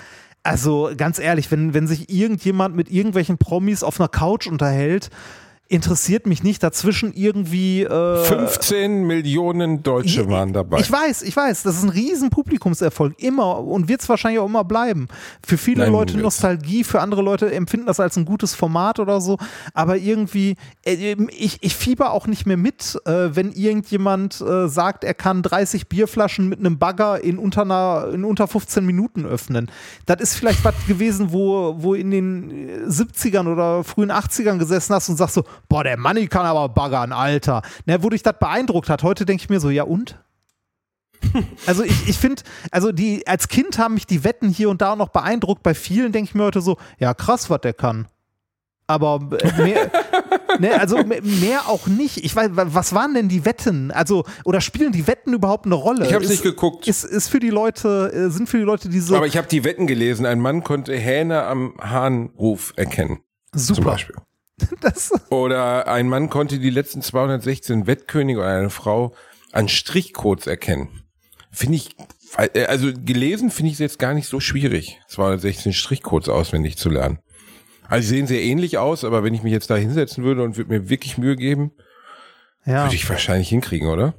Also 0.45 0.91
ganz 0.97 1.19
ehrlich, 1.19 1.51
wenn, 1.51 1.73
wenn 1.73 1.87
sich 1.87 2.11
irgendjemand 2.11 2.77
mit 2.77 2.91
irgendwelchen 2.91 3.39
Promis 3.39 3.83
auf 3.83 3.99
einer 3.99 4.09
Couch 4.09 4.47
unterhält, 4.47 5.09
interessiert 5.75 6.27
mich 6.27 6.43
nicht. 6.43 6.63
Dazwischen 6.63 7.13
irgendwie. 7.15 7.83
Äh, 7.83 8.25
15 8.25 9.03
Millionen 9.03 9.83
Deutsche 9.83 10.29
waren 10.29 10.53
dabei. 10.53 10.79
Ich 10.79 10.91
weiß, 10.91 11.23
ich 11.23 11.35
weiß, 11.35 11.65
das 11.65 11.79
ist 11.79 11.83
ein 11.83 11.89
riesen 11.89 12.31
Publikumserfolg. 12.31 13.15
Immer 13.19 13.59
und 13.59 13.89
wird 13.89 14.01
es 14.01 14.09
wahrscheinlich 14.09 14.41
auch 14.41 14.47
immer 14.47 14.65
bleiben. 14.65 15.09
Für 15.45 15.59
viele 15.59 15.83
Nein, 15.83 15.93
Leute. 15.93 16.17
Nostalgie, 16.17 16.85
für 16.85 17.01
andere 17.01 17.23
Leute 17.23 17.53
empfinden 17.53 17.87
das 17.87 17.99
als 17.99 18.17
ein 18.17 18.25
gutes 18.25 18.55
Format 18.55 19.01
oder 19.01 19.21
so. 19.21 19.37
Aber 19.75 19.97
irgendwie, 19.97 20.55
äh, 20.85 21.17
ich, 21.37 21.59
ich 21.61 21.75
fieber 21.75 22.13
auch 22.13 22.29
nicht 22.29 22.47
mehr 22.47 22.57
mit, 22.57 22.97
äh, 23.05 23.35
wenn 23.35 23.51
irgendjemand 23.51 24.41
äh, 24.41 24.69
sagt, 24.69 25.03
er 25.03 25.15
kann 25.15 25.43
30 25.43 25.89
Bierflaschen 25.89 26.49
mit 26.49 26.61
einem 26.61 26.79
Bagger 26.79 27.23
in 27.23 27.37
unter, 27.37 27.63
einer, 27.63 28.11
in 28.13 28.25
unter 28.25 28.47
15 28.47 28.87
Minuten 28.87 29.27
öffnen. 29.27 29.71
Das 30.07 30.21
ist 30.21 30.37
vielleicht 30.37 30.65
was 30.65 30.75
gewesen, 30.87 31.33
wo, 31.33 31.75
wo 31.79 31.95
in 31.95 32.13
den 32.13 32.69
äh, 32.69 32.87
70ern 32.87 33.53
oder 33.53 33.83
frühen 33.83 34.13
80ern 34.13 34.59
gesessen 34.59 34.95
hast 34.95 35.09
und 35.09 35.17
sagst 35.17 35.35
so, 35.35 35.45
boah, 35.69 35.85
der 35.85 35.97
Manni 35.97 36.27
kann 36.29 36.47
aber 36.47 36.69
baggern, 36.69 37.13
Alter. 37.13 37.63
Ne, 37.87 38.03
wo 38.03 38.11
dich 38.11 38.23
das 38.23 38.39
beeindruckt 38.39 38.89
hat. 38.89 39.03
Heute 39.03 39.25
denke 39.25 39.43
ich 39.43 39.49
mir 39.51 39.61
so, 39.61 39.71
ja 39.71 39.85
und? 39.85 40.19
Also 41.67 41.83
ich, 41.83 42.09
ich 42.09 42.19
finde, 42.19 42.43
also 42.71 42.93
die, 42.93 43.27
als 43.27 43.49
Kind 43.49 43.79
haben 43.79 43.95
mich 43.95 44.07
die 44.07 44.25
Wetten 44.25 44.51
hier 44.51 44.69
und 44.71 44.83
da 44.83 44.95
noch 44.95 45.09
beeindruckt. 45.09 45.63
Bei 45.63 45.75
vielen 45.75 46.13
denke 46.13 46.29
ich 46.31 46.35
mir 46.35 46.45
heute 46.45 46.61
so, 46.61 46.77
ja 46.99 47.15
krass, 47.15 47.49
was 47.51 47.61
der 47.63 47.73
kann. 47.73 48.07
Aber 48.87 49.31
äh, 49.41 49.63
mehr, 49.63 49.91
ne, 50.61 50.79
also 50.79 50.99
me- 50.99 51.23
mehr 51.23 51.67
auch 51.69 51.87
nicht. 51.87 52.19
Ich 52.19 52.37
weiß, 52.37 52.51
wa- 52.53 52.67
was 52.69 52.93
waren 52.95 53.15
denn 53.15 53.31
die 53.31 53.47
Wetten? 53.47 53.91
Also, 53.91 54.25
oder 54.45 54.61
spielen 54.61 54.93
die 54.93 55.07
Wetten 55.07 55.33
überhaupt 55.33 55.65
eine 55.65 55.75
Rolle? 55.75 56.05
Ich 56.07 56.13
Ist- 56.13 56.29
nicht 56.29 56.43
geguckt. 56.43 56.87
Ist, 56.87 57.05
ist 57.05 57.29
für 57.29 57.41
die 57.41 57.49
Leute, 57.49 58.13
äh, 58.13 58.29
sind 58.31 58.47
für 58.49 58.59
die 58.59 58.63
Leute 58.65 58.91
diese 58.91 59.17
Aber 59.17 59.27
ich 59.27 59.39
habe 59.39 59.49
die 59.49 59.65
Wetten 59.65 59.87
gelesen. 59.87 60.27
Ein 60.27 60.41
Mann 60.41 60.63
konnte 60.63 60.95
Hähne 60.95 61.45
am 61.45 61.75
Hahnruf 61.81 62.75
erkennen. 62.77 63.21
Zum 63.53 63.77
super. 63.77 63.93
Beispiel. 63.93 64.17
Das, 64.81 65.13
Oder 65.31 65.89
ein 65.89 66.09
Mann 66.09 66.31
konnte 66.31 66.59
die 66.59 66.71
letzten 66.71 67.03
216 67.03 67.87
Wettkönige 67.87 68.41
oder 68.41 68.49
eine 68.49 68.71
Frau 68.71 69.15
an 69.53 69.69
Strichcodes 69.69 70.47
erkennen. 70.47 71.03
Finde 71.51 71.77
ich, 71.77 71.97
äh, 72.37 72.65
also 72.67 72.93
gelesen 72.93 73.51
finde 73.51 73.69
ich 73.69 73.75
es 73.75 73.81
jetzt 73.81 73.99
gar 73.99 74.15
nicht 74.15 74.29
so 74.29 74.41
schwierig, 74.41 75.01
216 75.09 75.73
Strichcodes 75.73 76.29
auswendig 76.29 76.77
zu 76.77 76.89
lernen. 76.89 77.19
Also 77.87 78.09
sie 78.09 78.17
sehen 78.17 78.27
sehr 78.27 78.43
ähnlich 78.43 78.79
aus, 78.79 79.05
aber 79.05 79.23
wenn 79.25 79.35
ich 79.35 79.43
mich 79.43 79.53
jetzt 79.53 79.71
da 79.71 79.77
hinsetzen 79.77 80.25
würde 80.25 80.43
und 80.43 80.57
würde 80.57 80.71
mir 80.73 80.89
wirklich 80.89 81.19
Mühe 81.19 81.37
geben, 81.37 81.73
ja. 82.65 82.85
würde 82.85 82.97
ich 82.97 83.09
wahrscheinlich 83.09 83.49
hinkriegen, 83.49 83.89
oder? 83.89 84.15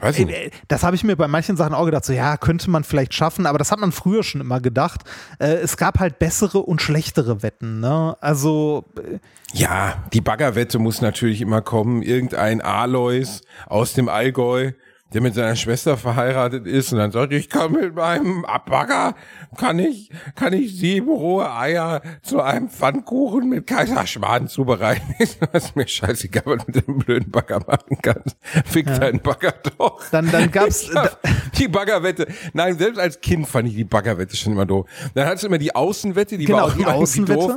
Weiß 0.00 0.18
ich 0.18 0.26
nicht. 0.26 0.36
Äh, 0.38 0.50
Das 0.68 0.84
habe 0.84 0.94
ich 0.94 1.02
mir 1.02 1.16
bei 1.16 1.26
manchen 1.28 1.56
Sachen 1.56 1.74
auch 1.74 1.84
gedacht, 1.84 2.04
so 2.04 2.12
ja, 2.12 2.36
könnte 2.36 2.70
man 2.70 2.84
vielleicht 2.84 3.14
schaffen, 3.14 3.46
aber 3.46 3.58
das 3.58 3.72
hat 3.72 3.80
man 3.80 3.90
früher 3.92 4.22
schon 4.22 4.40
immer 4.40 4.60
gedacht. 4.60 5.00
Äh, 5.38 5.54
es 5.54 5.76
gab 5.76 5.98
halt 5.98 6.18
bessere 6.18 6.58
und 6.60 6.80
schlechtere 6.80 7.42
Wetten, 7.42 7.80
ne? 7.80 8.16
Also, 8.20 8.84
äh, 8.96 9.18
Ja, 9.52 10.04
die 10.12 10.20
Baggerwette 10.20 10.78
muss 10.78 11.00
natürlich 11.00 11.40
immer 11.40 11.62
kommen. 11.62 12.02
Irgendein 12.02 12.60
Alois 12.60 13.40
aus 13.66 13.94
dem 13.94 14.08
Allgäu, 14.08 14.72
der 15.14 15.22
mit 15.22 15.34
seiner 15.34 15.56
Schwester 15.56 15.96
verheiratet 15.96 16.66
ist 16.66 16.92
und 16.92 16.98
dann 16.98 17.10
sagt, 17.10 17.32
ich 17.32 17.48
kann 17.48 17.72
mit 17.72 17.94
meinem 17.94 18.42
Bagger, 18.66 19.14
kann 19.56 19.78
ich, 19.78 20.10
kann 20.34 20.52
ich 20.52 20.76
sieben 20.76 21.08
rohe 21.08 21.50
Eier 21.50 22.02
zu 22.22 22.42
einem 22.42 22.68
Pfannkuchen 22.68 23.48
mit 23.48 23.66
Kaiserschmarrn 23.66 24.48
zubereiten. 24.48 25.14
ist 25.52 25.74
mir 25.76 25.88
scheißegal, 25.88 26.42
was 26.46 26.66
du 26.66 26.72
mit 26.76 26.86
dem 26.86 26.98
blöden 26.98 27.30
Bagger 27.30 27.60
machen 27.66 27.98
kannst. 28.02 28.36
Fick 28.66 28.86
deinen 28.86 29.20
Bagger 29.20 29.54
doch. 29.78 30.02
Dann- 30.10 30.30
dann 30.30 30.50
gab's- 30.50 30.90
hab 30.94 31.18
die 31.56 31.68
Baggerwette. 31.68 32.26
Nein, 32.52 32.76
selbst 32.78 32.98
als 32.98 33.20
Kind 33.20 33.48
fand 33.48 33.68
ich 33.68 33.74
die 33.76 33.84
Baggerwette 33.84 34.36
schon 34.36 34.52
immer 34.52 34.66
doof. 34.66 34.88
Dann 35.14 35.26
hattest 35.26 35.44
du 35.44 35.46
immer 35.46 35.58
die 35.58 35.74
Außenwette, 35.74 36.36
die 36.36 36.44
Genau, 36.44 36.58
war 36.58 36.64
auch 36.66 36.74
die 36.74 36.82
immer 36.82 36.94
Außenwette. 36.94 37.38
doof. 37.40 37.56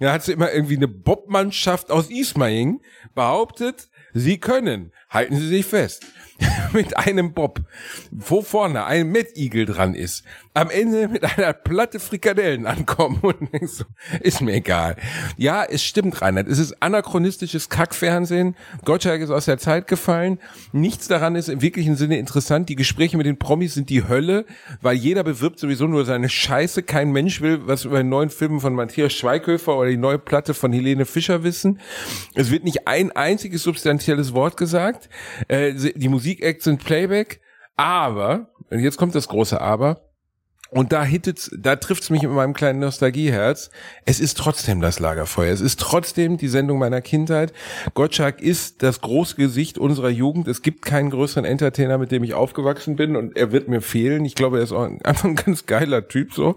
Da 0.00 0.12
hat 0.12 0.22
sie 0.24 0.32
immer 0.32 0.52
irgendwie 0.52 0.76
eine 0.76 0.88
Bobmannschaft 0.88 1.90
aus 1.90 2.10
Ismaning 2.10 2.80
behauptet, 3.14 3.88
sie 4.12 4.38
können, 4.38 4.92
halten 5.08 5.36
Sie 5.36 5.46
sich 5.46 5.64
fest, 5.66 6.04
mit 6.72 6.96
einem 6.96 7.32
Bob, 7.32 7.60
wo 8.10 8.42
vorne 8.42 8.84
ein 8.84 9.10
Mettigel 9.10 9.66
dran 9.66 9.94
ist, 9.94 10.24
am 10.52 10.70
Ende 10.70 11.08
mit 11.08 11.24
einer 11.24 11.52
Platte 11.52 11.98
Frikadellen 11.98 12.66
ankommen 12.66 13.18
und 13.22 13.52
denkst 13.52 13.72
so, 13.72 13.84
ist 14.20 14.40
mir 14.40 14.54
egal. 14.54 14.96
Ja, 15.36 15.64
es 15.64 15.84
stimmt, 15.84 16.20
Reinhard, 16.22 16.48
es 16.48 16.58
ist 16.58 16.82
anachronistisches 16.82 17.68
Kackfernsehen. 17.68 18.56
Gottschalk 18.84 19.20
ist 19.20 19.30
aus 19.30 19.46
der 19.46 19.58
Zeit 19.58 19.86
gefallen. 19.88 20.38
Nichts 20.72 21.08
daran 21.08 21.36
ist 21.36 21.48
im 21.48 21.60
wirklichen 21.60 21.96
Sinne 21.96 22.18
interessant. 22.18 22.68
Die 22.68 22.76
Gespräche 22.76 23.16
mit 23.16 23.26
den 23.26 23.38
Promis 23.38 23.74
sind 23.74 23.90
die 23.90 24.06
Hölle, 24.08 24.44
weil 24.80 24.96
jeder 24.96 25.24
bewirbt 25.24 25.58
sowieso 25.58 25.86
nur 25.86 26.04
seine 26.04 26.28
Scheiße. 26.28 26.82
Kein 26.82 27.10
Mensch 27.10 27.40
will 27.40 27.62
was 27.66 27.84
über 27.84 27.98
den 27.98 28.08
neuen 28.08 28.30
Film 28.30 28.60
von 28.60 28.74
Matthias 28.74 29.12
Schweighöfer 29.12 29.76
oder 29.76 29.90
die 29.90 29.96
neue 29.96 30.18
Platte 30.18 30.54
von 30.54 30.72
Helene 30.72 31.04
Fischer 31.04 31.42
wissen. 31.42 31.80
Es 32.34 32.50
wird 32.50 32.64
nicht 32.64 32.86
ein 32.86 33.12
einziges 33.12 33.62
substanzielles 33.62 34.34
Wort 34.34 34.56
gesagt. 34.56 35.08
Äh, 35.48 35.74
die 35.74 36.08
Musikacts 36.24 36.64
sind 36.64 36.82
Playback. 36.82 37.40
Aber, 37.76 38.48
und 38.70 38.80
jetzt 38.80 38.96
kommt 38.96 39.14
das 39.14 39.28
große 39.28 39.60
Aber, 39.60 40.08
und 40.74 40.92
da 40.92 41.04
hittet's, 41.04 41.50
da 41.56 41.76
trifft's 41.76 42.10
mich 42.10 42.22
mit 42.22 42.32
meinem 42.32 42.52
kleinen 42.52 42.80
Nostalgieherz. 42.80 43.70
Es 44.06 44.18
ist 44.18 44.36
trotzdem 44.36 44.80
das 44.80 44.98
Lagerfeuer. 44.98 45.52
Es 45.52 45.60
ist 45.60 45.78
trotzdem 45.78 46.36
die 46.36 46.48
Sendung 46.48 46.80
meiner 46.80 47.00
Kindheit. 47.00 47.52
Gottschalk 47.94 48.40
ist 48.40 48.82
das 48.82 49.00
große 49.00 49.36
Gesicht 49.36 49.78
unserer 49.78 50.08
Jugend. 50.08 50.48
Es 50.48 50.62
gibt 50.62 50.84
keinen 50.84 51.10
größeren 51.10 51.44
Entertainer, 51.44 51.96
mit 51.96 52.10
dem 52.10 52.24
ich 52.24 52.34
aufgewachsen 52.34 52.96
bin 52.96 53.14
und 53.14 53.36
er 53.36 53.52
wird 53.52 53.68
mir 53.68 53.80
fehlen. 53.82 54.24
Ich 54.24 54.34
glaube, 54.34 54.58
er 54.58 54.64
ist 54.64 54.72
auch 54.72 54.82
ein- 54.82 55.00
einfach 55.04 55.26
ein 55.26 55.36
ganz 55.36 55.66
geiler 55.66 56.08
Typ 56.08 56.34
so. 56.34 56.56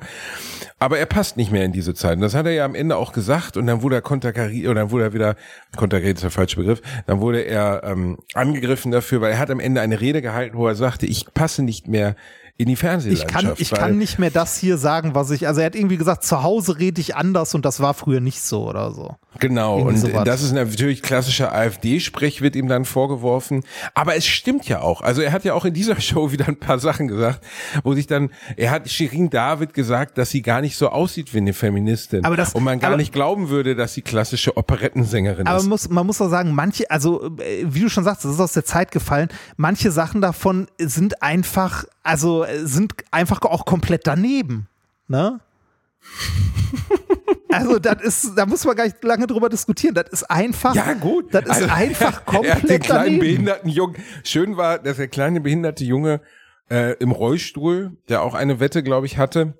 Aber 0.80 0.98
er 0.98 1.06
passt 1.06 1.38
nicht 1.38 1.52
mehr 1.52 1.64
in 1.64 1.72
diese 1.72 1.94
Zeit. 1.94 2.16
Und 2.16 2.22
das 2.22 2.34
hat 2.34 2.48
er 2.48 2.54
ja 2.54 2.66
am 2.66 2.74
Ende 2.76 2.98
auch 2.98 3.14
gesagt. 3.14 3.56
Und 3.56 3.68
dann 3.68 3.84
wurde 3.84 3.96
er 3.98 4.02
konterkariert, 4.02 4.68
oder 4.68 4.82
dann 4.82 4.92
wurde 4.92 5.04
er 5.06 5.14
wieder, 5.14 5.36
konterkariert 5.76 6.18
ist 6.18 6.24
der 6.24 6.32
falsche 6.32 6.56
Begriff, 6.58 6.82
dann 7.06 7.22
wurde 7.22 7.42
er 7.42 7.84
ähm, 7.84 8.18
angegriffen 8.34 8.92
dafür, 8.92 9.22
weil 9.22 9.34
er 9.34 9.40
hat 9.40 9.52
am 9.52 9.60
Ende 9.60 9.82
eine 9.82 10.02
Rede 10.02 10.24
gehalten, 10.24 10.58
wo 10.58 10.68
er 10.68 10.76
sagte, 10.76 11.06
ich 11.06 11.32
passe 11.36 11.62
nicht 11.62 11.88
mehr 11.88 12.16
in 12.58 12.66
die 12.68 12.74
ich 12.74 12.80
Fernsehlandschaft. 12.80 13.34
kann, 13.34 13.54
ich 13.58 13.70
kann 13.72 13.98
nicht 13.98 14.18
mehr 14.20 14.32
das 14.32 14.58
hier 14.58 14.78
sagen, 14.78 15.14
was 15.14 15.30
ich, 15.32 15.48
also 15.48 15.60
er 15.62 15.68
hat 15.68 15.76
irgendwie 15.76 15.98
gesagt, 15.98 16.24
zu 16.24 16.42
Hause 16.44 16.80
rede 16.80 17.00
ich 17.00 17.16
anders 17.16 17.54
und 17.54 17.66
das 17.66 17.80
war 17.80 17.94
früher 17.94 18.20
nicht 18.20 18.42
so 18.42 18.68
oder 18.68 18.92
so. 18.92 19.16
Genau, 19.40 19.78
Irgendwie 19.78 19.94
und 19.94 20.12
sowas. 20.12 20.24
das 20.24 20.42
ist 20.42 20.54
natürlich 20.54 21.04
klassischer 21.04 21.54
AfD-Sprech, 21.54 22.42
wird 22.42 22.56
ihm 22.56 22.68
dann 22.68 22.86
vorgeworfen. 22.86 23.64
Aber 23.94 24.16
es 24.16 24.26
stimmt 24.26 24.68
ja 24.68 24.82
auch. 24.82 25.02
Also 25.02 25.22
er 25.22 25.32
hat 25.32 25.44
ja 25.44 25.54
auch 25.54 25.66
in 25.66 25.76
dieser 25.76 26.02
Show 26.02 26.32
wieder 26.32 26.48
ein 26.48 26.58
paar 26.58 26.80
Sachen 26.80 27.08
gesagt, 27.08 27.44
wo 27.84 27.94
sich 27.94 28.08
dann, 28.08 28.32
er 28.56 28.72
hat 28.72 28.90
Shirin 28.90 29.30
David 29.30 29.76
gesagt, 29.76 30.18
dass 30.18 30.32
sie 30.32 30.42
gar 30.42 30.62
nicht 30.62 30.76
so 30.76 30.90
aussieht 30.90 31.36
wie 31.36 31.38
eine 31.38 31.54
Feministin. 31.54 32.26
Aber 32.26 32.36
das- 32.36 32.56
und 32.56 32.64
man 32.64 32.80
gar 32.80 32.88
aber- 32.90 32.98
nicht 32.98 33.14
glauben 33.14 33.50
würde, 33.50 33.76
dass 33.76 33.94
sie 33.94 34.02
klassische 34.02 34.58
Operettensängerin 34.58 35.46
Aber 35.46 35.58
ist. 35.58 35.64
man 35.64 35.70
muss, 35.70 35.90
man 35.90 36.06
muss 36.08 36.20
auch 36.22 36.30
sagen, 36.30 36.56
manche, 36.56 36.90
also 36.90 37.26
äh, 37.38 37.64
wie 37.68 37.82
du 37.82 37.90
schon 37.90 38.04
sagst, 38.04 38.26
das 38.26 38.32
ist 38.34 38.40
aus 38.40 38.54
der 38.54 38.66
Zeit 38.66 38.90
gefallen, 38.92 39.30
manche 39.58 39.92
Sachen 39.92 40.22
davon 40.22 40.68
sind 40.80 41.22
einfach, 41.22 41.86
also 42.08 42.44
äh, 42.46 42.66
sind 42.66 42.94
einfach 43.12 43.42
auch 43.42 43.66
komplett 43.66 44.08
daneben. 44.08 44.68
Ne? 45.08 45.40
Also 47.50 47.80
das 47.80 48.02
ist, 48.04 48.38
da 48.38 48.46
muss 48.46 48.66
man 48.66 48.76
gar 48.76 48.84
nicht 48.84 49.02
lange 49.04 49.26
drüber 49.26 49.48
diskutieren. 49.50 49.96
Das 49.96 50.10
ist 50.10 50.24
einfach, 50.30 50.76
Ja, 50.76 50.94
gut. 50.94 51.34
das 51.34 51.46
ist 51.46 51.50
Also, 51.52 51.66
einfach 51.70 52.22
Er 52.28 52.34
den 52.34 52.36
komplett 52.44 52.84
kleinen 52.84 53.04
daneben. 53.06 53.20
behinderten 53.20 53.70
Jungen. 53.70 53.96
Schön 54.24 54.58
war, 54.58 54.80
dass 54.80 54.98
der 54.98 55.08
kleine 55.08 55.40
behinderte 55.40 55.86
Junge 55.86 56.20
äh, 56.70 56.94
im 57.00 57.12
Rollstuhl, 57.12 57.96
der 58.10 58.22
auch 58.22 58.34
eine 58.34 58.60
Wette, 58.60 58.84
glaube 58.84 59.06
ich, 59.06 59.18
hatte, 59.18 59.58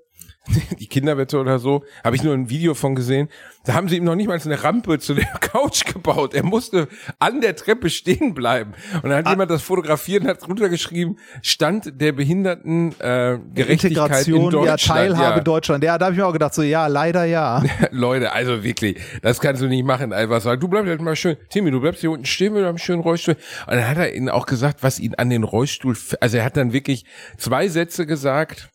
die 0.78 0.86
Kinderwette 0.86 1.38
oder 1.38 1.58
so, 1.58 1.84
habe 2.04 2.16
ich 2.16 2.22
nur 2.22 2.34
ein 2.34 2.50
Video 2.50 2.74
von 2.74 2.94
gesehen. 2.94 3.28
Da 3.64 3.74
haben 3.74 3.88
sie 3.88 3.96
ihm 3.96 4.04
noch 4.04 4.14
nicht 4.14 4.28
mal 4.28 4.40
eine 4.42 4.64
Rampe 4.64 4.98
zu 4.98 5.14
der 5.14 5.26
Couch 5.40 5.84
gebaut. 5.84 6.34
Er 6.34 6.44
musste 6.44 6.88
an 7.18 7.40
der 7.40 7.56
Treppe 7.56 7.90
stehen 7.90 8.34
bleiben. 8.34 8.72
Und 9.02 9.10
dann 9.10 9.18
hat 9.18 9.26
ah. 9.26 9.30
jemand 9.30 9.50
das 9.50 9.62
fotografiert 9.62 10.22
und 10.22 10.28
hat 10.28 10.46
drunter 10.46 10.68
geschrieben, 10.68 11.16
Stand 11.42 12.00
der 12.00 12.12
Behinderten 12.12 12.92
äh, 13.00 13.38
Gerechtigkeit 13.54 14.24
Integration, 14.24 14.44
in 14.44 14.50
Deutschland. 14.50 14.66
Ja, 14.66 14.94
Teilhabe 14.94 15.36
ja. 15.36 15.40
Deutschland. 15.40 15.84
Ja, 15.84 15.98
da 15.98 16.06
habe 16.06 16.14
ich 16.14 16.18
mir 16.18 16.26
auch 16.26 16.32
gedacht, 16.32 16.54
so 16.54 16.62
ja, 16.62 16.86
leider 16.86 17.24
ja. 17.24 17.62
Leute, 17.90 18.32
also 18.32 18.64
wirklich, 18.64 18.98
das 19.22 19.40
kannst 19.40 19.60
du 19.60 19.66
nicht 19.66 19.84
machen. 19.84 20.12
Einfach 20.12 20.40
sagen, 20.40 20.60
du 20.60 20.68
bleibst 20.68 20.88
halt 20.88 21.02
mal 21.02 21.16
schön, 21.16 21.36
Timmy, 21.50 21.70
du 21.70 21.80
bleibst 21.80 22.00
hier 22.00 22.10
unten 22.10 22.26
stehen 22.26 22.54
mit 22.54 22.64
einem 22.64 22.78
schönen 22.78 23.02
Rollstuhl. 23.02 23.36
Und 23.66 23.74
dann 23.74 23.86
hat 23.86 23.98
er 23.98 24.14
ihnen 24.14 24.28
auch 24.28 24.46
gesagt, 24.46 24.82
was 24.82 24.98
ihn 24.98 25.14
an 25.14 25.30
den 25.30 25.44
Rollstuhl, 25.44 25.96
also 26.20 26.36
er 26.38 26.44
hat 26.44 26.56
dann 26.56 26.72
wirklich 26.72 27.04
zwei 27.36 27.68
Sätze 27.68 28.06
gesagt, 28.06 28.70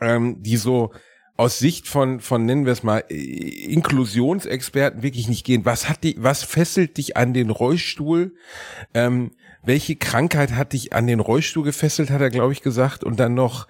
ähm, 0.00 0.42
die 0.42 0.56
so 0.56 0.92
aus 1.36 1.58
Sicht 1.58 1.86
von, 1.86 2.20
von 2.20 2.46
nennen 2.46 2.64
wir 2.64 2.72
es 2.72 2.82
mal, 2.82 3.00
Inklusionsexperten 3.08 5.02
wirklich 5.02 5.28
nicht 5.28 5.44
gehen. 5.44 5.66
Was 5.66 5.88
hat 5.88 6.02
die, 6.02 6.16
was 6.18 6.42
fesselt 6.42 6.96
dich 6.96 7.16
an 7.16 7.34
den 7.34 7.50
Rollstuhl? 7.50 8.34
Ähm, 8.94 9.32
welche 9.62 9.96
Krankheit 9.96 10.52
hat 10.52 10.72
dich 10.72 10.92
an 10.94 11.06
den 11.06 11.20
Rollstuhl 11.20 11.64
gefesselt, 11.64 12.10
hat 12.10 12.20
er, 12.22 12.30
glaube 12.30 12.52
ich, 12.52 12.62
gesagt. 12.62 13.04
Und 13.04 13.20
dann 13.20 13.34
noch, 13.34 13.66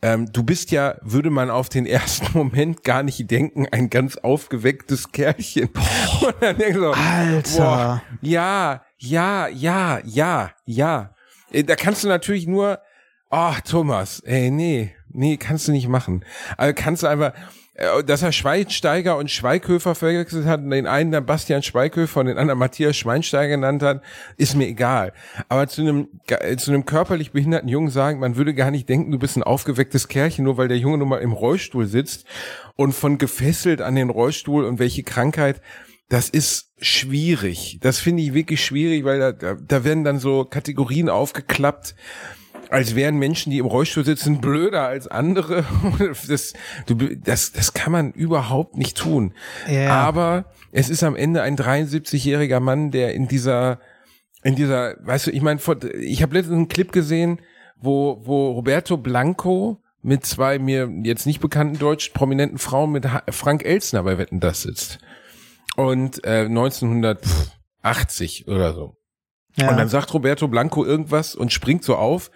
ähm, 0.00 0.32
du 0.32 0.44
bist 0.44 0.70
ja, 0.70 0.96
würde 1.02 1.28
man 1.28 1.50
auf 1.50 1.68
den 1.68 1.84
ersten 1.98 2.26
Moment 2.32 2.84
gar 2.84 3.02
nicht 3.02 3.30
denken, 3.30 3.66
ein 3.70 3.90
ganz 3.90 4.16
aufgewecktes 4.16 5.12
Kerlchen. 5.12 5.68
Boah, 5.72 5.82
Und 6.28 6.36
dann 6.40 6.56
denkst 6.56 6.78
du, 6.78 6.90
Alter. 6.90 7.58
Boah, 7.58 8.02
ja, 8.22 8.82
ja, 8.96 9.48
ja, 9.48 10.00
ja, 10.04 10.52
ja. 10.64 11.14
Äh, 11.52 11.64
da 11.64 11.76
kannst 11.76 12.04
du 12.04 12.08
natürlich 12.08 12.46
nur, 12.46 12.78
ach, 13.28 13.58
oh, 13.58 13.62
Thomas, 13.68 14.20
ey, 14.20 14.50
nee, 14.50 14.94
Nee, 15.12 15.36
kannst 15.36 15.68
du 15.68 15.72
nicht 15.72 15.88
machen. 15.88 16.24
Also 16.56 16.74
kannst 16.76 17.02
du 17.02 17.06
einfach, 17.06 17.32
äh, 17.74 18.04
dass 18.04 18.22
er 18.22 18.32
Schweinsteiger 18.32 19.16
und 19.16 19.30
Schweighöfer 19.30 19.94
verwechselt 19.94 20.46
hat 20.46 20.60
und 20.60 20.70
den 20.70 20.86
einen 20.86 21.10
dann 21.10 21.26
Bastian 21.26 21.62
Schweighöfer 21.62 22.20
und 22.20 22.26
den 22.26 22.38
anderen 22.38 22.58
Matthias 22.58 22.96
Schweinsteiger 22.96 23.48
genannt 23.48 23.82
hat, 23.82 24.02
ist 24.36 24.54
mir 24.54 24.66
egal. 24.66 25.12
Aber 25.48 25.66
zu 25.66 25.80
einem, 25.80 26.08
äh, 26.28 26.56
zu 26.56 26.70
einem 26.72 26.84
körperlich 26.84 27.32
behinderten 27.32 27.68
Jungen 27.68 27.90
sagen, 27.90 28.20
man 28.20 28.36
würde 28.36 28.54
gar 28.54 28.70
nicht 28.70 28.88
denken, 28.88 29.10
du 29.10 29.18
bist 29.18 29.36
ein 29.36 29.42
aufgewecktes 29.42 30.08
Kerlchen, 30.08 30.44
nur 30.44 30.56
weil 30.56 30.68
der 30.68 30.78
Junge 30.78 30.98
nun 30.98 31.08
mal 31.08 31.22
im 31.22 31.32
Rollstuhl 31.32 31.86
sitzt 31.86 32.26
und 32.76 32.92
von 32.92 33.18
gefesselt 33.18 33.80
an 33.80 33.94
den 33.94 34.10
Rollstuhl 34.10 34.64
und 34.64 34.78
welche 34.78 35.02
Krankheit, 35.02 35.60
das 36.10 36.28
ist 36.28 36.72
schwierig. 36.80 37.78
Das 37.80 37.98
finde 37.98 38.22
ich 38.22 38.34
wirklich 38.34 38.64
schwierig, 38.64 39.04
weil 39.04 39.32
da, 39.32 39.54
da 39.54 39.84
werden 39.84 40.04
dann 40.04 40.18
so 40.18 40.44
Kategorien 40.44 41.08
aufgeklappt 41.08 41.94
als 42.70 42.94
wären 42.94 43.18
Menschen, 43.18 43.50
die 43.50 43.58
im 43.58 43.66
Rollstuhl 43.66 44.04
sitzen, 44.04 44.40
blöder 44.40 44.86
als 44.86 45.08
andere. 45.08 45.64
Das, 46.28 46.52
du, 46.86 46.94
das, 47.16 47.50
das 47.52 47.72
kann 47.72 47.92
man 47.92 48.12
überhaupt 48.12 48.76
nicht 48.76 48.96
tun. 48.96 49.34
Ja. 49.68 49.94
Aber 49.94 50.44
es 50.70 50.88
ist 50.88 51.02
am 51.02 51.16
Ende 51.16 51.42
ein 51.42 51.56
73-jähriger 51.56 52.60
Mann, 52.60 52.92
der 52.92 53.14
in 53.14 53.26
dieser, 53.26 53.80
in 54.42 54.54
dieser, 54.54 54.94
weißt 55.00 55.26
du, 55.26 55.32
ich 55.32 55.42
meine, 55.42 55.60
ich 56.00 56.22
habe 56.22 56.34
letztens 56.34 56.56
einen 56.56 56.68
Clip 56.68 56.92
gesehen, 56.92 57.40
wo, 57.80 58.20
wo 58.24 58.52
Roberto 58.52 58.96
Blanco 58.96 59.82
mit 60.02 60.24
zwei 60.24 60.58
mir 60.58 60.90
jetzt 61.02 61.26
nicht 61.26 61.40
bekannten 61.40 61.78
deutsch 61.78 62.08
prominenten 62.10 62.58
Frauen 62.58 62.92
mit 62.92 63.06
Frank 63.30 63.64
Elsner 63.64 64.04
bei 64.04 64.18
Wetten 64.18 64.40
das 64.40 64.62
sitzt. 64.62 64.98
Und 65.76 66.24
äh, 66.24 66.46
1980 66.46 68.48
oder 68.48 68.72
so. 68.74 68.99
Ja. 69.56 69.68
Und 69.68 69.76
dann 69.76 69.88
sagt 69.88 70.12
Roberto 70.14 70.48
Blanco 70.48 70.84
irgendwas 70.84 71.34
und 71.34 71.52
springt 71.52 71.84
so 71.84 71.96
auf. 71.96 72.30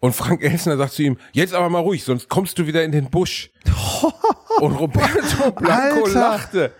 Und 0.00 0.14
Frank 0.14 0.42
Elsner 0.42 0.76
sagt 0.76 0.92
zu 0.92 1.02
ihm, 1.02 1.18
jetzt 1.32 1.54
aber 1.54 1.68
mal 1.70 1.80
ruhig, 1.80 2.04
sonst 2.04 2.28
kommst 2.28 2.58
du 2.58 2.66
wieder 2.66 2.84
in 2.84 2.92
den 2.92 3.10
Busch. 3.10 3.50
und 4.60 4.72
Roberto 4.72 5.50
Blanco 5.52 6.04
Alter. 6.04 6.20
lachte. 6.20 6.72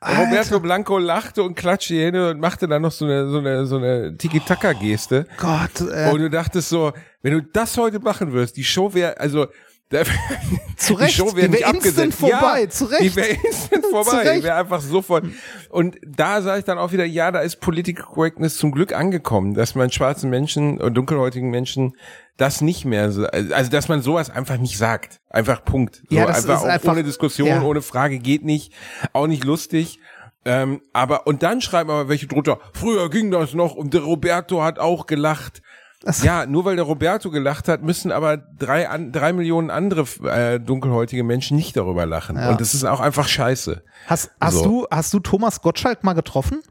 Alter. 0.00 0.22
Roberto 0.24 0.60
Blanco 0.60 0.98
lachte 0.98 1.42
und 1.42 1.54
klatschte 1.54 1.94
die 1.94 2.04
Hände 2.04 2.30
und 2.30 2.40
machte 2.40 2.66
dann 2.66 2.82
noch 2.82 2.90
so 2.90 3.04
eine, 3.04 3.28
so 3.28 3.38
eine, 3.38 3.64
so 3.64 3.76
eine 3.76 4.16
Tiki-Taka-Geste. 4.16 5.26
Oh 5.30 5.34
Gott, 5.36 5.88
äh. 5.92 6.10
Und 6.10 6.18
du 6.18 6.30
dachtest 6.30 6.68
so, 6.68 6.92
wenn 7.22 7.32
du 7.32 7.42
das 7.42 7.76
heute 7.76 8.00
machen 8.00 8.32
wirst, 8.32 8.56
die 8.56 8.64
Show 8.64 8.92
wäre, 8.92 9.20
also, 9.20 9.46
zu 10.76 10.94
Recht, 10.94 11.12
die 11.12 11.16
Show 11.16 11.34
wäre 11.34 11.50
wär 11.50 11.66
instant 11.74 12.14
vorbei, 12.14 12.62
ja, 12.62 12.68
zu 12.68 12.84
Recht. 12.84 13.02
Die 13.02 13.16
wäre 13.16 13.28
instant 13.28 13.86
vorbei, 13.90 14.36
die 14.36 14.44
wäre 14.44 14.56
einfach 14.56 14.82
sofort. 14.82 15.24
Und 15.70 15.96
da 16.06 16.42
sage 16.42 16.58
ich 16.58 16.64
dann 16.66 16.78
auch 16.78 16.92
wieder, 16.92 17.06
ja, 17.06 17.30
da 17.30 17.40
ist 17.40 17.60
Political 17.60 18.04
Correctness 18.04 18.58
zum 18.58 18.72
Glück 18.72 18.92
angekommen, 18.92 19.54
dass 19.54 19.74
man 19.74 19.90
schwarzen 19.90 20.28
Menschen 20.28 20.78
und 20.78 20.94
dunkelhäutigen 20.94 21.50
Menschen 21.50 21.96
das 22.36 22.60
nicht 22.60 22.84
mehr, 22.84 23.10
so, 23.10 23.24
also 23.26 23.70
dass 23.70 23.88
man 23.88 24.02
sowas 24.02 24.30
einfach 24.30 24.58
nicht 24.58 24.76
sagt. 24.76 25.20
Einfach 25.30 25.64
Punkt. 25.64 26.02
So, 26.08 26.16
ja, 26.16 26.26
das 26.26 26.44
einfach, 26.44 26.62
ist 26.62 26.68
einfach 26.68 26.92
ohne 26.92 27.04
Diskussion, 27.04 27.48
ja. 27.48 27.62
ohne 27.62 27.82
Frage 27.82 28.18
geht 28.18 28.44
nicht, 28.44 28.72
auch 29.12 29.26
nicht 29.26 29.44
lustig. 29.44 30.00
Ähm, 30.44 30.80
aber 30.92 31.26
und 31.26 31.42
dann 31.42 31.60
schreiben 31.60 31.90
aber 31.90 32.08
welche 32.08 32.26
drunter, 32.26 32.60
früher 32.72 33.10
ging 33.10 33.30
das 33.30 33.54
noch 33.54 33.74
und 33.74 33.92
der 33.92 34.02
Roberto 34.02 34.62
hat 34.62 34.78
auch 34.78 35.06
gelacht. 35.06 35.62
Das 36.00 36.22
ja, 36.22 36.46
nur 36.46 36.64
weil 36.64 36.76
der 36.76 36.84
Roberto 36.84 37.30
gelacht 37.30 37.66
hat, 37.66 37.82
müssen 37.82 38.12
aber 38.12 38.36
drei, 38.36 38.88
an, 38.88 39.10
drei 39.10 39.32
Millionen 39.32 39.70
andere 39.70 40.06
äh, 40.28 40.60
dunkelhäutige 40.60 41.24
Menschen 41.24 41.56
nicht 41.56 41.76
darüber 41.76 42.06
lachen. 42.06 42.36
Ja. 42.36 42.50
Und 42.50 42.60
das 42.60 42.72
ist 42.72 42.84
auch 42.84 43.00
einfach 43.00 43.26
scheiße. 43.26 43.82
Hast, 44.06 44.30
hast, 44.40 44.54
so. 44.54 44.64
du, 44.64 44.86
hast 44.90 45.12
du 45.12 45.18
Thomas 45.18 45.60
Gottschalk 45.60 46.04
mal 46.04 46.12
getroffen? 46.12 46.62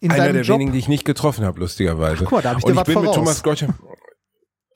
In 0.00 0.12
Einer 0.12 0.32
der 0.32 0.42
Job? 0.42 0.56
wenigen, 0.56 0.72
die 0.72 0.78
ich 0.78 0.88
nicht 0.88 1.04
getroffen 1.04 1.44
habe, 1.44 1.60
lustigerweise. 1.60 2.24
Ach, 2.24 2.28
guck 2.28 2.32
mal, 2.32 2.42
da 2.42 2.50
hab 2.50 2.58
ich 2.58 2.64
Und 2.64 2.74
dir 2.74 2.80
ich 2.80 2.86
bin 2.86 2.94
voraus. 2.94 3.08
mit 3.08 3.14
Thomas 3.16 3.42
Gottschalk. 3.42 3.74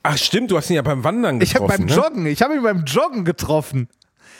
Ach 0.02 0.16
stimmt, 0.16 0.50
du 0.50 0.56
hast 0.56 0.70
ihn 0.70 0.76
ja 0.76 0.82
beim 0.82 1.04
Wandern 1.04 1.38
getroffen. 1.40 1.64
Ich 1.66 1.72
habe 1.72 1.78
beim 1.78 1.86
ne? 1.86 1.94
Joggen, 1.94 2.26
ich 2.26 2.42
habe 2.42 2.54
ihn 2.54 2.62
beim 2.62 2.84
Joggen 2.84 3.24
getroffen. 3.24 3.88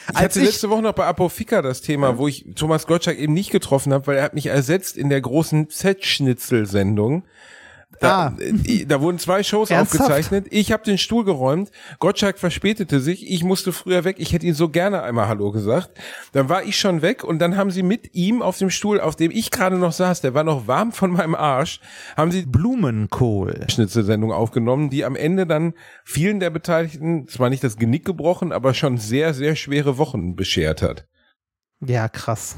Ich 0.09 0.17
Als 0.17 0.25
hatte 0.25 0.41
ich 0.41 0.47
letzte 0.47 0.71
Woche 0.71 0.83
noch 0.83 0.95
bei 0.95 1.07
Apofika 1.07 1.63
das 1.63 1.83
Thema, 1.83 2.19
wo 2.19 2.29
ich 2.29 2.47
Thomas 2.55 2.87
Gottschalk 2.87 3.19
eben 3.19 3.35
nicht 3.35 3.51
getroffen 3.51 3.93
habe, 3.93 4.07
weil 4.07 4.17
er 4.17 4.25
hat 4.25 4.35
mich 4.35 4.47
ersetzt 4.47 4.97
in 4.97 5.11
der 5.11 5.21
großen 5.21 5.69
Z-Schnitzel-Sendung. 5.69 7.25
Da, 8.01 8.29
ah. 8.29 8.37
Äh, 8.41 8.87
da 8.87 9.03
wurden 9.03 9.19
zwei 9.19 9.43
Shows 9.43 9.71
Ernsthaft? 9.71 10.01
aufgezeichnet. 10.01 10.47
Ich 10.51 10.73
habe 10.73 10.83
den 10.83 10.97
Stuhl 10.97 11.23
geräumt. 11.23 11.71
Gottschalk 11.99 12.39
verspätete 12.39 12.99
sich. 12.99 13.31
Ich 13.31 13.45
musste 13.45 13.73
früher 13.73 14.05
weg. 14.05 14.17
Ich 14.19 14.33
hätte 14.33 14.47
ihn 14.47 14.55
so 14.55 14.71
gerne 14.71 15.03
einmal 15.03 15.29
Hallo 15.29 15.53
gesagt. 15.53 15.91
Dann 16.33 16.49
war 16.49 16.65
ich 16.65 16.79
schon 16.79 17.03
weg 17.03 17.23
und 17.23 17.41
dann 17.41 17.59
haben 17.59 17.71
sie 17.71 17.83
mit 17.83 18.15
ihm 18.15 18.41
auf 18.41 18.57
dem 18.57 18.71
Stuhl, 18.71 19.01
auf 19.01 19.17
dem 19.17 19.31
ich 19.31 19.51
gerade 19.51 19.77
noch 19.77 19.93
saß, 19.93 20.23
der 20.23 20.33
war 20.33 20.45
noch 20.45 20.67
warm 20.67 20.93
von 20.93 21.11
meinem 21.11 21.35
Arsch, 21.35 21.81
haben 22.17 22.33
sie 22.33 22.47
Blumenkohl 22.47 23.67
Schnitzelsendung 23.69 24.33
aufgenommen, 24.33 24.89
die 24.89 25.05
am 25.05 25.15
Ende 25.15 25.47
dann 25.47 25.75
vielen 26.03 26.41
der 26.41 26.49
Beteiligten 26.49 27.29
zwar 27.29 27.51
nicht 27.51 27.63
das 27.63 27.77
Genick 27.77 28.07
gebrochen, 28.07 28.51
aber 28.51 28.73
schon 28.73 28.97
sehr, 28.97 29.35
sehr 29.35 29.57
schwere 29.57 29.99
Wochen 29.99 30.37
beschert 30.37 30.81
hat. 30.81 31.07
Ja, 31.81 32.09
krass. 32.09 32.57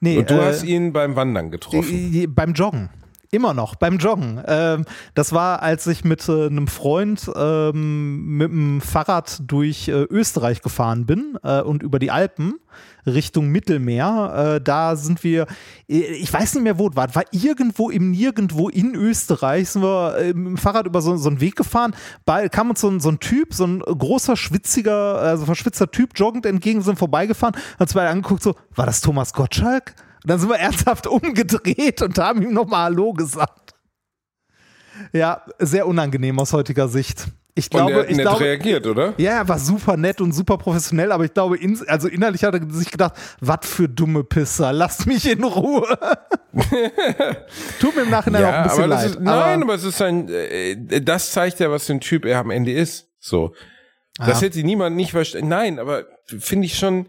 Nee, 0.00 0.18
und 0.18 0.28
du 0.28 0.34
äh, 0.34 0.44
hast 0.46 0.64
ihn 0.64 0.92
beim 0.92 1.14
Wandern 1.14 1.52
getroffen. 1.52 2.34
Beim 2.34 2.52
Joggen. 2.54 2.90
Immer 3.34 3.54
noch 3.54 3.76
beim 3.76 3.96
Joggen. 3.96 4.42
Ähm, 4.46 4.84
das 5.14 5.32
war, 5.32 5.62
als 5.62 5.86
ich 5.86 6.04
mit 6.04 6.28
äh, 6.28 6.48
einem 6.48 6.68
Freund 6.68 7.30
ähm, 7.34 8.36
mit 8.36 8.50
dem 8.50 8.82
Fahrrad 8.82 9.40
durch 9.46 9.88
äh, 9.88 10.02
Österreich 10.02 10.60
gefahren 10.60 11.06
bin 11.06 11.38
äh, 11.42 11.62
und 11.62 11.82
über 11.82 11.98
die 11.98 12.10
Alpen 12.10 12.56
Richtung 13.06 13.48
Mittelmeer. 13.48 14.56
Äh, 14.56 14.60
da 14.60 14.96
sind 14.96 15.24
wir, 15.24 15.46
äh, 15.88 16.00
ich 16.00 16.30
weiß 16.30 16.56
nicht 16.56 16.62
mehr, 16.62 16.76
wo 16.76 16.88
es 16.88 16.94
war. 16.94 17.14
War 17.14 17.24
irgendwo 17.30 17.88
im 17.88 18.10
Nirgendwo 18.10 18.68
in 18.68 18.94
Österreich, 18.94 19.70
sind 19.70 19.82
wir 19.82 20.14
äh, 20.18 20.34
dem 20.34 20.58
Fahrrad 20.58 20.84
über 20.84 21.00
so, 21.00 21.16
so 21.16 21.30
einen 21.30 21.40
Weg 21.40 21.56
gefahren. 21.56 21.94
Bei, 22.26 22.50
kam 22.50 22.68
uns 22.68 22.82
so 22.82 22.90
ein, 22.90 23.00
so 23.00 23.08
ein 23.08 23.18
Typ, 23.18 23.54
so 23.54 23.64
ein 23.64 23.80
großer, 23.80 24.36
schwitziger, 24.36 25.16
also 25.16 25.46
verschwitzter 25.46 25.90
Typ 25.90 26.10
joggend 26.16 26.44
entgegen, 26.44 26.82
sind 26.82 26.98
vorbeigefahren, 26.98 27.54
hat 27.54 27.80
uns 27.80 27.94
beide 27.94 28.10
angeguckt, 28.10 28.42
so, 28.42 28.56
war 28.74 28.84
das 28.84 29.00
Thomas 29.00 29.32
Gottschalk? 29.32 29.94
Und 30.22 30.30
dann 30.30 30.38
sind 30.38 30.48
wir 30.48 30.58
ernsthaft 30.58 31.06
umgedreht 31.08 32.02
und 32.02 32.18
haben 32.18 32.42
ihm 32.42 32.52
nochmal 32.52 32.84
Hallo 32.84 33.12
gesagt. 33.12 33.74
Ja, 35.12 35.42
sehr 35.58 35.86
unangenehm 35.86 36.38
aus 36.38 36.52
heutiger 36.52 36.88
Sicht. 36.88 37.26
Ich 37.54 37.68
glaube, 37.68 37.86
und 37.86 37.92
er 37.92 37.98
hat 38.00 38.10
ich 38.10 38.16
nett 38.16 38.26
glaube, 38.26 38.44
reagiert, 38.44 38.86
oder? 38.86 39.14
Ja, 39.18 39.32
er 39.32 39.48
war 39.48 39.58
super 39.58 39.96
nett 39.98 40.22
und 40.22 40.32
super 40.32 40.56
professionell, 40.56 41.12
aber 41.12 41.26
ich 41.26 41.34
glaube, 41.34 41.58
in, 41.58 41.78
also 41.86 42.08
innerlich 42.08 42.44
hat 42.44 42.54
er 42.54 42.70
sich 42.70 42.90
gedacht, 42.90 43.12
was 43.40 43.58
für 43.62 43.90
dumme 43.90 44.24
Pisser, 44.24 44.72
lasst 44.72 45.06
mich 45.06 45.30
in 45.30 45.44
Ruhe. 45.44 45.86
Tut 47.78 47.94
mir 47.94 48.02
im 48.02 48.10
Nachhinein 48.10 48.42
ja, 48.42 48.48
auch 48.48 48.54
ein 48.54 48.62
bisschen 48.68 48.88
leid. 48.88 49.06
Ist, 49.06 49.20
nein, 49.20 49.62
aber, 49.62 49.62
aber 49.64 49.74
es 49.74 49.84
ist 49.84 50.00
ein, 50.00 50.28
äh, 50.30 51.02
das 51.02 51.32
zeigt 51.32 51.60
ja, 51.60 51.70
was 51.70 51.86
für 51.86 51.92
ein 51.92 52.00
Typ 52.00 52.24
er 52.24 52.38
am 52.38 52.50
Ende 52.50 52.72
ist. 52.72 53.10
So. 53.18 53.54
Das 54.16 54.38
ah. 54.38 54.40
hätte 54.42 54.62
niemand 54.62 54.96
nicht 54.96 55.10
verstanden. 55.10 55.48
Nein, 55.48 55.78
aber 55.78 56.06
finde 56.24 56.66
ich 56.66 56.78
schon, 56.78 57.06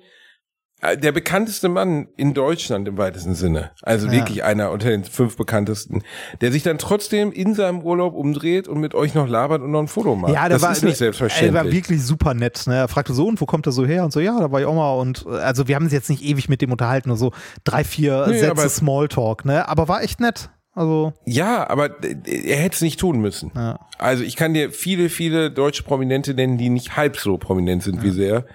der 1.02 1.12
bekannteste 1.12 1.70
Mann 1.70 2.08
in 2.18 2.34
Deutschland 2.34 2.88
im 2.88 2.98
weitesten 2.98 3.36
Sinne. 3.36 3.72
Also 3.82 4.08
ja. 4.08 4.14
wirklich 4.14 4.44
einer 4.44 4.72
unter 4.72 4.90
den 4.90 5.04
fünf 5.04 5.38
bekanntesten, 5.38 6.04
der 6.42 6.52
sich 6.52 6.64
dann 6.64 6.78
trotzdem 6.78 7.32
in 7.32 7.54
seinem 7.56 7.82
Urlaub 7.82 8.14
umdreht 8.14 8.68
und 8.68 8.80
mit 8.80 8.94
euch 8.94 9.14
noch 9.14 9.28
labert 9.28 9.62
und 9.62 9.72
noch 9.72 9.80
ein 9.80 9.88
Foto 9.88 10.16
macht. 10.16 10.34
Ja, 10.34 10.42
der 10.42 10.58
das 10.58 10.62
war, 10.62 10.72
ist 10.72 10.84
nicht 10.84 10.98
selbstverständlich. 10.98 11.56
Er 11.56 11.66
war 11.66 11.72
wirklich 11.72 12.04
super 12.04 12.34
nett. 12.34 12.64
Ne? 12.68 12.76
Er 12.76 12.88
fragte 12.88 13.14
so, 13.14 13.28
und 13.28 13.40
wo 13.40 13.46
kommt 13.46 13.66
er 13.66 13.72
so 13.72 13.86
her? 13.86 14.04
Und 14.04 14.12
so, 14.12 14.20
ja, 14.20 14.38
da 14.40 14.52
war 14.52 14.60
ich 14.60 14.66
auch 14.66 14.76
mal. 14.76 14.94
Und 14.96 15.26
äh, 15.26 15.36
also 15.38 15.68
wir 15.68 15.76
haben 15.76 15.84
uns 15.84 15.94
jetzt 15.94 16.10
nicht 16.10 16.24
ewig 16.24 16.50
mit 16.50 16.62
dem 16.62 16.72
unterhalten, 16.72 17.10
nur 17.10 17.18
so 17.18 17.32
drei, 17.64 17.84
vier 17.84 18.28
nee, 18.28 18.40
Sätze 18.40 18.70
Smalltalk, 18.70 19.46
ne? 19.46 19.68
Aber 19.68 19.88
war 19.88 20.04
echt 20.04 20.20
nett. 20.20 20.50
Also, 20.76 21.14
Ja, 21.26 21.70
aber 21.70 22.04
äh, 22.04 22.16
er 22.26 22.58
hätte 22.58 22.76
es 22.76 22.82
nicht 22.82 23.00
tun 23.00 23.22
müssen. 23.22 23.52
ja. 23.56 23.80
Also 24.00 24.24
ich 24.24 24.36
kann 24.36 24.54
dir 24.54 24.72
viele, 24.72 25.08
viele 25.10 25.52
deutsche 25.52 25.84
Prominente 25.84 26.34
nennen, 26.34 26.58
die 26.58 26.70
nicht 26.70 26.98
halb 26.98 27.16
so 27.18 27.38
prominent 27.38 27.84
sind 27.84 28.04
wie 28.04 28.10
sehr 28.10 28.46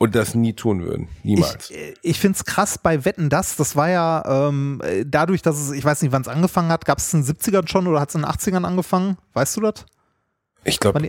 und 0.00 0.14
das 0.14 0.34
nie 0.34 0.54
tun 0.54 0.82
würden. 0.82 1.08
Niemals. 1.22 1.70
Ich, 1.70 1.94
ich 2.02 2.18
finde 2.20 2.36
es 2.38 2.44
krass 2.46 2.78
bei 2.78 3.04
Wetten 3.04 3.28
das. 3.28 3.56
Das 3.56 3.76
war 3.76 3.90
ja 3.90 4.48
ähm, 4.48 4.80
äh, 4.82 5.04
dadurch, 5.06 5.42
dass 5.42 5.58
es, 5.58 5.70
ich 5.72 5.84
weiß 5.84 6.00
nicht, 6.02 6.10
wann 6.10 6.22
es 6.22 6.28
angefangen 6.28 6.70
hat, 6.70 6.86
gab 6.86 6.98
es 6.98 7.12
in 7.12 7.22
den 7.22 7.36
70ern 7.36 7.68
schon 7.68 7.86
oder 7.86 8.00
hat 8.00 8.08
es 8.08 8.14
in 8.14 8.22
den 8.22 8.30
80ern 8.30 8.64
angefangen? 8.64 9.18
Weißt 9.34 9.58
du 9.58 9.60
das? 9.60 9.84
Ich 10.62 10.78
glaube, 10.78 11.00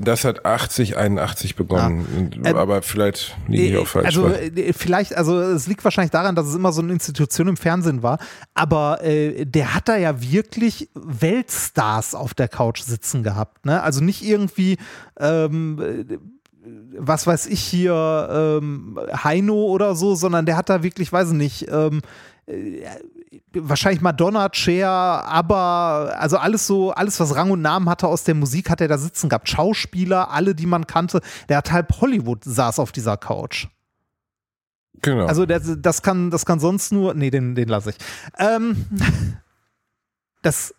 das 0.00 0.24
hat 0.24 0.44
80, 0.44 0.96
81 0.98 1.56
begonnen. 1.56 2.06
Und- 2.36 2.46
Ähm, 2.46 2.56
aber 2.56 2.82
vielleicht 2.82 3.36
liege 3.48 3.64
ich 3.64 3.76
auch 3.78 3.86
falsch. 3.86 4.04
Also 4.06 4.24
bei. 4.24 4.48
äh, 4.48 4.72
vielleicht, 4.74 5.14
also 5.16 5.38
es 5.40 5.66
liegt 5.66 5.82
wahrscheinlich 5.84 6.10
daran, 6.10 6.34
dass 6.34 6.46
es 6.46 6.54
immer 6.54 6.72
so 6.72 6.82
eine 6.82 6.92
Institution 6.92 7.48
im 7.48 7.56
Fernsehen 7.56 8.02
war, 8.02 8.18
aber 8.54 9.02
äh, 9.02 9.44
der 9.46 9.74
hat 9.74 9.88
da 9.88 9.96
ja 9.96 10.20
wirklich 10.22 10.90
Weltstars 10.94 12.14
auf 12.14 12.34
der 12.34 12.48
Couch 12.48 12.82
sitzen 12.82 13.22
gehabt. 13.22 13.64
Ne? 13.66 13.82
Also 13.82 14.02
nicht 14.02 14.22
irgendwie, 14.22 14.76
ähm, 15.18 15.78
äh, 15.80 16.18
was 16.96 17.26
weiß 17.26 17.46
ich 17.46 17.60
hier, 17.60 18.60
ähm, 18.62 18.98
Heino 19.12 19.54
oder 19.54 19.94
so, 19.94 20.14
sondern 20.14 20.46
der 20.46 20.56
hat 20.56 20.68
da 20.68 20.82
wirklich, 20.82 21.12
weiß 21.12 21.28
ich 21.28 21.34
nicht, 21.34 21.66
ähm, 21.68 22.00
äh, 22.46 22.84
wahrscheinlich 23.52 24.00
Madonna, 24.00 24.48
Cher, 24.52 24.88
aber 24.88 26.14
also 26.18 26.36
alles 26.38 26.66
so, 26.66 26.92
alles 26.92 27.18
was 27.20 27.34
Rang 27.34 27.50
und 27.50 27.62
Namen 27.62 27.88
hatte 27.88 28.06
aus 28.06 28.24
der 28.24 28.34
Musik, 28.34 28.70
hat 28.70 28.80
er 28.80 28.88
da 28.88 28.98
sitzen 28.98 29.28
gehabt. 29.28 29.48
Schauspieler, 29.48 30.30
alle, 30.30 30.54
die 30.54 30.66
man 30.66 30.86
kannte. 30.86 31.20
Der 31.48 31.58
hat 31.58 31.72
halb 31.72 32.00
Hollywood 32.00 32.44
saß 32.44 32.78
auf 32.78 32.92
dieser 32.92 33.16
Couch. 33.16 33.68
genau. 35.00 35.26
Also 35.26 35.46
das, 35.46 35.76
das 35.78 36.02
kann, 36.02 36.30
das 36.30 36.46
kann 36.46 36.60
sonst 36.60 36.92
nur. 36.92 37.14
Nee, 37.14 37.30
den, 37.30 37.54
den 37.54 37.68
lasse 37.68 37.90
ich. 37.90 37.96
Ähm, 38.38 38.86
das. 40.42 40.74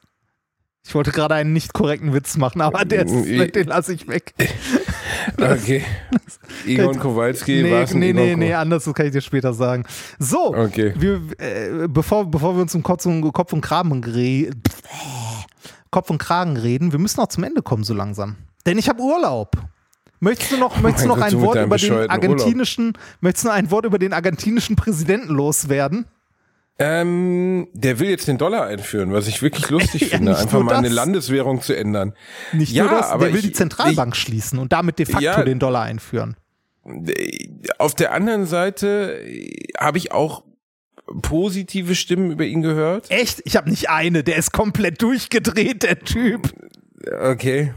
Ich 0.86 0.94
wollte 0.94 1.12
gerade 1.12 1.36
einen 1.36 1.54
nicht 1.54 1.74
korrekten 1.74 2.14
Witz 2.14 2.36
machen, 2.38 2.60
aber 2.62 2.84
der 2.84 3.06
ist, 3.06 3.26
Ich- 3.26 3.52
den 3.54 3.68
lasse 3.68 3.94
ich 3.94 4.08
weg. 4.08 4.34
okay. 5.38 5.84
Egon 6.68 7.00
Kowalski 7.00 7.64
war 7.64 7.70
Nee, 7.80 7.84
es 7.84 7.94
ein 7.94 8.00
nee, 8.00 8.10
Egon 8.10 8.24
nee, 8.26 8.36
nee, 8.36 8.54
anders, 8.54 8.84
das 8.84 8.94
kann 8.94 9.06
ich 9.06 9.14
dir 9.14 9.22
später 9.22 9.54
sagen. 9.54 9.86
So, 10.20 10.54
Okay. 10.54 10.94
wir, 10.98 11.22
äh, 11.38 11.88
bevor, 11.88 12.30
bevor 12.30 12.56
wir 12.56 12.62
uns 12.62 12.76
um 12.76 12.84
Kopf 12.84 13.06
und, 13.06 13.32
Kopf 13.32 13.54
und 13.54 13.62
Kragen 13.62 14.02
Kopf 15.90 16.10
und 16.10 16.18
Kragen 16.18 16.58
reden, 16.58 16.92
wir 16.92 17.00
müssen 17.00 17.20
auch 17.22 17.28
zum 17.28 17.44
Ende 17.46 17.62
kommen 17.62 17.84
so 17.84 17.94
langsam. 17.94 18.36
Denn 18.66 18.78
ich 18.78 18.90
habe 18.90 19.02
Urlaub. 19.02 19.56
Möchtest 20.20 20.52
du 20.54 20.58
noch, 20.58 20.80
möchtest 20.82 21.06
du 21.06 21.10
noch 21.10 21.18
Gott, 21.18 21.26
ein 21.26 21.42
Wort 21.42 21.58
über 21.62 21.78
den 21.78 22.10
argentinischen, 22.10 22.94
möchtest 23.22 23.44
du 23.46 23.50
noch 23.50 23.56
ein 23.56 23.72
Wort 23.72 23.86
über 23.86 24.00
den 24.00 24.14
argentinischen 24.14 24.76
Präsidenten 24.76 25.34
loswerden? 25.34 26.06
Ähm, 26.80 27.68
der 27.74 28.00
will 28.00 28.10
jetzt 28.10 28.28
den 28.28 28.38
Dollar 28.40 28.66
einführen, 28.66 29.14
was 29.14 29.28
ich 29.28 29.42
wirklich 29.42 29.70
lustig 29.70 30.02
Ja, 30.12 30.18
finde, 30.18 30.38
einfach 30.38 30.62
mal 30.64 30.76
eine. 30.76 30.90
Landeswährung 30.90 31.62
zu 31.62 31.76
ändern. 31.78 32.14
Nicht 32.52 32.72
Ja, 32.74 32.84
nur 32.86 32.94
das, 32.94 33.10
aber 33.12 33.26
der 33.26 33.34
will 33.34 33.40
ich- 33.42 33.48
die 33.48 33.52
Zentralbank 33.54 34.16
schließen 34.16 34.58
und 34.60 34.74
damit 34.74 34.98
de 35.00 35.06
facto 35.06 35.22
Ja. 35.24 35.44
den 35.44 35.60
Dollar 35.60 35.84
einführen. 35.84 36.36
Auf 37.78 37.94
der 37.96 38.12
anderen 38.12 38.46
Seite 38.46 39.22
äh, 39.24 39.68
habe 39.80 39.98
ich 40.00 40.12
auch 40.12 40.44
positive 41.22 41.96
Stimmen 41.96 42.32
über 42.32 42.46
ihn 42.46 42.62
gehört. 42.62 43.10
Echt? 43.12 43.42
Ich 43.46 43.56
habe 43.56 43.70
nicht 43.70 43.90
eine, 43.90 44.24
der 44.24 44.38
ist 44.38 44.52
komplett 44.52 45.02
durchgedreht, 45.02 45.84
der 45.84 46.00
Typ. 46.00 46.54
Okay. 47.22 47.74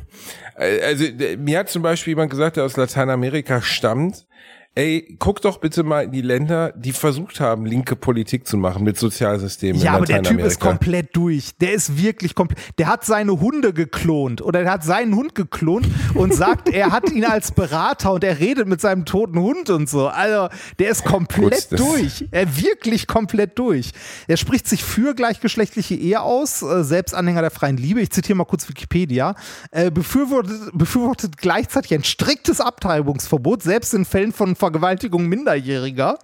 Äh, 0.56 0.81
Also 0.82 1.05
mir 1.39 1.59
hat 1.59 1.68
zum 1.68 1.82
Beispiel 1.82 2.12
jemand 2.12 2.31
gesagt, 2.31 2.56
der 2.56 2.64
aus 2.64 2.77
Lateinamerika 2.77 3.60
stammt, 3.62 4.27
ey, 4.76 5.16
guck 5.18 5.40
doch 5.40 5.58
bitte 5.58 5.82
mal 5.82 6.04
in 6.04 6.12
die 6.12 6.20
Länder, 6.20 6.72
die 6.76 6.92
versucht 6.92 7.40
haben, 7.40 7.64
linke 7.64 7.96
Politik 7.96 8.46
zu 8.46 8.58
machen 8.58 8.84
mit 8.84 8.98
Sozialsystemen 8.98 9.80
Ja, 9.80 9.94
aber 9.94 10.04
der 10.04 10.22
Typ 10.22 10.38
ist 10.40 10.60
komplett 10.60 11.16
durch. 11.16 11.56
Der 11.60 11.72
ist 11.72 12.00
wirklich 12.00 12.34
komplett. 12.34 12.58
Der 12.78 12.86
hat 12.86 13.04
seine 13.04 13.40
Hunde 13.40 13.72
geklont 13.72 14.42
oder 14.42 14.62
der 14.62 14.70
hat 14.70 14.84
seinen 14.84 15.16
Hund 15.16 15.34
geklont 15.34 15.88
und 16.14 16.34
sagt, 16.34 16.68
er 16.68 16.92
hat 16.92 17.10
ihn 17.10 17.24
als 17.24 17.52
Berater 17.52 18.12
und 18.12 18.22
er 18.22 18.38
redet 18.38 18.68
mit 18.68 18.82
seinem 18.82 19.06
toten 19.06 19.40
Hund 19.40 19.70
und 19.70 19.88
so. 19.88 20.08
Also, 20.08 20.48
der 20.78 20.90
ist 20.90 21.04
komplett 21.04 21.70
Gut, 21.70 21.80
durch. 21.80 22.28
Er 22.30 22.56
wirklich 22.56 23.06
komplett 23.06 23.58
durch. 23.58 23.92
Er 24.28 24.36
spricht 24.36 24.68
sich 24.68 24.84
für 24.84 25.14
gleichgeschlechtliche 25.14 25.94
Ehe 25.94 26.20
aus, 26.20 26.60
äh, 26.60 26.84
selbst 26.84 27.14
Anhänger 27.14 27.40
der 27.40 27.50
freien 27.50 27.78
Liebe. 27.78 28.02
Ich 28.02 28.10
zitiere 28.10 28.36
mal 28.36 28.44
kurz 28.44 28.68
Wikipedia. 28.68 29.36
Äh, 29.70 29.90
befürwortet, 29.90 30.70
befürwortet 30.74 31.38
gleichzeitig 31.38 31.94
ein 31.94 32.04
striktes 32.04 32.60
Abtreibungsverbot, 32.60 33.62
selbst 33.62 33.94
in 33.94 34.04
Fällen 34.04 34.32
von 34.32 34.54
Vergewaltigung 34.70 35.26
Minderjähriger 35.26 36.18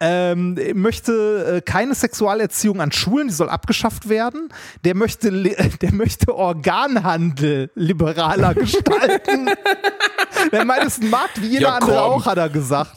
ähm, 0.00 0.58
möchte 0.74 1.56
äh, 1.56 1.60
keine 1.60 1.94
Sexualerziehung 1.94 2.80
an 2.80 2.90
Schulen, 2.90 3.28
die 3.28 3.34
soll 3.34 3.48
abgeschafft 3.50 4.08
werden. 4.08 4.48
Der 4.84 4.94
möchte, 4.96 5.30
der 5.82 5.92
möchte 5.92 6.34
Organhandel 6.34 7.70
liberaler 7.74 8.54
gestalten. 8.54 9.50
der 10.52 10.64
meint, 10.64 10.84
es 10.84 10.96
ist 10.98 11.04
ein 11.04 11.10
Markt 11.10 11.40
wie 11.42 11.46
jeder 11.48 11.68
Ja, 11.68 11.74
andere 11.76 12.02
auch, 12.02 12.24
hat 12.26 12.38
er 12.38 12.48
gesagt. 12.48 12.92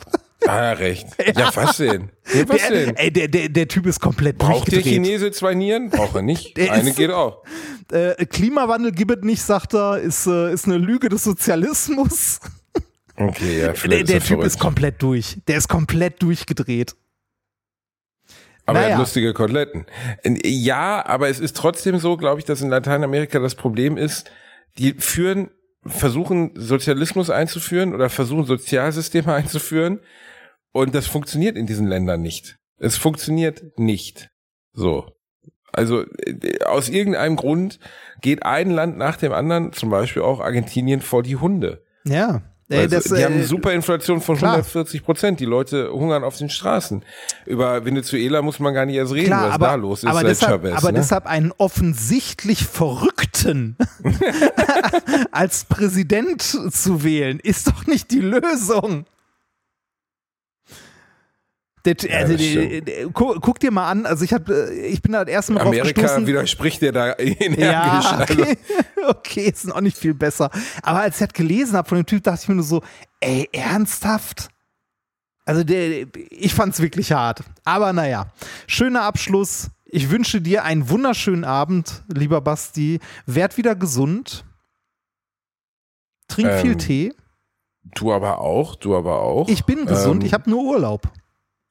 Ah, 0.48 0.72
recht. 0.72 1.08
Ja, 1.38 1.52
was 1.56 1.78
denn? 1.78 2.10
Ja, 2.34 2.48
was 2.48 2.58
Der, 2.62 2.70
denn? 2.72 2.96
ey, 2.96 3.12
der, 3.12 3.28
der, 3.28 3.50
der 3.50 3.68
Typ 3.68 3.86
ist 3.86 4.00
komplett 4.00 4.38
Braucht 4.38 4.72
der. 4.72 4.82
Chinese 4.82 5.32
zwei 5.32 5.54
Nieren? 5.56 5.90
Braucht 5.90 6.16
er 6.16 6.22
nicht. 6.22 6.56
Der 6.58 6.72
Eine 6.72 6.90
ist- 6.92 6.96
geht 6.96 7.12
auch. 7.12 7.44
Äh, 7.92 8.26
Klimawandel 8.26 8.92
gibt 8.92 9.12
es 9.18 9.24
nicht, 9.24 9.42
sagt 9.42 9.74
er, 9.74 10.00
ist, 10.00 10.26
äh, 10.26 10.54
ist 10.54 10.66
eine 10.66 10.78
Lüge 10.78 11.10
des 11.10 11.24
Sozialismus. 11.24 12.40
Okay, 13.18 13.60
ja, 13.60 13.66
Der, 13.68 13.76
vielleicht 13.76 14.10
der 14.10 14.18
ist 14.18 14.24
er 14.24 14.28
Typ 14.38 14.44
ist 14.46 14.54
verrückt. 14.54 14.60
komplett 14.60 15.02
durch. 15.02 15.38
Der 15.48 15.58
ist 15.58 15.68
komplett 15.68 16.22
durchgedreht. 16.22 16.96
Aber 18.66 18.80
er 18.80 18.84
Naja. 18.86 18.96
hat 18.96 19.00
lustige 19.02 19.34
Koteletten. 19.34 19.86
Ja, 20.44 21.06
aber 21.06 21.30
es 21.30 21.40
ist 21.40 21.56
trotzdem 21.56 21.98
so, 22.00 22.18
glaube 22.18 22.40
ich, 22.40 22.46
dass 22.46 22.62
in 22.62 22.70
Lateinamerika 22.70 23.40
das 23.40 23.56
Problem 23.56 23.98
ist, 23.98 24.30
die 24.78 24.94
führen, 24.94 25.50
versuchen 25.86 26.52
Sozialismus 26.56 27.30
einzuführen 27.30 27.96
oder 27.96 28.10
versuchen 28.10 28.46
Sozialsysteme 28.46 29.34
einzuführen 29.34 30.00
und 30.74 30.94
das 30.94 31.08
funktioniert 31.08 31.56
in 31.58 31.66
diesen 31.66 31.88
Ländern 31.88 32.22
nicht. 32.22 32.58
Es 32.78 32.98
funktioniert 32.98 33.80
nicht. 33.80 34.30
So. 34.74 35.08
Also 35.72 36.04
äh, 36.04 36.64
aus 36.66 36.90
irgendeinem 36.90 37.36
Grund 37.38 37.80
geht 38.22 38.44
ein 38.44 38.70
Land 38.70 38.98
nach 38.98 39.16
dem 39.18 39.32
anderen, 39.32 39.74
zum 39.74 39.90
Beispiel 39.90 40.22
auch 40.22 40.40
Argentinien, 40.42 41.02
vor 41.02 41.24
die 41.24 41.38
Hunde. 41.38 41.84
Ja. 42.06 42.42
Also, 42.70 42.88
das, 42.88 43.04
die 43.06 43.24
haben 43.24 43.34
äh, 43.34 43.38
eine 43.38 43.44
super 43.46 43.72
Inflation 43.72 44.20
von 44.20 44.38
klar. 44.38 44.54
140 44.54 45.04
Prozent. 45.04 45.40
Die 45.40 45.46
Leute 45.46 45.90
hungern 45.92 46.24
auf 46.24 46.38
den 46.38 46.50
Straßen. 46.50 47.04
Über 47.46 47.86
Venezuela 47.86 48.42
muss 48.42 48.60
man 48.60 48.74
gar 48.74 48.86
nicht 48.86 48.96
erst 48.96 49.14
reden, 49.14 49.28
Klar, 49.28 49.48
was 49.48 49.54
aber, 49.54 49.68
da 49.68 49.76
los 49.76 50.04
ist 50.04 50.10
aber, 50.10 50.24
deshalb, 50.24 50.64
Chavez. 50.64 50.78
aber 50.78 50.92
ne? 50.92 51.00
deshalb 51.00 51.26
einen 51.28 51.54
offensichtlich 51.58 52.66
Verrückten 52.66 53.78
als 55.32 55.66
Präsident 55.66 56.42
zu 56.42 57.04
wählen, 57.04 57.40
ist 57.40 57.68
doch 57.68 57.88
nicht 57.88 58.12
die 58.12 58.20
Lösung. 58.20 59.06
Also, 61.86 62.34
das 62.34 62.42
der, 62.42 62.50
stimmt. 62.50 62.88
der, 62.88 63.10
guck, 63.10 63.42
guck 63.42 63.60
dir 63.60 63.72
mal 63.72 63.90
an, 63.90 64.06
also 64.06 64.24
ich 64.24 64.34
hab, 64.34 64.50
äh, 64.50 64.72
ich 64.88 65.02
bin 65.02 65.14
da 65.14 65.24
das 65.24 65.34
erste 65.34 65.54
Mal 65.54 65.60
drauf 65.60 65.68
Amerika 65.70 66.02
gestoßen. 66.02 66.28
widerspricht 66.28 66.82
dir 66.82 66.92
da 66.92 67.14
energisch. 67.18 67.60
Ja, 67.64 68.18
Also, 68.18 68.34
okay. 68.34 68.58
okay, 69.08 69.46
ist 69.50 69.68
noch 69.68 69.80
nicht 69.82 69.98
viel 69.98 70.14
besser. 70.14 70.50
Aber 70.82 71.00
als 71.02 71.20
ich 71.22 71.28
das 71.28 71.34
gelesen 71.34 71.78
habe 71.78 71.88
von 71.88 71.98
dem 71.98 72.06
Typ, 72.06 72.24
dachte 72.24 72.42
ich 72.44 72.50
mir 72.50 72.56
nur 72.56 72.64
so, 72.66 72.82
ey, 73.22 73.48
ernsthaft? 73.54 74.50
Also 75.46 75.64
der, 75.64 76.08
ich 76.30 76.54
fand's 76.54 76.82
wirklich 76.82 77.14
hart. 77.14 77.42
Aber 77.64 77.94
naja, 77.94 78.28
schöner 78.68 79.04
Abschluss. 79.04 79.70
Ich 79.86 80.10
wünsche 80.10 80.42
dir 80.42 80.66
einen 80.66 80.90
wunderschönen 80.90 81.46
Abend, 81.46 82.04
lieber 82.14 82.42
Basti. 82.42 83.00
Werd 83.26 83.56
wieder 83.56 83.76
gesund. 83.76 84.44
Trink 86.28 86.52
viel 86.60 86.72
Ähm, 86.72 86.78
Tee. 86.78 87.14
du 87.96 88.12
aber 88.12 88.40
auch, 88.42 88.76
du 88.76 88.98
aber 88.98 89.22
auch. 89.22 89.48
Ich 89.48 89.64
bin 89.64 89.86
gesund, 89.86 90.22
ähm, 90.24 90.28
ich 90.28 90.34
habe 90.34 90.50
nur 90.50 90.64
Urlaub. 90.66 91.10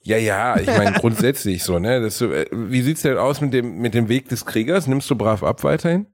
Ja, 0.06 0.18
ja, 0.18 0.56
ich 0.56 0.68
meine 0.68 0.92
grundsätzlich 1.00 1.64
so, 1.64 1.80
ne? 1.80 2.00
Das, 2.00 2.20
äh, 2.20 2.46
wie 2.52 2.82
sieht's 2.82 3.02
denn 3.02 3.18
aus 3.18 3.40
mit 3.40 3.52
dem, 3.52 3.78
mit 3.78 3.92
dem 3.92 4.08
Weg 4.08 4.28
des 4.28 4.46
Kriegers? 4.46 4.86
Nimmst 4.86 5.10
du 5.10 5.16
brav 5.16 5.42
ab 5.42 5.64
weiterhin? 5.64 6.06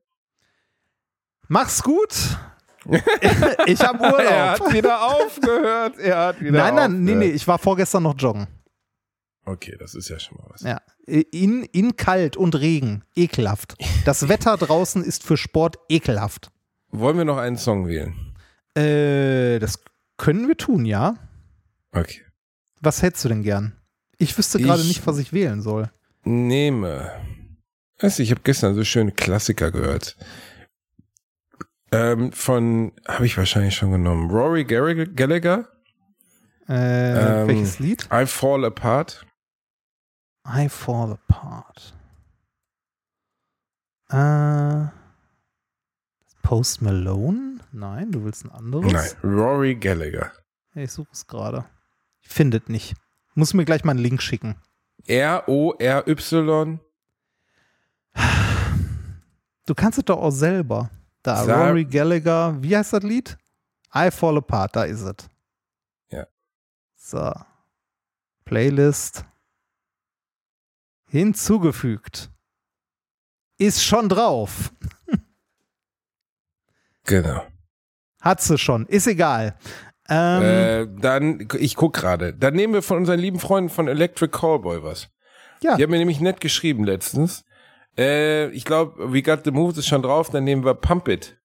Mach's 1.49 1.83
gut. 1.83 2.39
ich 3.67 3.81
habe 3.81 3.99
Urlaub. 3.99 4.73
wieder 4.73 5.03
aufgehört. 5.03 5.99
Er 5.99 6.19
hat 6.19 6.41
wieder 6.41 6.59
Nein, 6.59 6.75
nein, 6.75 7.05
nee, 7.05 7.15
nee, 7.15 7.29
ich 7.29 7.47
war 7.47 7.59
vorgestern 7.59 8.05
noch 8.05 8.15
joggen. 8.19 8.47
Okay, 9.45 9.77
das 9.79 9.95
ist 9.95 10.09
ja 10.09 10.19
schon 10.19 10.39
mal 10.39 10.47
was. 10.49 10.63
Ja. 10.63 10.81
In, 11.07 11.65
in 11.65 11.97
kalt 11.97 12.39
und 12.39 12.55
Regen. 12.55 13.05
Ekelhaft. 13.15 13.77
Das 14.07 14.29
Wetter 14.29 14.57
draußen 14.57 15.05
ist 15.05 15.23
für 15.23 15.37
Sport 15.37 15.77
ekelhaft. 15.91 16.51
Wollen 16.89 17.19
wir 17.19 17.27
noch 17.27 17.39
einen 17.39 17.59
Song 17.59 17.87
wählen? 17.87 18.35
Äh, 18.75 19.59
das 19.59 19.85
können 20.17 20.49
wir 20.49 20.57
tun, 20.57 20.87
ja. 20.87 21.17
Okay. 21.93 22.23
Was 22.81 23.03
hättest 23.03 23.27
du 23.27 23.29
denn 23.29 23.43
gern? 23.43 23.77
Ich 24.23 24.39
wüsste 24.39 24.59
gerade 24.61 24.83
Ich- 24.83 24.89
nicht, 24.89 25.07
was 25.07 25.19
ich 25.19 25.33
wählen 25.33 25.61
soll. 25.63 25.91
Nehme. 26.25 27.11
Weißt 28.01 28.19
du, 28.19 28.23
ich 28.23 28.31
habe 28.31 28.41
gestern 28.45 28.75
so 28.75 28.85
schöne 28.85 29.13
Klassiker 29.13 29.71
gehört. 29.71 30.17
Ähm, 31.91 32.33
von, 32.33 32.93
habe 33.07 33.27
ich 33.27 33.37
wahrscheinlich 33.37 33.75
schon 33.75 33.91
genommen. 33.93 34.31
Rory 34.31 34.65
Gallagher, 34.65 35.69
Äh, 36.69 37.43
Ähm, 37.43 37.49
welches 37.49 37.81
Lied? 37.81 38.09
I 38.13 38.25
Fall 38.25 38.65
Apart. 38.65 39.27
I 40.47 40.69
Fall 40.69 41.13
Apart. 41.29 41.93
Äh, 44.11 44.87
Post 46.43 46.81
Malone? 46.83 47.59
Nein, 47.73 48.13
du 48.13 48.25
willst 48.25 48.45
ein 48.45 48.53
anderes? 48.53 48.93
Nein, 48.93 49.11
Rory 49.25 49.75
Gallagher. 49.75 50.33
Ich 50.75 50.93
suche 50.93 51.09
es 51.13 51.27
gerade. 51.27 51.65
Ich 52.21 52.29
finde 52.29 52.59
es 52.59 52.69
nicht. 52.69 52.95
Muss 53.35 53.55
mir 53.55 53.65
gleich 53.65 53.85
mal 53.85 53.93
einen 53.93 54.01
Link 54.01 54.21
schicken. 54.23 54.57
R-O-R-Y. 55.07 56.79
Du 59.67 59.75
kannst 59.75 59.99
es 59.99 60.05
doch 60.05 60.19
auch 60.19 60.31
selber. 60.31 60.91
Da, 61.23 61.45
Sag- 61.45 61.69
Rory 61.69 61.85
Gallagher. 61.85 62.57
Wie 62.63 62.77
heißt 62.77 62.93
das 62.93 63.03
Lied? 63.03 63.39
I 63.95 64.11
Fall 64.11 64.39
Apart, 64.39 64.75
da 64.77 64.85
ist 64.85 65.03
es. 65.03 65.15
Ja. 66.11 66.27
So. 66.97 67.33
Playlist. 68.45 69.25
Hinzugefügt. 71.07 72.31
Ist 73.59 73.83
schon 73.85 74.09
drauf. 74.09 74.73
Genau. 77.05 77.45
Hat 78.21 78.41
sie 78.41 78.57
schon. 78.57 78.87
Ist 78.87 79.09
egal. 79.09 79.57
Ähm, 80.09 80.43
Äh, 80.43 80.87
dann, 81.01 81.49
ich 81.59 81.77
guck 81.77 81.95
gerade. 81.95 82.35
Dann 82.35 82.55
nehmen 82.55 82.75
wir 82.75 82.83
von 82.83 82.99
unseren 82.99 83.19
lieben 83.21 83.39
Freunden 83.39 83.71
von 83.71 83.89
Electric 83.89 84.31
Callboy 84.37 84.83
was. 84.83 85.09
ja. 85.63 85.77
Die 85.77 85.83
haben 85.83 85.91
mir 85.91 85.99
nämlich 85.99 86.21
nett 86.21 86.41
geschrieben 86.41 86.85
letztens. 86.85 87.45
Äh, 87.97 88.49
ich 88.51 88.65
glaube, 88.65 89.13
We 89.13 89.23
Got 89.23 89.45
the 89.45 89.51
Moves 89.51 89.79
ist 89.79 89.87
schon 89.87 90.03
drauf, 90.03 90.31
dann 90.31 90.45
nehmen 90.45 90.65
wir 90.65 90.75
Pump 90.75 91.09
It. 91.09 91.37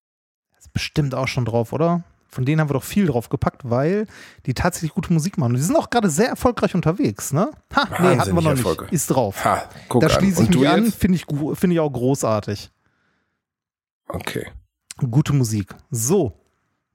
Ist 0.57 0.73
bestimmt 0.73 1.13
auch 1.13 1.27
schon 1.27 1.45
drauf, 1.45 1.71
oder? 1.73 2.03
Von 2.29 2.45
denen 2.45 2.59
haben 2.59 2.69
wir 2.69 2.73
doch 2.73 2.83
viel 2.83 3.05
drauf 3.07 3.29
gepackt, 3.29 3.61
weil 3.69 4.05
die 4.45 4.53
tatsächlich 4.53 4.93
gute 4.93 5.13
Musik 5.13 5.37
machen. 5.37 5.51
Und 5.51 5.57
die 5.57 5.63
sind 5.63 5.75
auch 5.75 5.89
gerade 5.89 6.09
sehr 6.09 6.27
erfolgreich 6.29 6.75
unterwegs, 6.75 7.31
ne? 7.31 7.51
Ha, 7.75 7.85
nee, 7.85 7.95
hatten 7.95 8.03
wir 8.03 8.09
Wahnsinnig 8.17 8.33
noch 8.43 8.51
nicht. 8.51 8.59
erfolgreich. 8.59 8.91
Ist 8.91 9.07
drauf. 9.07 9.43
Ha, 9.45 9.69
guck 9.87 10.01
da 10.01 10.09
schließe 10.09 10.43
ich 10.43 10.49
mich 10.49 10.67
an, 10.67 10.91
finde 10.91 11.15
ich, 11.17 11.25
finde 11.57 11.73
ich 11.75 11.79
auch 11.79 11.89
großartig. 11.91 12.69
Okay. 14.09 14.47
Gute 15.09 15.33
Musik. 15.33 15.73
So, 15.91 16.33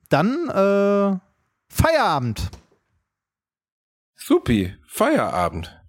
dann 0.08 0.48
äh, 0.48 1.18
Feierabend. 1.72 2.50
Supi, 4.14 4.74
Feierabend. 4.86 5.80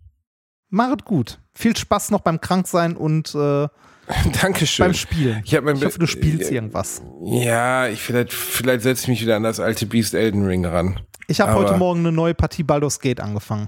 Machet 0.70 1.04
gut. 1.04 1.40
Viel 1.54 1.76
Spaß 1.76 2.10
noch 2.12 2.22
beim 2.22 2.40
Kranksein 2.40 2.96
und 2.96 3.36
äh, 3.36 3.68
Dankeschön. 4.42 4.86
beim 4.86 4.94
Spielen. 4.94 5.42
Ich, 5.44 5.54
hab 5.54 5.66
mein 5.66 5.76
Ich 5.76 5.86
hoffe, 5.86 6.00
du 6.00 6.08
spielst 6.08 6.52
äh, 6.52 6.56
irgendwas. 6.56 7.02
Ja, 7.26 7.90
ich 7.90 8.00
vielleicht, 8.02 8.32
vielleicht 8.32 8.82
setze 8.82 9.04
ich 9.04 9.08
mich 9.10 9.22
wieder 9.22 9.36
an 9.36 9.44
das 9.44 9.60
alte 9.60 9.86
Beast 9.86 10.14
Elden 10.14 10.46
Ring 10.46 10.66
ran. 10.66 11.02
Ich 11.28 11.42
habe 11.42 11.54
heute 11.54 11.78
Morgen 11.78 12.00
eine 12.00 12.14
neue 12.14 12.34
Partie 12.34 12.64
Baldur's 12.64 13.00
Gate 13.00 13.20
angefangen. 13.20 13.68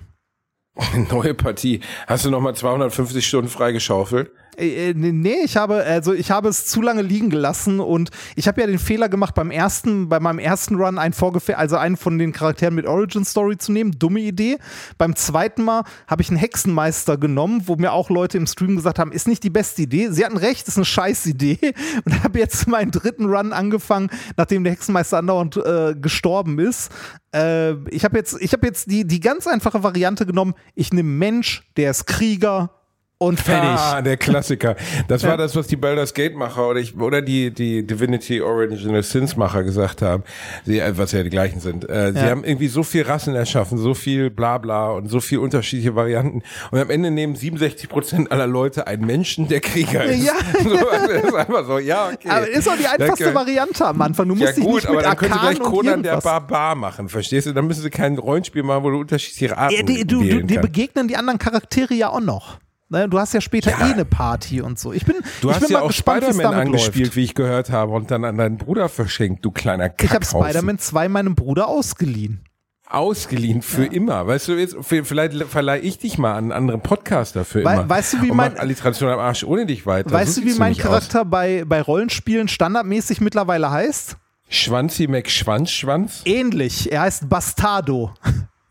Neue 1.10 1.34
Partie. 1.34 1.80
Hast 2.06 2.26
du 2.26 2.30
nochmal 2.30 2.54
250 2.54 3.26
Stunden 3.26 3.50
freigeschaufelt? 3.50 4.30
Äh, 4.58 4.92
äh, 4.92 4.94
nee, 4.94 5.38
ich 5.44 5.58
habe, 5.58 5.84
also 5.84 6.14
ich 6.14 6.32
habe 6.32 6.50
es 6.50 6.66
zu 6.66 6.82
lange 6.82 7.02
liegen 7.02 7.30
gelassen 7.30 7.80
und 7.80 8.10
ich 8.36 8.48
habe 8.48 8.62
ja 8.62 8.68
den 8.68 8.80
Fehler 8.80 9.10
gemacht, 9.10 9.36
beim 9.36 9.52
ersten, 9.52 10.10
bei 10.10 10.20
meinem 10.20 10.40
ersten 10.40 10.76
Run 10.76 10.98
einen 10.98 11.14
Vorgefe 11.14 11.58
also 11.58 11.78
einen 11.78 11.98
von 11.98 12.18
den 12.18 12.32
Charakteren 12.32 12.76
mit 12.76 12.86
Origin 12.86 13.26
Story 13.26 13.58
zu 13.58 13.72
nehmen. 13.72 13.92
Dumme 13.98 14.20
Idee. 14.20 14.58
Beim 14.98 15.16
zweiten 15.16 15.64
Mal 15.64 15.84
habe 16.08 16.22
ich 16.22 16.30
einen 16.30 16.38
Hexenmeister 16.38 17.18
genommen, 17.18 17.64
wo 17.66 17.76
mir 17.76 17.92
auch 17.92 18.10
Leute 18.10 18.38
im 18.38 18.48
Stream 18.48 18.76
gesagt 18.76 19.00
haben, 19.00 19.12
ist 19.12 19.28
nicht 19.28 19.44
die 19.44 19.50
beste 19.50 19.84
Idee. 19.84 20.10
Sie 20.10 20.26
hatten 20.26 20.38
recht, 20.38 20.68
ist 20.68 20.78
eine 20.78 20.86
scheiß 20.86 21.26
Idee. 21.26 21.60
Und 22.06 22.24
habe 22.24 22.40
jetzt 22.40 22.68
meinen 22.68 22.92
dritten 22.92 23.26
Run 23.26 23.54
angefangen, 23.54 24.10
nachdem 24.38 24.64
der 24.64 24.74
Hexenmeister 24.74 25.18
andauernd 25.18 25.58
äh, 25.58 25.96
gestorben 26.00 26.60
ist. 26.60 26.92
Äh, 27.34 27.74
ich 27.90 28.06
habe 28.06 28.18
jetzt, 28.18 28.38
ich 28.40 28.54
habe 28.54 28.66
jetzt 28.68 28.90
die, 28.90 29.06
die 29.06 29.20
ganz 29.20 29.48
einfache 29.48 29.84
Variante 29.84 30.26
genommen. 30.26 30.54
Ich 30.74 30.94
nehme 30.94 31.10
Mensch, 31.10 31.64
der 31.78 31.92
ist 31.92 32.06
Krieger 32.08 32.70
und 33.18 33.40
fertig. 33.40 33.70
Ah, 33.70 34.02
der 34.02 34.18
Klassiker. 34.18 34.76
Das 35.08 35.24
war 35.24 35.38
das, 35.38 35.56
was 35.56 35.68
die 35.68 35.78
Baldur's 35.78 36.14
Gate 36.14 36.36
Macher 36.36 36.68
oder 36.70 36.80
ich, 36.80 36.98
oder 36.98 37.22
die, 37.22 37.50
die 37.52 37.86
Divinity 37.88 38.42
Original 38.42 39.04
Sins 39.04 39.38
Macher 39.38 39.64
gesagt 39.64 40.02
haben. 40.02 40.24
Sie, 40.66 40.80
äh, 40.80 40.98
was 40.98 41.14
ja 41.14 41.24
die 41.24 41.30
gleichen 41.30 41.60
sind. 41.62 41.90
Äh, 41.90 42.12
Sie 42.14 42.20
Ja. 42.20 42.30
haben 42.30 42.44
irgendwie 42.44 42.68
so 42.68 42.84
viel 42.84 43.04
Rassen 43.04 43.34
erschaffen, 43.36 43.78
so 43.78 43.94
viel 43.94 44.30
Blabla 44.30 44.92
und 44.92 45.08
so 45.08 45.20
viel 45.22 45.38
unterschiedliche 45.40 45.96
Varianten. 45.96 46.42
Und 46.72 46.80
am 46.80 46.90
Ende 46.90 47.10
nehmen 47.10 47.36
67 47.36 47.88
Prozent 47.88 48.32
aller 48.32 48.48
Leute 48.48 48.86
einen 48.88 49.06
Menschen, 49.06 49.48
der 49.48 49.62
Krieger 49.62 50.04
ist. 50.04 50.26
Ja. 50.26 50.34
So, 50.66 50.76
das 50.76 51.24
ist 51.24 51.34
einfach 51.36 51.66
so, 51.68 51.78
ja, 51.80 52.08
okay. 52.14 52.28
Aber 52.30 52.48
ist 52.50 52.68
auch 52.68 52.76
die 52.78 52.88
einfachste 52.88 53.26
Danke. 53.26 53.40
Variante 53.40 53.86
am 53.86 54.02
Anfang. 54.02 54.28
Du 54.28 54.36
musst 54.36 54.48
Ja 54.50 54.52
dich 54.54 54.64
gut, 54.64 54.76
nicht 54.76 54.88
aber 54.88 54.98
mit 54.98 55.06
dann 55.06 55.18
können 55.18 55.34
sie 55.34 55.40
gleich 55.40 55.60
Conan 55.60 56.04
der 56.04 56.18
Barbar 56.18 56.76
machen, 56.76 57.08
verstehst 57.10 57.48
du? 57.48 57.54
Dann 57.54 57.68
müssen 57.68 57.82
sie 57.84 57.90
kein 57.90 58.18
Rollenspiel 58.18 58.64
machen, 58.64 58.84
wo 58.84 58.90
du 58.90 59.00
unterschiedliche 59.00 59.58
Arten 59.58 59.76
Ja, 59.76 59.84
die, 59.84 60.06
du, 60.06 60.22
du, 60.24 60.40
kannst. 60.48 60.62
begegnen 60.62 61.08
die 61.08 61.16
anderen 61.18 61.40
Charaktere 61.40 61.94
ja 61.94 62.10
auch 62.10 62.20
noch. 62.20 62.58
Ne, 62.90 63.10
Du 63.10 63.20
hast 63.20 63.34
ja 63.34 63.42
später 63.42 63.72
Ja. 63.72 63.80
eh 63.88 63.94
eine 63.94 64.06
Party 64.06 64.62
und 64.62 64.78
so. 64.78 64.94
Ich 64.94 65.06
bin, 65.06 65.16
Du 65.42 65.50
ich 65.50 65.56
hast 65.56 65.62
bin 65.64 65.72
ja 65.72 65.80
mal 65.80 65.86
auch 65.86 65.92
Spider-Man 65.92 66.46
angespielt, 66.54 67.08
läuft. 67.08 67.16
wie 67.16 67.24
ich 67.24 67.34
gehört 67.34 67.72
habe, 67.72 67.92
und 67.94 68.12
dann 68.12 68.24
an 68.26 68.38
deinen 68.38 68.58
Bruder 68.58 68.90
verschenkt, 68.90 69.44
du 69.44 69.50
kleiner 69.52 69.92
Ich 70.00 70.12
habe. 70.14 70.24
Spider-Man 70.24 70.78
2 70.78 71.10
meinem 71.10 71.34
Bruder 71.36 71.68
ausgeliehen. 71.68 72.42
Ausgeliehen 72.88 73.64
für 73.64 73.86
immer. 73.86 74.28
Weißt 74.28 74.48
du, 74.48 74.54
jetzt, 74.54 74.76
vielleicht 74.84 75.34
verleihe 75.46 75.82
ich 75.82 75.98
dich 75.98 76.20
mal 76.20 76.34
an 76.34 76.44
einen 76.46 76.52
anderen 76.52 76.82
Podcaster 76.82 77.44
für 77.44 77.64
Wei- 77.64 77.74
immer. 77.74 77.90
weißt 77.90 78.14
du, 78.14 78.22
wie 78.22 78.32
mein- 78.32 78.60
Alliteration 78.60 79.10
am 79.10 79.18
Arsch 79.20 79.44
ohne 79.44 79.66
dich 79.66 79.88
weiter. 79.88 80.12
weißt 80.12 80.36
so 80.36 80.42
du, 80.42 80.48
wie 80.48 80.54
mein 80.54 80.78
Charakter 80.78 81.26
bei, 81.26 81.64
bei 81.66 81.82
Rollenspielen 81.82 82.48
standardmäßig 82.48 83.20
mittlerweile 83.22 83.72
heißt? 83.72 84.18
Schwanzi 84.50 85.08
McSchwanzschwanz? 85.08 86.22
Ähnlich. 86.26 86.92
Er 86.92 87.02
heißt 87.02 87.28
Bastardo. 87.28 88.14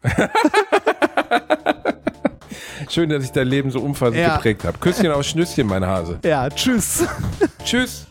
Schön, 2.88 3.08
dass 3.10 3.24
ich 3.24 3.32
dein 3.32 3.46
Leben 3.48 3.70
so 3.70 3.80
umfassend 3.80 4.18
Ja. 4.18 4.36
geprägt 4.36 4.64
habe. 4.64 4.78
Küsschen 4.78 5.10
auf 5.10 5.22
Schnüsschen, 5.24 5.66
mein 5.66 5.84
Hase. 5.86 6.18
Ja, 6.24 6.48
tschüss. 6.50 7.04
Tschüss. 7.64 8.06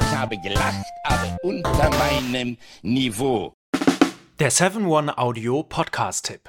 Ich 0.00 0.16
habe 0.16 0.38
gelacht, 0.38 0.84
aber 1.04 1.36
unter 1.42 1.90
meinem 1.90 2.56
Niveau. 2.82 3.54
Der 4.38 4.52
7-One-Audio 4.52 5.62
Podcast-Tipp. 5.64 6.48